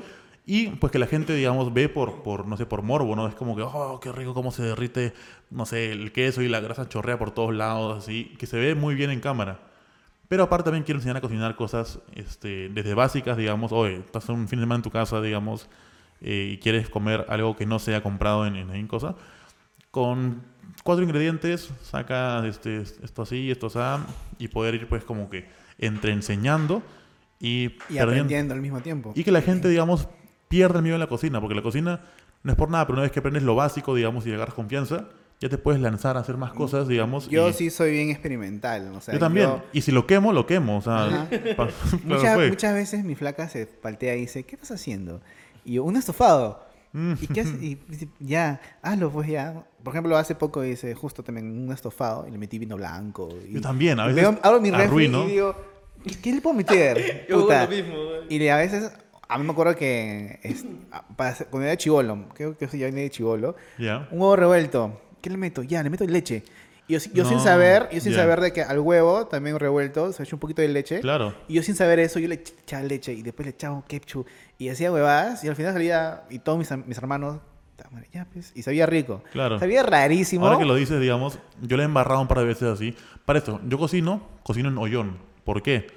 Y 0.46 0.68
pues 0.68 0.92
que 0.92 0.98
la 0.98 1.06
gente, 1.06 1.36
digamos, 1.36 1.74
ve 1.74 1.90
por, 1.90 2.24
por, 2.24 2.48
no 2.48 2.58
sé, 2.58 2.66
por 2.66 2.82
morbo, 2.82 3.16
¿no? 3.16 3.28
Es 3.28 3.36
como 3.36 3.56
que, 3.56 3.62
oh, 3.62 4.00
qué 4.02 4.12
rico 4.12 4.34
cómo 4.34 4.52
se 4.52 4.64
derrite, 4.64 5.14
no 5.52 5.66
sé, 5.68 5.92
el 5.92 6.12
queso 6.12 6.42
y 6.42 6.48
la 6.50 6.60
grasa 6.60 6.90
chorrea 6.90 7.20
por 7.20 7.32
todos 7.32 7.54
lados, 7.54 8.04
así, 8.04 8.34
que 8.40 8.48
se 8.48 8.58
ve 8.58 8.74
muy 8.74 8.96
bien 8.96 9.12
en 9.12 9.20
cámara. 9.20 9.60
Pero 10.28 10.44
aparte 10.44 10.66
también 10.66 10.84
quiero 10.84 11.00
enseñar 11.00 11.18
a 11.18 11.22
cocinar 11.22 11.56
cosas 11.56 12.00
este, 12.16 12.70
desde 12.70 12.94
básicas, 12.94 13.38
digamos, 13.38 13.72
oye, 13.72 13.98
estás 13.98 14.28
un 14.30 14.48
fin 14.48 14.60
de 14.60 14.64
semana 14.64 14.78
en 14.78 14.84
tu 14.84 14.92
casa, 14.92 15.22
digamos, 15.22 15.70
eh, 16.22 16.54
y 16.54 16.58
quieres 16.58 16.90
comer 16.90 17.26
algo 17.30 17.56
que 17.56 17.66
no 17.66 17.78
sea 17.78 18.02
comprado 18.02 18.48
en, 18.48 18.56
en, 18.56 18.72
en 18.72 18.88
cosa, 18.88 19.16
con 19.92 20.42
cuatro 20.84 21.04
ingredientes, 21.04 21.70
sacas 21.84 22.46
este, 22.46 22.82
esto 22.82 23.22
así, 23.24 23.52
esto 23.52 23.68
así, 23.68 24.04
y 24.40 24.48
poder 24.48 24.76
ir 24.76 24.88
pues 24.88 25.04
como 25.04 25.30
que 25.30 25.46
entre 25.78 26.12
enseñando 26.12 26.82
y, 27.40 27.72
Y 27.90 27.98
aprendiendo 28.00 28.54
al 28.54 28.62
mismo 28.62 28.82
tiempo. 28.82 29.14
y 29.16 29.24
que 29.24 29.32
la 29.32 29.42
gente, 29.42 29.70
digamos, 29.70 30.08
pierda 30.48 30.78
el 30.78 30.84
miedo 30.84 30.96
en 30.96 31.00
la 31.02 31.08
cocina, 31.08 31.40
porque 31.40 31.56
la 31.56 31.62
cocina 31.62 32.02
no 32.44 32.52
es 32.52 32.58
por 32.58 32.70
nada, 32.70 32.86
pero 32.86 32.96
una 32.96 33.04
vez 33.04 33.12
que 33.12 33.20
aprendes 33.20 33.44
lo 33.44 33.56
básico, 33.56 33.94
digamos, 33.96 34.26
y 34.26 34.34
agarras 34.34 34.54
confianza, 34.56 35.10
ya 35.42 35.48
te 35.48 35.58
puedes 35.58 35.80
lanzar 35.80 36.18
a 36.18 36.20
hacer 36.20 36.36
más 36.36 36.52
cosas, 36.52 36.88
digamos. 36.90 37.30
Yo 37.30 37.48
y- 37.50 37.54
sí 37.54 37.70
soy 37.70 37.92
bien 37.92 38.10
experimental. 38.10 38.92
O 38.94 39.00
sea, 39.00 39.14
yo 39.14 39.20
también. 39.22 39.48
yo- 39.48 39.64
Y 39.72 39.82
si 39.82 39.92
lo 39.94 40.06
quemo, 40.06 40.34
lo 40.34 40.46
quemo. 40.46 40.78
O 40.78 40.82
sea, 40.82 41.30
Muchas, 42.04 42.36
fue. 42.36 42.50
muchas 42.50 42.74
veces 42.74 43.06
mi 43.06 43.16
flaca 43.16 43.48
se 43.48 43.66
paltea 43.66 44.16
y 44.18 44.22
dice, 44.22 44.44
¿qué 44.44 44.56
estás 44.56 44.72
haciendo? 44.72 45.22
Y 45.64 45.74
yo, 45.76 45.84
un 45.86 45.96
estofado. 45.96 46.68
Mm. 46.92 47.14
¿Y 47.22 47.28
qué 47.28 47.42
haces? 47.42 47.62
Y 47.62 47.76
dice, 47.88 48.08
ya, 48.20 48.60
hazlo 48.82 49.12
pues 49.12 49.28
ya. 49.30 49.64
Por 49.84 49.94
ejemplo, 49.94 50.18
hace 50.18 50.36
poco 50.36 50.64
hice 50.66 50.94
justo 50.96 51.24
también 51.24 51.48
un 51.68 51.72
estofado 51.72 52.28
y 52.28 52.32
le 52.32 52.38
metí 52.38 52.58
vino 52.58 52.76
blanco. 52.78 53.30
Y 53.48 53.54
Yo 53.54 53.62
también, 53.62 54.00
a 54.00 54.08
veces 54.08 54.22
Veo, 54.22 54.40
abro 54.42 54.60
mi 54.62 54.72
refri 54.72 55.06
y 55.06 55.28
digo, 55.28 55.56
¿y 56.06 56.16
¿qué 56.16 56.34
le 56.34 56.42
puedo 56.42 56.56
meter? 56.56 57.26
Yo 57.30 57.36
hago 57.36 57.44
Puta. 57.46 57.64
lo 57.66 57.70
mismo. 57.70 57.96
Y 58.30 58.48
a 58.48 58.58
veces, 58.58 58.92
a 59.28 59.38
mí 59.38 59.44
me 59.46 59.52
acuerdo 59.52 59.76
que 59.76 60.40
es- 60.44 60.66
para 61.16 61.30
hacer- 61.32 61.48
cuando 61.48 61.68
era 61.68 61.78
chivolo, 61.78 62.26
creo 62.34 62.58
que 62.58 62.66
ya 62.78 62.86
venía 62.88 63.04
de 63.04 63.10
chivolo, 63.12 63.56
Ya. 63.78 64.08
un 64.12 64.20
huevo 64.20 64.36
revuelto. 64.36 65.02
¿Qué 65.22 65.30
le 65.30 65.38
meto? 65.38 65.62
Ya, 65.64 65.84
le 65.84 65.90
meto 65.90 66.06
leche. 66.06 66.44
Yo, 66.90 67.00
sin 67.00 67.40
saber, 67.40 67.88
yo 67.92 68.02
sin 68.02 68.14
saber 68.16 68.42
de 68.42 68.52
que 68.52 68.64
al 68.64 68.80
huevo 68.80 69.28
también 69.28 69.60
revuelto 69.60 70.12
se 70.12 70.24
echa 70.24 70.36
un 70.36 70.40
poquito 70.40 70.62
de 70.64 70.70
leche. 70.70 71.00
Claro. 71.02 71.36
Y 71.48 71.54
yo 71.54 71.62
sin 71.64 71.76
saber 71.76 72.00
eso, 72.00 72.18
yo 72.20 72.28
le 72.28 72.44
ech- 72.44 72.54
echaba 72.64 72.84
leche 72.84 73.14
y 73.14 73.22
después 73.22 73.46
le 73.46 73.52
echaba 73.52 73.84
ketchup 73.88 74.26
y 74.58 74.70
hacía 74.70 74.92
huevadas 74.92 75.44
y 75.44 75.48
al 75.48 75.56
final 75.56 75.74
salía, 75.74 76.24
y 76.32 76.40
todos 76.40 76.58
mis, 76.58 76.72
mis 76.88 76.98
hermanos, 76.98 77.38
"Ta 77.76 77.88
madre, 77.92 78.10
ya 78.12 78.26
pues", 78.34 78.52
y 78.56 78.64
sabía 78.64 78.86
rico. 78.88 79.24
Claro. 79.32 79.60
Sabía 79.60 79.84
rarísimo. 79.84 80.46
Ahora 80.48 80.58
que 80.58 80.66
lo 80.66 80.74
dices, 80.76 81.00
digamos, 81.00 81.38
yo 81.62 81.78
le 81.78 81.84
he 81.84 81.86
embarrado 81.86 82.22
un 82.22 82.28
par 82.28 82.40
de 82.40 82.46
veces 82.46 82.64
así. 82.70 82.96
Para 83.24 83.38
esto, 83.40 83.62
yo 83.68 83.78
cocino, 83.78 84.22
cocino 84.44 84.70
en 84.70 84.78
hoyón. 84.80 85.18
¿Por 85.44 85.62
qué? 85.62 85.88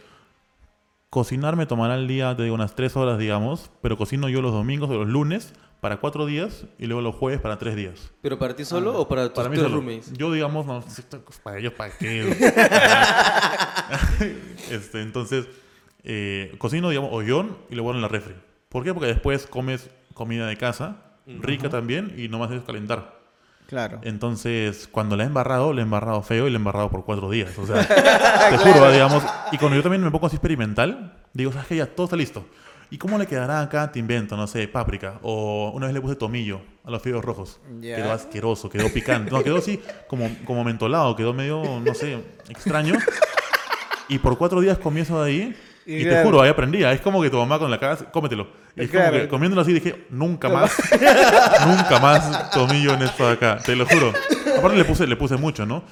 Cocinar 1.11 1.57
me 1.57 1.67
tomará 1.67 1.95
el 1.95 2.09
día, 2.09 2.35
te 2.37 2.43
digo, 2.43 2.55
unas 2.55 2.75
tres 2.75 2.97
horas, 2.97 3.19
digamos, 3.19 3.71
pero 3.83 3.99
cocino 3.99 4.29
yo 4.31 4.41
los 4.41 4.53
domingos 4.53 4.89
o 4.91 4.95
los 4.95 5.09
lunes 5.09 5.53
para 5.83 5.97
cuatro 5.97 6.27
días 6.27 6.65
y 6.79 6.87
luego 6.87 7.03
los 7.03 7.17
jueves 7.17 7.41
para 7.41 7.59
tres 7.59 7.75
días. 7.75 8.13
¿Pero 8.23 8.39
para 8.39 8.55
ti 8.55 8.65
solo 8.65 8.97
o 8.97 9.09
para 9.09 9.33
tus 9.33 9.43
Para 9.43 9.49
mí 9.49 9.57
roommates? 9.57 10.13
Yo, 10.13 10.31
digamos, 10.31 10.65
no, 10.65 10.85
para 11.43 11.59
ellos, 11.59 11.73
¿para 11.73 11.93
qué? 11.99 12.21
este, 14.71 15.03
entonces, 15.03 15.49
eh, 16.05 16.55
cocino, 16.59 16.89
digamos, 16.89 17.11
hoyón 17.13 17.59
y 17.69 17.75
lo 17.75 17.83
guardo 17.83 17.99
en 17.99 18.03
la 18.03 18.07
refri. 18.07 18.37
¿Por 18.69 18.85
qué? 18.85 18.95
Porque 18.95 19.09
después 19.09 19.49
comes 19.49 19.91
comida 20.15 20.47
de 20.47 20.57
casa, 20.57 20.99
rica 21.27 21.69
también, 21.69 22.15
y 22.17 22.29
no 22.29 22.39
más 22.39 22.53
es 22.53 22.63
calentar. 22.63 23.21
Claro. 23.67 23.99
Entonces, 24.05 24.87
cuando 24.87 25.17
la 25.17 25.25
he 25.25 25.27
embarrado, 25.27 25.73
la 25.73 25.81
he 25.81 25.83
embarrado 25.83 26.23
feo 26.23 26.47
y 26.47 26.51
la 26.51 26.59
he 26.59 26.61
embarrado 26.61 26.91
por 26.91 27.05
cuatro 27.05 27.29
días. 27.29 27.59
O 27.59 27.67
sea, 27.67 27.85
te 28.51 28.57
juro, 28.57 28.93
digamos. 28.93 29.25
Y 29.51 29.59
cuando 29.59 29.77
yo 29.77 29.83
también 29.83 30.05
me 30.05 30.13
pongo 30.13 30.29
así 30.29 30.37
experimental, 30.37 31.17
digo, 31.33 31.51
¿sabes 31.51 31.67
qué? 31.67 31.77
Ya 31.77 31.87
todo 31.87 32.05
está 32.05 32.17
listo. 32.17 32.45
¿Y 32.93 32.99
cómo 32.99 33.17
le 33.17 33.27
quedará 33.27 33.63
acá? 33.63 33.91
Te 33.91 33.99
invento, 33.99 34.37
no 34.37 34.47
sé, 34.47 34.69
páprica. 34.69 35.19
O 35.23 35.73
una 35.75 35.87
vez 35.87 35.95
le 35.95 36.01
puse 36.03 36.15
tomillo 36.15 36.61
a 36.85 36.91
los 36.91 37.01
fideos 37.01 37.25
rojos. 37.25 37.59
Ya. 37.81 37.97
Quedó 37.97 38.13
asqueroso, 38.13 38.69
quedó 38.69 38.93
picante. 38.93 39.31
No, 39.31 39.43
quedó 39.43 39.57
así 39.57 39.81
como, 40.09 40.29
como 40.45 40.63
mentolado, 40.63 41.17
quedó 41.17 41.33
medio, 41.33 41.81
no 41.83 41.95
sé, 41.95 42.19
extraño. 42.51 42.95
Y 44.09 44.19
por 44.19 44.37
cuatro 44.37 44.61
días 44.61 44.77
comí 44.77 45.01
eso 45.01 45.23
de 45.25 45.31
ahí. 45.31 45.57
Y 45.87 45.97
Y, 45.97 46.03
te 46.05 46.11
claro. 46.11 46.27
juro, 46.27 46.43
ahí 46.43 46.51
aprendía. 46.51 46.93
Es 46.93 47.01
como 47.01 47.23
que 47.23 47.31
tu 47.31 47.39
mamá 47.39 47.59
con 47.59 47.71
la 47.71 47.81
cara, 47.81 47.97
cómetelo. 48.13 48.47
Y 48.77 48.83
es 48.83 48.91
como 48.91 49.01
Claro. 49.03 49.21
que 49.21 49.29
comiéndolo 49.29 49.63
así 49.63 49.73
dije, 49.73 50.05
nunca 50.11 50.51
más, 50.51 50.77
nunca 51.67 51.99
más 51.99 52.51
tomillo 52.51 52.93
en 52.93 53.03
esto 53.03 53.27
de 53.27 53.33
acá, 53.33 53.57
te 53.65 53.75
lo 53.75 53.87
juro. 53.87 54.13
Aparte 54.59 54.77
le 54.77 54.85
puse, 54.85 55.07
le 55.07 55.17
puse 55.17 55.37
mucho, 55.39 55.65
¿no? 55.65 55.83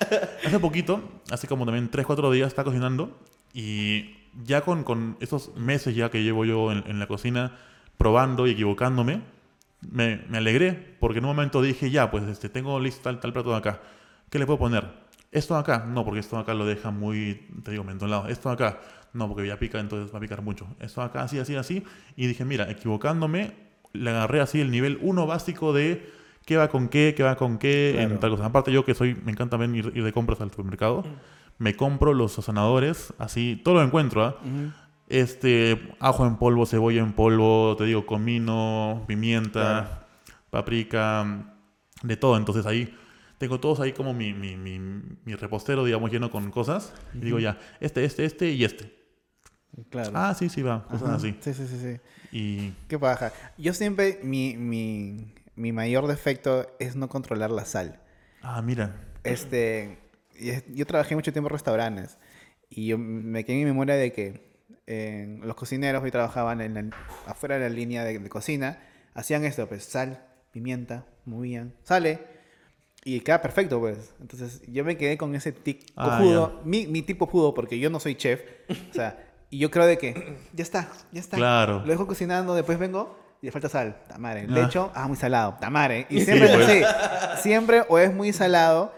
Hace 0.46 0.59
poquito, 0.59 1.01
hace 1.30 1.48
como 1.48 1.64
también 1.64 1.88
3, 1.90 2.05
4 2.05 2.30
días, 2.30 2.48
estaba 2.48 2.66
cocinando 2.66 3.18
y 3.55 4.16
ya 4.45 4.62
con, 4.62 4.85
con 4.85 5.16
esos 5.20 5.55
meses 5.57 5.95
ya 5.95 6.11
que 6.11 6.22
llevo 6.22 6.45
yo 6.45 6.72
en, 6.72 6.85
en 6.87 6.99
la 6.99 7.07
cocina 7.07 7.57
probando 7.97 8.47
y 8.47 8.51
equivocándome, 8.53 9.20
me, 9.91 10.22
me 10.28 10.39
alegré 10.39 10.97
porque 11.01 11.18
en 11.18 11.24
un 11.24 11.31
momento 11.31 11.62
dije, 11.62 11.91
ya, 11.91 12.11
pues 12.11 12.24
este, 12.28 12.49
tengo 12.49 12.78
listo 12.81 13.03
tal, 13.03 13.20
tal 13.20 13.33
plato 13.33 13.51
de 13.51 13.57
acá. 13.57 13.81
¿Qué 14.31 14.39
le 14.39 14.47
puedo 14.47 14.59
poner? 14.59 14.87
¿Esto 15.33 15.55
de 15.55 15.61
acá? 15.61 15.87
No, 15.89 16.05
porque 16.05 16.20
esto 16.20 16.37
de 16.37 16.43
acá 16.43 16.55
lo 16.55 16.66
deja 16.66 16.91
muy, 16.91 17.47
te 17.62 17.70
digo, 17.72 17.85
mentolado. 17.85 18.26
¿Esto 18.28 18.49
de 18.49 18.55
acá? 18.55 18.81
No, 19.12 19.28
porque 19.28 19.47
ya 19.47 19.59
pica, 19.59 19.78
entonces 19.81 20.12
va 20.12 20.18
a 20.18 20.20
picar 20.20 20.43
mucho. 20.43 20.66
Esto 20.81 21.01
de 21.01 21.07
acá, 21.09 21.22
así, 21.22 21.39
así, 21.39 21.57
así. 21.57 21.85
Y 22.16 22.26
dije, 22.26 22.45
mira, 22.45 22.70
equivocándome, 22.70 23.53
le 23.93 24.11
agarré 24.11 24.41
así 24.41 24.61
el 24.61 24.70
nivel 24.70 24.99
1 25.03 25.26
básico 25.26 25.72
de 25.72 26.09
qué 26.47 26.57
va 26.57 26.68
con 26.68 26.89
qué, 26.89 27.14
qué 27.16 27.22
va 27.22 27.37
con 27.37 27.59
qué, 27.59 27.93
Claro. 27.97 28.14
en 28.14 28.20
tal 28.20 28.31
cosa. 28.31 28.47
Aparte 28.47 28.72
yo 28.72 28.85
que 28.85 28.95
soy, 28.95 29.14
me 29.24 29.33
encanta 29.33 29.57
ir, 29.64 29.93
ir 29.95 30.05
de 30.05 30.12
compras 30.12 30.41
al 30.41 30.51
supermercado, 30.51 31.05
me 31.61 31.76
compro 31.76 32.14
los 32.14 32.32
sazonadores, 32.32 33.12
así, 33.18 33.61
todo 33.62 33.74
lo 33.74 33.82
encuentro, 33.82 34.24
¿ah? 34.24 34.36
Este, 35.08 35.94
ajo 36.00 36.26
en 36.26 36.36
polvo, 36.36 36.64
cebolla 36.64 37.02
en 37.02 37.12
polvo, 37.12 37.76
te 37.76 37.84
digo, 37.84 38.06
comino, 38.06 39.04
pimienta, 39.06 40.06
paprika, 40.48 41.52
de 42.02 42.16
todo. 42.16 42.38
Entonces 42.38 42.64
ahí 42.64 42.96
tengo 43.36 43.61
todos 43.61 43.78
ahí 43.80 43.92
como 43.92 44.14
mi, 44.14 44.32
mi, 44.32 44.56
mi, 44.56 44.78
mi 44.78 45.34
repostero, 45.34 45.84
digamos, 45.84 46.11
lleno 46.11 46.30
con 46.30 46.50
cosas. 46.50 46.94
Y 47.12 47.18
digo 47.18 47.38
ya, 47.38 47.58
este, 47.80 48.04
este, 48.04 48.24
este 48.24 48.50
y 48.52 48.64
este. 48.64 48.98
Claro. 49.90 50.12
Ah, 50.14 50.32
sí, 50.32 50.48
sí, 50.48 50.62
va. 50.62 50.84
Cosas 50.84 51.08
Ajá. 51.08 51.16
así. 51.16 51.36
Sí, 51.40 51.52
sí, 51.52 51.66
sí, 51.66 51.78
sí. 51.78 52.00
Y 52.32 52.72
Qué 52.88 52.98
paja. 52.98 53.32
Yo 53.58 53.74
siempre, 53.74 54.18
mi, 54.22 54.56
mi, 54.56 55.34
mi 55.56 55.72
mayor 55.72 56.06
defecto 56.06 56.66
es 56.78 56.96
no 56.96 57.11
controlar 57.11 57.50
la 57.50 57.66
sal. 57.66 58.00
Ah, 58.40 58.62
mira. 58.62 58.96
Este, 59.24 59.98
yo 60.72 60.86
trabajé 60.86 61.14
mucho 61.14 61.32
tiempo 61.32 61.49
en 61.49 61.53
restaurantes 61.53 62.18
y 62.68 62.86
yo 62.86 62.99
me 62.99 63.45
quedé 63.45 63.57
en 63.57 63.61
mi 63.61 63.64
memoria 63.66 63.95
de 63.97 64.12
que 64.12 64.51
eh, 64.86 65.38
los 65.43 65.55
cocineros 65.57 66.03
que 66.03 66.11
trabajaban 66.11 66.61
en 66.61 66.74
la- 66.74 66.97
afuera 67.26 67.57
de 67.59 67.62
la 67.62 67.74
línea 67.74 68.05
de, 68.05 68.18
de 68.18 68.28
cocina 68.28 68.78
hacían 69.14 69.45
esto, 69.45 69.66
pues 69.68 69.84
sal, 69.84 70.24
pimienta, 70.53 71.05
movían, 71.24 71.74
sale 71.82 72.18
y 73.05 73.20
queda 73.20 73.41
perfecto, 73.41 73.80
pues. 73.80 74.14
Entonces 74.20 74.62
yo 74.66 74.84
me 74.84 74.97
quedé 74.97 75.16
con 75.16 75.34
ese 75.34 75.53
tic 75.53 75.86
Ah, 75.97 76.18
cojudo, 76.18 76.61
mi, 76.64 76.86
mi 76.86 77.03
tipo 77.03 77.26
judo, 77.26 77.55
porque 77.55 77.78
yo 77.78 77.88
no 77.91 77.99
soy 78.01 78.14
chef, 78.14 78.43
o 78.91 78.95
sea, 78.95 79.18
y 79.49 79.59
yo 79.59 79.70
creo 79.70 79.86
de 79.86 79.97
que 79.99 80.36
ya 80.53 80.62
está, 80.62 80.88
ya 81.12 81.20
está. 81.20 81.36
Claro. 81.36 81.80
Lo 81.84 81.86
dejo 81.91 82.07
cocinando, 82.07 82.55
después 82.55 82.78
vengo 82.78 83.18
y 83.43 83.47
le 83.47 83.53
falta 83.53 83.68
sal, 83.68 83.97
tamare. 84.09 84.47
Le 84.47 84.61
Ah. 84.61 84.66
echo, 84.66 84.93
ah, 84.95 85.09
muy 85.09 85.16
salado, 85.16 85.57
tamare. 85.61 86.07
Y 86.11 86.20
siempre 86.20 86.49
Sí, 86.49 86.53
es 86.55 86.66
pues. 86.66 86.84
así. 86.84 87.43
Siempre 87.43 87.82
o 87.88 87.99
es 87.99 88.12
muy 88.14 88.32
salado 88.32 88.93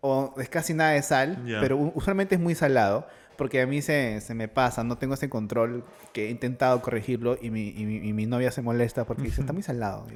o 0.00 0.34
es 0.38 0.48
casi 0.48 0.74
nada 0.74 0.90
de 0.92 1.02
sal, 1.02 1.42
pero 1.60 1.76
usualmente 1.94 2.34
es 2.36 2.40
muy 2.40 2.54
salado. 2.54 3.06
Porque 3.36 3.62
a 3.62 3.68
mí 3.68 3.82
se, 3.82 4.20
se 4.20 4.34
me 4.34 4.48
pasa, 4.48 4.82
no 4.82 4.98
tengo 4.98 5.14
ese 5.14 5.28
control 5.28 5.84
que 6.12 6.26
he 6.26 6.30
intentado 6.30 6.82
corregirlo 6.82 7.38
y 7.40 7.50
mi, 7.50 7.68
y 7.68 7.84
mi, 7.86 7.96
y 8.08 8.12
mi 8.12 8.26
novia 8.26 8.50
se 8.50 8.62
molesta 8.62 9.04
porque 9.04 9.22
dice, 9.22 9.42
está 9.42 9.52
muy 9.52 9.62
salado. 9.62 10.08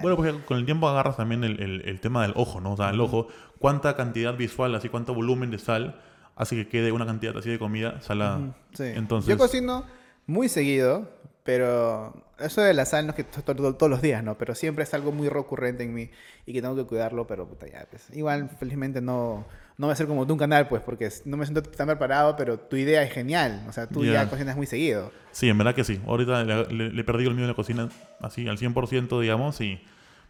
Bueno, 0.00 0.16
porque 0.16 0.34
con 0.46 0.56
el 0.56 0.64
tiempo 0.64 0.88
agarras 0.88 1.18
también 1.18 1.44
el, 1.44 1.60
el- 1.60 1.82
el 1.86 2.00
tema 2.00 2.22
del 2.22 2.32
ojo, 2.36 2.58
¿no? 2.62 2.72
O 2.72 2.76
sea, 2.78 2.88
el 2.88 2.98
ojo, 3.02 3.28
cuánta 3.58 3.96
cantidad 3.96 4.34
visual, 4.34 4.74
así 4.74 4.88
cuánto 4.88 5.12
volumen 5.12 5.50
de 5.50 5.58
sal 5.58 6.00
hace 6.36 6.56
que 6.56 6.68
quede 6.68 6.90
una 6.90 7.04
cantidad 7.04 7.36
así 7.36 7.50
de 7.50 7.58
comida 7.58 8.00
salada. 8.00 8.56
Sí. 8.72 8.84
Entonces, 8.84 9.28
Yo 9.28 9.36
cocino 9.36 9.84
muy 10.26 10.48
seguido, 10.48 11.06
pero 11.54 12.12
eso 12.38 12.60
de 12.62 12.72
la 12.74 12.84
sal 12.84 13.06
no 13.06 13.10
es 13.10 13.16
que 13.16 13.24
to- 13.24 13.42
to- 13.42 13.54
to- 13.56 13.74
todos 13.74 13.90
los 13.90 14.00
días, 14.00 14.22
¿no? 14.22 14.38
Pero 14.38 14.54
siempre 14.54 14.84
es 14.84 14.94
algo 14.94 15.10
muy 15.10 15.28
recurrente 15.28 15.82
en 15.82 15.92
mí 15.92 16.08
y 16.46 16.52
que 16.52 16.62
tengo 16.62 16.76
que 16.76 16.84
cuidarlo, 16.84 17.26
pero 17.26 17.46
puta 17.48 17.66
ya, 17.66 17.86
pues. 17.90 18.08
Igual, 18.14 18.48
felizmente 18.58 19.00
no, 19.00 19.44
no 19.76 19.86
va 19.88 19.92
a 19.92 19.96
ser 19.96 20.06
como 20.06 20.26
tu 20.26 20.36
canal, 20.36 20.68
pues, 20.68 20.80
porque 20.82 21.08
no 21.24 21.36
me 21.36 21.44
siento 21.44 21.62
tan 21.62 21.86
preparado, 21.88 22.36
pero 22.36 22.58
tu 22.58 22.76
idea 22.76 23.02
es 23.02 23.12
genial. 23.12 23.64
O 23.68 23.72
sea, 23.72 23.88
tú 23.88 24.04
Ya. 24.04 24.12
ya 24.12 24.30
cocinas 24.30 24.56
muy 24.56 24.66
seguido. 24.66 25.10
sí, 25.32 25.48
en 25.48 25.58
verdad 25.58 25.74
que 25.74 25.82
sí. 25.84 26.00
Ahorita 26.06 26.44
le, 26.44 26.64
le- 26.66 26.90
le 26.92 27.00
he 27.00 27.04
perdido 27.04 27.30
el 27.30 27.36
miedo 27.36 27.46
a 27.48 27.52
la 27.52 27.56
cocina 27.56 27.88
así 28.20 28.46
al 28.48 28.56
100%, 28.58 29.20
digamos, 29.20 29.60
y 29.60 29.80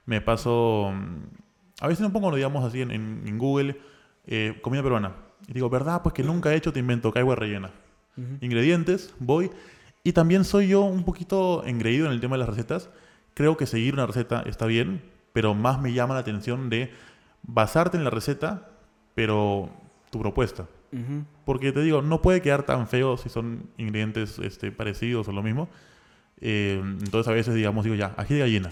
me 0.06 0.20
paso... 0.22 0.90
mm, 0.94 1.82
A 1.82 1.86
veces 1.88 2.00
me 2.02 2.10
pongo, 2.10 2.34
digamos, 2.34 2.64
así 2.64 2.80
en, 2.82 2.90
en- 2.90 3.22
en 3.26 3.38
Google, 3.38 3.76
eh, 4.26 4.58
comida 4.62 4.82
peruana. 4.82 5.12
Y 5.46 5.52
digo, 5.52 5.68
¿verdad? 5.70 6.00
Pues 6.02 6.14
que 6.14 6.22
nunca 6.22 6.52
he 6.52 6.56
hecho, 6.56 6.72
te 6.72 6.78
invento, 6.80 7.12
caigua 7.12 7.36
rellena. 7.36 7.70
Ingredientes, 8.42 9.14
voy. 9.18 9.50
Y 10.02 10.12
también 10.12 10.44
soy 10.44 10.68
yo 10.68 10.82
un 10.82 11.04
poquito 11.04 11.64
engreído 11.64 12.06
en 12.06 12.12
el 12.12 12.20
tema 12.20 12.36
de 12.36 12.40
las 12.40 12.48
recetas. 12.48 12.88
Creo 13.34 13.56
que 13.56 13.66
seguir 13.66 13.94
una 13.94 14.06
receta 14.06 14.42
está 14.46 14.66
bien, 14.66 15.02
pero 15.32 15.54
más 15.54 15.80
me 15.80 15.92
llama 15.92 16.14
la 16.14 16.20
atención 16.20 16.70
de 16.70 16.90
basarte 17.42 17.96
en 17.96 18.04
la 18.04 18.10
receta, 18.10 18.68
pero 19.14 19.68
tu 20.10 20.18
propuesta. 20.20 20.66
Ujú. 20.92 21.24
Porque 21.44 21.72
te 21.72 21.82
digo, 21.82 22.02
no 22.02 22.22
puede 22.22 22.42
quedar 22.42 22.64
tan 22.64 22.88
feo 22.88 23.16
si 23.16 23.28
son 23.28 23.64
ingredientes 23.76 24.38
este, 24.38 24.72
parecidos 24.72 25.28
o 25.28 25.32
lo 25.32 25.42
mismo. 25.42 25.68
Eh, 26.40 26.80
entonces 26.82 27.28
a 27.28 27.32
veces, 27.34 27.54
digamos, 27.54 27.84
digo, 27.84 27.96
ya, 27.96 28.14
ají 28.16 28.34
de 28.34 28.40
gallina. 28.40 28.70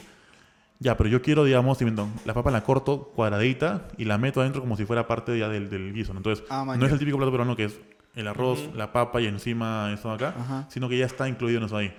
Ya, 0.80 0.96
pero 0.96 1.10
yo 1.10 1.22
quiero, 1.22 1.44
digamos, 1.44 1.78
la 2.24 2.34
papa 2.34 2.50
la 2.50 2.62
corto 2.62 3.12
cuadradita 3.14 3.88
y 3.98 4.04
la 4.04 4.16
meto 4.16 4.40
adentro 4.40 4.60
como 4.62 4.76
si 4.76 4.84
fuera 4.86 5.06
parte 5.06 5.36
ya 5.38 5.48
del, 5.48 5.68
del 5.68 5.92
guiso. 5.92 6.12
¿no? 6.12 6.20
Entonces, 6.20 6.44
Ah, 6.50 6.64
no 6.64 6.86
es 6.86 6.92
el 6.92 6.98
típico 6.98 7.16
plato 7.18 7.32
peruano 7.32 7.56
que 7.56 7.64
es 7.64 7.80
el 8.18 8.28
arroz, 8.28 8.70
la 8.74 8.92
papa 8.92 9.20
y 9.20 9.26
encima 9.26 9.92
eso 9.92 10.10
acá, 10.10 10.34
Ajá. 10.38 10.66
sino 10.68 10.88
que 10.88 10.98
ya 10.98 11.06
está 11.06 11.28
incluido 11.28 11.58
en 11.58 11.64
eso 11.66 11.76
ahí. 11.76 11.92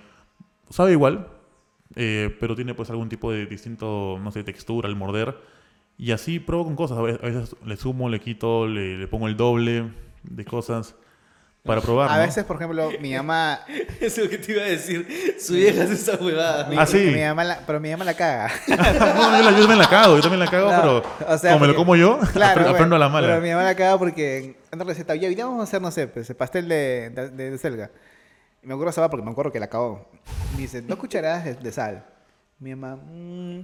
Sabe 0.68 0.92
igual, 0.92 1.26
eh, 1.96 2.36
pero 2.38 2.54
tiene 2.54 2.74
pues 2.74 2.90
algún 2.90 3.08
tipo 3.08 3.32
de 3.32 3.46
distinto, 3.46 4.18
no 4.22 4.30
sé, 4.30 4.44
textura 4.44 4.88
al 4.88 4.96
morder. 4.96 5.36
Y 5.98 6.12
así 6.12 6.38
pruebo 6.38 6.64
con 6.64 6.76
cosas. 6.76 6.98
A 6.98 7.02
veces 7.02 7.56
le 7.64 7.76
sumo, 7.76 8.08
le 8.08 8.20
quito, 8.20 8.66
le, 8.66 8.96
le 8.96 9.06
pongo 9.08 9.28
el 9.28 9.36
doble 9.36 9.90
de 10.22 10.44
cosas 10.44 10.94
para 11.64 11.80
probar. 11.80 12.10
A 12.10 12.16
¿no? 12.16 12.22
veces, 12.22 12.44
por 12.44 12.56
ejemplo, 12.56 12.90
mi 13.00 13.14
mamá... 13.14 13.60
Eso 14.00 14.22
es 14.22 14.24
lo 14.24 14.30
que 14.30 14.38
te 14.38 14.52
iba 14.52 14.62
a 14.62 14.66
decir. 14.66 15.36
Su 15.40 15.52
vieja 15.54 15.82
hace 15.84 15.92
esa 15.94 16.16
huevada. 16.16 16.64
mi- 16.68 16.76
Ah, 16.78 16.86
sí. 16.86 16.98
mi 17.14 17.20
mamá 17.22 17.44
la- 17.44 17.60
pero 17.66 17.78
mi 17.80 17.90
mamá 17.90 18.04
la 18.04 18.14
caga. 18.14 18.50
no, 18.68 18.76
yo, 18.76 19.42
la- 19.44 19.50
yo 19.50 19.58
también 19.58 19.78
la 19.78 19.88
cago, 19.88 20.16
yo 20.16 20.22
también 20.22 20.40
la 20.40 20.50
cago, 20.50 20.70
No, 20.72 20.80
pero 20.80 21.34
o 21.34 21.38
sea, 21.38 21.52
como 21.52 21.66
me 21.66 21.72
lo 21.72 21.76
como 21.76 21.96
yo, 21.96 22.18
Claro, 22.32 22.60
apre- 22.60 22.64
aprendo 22.70 22.76
bueno, 22.78 22.96
a 22.96 22.98
la 22.98 23.08
mala. 23.08 23.26
Pero 23.28 23.40
mi 23.42 23.50
mamá 23.50 23.64
la 23.64 23.74
caga 23.74 23.98
porque 23.98 24.38
en 24.38 24.56
una 24.72 24.84
receta, 24.84 25.12
oye, 25.12 25.26
hoy 25.26 25.34
día 25.34 25.44
vamos 25.44 25.60
a 25.60 25.64
hacer, 25.64 25.82
no 25.82 25.90
sé, 25.90 26.08
pues 26.08 26.28
el 26.30 26.36
pastel 26.36 26.68
de, 26.68 27.10
de, 27.10 27.28
de- 27.30 27.50
de 27.50 27.58
selga. 27.58 27.90
Y 28.62 28.66
me 28.66 28.74
acuerdo 28.74 28.90
esa 28.90 29.08
porque 29.10 29.24
me 29.24 29.30
acuerdo 29.30 29.52
que 29.52 29.58
la 29.60 29.66
acabó. 29.66 30.08
Me 30.54 30.62
dice, 30.62 30.80
dos 30.82 30.98
cucharadas 30.98 31.44
de, 31.44 31.54
de 31.54 31.72
sal. 31.72 32.04
Mi 32.58 32.74
mamá, 32.74 32.96
"Mm, 32.96 33.60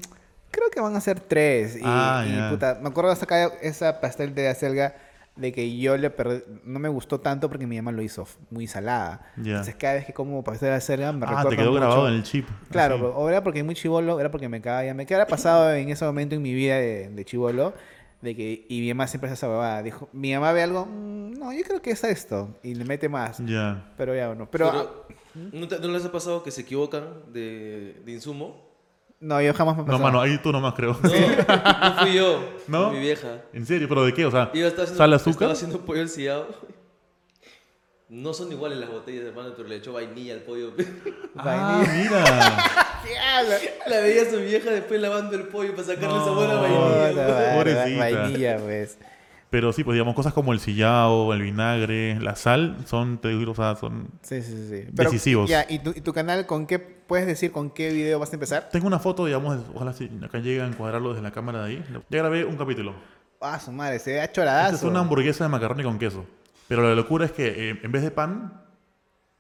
creo 0.51 0.71
que 0.71 0.81
van 0.81 0.97
a 0.97 1.01
ser 1.01 1.21
tres. 1.21 1.77
Y, 1.77 1.81
Ah, 1.85 2.25
y, 2.27 2.35
ya. 2.35 2.51
puta, 2.51 2.79
me 2.81 2.89
acuerdo 2.89 3.15
sacar 3.17 3.53
esa 3.61 4.01
pastel 4.01 4.35
de 4.35 4.55
selga 4.55 4.95
de 5.37 5.53
que 5.53 5.77
yo 5.79 5.97
le 5.99 6.09
perdí, 6.11 6.43
no 6.65 6.79
me 6.79 6.89
gustó 6.89 7.21
tanto 7.21 7.49
porque 7.49 7.67
mi 7.67 7.77
mamá 7.77 7.93
lo 7.93 8.03
hizo 8.03 8.27
muy 8.51 8.67
salada. 8.67 9.33
Entonces 9.37 9.75
cada 9.77 9.95
vez 9.95 10.07
que 10.07 10.13
como 10.15 10.43
pastel 10.43 10.73
de 10.73 10.81
selga 10.81 11.13
me 11.13 11.27
ah, 11.29 11.45
te 11.49 11.57
quedó 11.57 11.67
mucho- 11.71 11.81
grabado 11.81 12.09
en 12.09 12.15
el 12.15 12.23
chip. 12.23 12.49
Claro, 12.71 13.15
o 13.15 13.29
era 13.29 13.43
porque 13.43 13.63
muy 13.63 13.75
chivolo, 13.75 14.19
era 14.19 14.31
porque 14.31 14.49
me 14.49 14.61
cagaba. 14.61 14.93
Me 14.95 15.05
quedara 15.07 15.27
pasado 15.27 15.73
en 15.75 15.89
ese 15.91 16.05
momento 16.05 16.35
en 16.35 16.43
mi 16.43 16.55
vida 16.55 16.77
de, 16.77 17.09
de 17.11 17.25
chivolo, 17.25 17.75
de 18.23 18.35
que, 18.35 18.67
y 18.69 18.81
mi 18.81 18.89
mamá 18.89 19.07
siempre 19.07 19.29
hace 19.29 19.35
esa 19.35 19.49
huevada. 19.49 19.83
Dijo, 19.83 20.09
mi 20.13 20.33
mamá 20.33 20.53
ve 20.53 20.63
algo, 20.63 20.87
"Mm, 20.87 21.35
no, 21.39 21.53
yo 21.53 21.63
creo 21.65 21.83
que 21.83 21.91
es 21.91 22.03
esto, 22.03 22.57
y 22.63 22.75
le 22.75 22.85
mete 22.87 23.09
más. 23.11 23.39
Ya. 23.45 23.93
Pero 23.99 24.17
ya, 24.17 24.29
bueno. 24.29 24.49
Pero, 24.51 24.71
Pero, 25.35 25.51
¿no, 25.53 25.69
te- 25.69 25.79
no 25.81 25.89
les 25.89 26.05
ha 26.07 26.11
pasado 26.11 26.43
que 26.43 26.51
se 26.51 26.63
equivocan 26.63 27.05
de, 27.33 28.01
de 28.07 28.13
insumo? 28.13 28.66
No, 29.21 29.41
yo 29.41 29.55
jamás 29.55 29.77
me 29.77 29.83
No, 29.83 29.87
pasó. 29.87 29.99
mano, 29.99 30.21
ahí 30.21 30.39
tú 30.39 30.53
nomás 30.53 30.75
creo. 30.75 30.97
No, 31.03 31.09
no 31.09 31.95
fui 32.03 32.13
yo. 32.15 32.41
¿No? 32.69 32.91
Mi 32.91 33.01
vieja. 33.01 33.43
¿En 33.53 33.65
serio? 33.67 33.89
¿Pero 33.89 34.05
de 34.05 34.13
qué? 34.15 34.27
O 34.27 34.31
sea, 34.31 34.51
Iba 34.55 34.67
a 34.67 34.69
estar 34.71 34.85
haciendo, 34.85 34.99
¿sal, 34.99 35.13
Estaba 35.15 35.31
azúcar? 35.33 35.51
haciendo 35.51 35.81
pollo 35.81 36.03
encillado. 36.03 36.49
No 38.09 38.33
son 38.33 38.53
iguales 38.53 38.79
las 38.79 38.89
botellas, 38.89 39.25
hermano, 39.25 39.53
pero 39.57 39.69
le 39.69 39.77
echó 39.77 39.93
vainilla 39.95 40.35
al 40.35 40.41
pollo. 40.43 40.73
Ah, 41.37 41.85
mira. 41.93 42.25
La 43.89 44.01
veía 44.01 44.23
a 44.23 44.31
su 44.31 44.39
vieja 44.39 44.71
después 44.71 45.01
lavando 45.01 45.35
el 45.37 45.49
pollo 45.49 45.73
para 45.73 45.89
sacarle 45.89 46.19
sabor 46.19 46.49
a 46.51 46.55
No. 46.55 46.63
vainilla. 46.63 47.63
Pues. 47.65 47.99
Vainilla, 47.99 48.57
pues. 48.59 48.99
Pero 49.51 49.73
sí, 49.73 49.85
pues 49.85 49.95
digamos, 49.95 50.15
cosas 50.15 50.33
como 50.33 50.53
el 50.53 50.61
sillao, 50.61 51.33
el 51.33 51.43
vinagre, 51.43 52.19
la 52.21 52.35
sal, 52.35 52.77
son, 52.87 53.19
te 53.19 53.29
digo, 53.29 53.53
o 53.53 53.55
sea, 53.55 53.77
son... 53.77 54.09
Sí, 54.23 54.43
sí, 54.43 54.69
sí. 54.69 54.89
Pero, 54.95 55.11
Decisivos. 55.11 55.49
Ya, 55.49 55.65
¿y 55.69 55.79
tu, 55.79 55.91
¿y 55.91 56.01
tu 56.01 56.13
canal 56.13 56.47
con 56.47 56.67
qué, 56.67 56.81
puedes 56.81 57.27
decir 57.27 57.53
con 57.53 57.71
qué 57.71 57.93
video 57.93 58.19
vas 58.19 58.33
a 58.33 58.35
empezar? 58.35 58.69
Tengo 58.71 58.89
una 58.89 58.99
foto, 58.99 59.25
digamos, 59.25 59.59
ojalá 59.73 59.93
si 59.93 60.11
acá 60.23 60.41
llega 60.41 60.65
a 60.65 60.69
encuadrarlo 60.69 61.11
desde 61.11 61.23
la 61.23 61.31
cámara 61.31 61.65
de 61.65 61.69
ahí. 61.69 61.85
Ya 62.11 62.19
grabé 62.19 62.45
un 62.45 62.57
capítulo. 62.57 62.95
Ah, 63.41 63.61
su 63.61 63.71
madre, 63.71 63.99
se 63.99 64.13
ve 64.13 64.19
Esta 64.19 64.33
choradazo. 64.33 64.77
es 64.77 64.83
una 64.83 65.01
hamburguesa 65.01 65.45
de 65.45 65.51
macarrón 65.51 65.83
con 65.83 65.99
queso. 65.99 66.27
Pero 66.69 66.83
la 66.83 66.95
locura 66.95 67.27
es 67.27 67.33
que 67.33 67.71
eh, 67.71 67.81
en 67.83 67.93
vez 67.93 68.03
de 68.03 68.11
pan, 68.11 68.65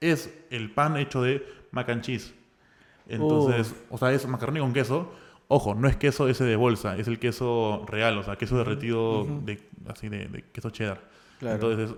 es 0.01 0.31
el 0.51 0.71
pan 0.73 0.97
hecho 0.97 1.23
de 1.23 1.45
mac 1.73 1.89
and 1.89 2.03
cheese. 2.03 2.33
Entonces, 3.09 3.75
o 3.91 3.99
sea, 3.99 4.13
es 4.13 4.27
macarrón 4.27 4.59
con 4.59 4.73
queso. 4.73 5.13
Ojo, 5.49 5.75
no 5.75 5.87
es 5.89 5.97
queso 5.97 6.29
ese 6.29 6.45
de 6.45 6.57
bolsa, 6.57 6.97
es 6.97 7.07
el 7.07 7.19
queso 7.19 7.85
real, 7.87 8.19
o 8.19 8.23
sea, 8.25 8.37
queso 8.37 8.59
derretido 8.59 9.25
de, 9.25 9.63
así 9.89 10.09
de, 10.09 10.27
de 10.27 10.43
queso 10.43 10.71
cheddar. 10.71 11.03
Claro. 11.39 11.55
Entonces, 11.55 11.91
es 11.91 11.97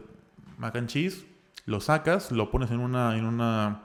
mac 0.59 0.77
and 0.77 0.89
cheese, 0.89 1.27
lo 1.65 1.81
sacas, 1.81 2.31
lo 2.31 2.51
pones 2.51 2.71
en 2.71 2.81
una, 2.81 3.17
en 3.17 3.25
una, 3.25 3.85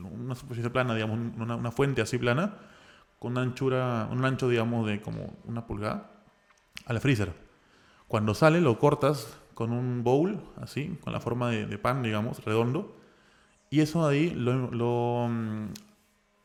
una 0.00 0.34
superficie 0.34 0.70
plana, 0.70 0.94
digamos, 0.94 1.18
una, 1.38 1.54
una 1.54 1.70
fuente 1.70 2.02
así 2.02 2.18
plana, 2.18 2.54
con 3.20 3.32
una 3.32 3.42
anchura, 3.42 4.08
un 4.10 4.24
ancho, 4.24 4.48
digamos, 4.48 4.86
de 4.86 5.00
como 5.00 5.36
una 5.44 5.66
pulgada, 5.66 6.10
al 6.86 6.98
freezer. 7.00 7.32
Cuando 8.08 8.34
sale, 8.34 8.60
lo 8.60 8.78
cortas 8.78 9.38
con 9.54 9.72
un 9.72 10.02
bowl, 10.02 10.40
así, 10.60 10.98
con 11.02 11.12
la 11.12 11.20
forma 11.20 11.50
de, 11.50 11.66
de 11.66 11.78
pan, 11.78 12.02
digamos, 12.02 12.44
redondo. 12.44 12.96
Y 13.68 13.80
eso 13.80 14.04
ahí 14.04 14.30
lo, 14.30 14.70
lo 14.72 15.30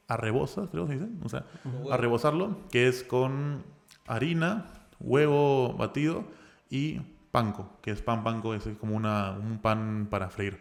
mm, 0.07 0.11
arrebozas, 0.13 0.69
creo 0.69 0.87
que 0.87 0.93
se 0.97 0.99
dice. 1.05 1.11
O 1.23 1.29
sea, 1.29 1.45
a 1.89 1.97
rebozarlo, 1.97 2.57
que 2.71 2.87
es 2.87 3.03
con 3.03 3.63
harina, 4.07 4.65
huevo 4.99 5.73
batido 5.73 6.25
y 6.69 6.99
panko, 7.31 7.69
que 7.81 7.91
es 7.91 8.01
pan 8.01 8.23
panko, 8.23 8.53
es 8.55 8.67
como 8.79 8.95
una, 8.95 9.31
un 9.31 9.59
pan 9.59 10.07
para 10.09 10.29
freír. 10.29 10.59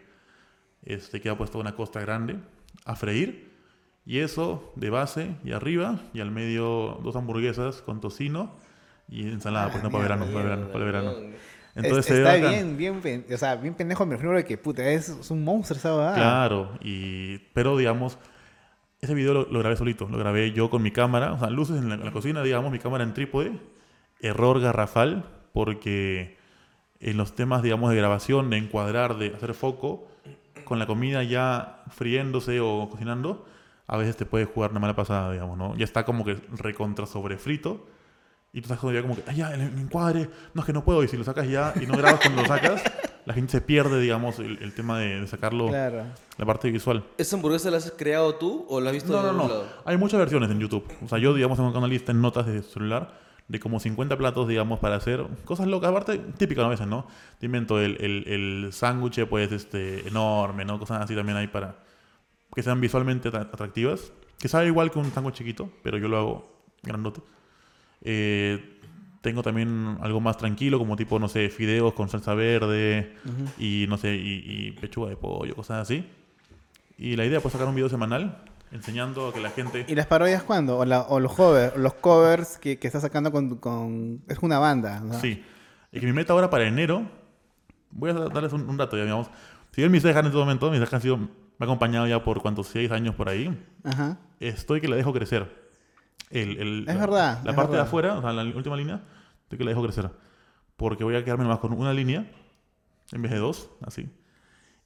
Este 0.83 1.21
queda 1.21 1.37
puesto 1.37 1.59
una 1.59 1.75
costa 1.75 1.99
grande 2.01 2.37
a 2.85 2.95
freír. 2.95 3.53
Y 4.05 4.19
eso 4.19 4.71
de 4.75 4.91
base 4.91 5.35
y 5.43 5.51
arriba, 5.53 5.99
y 6.13 6.19
al 6.19 6.29
medio 6.31 6.99
dos 7.03 7.15
hamburguesas 7.15 7.81
con 7.81 8.01
tocino 8.01 8.51
y 9.09 9.27
ensalada, 9.29 9.65
Ah, 9.67 9.71
pues 9.71 9.83
no 9.83 9.89
para 9.91 10.03
verano, 10.03 10.25
para 10.31 10.43
verano, 10.45 10.67
para 10.71 10.85
verano. 10.85 11.15
Entonces 11.75 12.05
Es- 12.11 12.17
está 12.17 12.35
bien, 12.35 12.77
bien, 12.77 13.25
o 13.33 13.37
sea, 13.37 13.55
bien 13.55 13.73
pendejo, 13.73 14.05
me 14.05 14.15
refiero 14.15 14.37
a 14.37 14.43
que 14.43 14.57
puta, 14.57 14.87
es, 14.89 15.09
es 15.09 15.31
un 15.31 15.43
monstruo 15.43 15.77
esa. 15.77 16.13
Claro, 16.13 16.77
y, 16.81 17.39
pero 17.53 17.75
digamos, 17.77 18.17
ese 19.05 19.13
video 19.13 19.33
lo, 19.33 19.47
lo 19.49 19.59
grabé 19.59 19.75
solito, 19.77 20.07
lo 20.09 20.17
grabé 20.17 20.51
yo 20.51 20.69
con 20.69 20.81
mi 20.81 20.91
cámara, 20.91 21.33
o 21.33 21.39
sea, 21.39 21.49
luces 21.49 21.77
en 21.77 21.89
la, 21.89 21.95
en 21.95 22.05
la 22.05 22.11
cocina, 22.11 22.43
digamos, 22.43 22.71
mi 22.71 22.79
cámara 22.79 23.03
en 23.03 23.13
trípode, 23.13 23.53
error 24.19 24.59
garrafal, 24.59 25.25
porque 25.53 26.37
en 26.99 27.17
los 27.17 27.35
temas, 27.35 27.61
digamos, 27.63 27.89
de 27.91 27.97
grabación, 27.97 28.49
de 28.49 28.57
encuadrar, 28.57 29.17
de 29.17 29.27
hacer 29.33 29.53
foco, 29.53 30.07
con 30.65 30.79
la 30.79 30.87
comida 30.87 31.23
ya 31.23 31.83
friéndose 31.89 32.59
o 32.59 32.89
cocinando, 32.89 33.45
a 33.87 33.97
veces 33.97 34.17
te 34.17 34.25
puede 34.25 34.45
jugar 34.45 34.71
una 34.71 34.79
mala 34.79 34.95
pasada, 34.95 35.31
digamos, 35.31 35.57
¿no? 35.57 35.75
Ya 35.75 35.85
está 35.85 36.03
como 36.03 36.25
que 36.25 36.37
recontra 36.57 37.05
sobre 37.05 37.37
frito. 37.37 37.87
Y 38.51 38.61
tú 38.61 38.65
estás 38.65 38.79
como 38.79 38.93
ya 38.93 39.01
como 39.01 39.15
que, 39.15 39.23
ah, 39.27 39.33
ya, 39.33 39.53
el 39.53 39.61
encuadre, 39.61 40.29
no 40.53 40.61
es 40.61 40.65
que 40.65 40.73
no 40.73 40.83
puedo. 40.83 41.03
Y 41.03 41.07
si 41.07 41.17
lo 41.17 41.23
sacas 41.23 41.47
ya 41.47 41.73
y 41.79 41.85
no 41.85 41.95
grabas 41.97 42.21
cuando 42.21 42.41
lo 42.41 42.47
sacas, 42.47 42.81
la 43.25 43.33
gente 43.33 43.51
se 43.51 43.61
pierde, 43.61 43.99
digamos, 43.99 44.39
el, 44.39 44.57
el 44.61 44.73
tema 44.73 44.99
de, 44.99 45.21
de 45.21 45.27
sacarlo, 45.27 45.67
Claro. 45.69 46.03
la 46.37 46.45
parte 46.45 46.69
visual. 46.71 47.03
¿Esa 47.17 47.35
hamburguesa 47.35 47.71
la 47.71 47.77
has 47.77 47.91
creado 47.91 48.35
tú 48.35 48.65
o 48.69 48.79
la 48.79 48.89
has 48.89 48.93
visto 48.93 49.11
No, 49.13 49.21
no, 49.23 49.29
algún 49.29 49.47
no. 49.47 49.53
lado? 49.53 49.67
Hay 49.85 49.97
muchas 49.97 50.19
versiones 50.19 50.49
en 50.51 50.59
YouTube. 50.59 50.85
O 51.03 51.07
sea, 51.09 51.17
yo, 51.17 51.33
digamos, 51.33 51.57
tengo 51.57 51.75
una 51.77 51.87
lista 51.87 52.11
en 52.11 52.21
notas 52.21 52.45
de 52.45 52.61
celular 52.61 53.23
de 53.47 53.59
como 53.59 53.79
50 53.79 54.17
platos, 54.17 54.47
digamos, 54.47 54.79
para 54.79 54.95
hacer 54.95 55.23
cosas 55.43 55.67
locas. 55.67 55.91
Aparte, 55.91 56.17
típicas 56.37 56.65
a 56.65 56.67
veces, 56.69 56.87
¿no? 56.87 57.07
Te 57.39 57.45
invento 57.45 57.79
el, 57.79 57.97
el, 58.01 58.27
el 58.65 58.73
sándwich, 58.73 59.25
pues, 59.27 59.51
este, 59.51 60.07
enorme, 60.07 60.65
¿no? 60.65 60.79
Cosas 60.79 61.01
así 61.01 61.15
también 61.15 61.37
hay 61.37 61.47
para 61.47 61.75
que 62.55 62.63
sean 62.63 62.79
visualmente 62.81 63.29
atra- 63.31 63.41
atractivas. 63.51 64.13
Que 64.39 64.47
sabe 64.47 64.67
igual 64.67 64.89
que 64.91 64.99
un 64.99 65.11
sándwich 65.11 65.35
chiquito, 65.35 65.69
pero 65.83 65.97
yo 65.97 66.07
lo 66.07 66.17
hago 66.17 66.61
grandote. 66.83 67.21
Eh, 68.01 68.74
tengo 69.25 69.41
también 69.43 69.97
algo 70.01 70.21
más 70.21 70.37
tranquilo, 70.37 70.77
como 70.79 70.95
tipo, 70.95 71.19
no 71.19 71.27
sé, 71.27 71.49
fideos 71.49 71.93
con 71.93 72.07
salsa 72.09 72.33
verde 72.35 73.15
y, 73.57 73.85
no 73.89 73.97
sé, 73.97 74.15
y, 74.15 74.43
y 74.45 74.71
pechuga 74.71 75.09
de 75.09 75.17
pollo, 75.17 75.53
cosas 75.55 75.81
así. 75.81 76.07
Y 76.97 77.15
la 77.17 77.25
idea 77.25 77.41
pues 77.41 77.51
sacar 77.51 77.67
un 77.67 77.75
video 77.75 77.89
semanal 77.89 78.43
enseñando 78.71 79.27
a 79.29 79.33
que 79.33 79.39
la 79.41 79.49
gente... 79.49 79.85
¿Y 79.87 79.95
las 79.95 80.05
parodias 80.07 80.43
cuándo? 80.43 80.77
O, 80.77 80.85
la- 80.85 81.01
o 81.01 81.19
los 81.19 81.33
covers, 81.33 81.75
los 81.75 81.93
covers 81.95 82.57
que, 82.57 82.77
que 82.79 82.87
estás 82.87 83.01
sacando 83.01 83.31
con, 83.31 83.57
con- 83.57 84.21
Es 84.27 84.37
una 84.41 84.59
banda. 84.59 84.99
¿no? 85.01 85.13
Sí. 85.19 85.43
Y 85.91 85.99
que 85.99 86.05
mi 86.05 86.13
meta 86.13 86.33
ahora 86.33 86.49
para 86.49 86.65
enero, 86.67 87.03
voy 87.91 88.11
a 88.11 88.13
darles 88.13 88.53
un, 88.53 88.69
un 88.69 88.77
dato 88.77 88.95
ya, 88.95 89.03
digamos. 89.03 89.27
Si 89.71 89.81
bien 89.81 89.91
mi 89.91 89.99
ceja 89.99 90.19
en 90.19 90.27
este 90.27 90.37
momento, 90.37 90.69
mi 90.71 90.77
ceja 90.77 90.95
han 90.95 91.01
sido, 91.01 91.17
me 91.17 91.27
ha 91.59 91.63
acompañado 91.65 92.07
ya 92.07 92.23
por 92.23 92.41
cuántos, 92.41 92.67
seis 92.67 92.91
años 92.91 93.15
por 93.15 93.27
ahí, 93.29 93.49
Ajá. 93.83 94.17
estoy 94.39 94.79
que 94.81 94.87
la 94.87 94.95
dejo 94.95 95.11
crecer. 95.13 95.65
El, 96.29 96.57
el- 96.57 96.79
Es 96.87 96.95
la, 96.95 97.01
verdad, 97.01 97.41
La 97.43 97.51
es 97.51 97.55
parte 97.55 97.71
de 97.71 97.77
verdad. 97.77 97.87
afuera, 97.87 98.17
o 98.17 98.21
sea, 98.21 98.33
la 98.33 98.43
última 98.43 98.75
línea, 98.77 99.01
que 99.57 99.63
la 99.63 99.71
dejo 99.71 99.83
crecer. 99.83 100.09
Porque 100.75 101.03
voy 101.03 101.15
a 101.15 101.23
quedarme 101.23 101.43
nomás 101.43 101.59
con 101.59 101.73
una 101.73 101.93
línea 101.93 102.29
en 103.11 103.21
vez 103.21 103.31
de 103.31 103.37
dos, 103.37 103.69
así. 103.81 104.09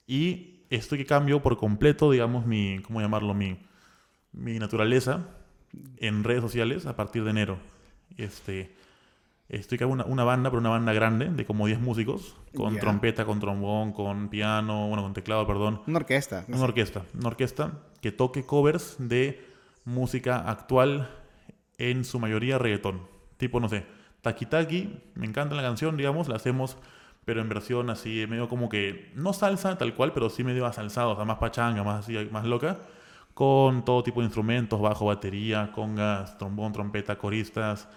Y 0.06 0.64
estoy 0.70 0.98
que 0.98 1.06
cambio 1.06 1.42
por 1.42 1.56
completo, 1.56 2.10
digamos, 2.10 2.46
mi, 2.46 2.80
¿cómo 2.80 3.00
llamarlo? 3.00 3.34
Mi, 3.34 3.58
mi 4.32 4.58
naturaleza 4.58 5.28
en 5.98 6.24
redes 6.24 6.42
sociales 6.42 6.86
a 6.86 6.96
partir 6.96 7.24
de 7.24 7.30
enero. 7.30 7.58
Este, 8.16 8.74
estoy 9.48 9.78
que 9.78 9.84
hago 9.84 9.92
una, 9.92 10.04
una 10.04 10.24
banda, 10.24 10.50
pero 10.50 10.60
una 10.60 10.70
banda 10.70 10.92
grande, 10.92 11.28
de 11.30 11.44
como 11.44 11.66
10 11.66 11.80
músicos, 11.80 12.36
con 12.54 12.74
Ya. 12.74 12.80
trompeta, 12.80 13.24
con 13.24 13.40
trombón, 13.40 13.92
con 13.92 14.28
piano, 14.28 14.88
bueno, 14.88 15.02
con 15.02 15.12
teclado, 15.14 15.46
perdón. 15.46 15.82
Una 15.86 15.98
orquesta. 15.98 16.44
Una 16.48 16.62
orquesta, 16.62 17.04
una 17.14 17.28
orquesta 17.28 17.72
que 18.00 18.12
toque 18.12 18.44
covers 18.44 18.96
de 18.98 19.44
música 19.84 20.38
actual, 20.48 21.08
en 21.78 22.04
su 22.04 22.20
mayoría 22.20 22.58
reggaetón. 22.58 23.00
Tipo, 23.38 23.58
no 23.58 23.68
sé, 23.68 23.86
Taki 24.22 24.46
Taki, 24.46 25.00
me 25.14 25.26
encanta 25.26 25.54
la 25.54 25.62
canción, 25.62 25.96
digamos, 25.96 26.28
la 26.28 26.36
hacemos, 26.36 26.76
pero 27.24 27.40
en 27.40 27.48
versión 27.48 27.90
así, 27.90 28.26
medio 28.28 28.48
como 28.48 28.68
que, 28.68 29.12
no 29.14 29.32
salsa 29.32 29.78
tal 29.78 29.94
cual, 29.94 30.12
pero 30.12 30.30
sí 30.30 30.44
medio 30.44 30.66
asalzado, 30.66 31.12
o 31.12 31.16
sea, 31.16 31.24
más 31.24 31.38
pachanga, 31.38 31.82
más 31.82 32.04
así, 32.04 32.16
más 32.30 32.44
loca, 32.44 32.78
con 33.34 33.84
todo 33.84 34.02
tipo 34.02 34.20
de 34.20 34.26
instrumentos, 34.26 34.80
bajo, 34.80 35.06
batería, 35.06 35.72
congas, 35.72 36.36
trombón, 36.38 36.72
trompeta, 36.72 37.16
coristas. 37.18 37.88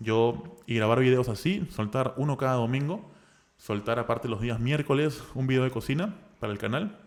Yo, 0.00 0.56
y 0.66 0.76
grabar 0.76 1.00
videos 1.00 1.28
así, 1.28 1.66
soltar 1.70 2.14
uno 2.16 2.36
cada 2.36 2.54
domingo, 2.54 3.10
soltar 3.56 3.98
aparte 3.98 4.28
los 4.28 4.40
días 4.40 4.60
miércoles 4.60 5.22
un 5.34 5.46
video 5.46 5.64
de 5.64 5.70
cocina 5.70 6.14
para 6.40 6.52
el 6.52 6.58
canal 6.58 6.98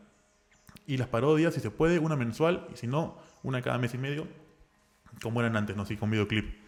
y 0.87 0.97
las 0.97 1.07
parodias, 1.07 1.53
si 1.53 1.61
se 1.61 1.71
puede, 1.71 1.99
una 1.99 2.15
mensual, 2.15 2.67
y 2.73 2.77
si 2.77 2.87
no, 2.87 3.17
una 3.43 3.61
cada 3.61 3.77
mes 3.77 3.93
y 3.93 3.97
medio, 3.97 4.27
como 5.21 5.39
eran 5.39 5.55
antes, 5.55 5.75
¿no? 5.75 5.85
Sí, 5.85 5.95
con 5.97 6.11
videoclip. 6.11 6.60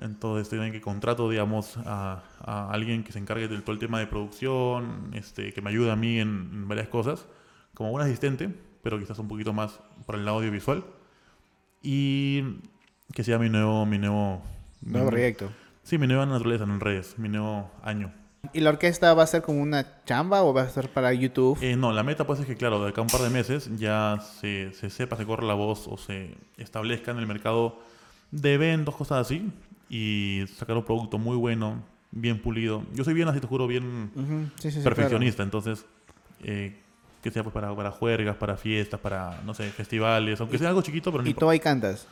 Entonces, 0.00 0.48
tienen 0.48 0.70
que 0.72 0.80
contrato, 0.80 1.28
digamos, 1.28 1.76
a, 1.84 2.22
a 2.40 2.70
alguien 2.70 3.02
que 3.02 3.10
se 3.12 3.18
encargue 3.18 3.48
de 3.48 3.60
todo 3.60 3.72
el 3.72 3.78
tema 3.78 3.98
de 3.98 4.06
producción, 4.06 5.10
este, 5.12 5.52
que 5.52 5.60
me 5.60 5.70
ayude 5.70 5.90
a 5.90 5.96
mí 5.96 6.20
en, 6.20 6.50
en 6.52 6.68
varias 6.68 6.88
cosas, 6.88 7.26
como 7.74 7.90
un 7.90 8.00
asistente, 8.00 8.48
pero 8.82 8.98
quizás 8.98 9.18
un 9.18 9.26
poquito 9.28 9.52
más 9.52 9.80
por 10.06 10.14
el 10.14 10.24
lado 10.24 10.38
audiovisual. 10.38 10.84
Y 11.82 12.42
que 13.12 13.24
sea 13.24 13.38
mi 13.38 13.48
nuevo, 13.48 13.86
mi 13.86 13.98
nuevo... 13.98 14.42
Nuevo 14.82 15.06
mi- 15.06 15.10
proyecto. 15.10 15.50
Sí, 15.82 15.98
mi 15.98 16.06
nueva 16.06 16.26
naturaleza 16.26 16.64
en 16.64 16.80
redes, 16.80 17.18
mi 17.18 17.28
nuevo 17.28 17.70
año. 17.82 18.12
¿Y 18.52 18.60
la 18.60 18.70
orquesta 18.70 19.14
va 19.14 19.22
a 19.24 19.26
ser 19.26 19.42
como 19.42 19.60
una 19.60 20.04
chamba 20.04 20.42
o 20.42 20.52
va 20.54 20.62
a 20.62 20.68
ser 20.68 20.88
para 20.88 21.12
YouTube? 21.12 21.58
Eh, 21.62 21.76
no, 21.76 21.92
la 21.92 22.02
meta 22.02 22.26
pues 22.26 22.40
es 22.40 22.46
que, 22.46 22.56
claro, 22.56 22.82
de 22.82 22.90
acá 22.90 23.00
a 23.00 23.04
un 23.04 23.10
par 23.10 23.20
de 23.22 23.30
meses 23.30 23.70
ya 23.76 24.18
se, 24.20 24.72
se 24.72 24.90
sepa, 24.90 25.16
se 25.16 25.26
corra 25.26 25.44
la 25.44 25.54
voz 25.54 25.86
o 25.88 25.96
se 25.96 26.36
establezca 26.56 27.10
en 27.10 27.18
el 27.18 27.26
mercado 27.26 27.80
de 28.30 28.54
eventos, 28.54 28.94
cosas 28.96 29.18
así, 29.26 29.50
y 29.88 30.44
sacar 30.56 30.76
un 30.76 30.84
producto 30.84 31.18
muy 31.18 31.36
bueno, 31.36 31.82
bien 32.10 32.40
pulido. 32.40 32.82
Yo 32.94 33.04
soy 33.04 33.14
bien, 33.14 33.28
así 33.28 33.40
te 33.40 33.46
juro, 33.46 33.66
bien 33.66 34.10
Sí, 34.58 34.70
sí, 34.70 34.78
sí, 34.78 34.84
perfeccionista, 34.84 35.42
entonces, 35.42 35.84
eh, 36.42 36.76
que 37.22 37.30
sea 37.30 37.42
pues 37.42 37.52
para, 37.52 37.74
para 37.74 37.90
juergas, 37.90 38.36
para 38.36 38.56
fiestas, 38.56 39.00
para, 39.00 39.40
no 39.44 39.54
sé, 39.54 39.70
festivales, 39.70 40.40
aunque 40.40 40.58
sea 40.58 40.68
algo 40.68 40.82
chiquito, 40.82 41.10
pero 41.10 41.24
no 41.24 41.30
Y 41.30 41.34
tú 41.34 41.48
ahí 41.50 41.58
cantas. 41.60 42.06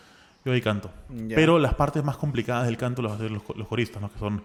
Yo 0.44 0.52
ahí 0.52 0.60
canto. 0.60 0.90
Ya. 1.08 1.36
Pero 1.36 1.58
las 1.58 1.74
partes 1.74 2.04
más 2.04 2.16
complicadas 2.18 2.66
del 2.66 2.76
canto 2.76 3.00
las 3.00 3.12
hacen 3.12 3.32
los, 3.32 3.42
los 3.56 3.66
coristas, 3.66 4.02
¿no? 4.02 4.12
Que 4.12 4.18
son 4.18 4.42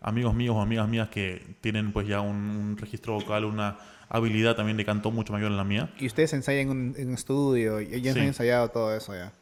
amigos 0.00 0.34
míos 0.34 0.56
o 0.56 0.60
amigas 0.62 0.88
mías 0.88 1.08
que 1.10 1.56
tienen 1.60 1.92
pues 1.92 2.08
ya 2.08 2.20
un, 2.20 2.36
un 2.36 2.76
registro 2.78 3.14
vocal, 3.14 3.44
una 3.44 3.76
habilidad 4.08 4.56
también 4.56 4.76
de 4.78 4.84
canto 4.84 5.10
mucho 5.10 5.32
mayor 5.32 5.50
en 5.50 5.56
la 5.58 5.64
mía. 5.64 5.90
Y 5.98 6.06
ustedes 6.06 6.32
ensayan 6.32 6.62
en 6.62 6.70
un, 6.70 6.94
en 6.96 7.08
un 7.08 7.14
estudio. 7.14 7.80
Y 7.80 8.00
ya 8.00 8.12
Sí. 8.14 8.20
han 8.20 8.26
ensayado 8.26 8.68
todo 8.70 8.94
eso 8.96 9.14
ya. 9.14 9.32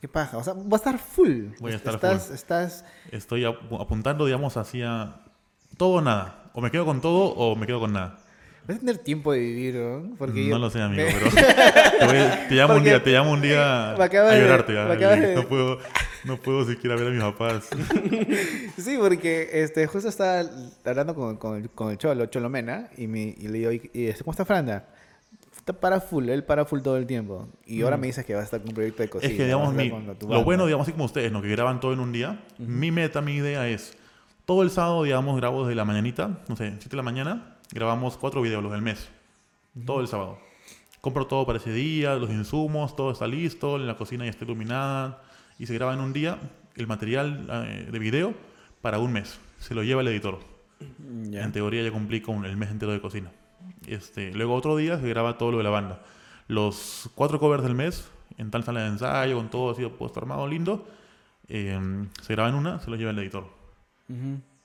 ¿Qué 0.00 0.08
paja? 0.08 0.38
O 0.38 0.42
sea, 0.44 0.54
va 0.54 0.62
a 0.72 0.76
estar 0.76 0.98
full. 0.98 1.48
Voy 1.60 1.72
a 1.72 1.76
estar 1.76 1.94
estás, 1.96 2.26
full. 2.26 2.34
Estás... 2.34 2.84
Estoy 3.10 3.44
ap- 3.44 3.72
apuntando, 3.78 4.24
digamos, 4.24 4.56
hacia 4.56 5.16
todo 5.76 5.96
o 5.96 6.00
nada. 6.00 6.50
O 6.54 6.60
me 6.60 6.70
quedo 6.70 6.84
con 6.86 7.00
todo 7.00 7.34
o 7.34 7.54
me 7.54 7.66
quedo 7.66 7.80
con 7.80 7.92
nada. 7.92 8.18
Vas 8.66 8.76
a 8.76 8.80
tener 8.80 8.98
tiempo 8.98 9.32
de 9.32 9.40
vivir, 9.40 9.74
¿no? 9.74 10.16
Porque 10.16 10.42
no 10.44 10.48
yo- 10.50 10.58
lo 10.58 10.70
sé, 10.70 10.80
amigo, 10.80 11.02
pero 11.12 11.30
te, 11.30 12.06
voy- 12.06 12.48
te 12.48 12.54
llamo 12.54 12.74
un 12.74 12.84
día, 12.84 13.02
te 13.02 13.10
llamo 13.10 13.32
un 13.32 13.42
día 13.42 13.94
me 13.98 14.04
a 14.04 14.08
de- 14.08 14.40
llorarte. 14.40 14.72
me 14.72 14.78
ah, 15.04 15.16
de- 15.16 15.34
No 15.34 15.48
puedo, 15.48 15.78
no 16.24 16.36
puedo 16.38 16.64
siquiera 16.66 16.96
ver 16.96 17.08
a 17.08 17.10
mis 17.10 17.20
papás. 17.22 17.68
Sí, 18.78 18.96
porque 18.98 19.50
este, 19.52 19.86
justo 19.86 20.08
estaba 20.08 20.44
hablando 20.84 21.14
con, 21.14 21.36
con, 21.36 21.56
el- 21.56 21.70
con 21.70 21.90
el 21.90 21.98
Cholo, 21.98 22.26
Cholomena, 22.26 22.88
y, 22.96 23.06
me, 23.06 23.34
y 23.38 23.48
le 23.48 23.58
digo, 23.58 23.72
¿y, 23.72 23.90
y 23.92 24.06
este, 24.06 24.24
cómo 24.24 24.32
está 24.32 24.44
Franda? 24.46 24.86
Está 25.70 25.80
para 25.80 26.00
full, 26.00 26.28
él 26.28 26.42
para 26.42 26.64
full 26.64 26.80
todo 26.80 26.96
el 26.96 27.06
tiempo. 27.06 27.48
Y 27.64 27.82
ahora 27.82 27.96
me 27.96 28.08
dices 28.08 28.24
que 28.26 28.34
va 28.34 28.40
a 28.40 28.44
estar 28.44 28.58
con 28.60 28.70
un 28.70 28.74
proyecto 28.74 29.02
de 29.04 29.08
cocina. 29.08 29.28
Mm. 29.30 29.32
Es 29.32 29.38
que, 29.38 29.44
digamos, 29.44 29.74
mi- 29.74 29.88
lo 30.28 30.42
bueno, 30.44 30.66
digamos, 30.66 30.84
así 30.84 30.92
como 30.92 31.04
ustedes, 31.04 31.30
¿no? 31.30 31.40
que 31.40 31.48
graban 31.48 31.78
todo 31.78 31.92
en 31.92 32.00
un 32.00 32.10
día, 32.10 32.40
mi 32.58 32.90
meta, 32.90 33.20
mi 33.20 33.34
idea 33.34 33.68
es, 33.68 33.96
todo 34.46 34.62
el 34.62 34.70
sábado, 34.70 35.04
digamos, 35.04 35.36
grabo 35.36 35.62
desde 35.64 35.76
la 35.76 35.84
mañanita, 35.84 36.40
no 36.48 36.56
sé, 36.56 36.70
7 36.78 36.88
de 36.90 36.96
la 36.96 37.02
mañana, 37.04 37.56
grabamos 37.72 38.16
cuatro 38.16 38.42
videos, 38.42 38.62
los 38.64 38.72
del 38.72 38.82
mes, 38.82 39.08
todo 39.86 40.00
el 40.00 40.08
sábado. 40.08 40.38
Compro 41.00 41.26
todo 41.28 41.46
para 41.46 41.58
ese 41.58 41.72
día, 41.72 42.16
los 42.16 42.30
insumos, 42.30 42.96
todo 42.96 43.12
está 43.12 43.28
listo, 43.28 43.78
la 43.78 43.96
cocina 43.96 44.24
ya 44.24 44.30
está 44.30 44.44
iluminada, 44.44 45.22
y 45.58 45.66
se 45.66 45.74
graba 45.74 45.94
en 45.94 46.00
un 46.00 46.12
día 46.12 46.38
el 46.74 46.86
material 46.88 47.46
eh, 47.68 47.88
de 47.92 47.98
video 48.00 48.34
para 48.82 48.98
un 48.98 49.12
mes. 49.12 49.38
Se 49.60 49.74
lo 49.74 49.84
lleva 49.84 50.00
el 50.02 50.08
editor. 50.08 50.40
En 51.32 51.52
teoría 51.52 51.82
ya 51.84 51.92
cumplí 51.92 52.20
con 52.20 52.44
el 52.44 52.56
mes 52.56 52.70
entero 52.70 52.92
de 52.92 53.00
cocina. 53.00 53.30
Este, 53.86 54.32
luego 54.32 54.54
otro 54.54 54.76
día 54.76 54.98
se 55.00 55.08
graba 55.08 55.38
todo 55.38 55.52
lo 55.52 55.58
de 55.58 55.64
la 55.64 55.70
banda. 55.70 56.00
Los 56.48 57.10
cuatro 57.14 57.38
covers 57.38 57.62
del 57.62 57.74
mes, 57.74 58.08
en 58.38 58.50
tal 58.50 58.64
sala 58.64 58.80
de 58.82 58.88
ensayo, 58.88 59.36
con 59.36 59.50
todo 59.50 59.70
así 59.70 59.84
puesto 59.86 60.20
armado 60.20 60.46
lindo, 60.46 60.86
eh, 61.48 61.78
se 62.22 62.32
graba 62.34 62.48
en 62.48 62.54
una, 62.56 62.80
se 62.80 62.90
lo 62.90 62.96
lleva 62.96 63.10
el 63.10 63.18
editor. 63.18 63.46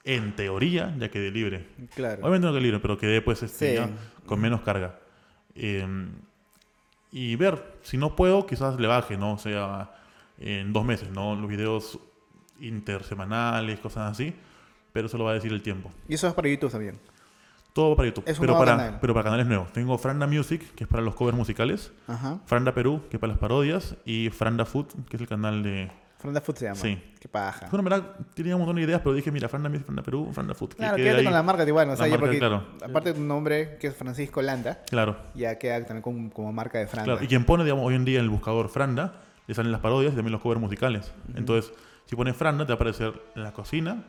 En 0.04 0.36
teoría 0.36 0.96
ya 0.98 1.10
quedé 1.10 1.32
libre. 1.32 1.68
Claro. 1.96 2.22
Obviamente 2.22 2.48
no 2.48 2.54
quedé 2.54 2.62
libre, 2.62 2.80
pero 2.80 2.98
quedé 2.98 3.22
pues 3.22 3.44
este, 3.44 3.70
Sí. 3.70 3.76
ya 3.76 3.90
con 4.26 4.40
menos 4.40 4.62
carga. 4.62 5.00
Eh, 5.56 5.86
y 7.12 7.36
ver, 7.38 7.78
si 7.84 7.98
no 7.98 8.16
puedo, 8.16 8.46
quizás 8.46 8.80
le 8.80 8.88
baje, 8.88 9.18
¿no? 9.18 9.34
O 9.34 9.38
sea, 9.38 9.92
en 10.38 10.74
dos 10.74 10.84
meses, 10.84 11.10
¿no? 11.12 11.36
Los 11.36 11.50
videos 11.50 11.98
intersemanales, 12.60 13.80
cosas 13.80 14.12
así. 14.12 14.34
Pero 14.92 15.08
eso 15.08 15.18
lo 15.18 15.26
va 15.26 15.32
a 15.32 15.34
decir 15.36 15.52
el 15.52 15.62
tiempo. 15.62 15.92
Y 16.08 16.14
eso 16.16 16.28
es 16.28 16.34
para 16.34 16.48
YouTube 16.50 16.72
también. 16.72 16.98
Todo 17.76 17.94
para 17.98 18.08
YouTube. 18.08 18.24
Es 18.26 18.38
un 18.40 18.44
pero, 18.46 18.54
nuevo 18.54 18.66
para, 18.66 18.78
canal. 18.78 18.98
pero 19.02 19.14
para 19.14 19.24
canales 19.26 19.48
nuevos. 19.48 19.74
Tengo 19.74 19.98
Franda 19.98 20.26
Music, 20.28 20.74
que 20.76 20.86
es 20.86 20.90
para 20.90 21.04
los 21.04 21.14
covers 21.14 21.36
musicales. 21.38 21.92
Ajá. 22.08 22.40
Franda 22.46 22.74
Perú, 22.74 23.02
que 23.10 23.18
es 23.18 23.20
para 23.20 23.32
las 23.34 23.38
parodias. 23.40 23.98
Y 24.06 24.30
Franda 24.30 24.64
Food, 24.64 24.86
que 25.10 25.18
es 25.18 25.22
el 25.22 25.28
canal 25.28 25.62
de... 25.62 25.92
Franda 26.18 26.40
Food 26.40 26.56
se 26.56 26.66
llama. 26.66 26.76
Sí. 26.78 27.04
Qué 27.20 27.28
paja. 27.28 27.68
Bueno, 27.70 27.80
en 27.80 27.84
verdad, 28.00 28.16
tenía 28.34 28.56
un 28.56 28.62
montón 28.62 28.78
de 28.78 28.84
ideas, 28.84 29.02
pero 29.04 29.14
dije, 29.14 29.30
mira, 29.30 29.50
Franda 29.50 29.68
Music, 29.68 29.86
Franda 29.88 30.04
Perú, 30.04 30.30
Franda 30.32 30.54
Food. 30.56 30.70
que 30.70 30.76
Claro, 30.78 30.96
quede 30.96 31.04
quédate 31.04 31.20
ahí. 31.20 31.26
con 31.26 31.34
la 31.34 31.44
marca 31.44 31.68
igual. 31.68 31.90
O 31.90 31.96
sea, 31.98 32.08
marca, 32.08 32.20
porque, 32.22 32.40
claro. 32.40 32.64
aparte 32.82 33.10
de 33.10 33.16
tu 33.20 33.26
nombre, 33.26 33.78
que 33.78 33.88
es 33.88 33.96
Francisco 33.96 34.42
Landa, 34.42 34.82
Claro. 34.90 35.18
ya 35.36 35.58
queda 35.60 35.84
también 35.84 36.02
como, 36.02 36.30
como 36.32 36.54
marca 36.54 36.80
de 36.80 36.88
Franda. 36.88 37.12
Claro, 37.12 37.24
y 37.26 37.28
quien 37.28 37.44
pone, 37.44 37.66
digamos, 37.66 37.86
hoy 37.86 37.96
en 37.96 38.06
día 38.06 38.20
en 38.20 38.24
el 38.24 38.30
buscador 38.32 38.70
Franda, 38.70 39.22
le 39.48 39.54
salen 39.54 39.74
las 39.74 39.82
parodias 39.82 40.14
y 40.14 40.16
también 40.16 40.32
los 40.32 40.42
covers 40.42 40.62
musicales. 40.62 41.12
Entonces, 41.36 41.74
si 42.06 42.16
pones 42.16 42.38
Franda, 42.38 42.66
te 42.66 42.70
va 42.70 42.76
a 42.76 42.78
aparecer 42.78 43.22
la 43.36 43.52
cocina, 43.52 44.06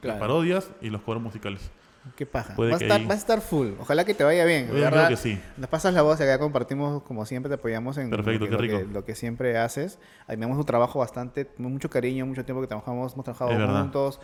Claro. 0.00 0.18
las 0.18 0.20
parodias 0.20 0.70
y 0.82 0.90
los 0.90 1.00
covers 1.00 1.22
musicales. 1.22 1.70
Qué 2.14 2.24
paja. 2.26 2.54
Puede 2.54 2.70
Vas 2.70 2.76
a, 2.76 2.78
que 2.80 2.84
estar, 2.86 3.00
ahí- 3.00 3.06
vas 3.06 3.16
a 3.16 3.20
estar 3.20 3.40
full. 3.40 3.68
Ojalá 3.80 4.04
que 4.04 4.14
te 4.14 4.22
vaya 4.24 4.44
bien. 4.44 4.68
Yo 4.68 4.88
creo 4.90 5.08
que 5.08 5.16
sí. 5.16 5.40
Nos 5.56 5.68
pasas 5.68 5.92
la 5.92 6.02
voz 6.02 6.20
y 6.20 6.22
acá 6.22 6.38
compartimos, 6.38 7.02
como 7.02 7.26
siempre, 7.26 7.48
te 7.48 7.56
apoyamos 7.56 7.98
en 7.98 8.10
Perfecto, 8.10 8.32
lo, 8.32 8.38
que, 8.38 8.46
qué 8.46 8.50
lo 8.52 8.58
que- 8.78 8.78
rico. 8.84 8.92
lo 8.92 9.04
que 9.04 9.14
siempre 9.14 9.58
haces. 9.58 9.98
Admiramos 10.26 10.56
tu 10.58 10.64
trabajo 10.64 10.98
bastante, 11.00 11.48
mucho 11.58 11.90
cariño, 11.90 12.24
mucho 12.26 12.44
tiempo 12.44 12.60
que 12.60 12.68
trabajamos, 12.68 13.12
hemos 13.14 13.24
trabajado 13.24 13.50
Es 13.50 13.58
juntos. 13.70 14.20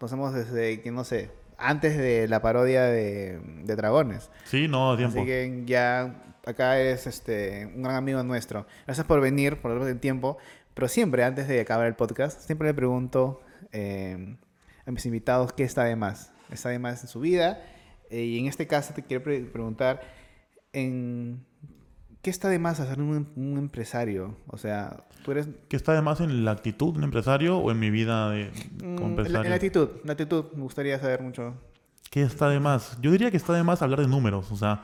Nos 0.00 0.12
hemos 0.12 0.34
desde, 0.34 0.80
que 0.82 0.90
no 0.90 1.04
sé, 1.04 1.30
antes 1.58 1.96
de 1.96 2.26
la 2.28 2.40
parodia 2.42 2.82
de, 2.84 3.40
de 3.64 3.76
Dragones. 3.76 4.30
Sí, 4.44 4.68
no, 4.68 4.92
a 4.92 4.96
tiempo. 4.96 5.18
Así 5.18 5.26
que 5.26 5.62
ya 5.66 6.22
acá 6.44 6.78
es 6.80 7.06
este, 7.06 7.66
un 7.74 7.82
gran 7.82 7.96
amigo 7.96 8.22
nuestro. 8.22 8.66
Gracias 8.86 9.06
por 9.06 9.20
venir, 9.20 9.56
por 9.58 9.70
darnos 9.72 9.88
el 9.88 9.98
tiempo. 10.00 10.38
Pero 10.74 10.88
siempre, 10.88 11.24
antes 11.24 11.48
de 11.48 11.60
acabar 11.60 11.86
el 11.86 11.94
podcast, 11.94 12.40
siempre 12.42 12.68
le 12.68 12.74
pregunto 12.74 13.40
eh, 13.72 14.36
a 14.86 14.90
mis 14.90 15.06
invitados 15.06 15.52
qué 15.54 15.64
está 15.64 15.84
de 15.84 15.96
más. 15.96 16.32
¿Está 16.50 16.68
de 16.70 16.78
más 16.78 17.02
en 17.02 17.08
su 17.08 17.20
vida? 17.20 17.60
Eh, 18.10 18.24
y 18.24 18.38
en 18.38 18.46
este 18.46 18.66
caso 18.66 18.94
te 18.94 19.02
quiero 19.02 19.22
pre- 19.24 19.40
preguntar, 19.40 20.00
en, 20.72 21.44
¿qué 22.22 22.30
está 22.30 22.48
de 22.48 22.58
más 22.58 22.80
hacer 22.80 23.00
un, 23.00 23.28
un 23.34 23.58
empresario? 23.58 24.36
O 24.46 24.58
sea, 24.58 25.04
tú 25.24 25.32
eres... 25.32 25.48
¿Qué 25.68 25.76
está 25.76 25.92
además 25.92 26.20
en 26.20 26.44
la 26.44 26.52
actitud 26.52 26.92
de 26.92 26.98
un 26.98 27.04
empresario 27.04 27.58
o 27.58 27.70
en 27.70 27.78
mi 27.78 27.90
vida 27.90 28.30
de, 28.30 28.50
mm, 28.82 28.96
como 28.96 29.08
empresario? 29.08 29.42
en 29.42 29.50
la 29.50 29.56
actitud, 29.56 29.88
la 30.04 30.12
actitud, 30.12 30.44
me 30.54 30.62
gustaría 30.62 30.98
saber 30.98 31.22
mucho. 31.22 31.54
¿Qué 32.10 32.22
está 32.22 32.48
de 32.48 32.60
más? 32.60 32.96
Yo 33.00 33.10
diría 33.10 33.30
que 33.30 33.36
está 33.36 33.52
de 33.52 33.62
más 33.62 33.82
hablar 33.82 34.00
de 34.00 34.06
números. 34.06 34.50
O 34.52 34.56
sea, 34.56 34.82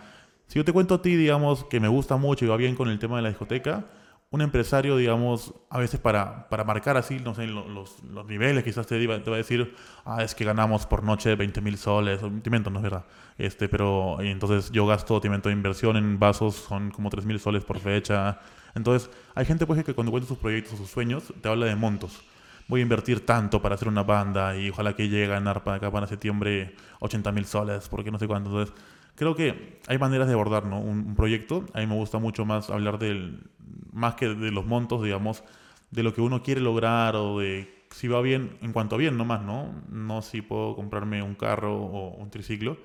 si 0.49 0.59
yo 0.59 0.65
te 0.65 0.73
cuento 0.73 0.95
a 0.97 1.03
ti, 1.03 1.17
digamos, 1.17 1.65
que 1.65 1.79
me 1.81 1.89
gusta 1.89 2.17
mucho 2.17 2.45
y 2.45 2.49
va 2.49 2.57
bien 2.57 2.75
con 2.75 2.89
el 2.89 2.99
tema 2.99 3.17
de 3.17 3.23
la 3.23 3.29
discoteca, 3.29 3.87
un 4.33 4.41
empresario, 4.43 4.97
digamos, 4.97 5.55
a 5.71 5.79
veces 5.79 6.01
para, 6.01 6.49
para 6.49 6.65
marcar 6.65 6.97
así, 6.97 7.19
no 7.21 7.35
sé, 7.35 7.47
lo- 7.47 7.69
los, 7.69 8.03
los 8.05 8.27
niveles, 8.27 8.65
quizás 8.65 8.87
te, 8.87 8.99
te 8.99 9.07
va 9.31 9.37
a 9.37 9.39
decir, 9.39 9.75
ah, 10.05 10.23
es 10.25 10.35
que 10.35 10.45
ganamos 10.45 10.87
por 10.87 11.05
noche 11.05 11.37
20 11.37 11.61
mil 11.61 11.79
soles, 11.79 12.23
o 12.23 12.31
no 12.31 12.79
es 12.79 12.83
verdad. 12.83 13.05
Este, 13.39 13.69
pero 13.69 14.21
entonces 14.21 14.71
yo 14.73 14.87
gasto, 14.87 15.21
te 15.21 15.29
invento, 15.29 15.51
inversión 15.51 15.97
en 15.97 16.19
vasos, 16.19 16.57
son 16.57 16.91
como 16.91 17.11
3 17.11 17.25
mil 17.27 17.39
soles 17.41 17.65
por 17.65 17.79
fecha. 17.79 18.41
Entonces, 18.75 19.11
hay 19.35 19.45
gente 19.45 19.67
pues 19.67 19.85
que 19.85 19.95
cuando 19.95 20.11
cuenta 20.11 20.29
sus 20.29 20.39
proyectos 20.39 20.75
o 20.75 20.77
sus 20.79 20.91
sueños, 20.91 21.33
te 21.41 21.49
habla 21.49 21.67
de 21.67 21.77
montos. 21.77 22.23
Voy 22.69 22.81
a 22.81 22.83
invertir 22.85 23.27
tanto 23.27 23.61
para 23.61 23.75
hacer 23.75 23.89
una 23.89 24.03
banda 24.03 24.57
y 24.57 24.71
ojalá 24.71 24.95
que 24.95 25.09
llegue 25.09 25.27
a 25.27 25.29
ganar 25.29 25.63
para 25.65 25.77
acá 25.77 25.91
para 25.91 26.07
septiembre 26.07 26.75
80 27.01 27.33
mil 27.33 27.45
soles, 27.45 27.89
porque 27.89 28.11
no 28.11 28.19
sé 28.19 28.27
cuánto. 28.27 28.51
Entonces, 28.51 28.75
creo 29.15 29.35
que 29.35 29.81
hay 29.87 29.99
maneras 29.99 30.27
de 30.29 30.35
abordar 30.35 30.67
¿no? 30.67 30.81
un, 30.81 30.99
un 31.07 31.15
proyecto. 31.15 31.65
A 31.75 31.81
mí 31.81 31.87
me 31.87 31.95
gusta 31.95 32.19
mucho 32.19 32.45
más 32.45 32.71
hablar 32.71 32.99
del, 32.99 33.51
más 33.93 34.15
que 34.15 34.29
de 34.29 34.51
los 34.51 34.67
montos, 34.67 35.03
digamos, 35.03 35.45
de 35.91 36.03
lo 36.03 36.15
que 36.15 36.21
uno 36.21 36.43
quiere 36.43 36.61
lograr 36.61 37.17
o 37.17 37.39
de 37.41 37.83
si 37.91 38.09
va 38.09 38.23
bien, 38.23 38.57
en 38.63 38.73
cuanto 38.73 38.95
a 38.95 38.99
bien 38.99 39.19
nomás, 39.19 39.43
¿no? 39.43 39.75
No 39.91 40.23
si 40.23 40.41
puedo 40.41 40.75
comprarme 40.75 41.23
un 41.23 41.35
carro 41.35 41.77
o 41.79 42.15
un 42.17 42.31
triciclo, 42.31 42.79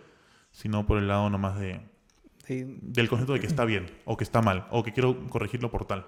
sino 0.52 0.86
por 0.86 0.98
el 0.98 1.08
lado 1.08 1.30
nomás 1.30 1.58
de, 1.60 1.80
Sí, 2.46 2.66
del 2.82 3.10
concepto 3.10 3.34
de 3.34 3.40
que 3.40 3.48
está 3.48 3.66
bien 3.66 3.86
o 4.06 4.16
que 4.18 4.24
está 4.24 4.42
mal 4.42 4.68
o 4.72 4.84
que 4.84 4.94
quiero 4.94 5.28
corregirlo 5.30 5.70
por 5.72 5.86
tal. 5.86 6.06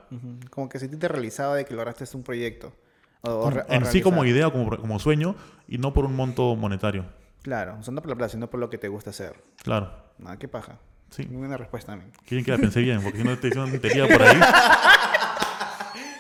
Como 0.50 0.70
que 0.70 0.80
sentiste 0.80 1.08
realizado 1.08 1.54
de 1.54 1.66
que 1.66 1.74
lograste 1.74 2.06
un 2.16 2.24
proyecto. 2.24 2.74
O- 3.22 3.30
o 3.32 3.50
re- 3.50 3.66
o 3.68 3.74
en 3.74 3.86
sí 3.86 4.02
como 4.02 4.24
idea, 4.26 4.50
como, 4.50 4.70
como 4.78 5.00
sueño 5.00 5.36
y 5.68 5.78
no 5.78 5.94
por 5.94 6.06
un 6.06 6.16
monto 6.16 6.56
monetario. 6.56 7.06
Claro, 7.42 7.78
no 7.78 8.02
por 8.02 8.10
la 8.10 8.16
plata, 8.16 8.32
sino 8.32 8.50
por 8.50 8.60
lo 8.60 8.70
que 8.70 8.78
te 8.78 8.88
gusta 8.88 9.12
hacer. 9.12 9.34
Claro, 9.64 9.92
Nada, 10.18 10.38
qué 10.38 10.48
paja. 10.48 10.78
sí. 11.10 11.26
Muy 11.28 11.38
buena 11.38 11.58
respuesta 11.58 11.94
también. 11.94 12.12
Quieren 12.28 12.44
que 12.46 12.52
la 12.52 12.58
pensé 12.58 12.82
bien, 12.82 13.02
porque 13.02 13.20
si 13.20 13.24
no 13.24 13.38
te 13.38 13.48
hice 13.48 13.60
una 13.60 13.72
tontería 13.72 14.08
por 14.08 14.22
ahí. 14.22 14.38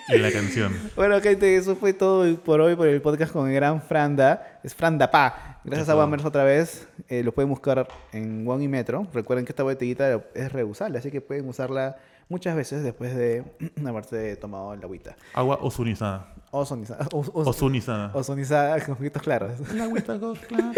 y 0.09 0.17
la 0.17 0.31
canción. 0.31 0.73
Bueno, 0.95 1.19
gente, 1.21 1.55
eso 1.55 1.75
fue 1.75 1.93
todo 1.93 2.35
por 2.37 2.61
hoy 2.61 2.75
por 2.75 2.87
el 2.87 3.01
podcast 3.01 3.31
con 3.31 3.47
el 3.47 3.53
gran 3.55 3.81
Franda. 3.81 4.59
Es 4.63 4.73
Franda 4.73 5.11
Pa. 5.11 5.59
Gracias 5.63 5.89
a 5.89 5.95
Wamers 5.95 6.25
otra 6.25 6.43
vez. 6.43 6.87
Eh, 7.09 7.23
lo 7.23 7.33
pueden 7.33 7.49
buscar 7.49 7.87
en 8.11 8.47
One 8.47 8.63
y 8.63 8.67
Metro. 8.67 9.05
Recuerden 9.13 9.45
que 9.45 9.51
esta 9.51 9.63
botellita 9.63 10.21
es 10.33 10.51
reusable, 10.51 10.97
así 10.97 11.11
que 11.11 11.21
pueden 11.21 11.47
usarla 11.47 11.97
muchas 12.29 12.55
veces 12.55 12.83
después 12.83 13.15
de 13.15 13.43
haberse 13.85 14.35
tomado 14.37 14.73
el 14.73 14.81
agüita. 14.81 15.15
Agua 15.33 15.59
ozonizada. 15.61 16.33
Ozonizada. 16.51 17.07
os- 17.13 17.29
os- 17.33 17.47
Ozonizada. 17.47 18.11
Ozonizada 18.13 18.79
con 18.85 18.93
ojitos 18.95 19.21
claros. 19.21 19.51
Agüita 19.79 20.17
claro. 20.19 20.33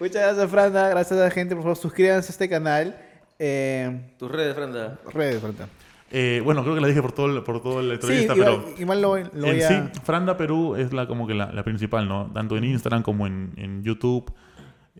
Muchas 0.00 0.22
gracias, 0.22 0.50
Franda. 0.50 0.88
Gracias 0.88 1.18
a 1.20 1.24
la 1.24 1.30
gente. 1.30 1.54
Por 1.54 1.62
favor, 1.64 1.76
suscríbanse 1.76 2.28
a 2.28 2.32
este 2.32 2.48
canal. 2.48 2.96
Eh, 3.38 4.14
Tus 4.18 4.30
redes, 4.30 4.54
Franda. 4.54 4.98
redes, 5.12 5.40
Franda. 5.40 5.68
Eh, 6.10 6.40
bueno, 6.44 6.62
creo 6.62 6.74
que 6.76 6.80
la 6.80 6.86
dije 6.86 7.02
por 7.02 7.12
todo 7.12 7.26
el, 7.26 7.42
por 7.42 7.60
todo 7.60 7.80
el 7.80 7.86
Sí, 7.88 7.92
entrevista, 7.94 8.36
igual, 8.36 8.62
pero 8.64 8.80
igual 8.80 9.02
lo, 9.02 9.08
voy- 9.08 9.24
lo 9.32 9.46
en 9.48 9.62
a... 9.62 9.68
sí, 9.68 9.74
Franda 10.04 10.36
Perú 10.36 10.76
es 10.76 10.92
la 10.92 11.08
como 11.08 11.26
que 11.26 11.34
la, 11.34 11.50
la 11.52 11.64
principal, 11.64 12.06
¿no? 12.08 12.30
Tanto 12.32 12.56
en 12.56 12.64
Instagram 12.64 13.02
como 13.02 13.26
en, 13.26 13.52
en 13.56 13.82
YouTube. 13.82 14.32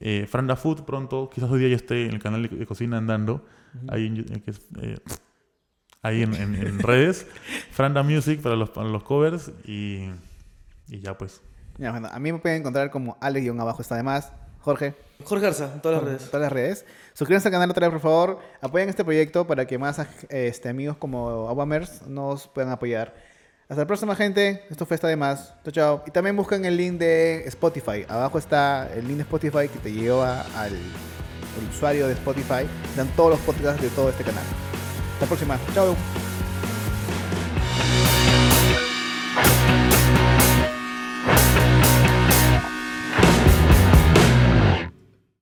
Eh, 0.00 0.26
Franda 0.28 0.56
Food 0.56 0.82
pronto, 0.82 1.30
quizás 1.32 1.48
hoy 1.50 1.60
día 1.60 1.68
ya 1.68 1.76
esté 1.76 2.06
en 2.06 2.14
el 2.14 2.18
canal 2.20 2.42
de, 2.42 2.48
de 2.56 2.66
cocina 2.66 2.96
andando, 2.96 3.44
ahí, 3.88 4.06
en, 4.06 4.24
que 4.24 4.50
es, 4.50 4.60
eh, 4.82 4.96
ahí 6.04 6.22
en, 6.22 6.34
en- 6.34 6.54
en 6.54 6.78
redes. 6.78 7.26
Franda 7.72 8.04
Music 8.04 8.40
para 8.40 8.54
los, 8.54 8.70
para 8.70 8.88
los 8.88 9.02
covers 9.02 9.50
y, 9.64 10.08
y 10.88 11.00
ya 11.00 11.18
pues. 11.18 11.40
Ya, 11.78 11.90
bueno, 11.90 12.08
a 12.12 12.18
mí 12.20 12.32
me 12.32 12.38
pueden 12.38 12.60
encontrar 12.60 12.90
como 12.92 13.16
Alex-abajo 13.20 13.82
está 13.82 13.96
de 13.96 14.04
más. 14.04 14.30
Jorge. 14.60 14.94
Jorge 15.24 15.44
Garza, 15.44 15.70
en 15.74 15.82
todas 15.82 15.96
las 15.98 16.02
en 16.02 16.08
redes. 16.18 16.30
Todas 16.30 16.42
las 16.42 16.52
redes. 16.52 16.86
Suscríbanse 17.12 17.48
al 17.48 17.52
canal 17.52 17.70
otra 17.70 17.86
vez, 17.88 17.92
por 17.92 18.00
favor. 18.00 18.38
Apoyen 18.62 18.88
este 18.88 19.04
proyecto 19.04 19.46
para 19.46 19.66
que 19.66 19.76
más 19.76 20.00
este, 20.30 20.68
amigos 20.68 20.96
como 20.96 21.48
Aguamers 21.48 22.06
nos 22.06 22.46
puedan 22.48 22.70
apoyar. 22.72 23.14
Hasta 23.68 23.82
la 23.82 23.86
próxima, 23.86 24.14
gente. 24.16 24.64
Esto 24.70 24.86
fue 24.86 24.94
Está 24.94 25.08
de 25.08 25.16
Más. 25.16 25.54
Chao, 25.64 25.72
chao. 25.72 26.04
Y 26.06 26.10
también 26.12 26.36
buscan 26.36 26.64
el 26.64 26.76
link 26.76 26.94
de 26.98 27.44
Spotify. 27.46 28.04
Abajo 28.08 28.38
está 28.38 28.90
el 28.94 29.06
link 29.06 29.16
de 29.18 29.22
Spotify 29.22 29.68
que 29.68 29.78
te 29.82 29.92
lleva 29.92 30.40
al, 30.56 30.72
al 30.74 31.68
usuario 31.70 32.06
de 32.06 32.14
Spotify. 32.14 32.66
Dan 32.96 33.08
todos 33.16 33.30
los 33.32 33.40
podcasts 33.40 33.82
de 33.82 33.88
todo 33.90 34.08
este 34.10 34.22
canal. 34.24 34.44
La 35.24 35.28
próxima. 35.28 35.58
Chao. 35.72 36.33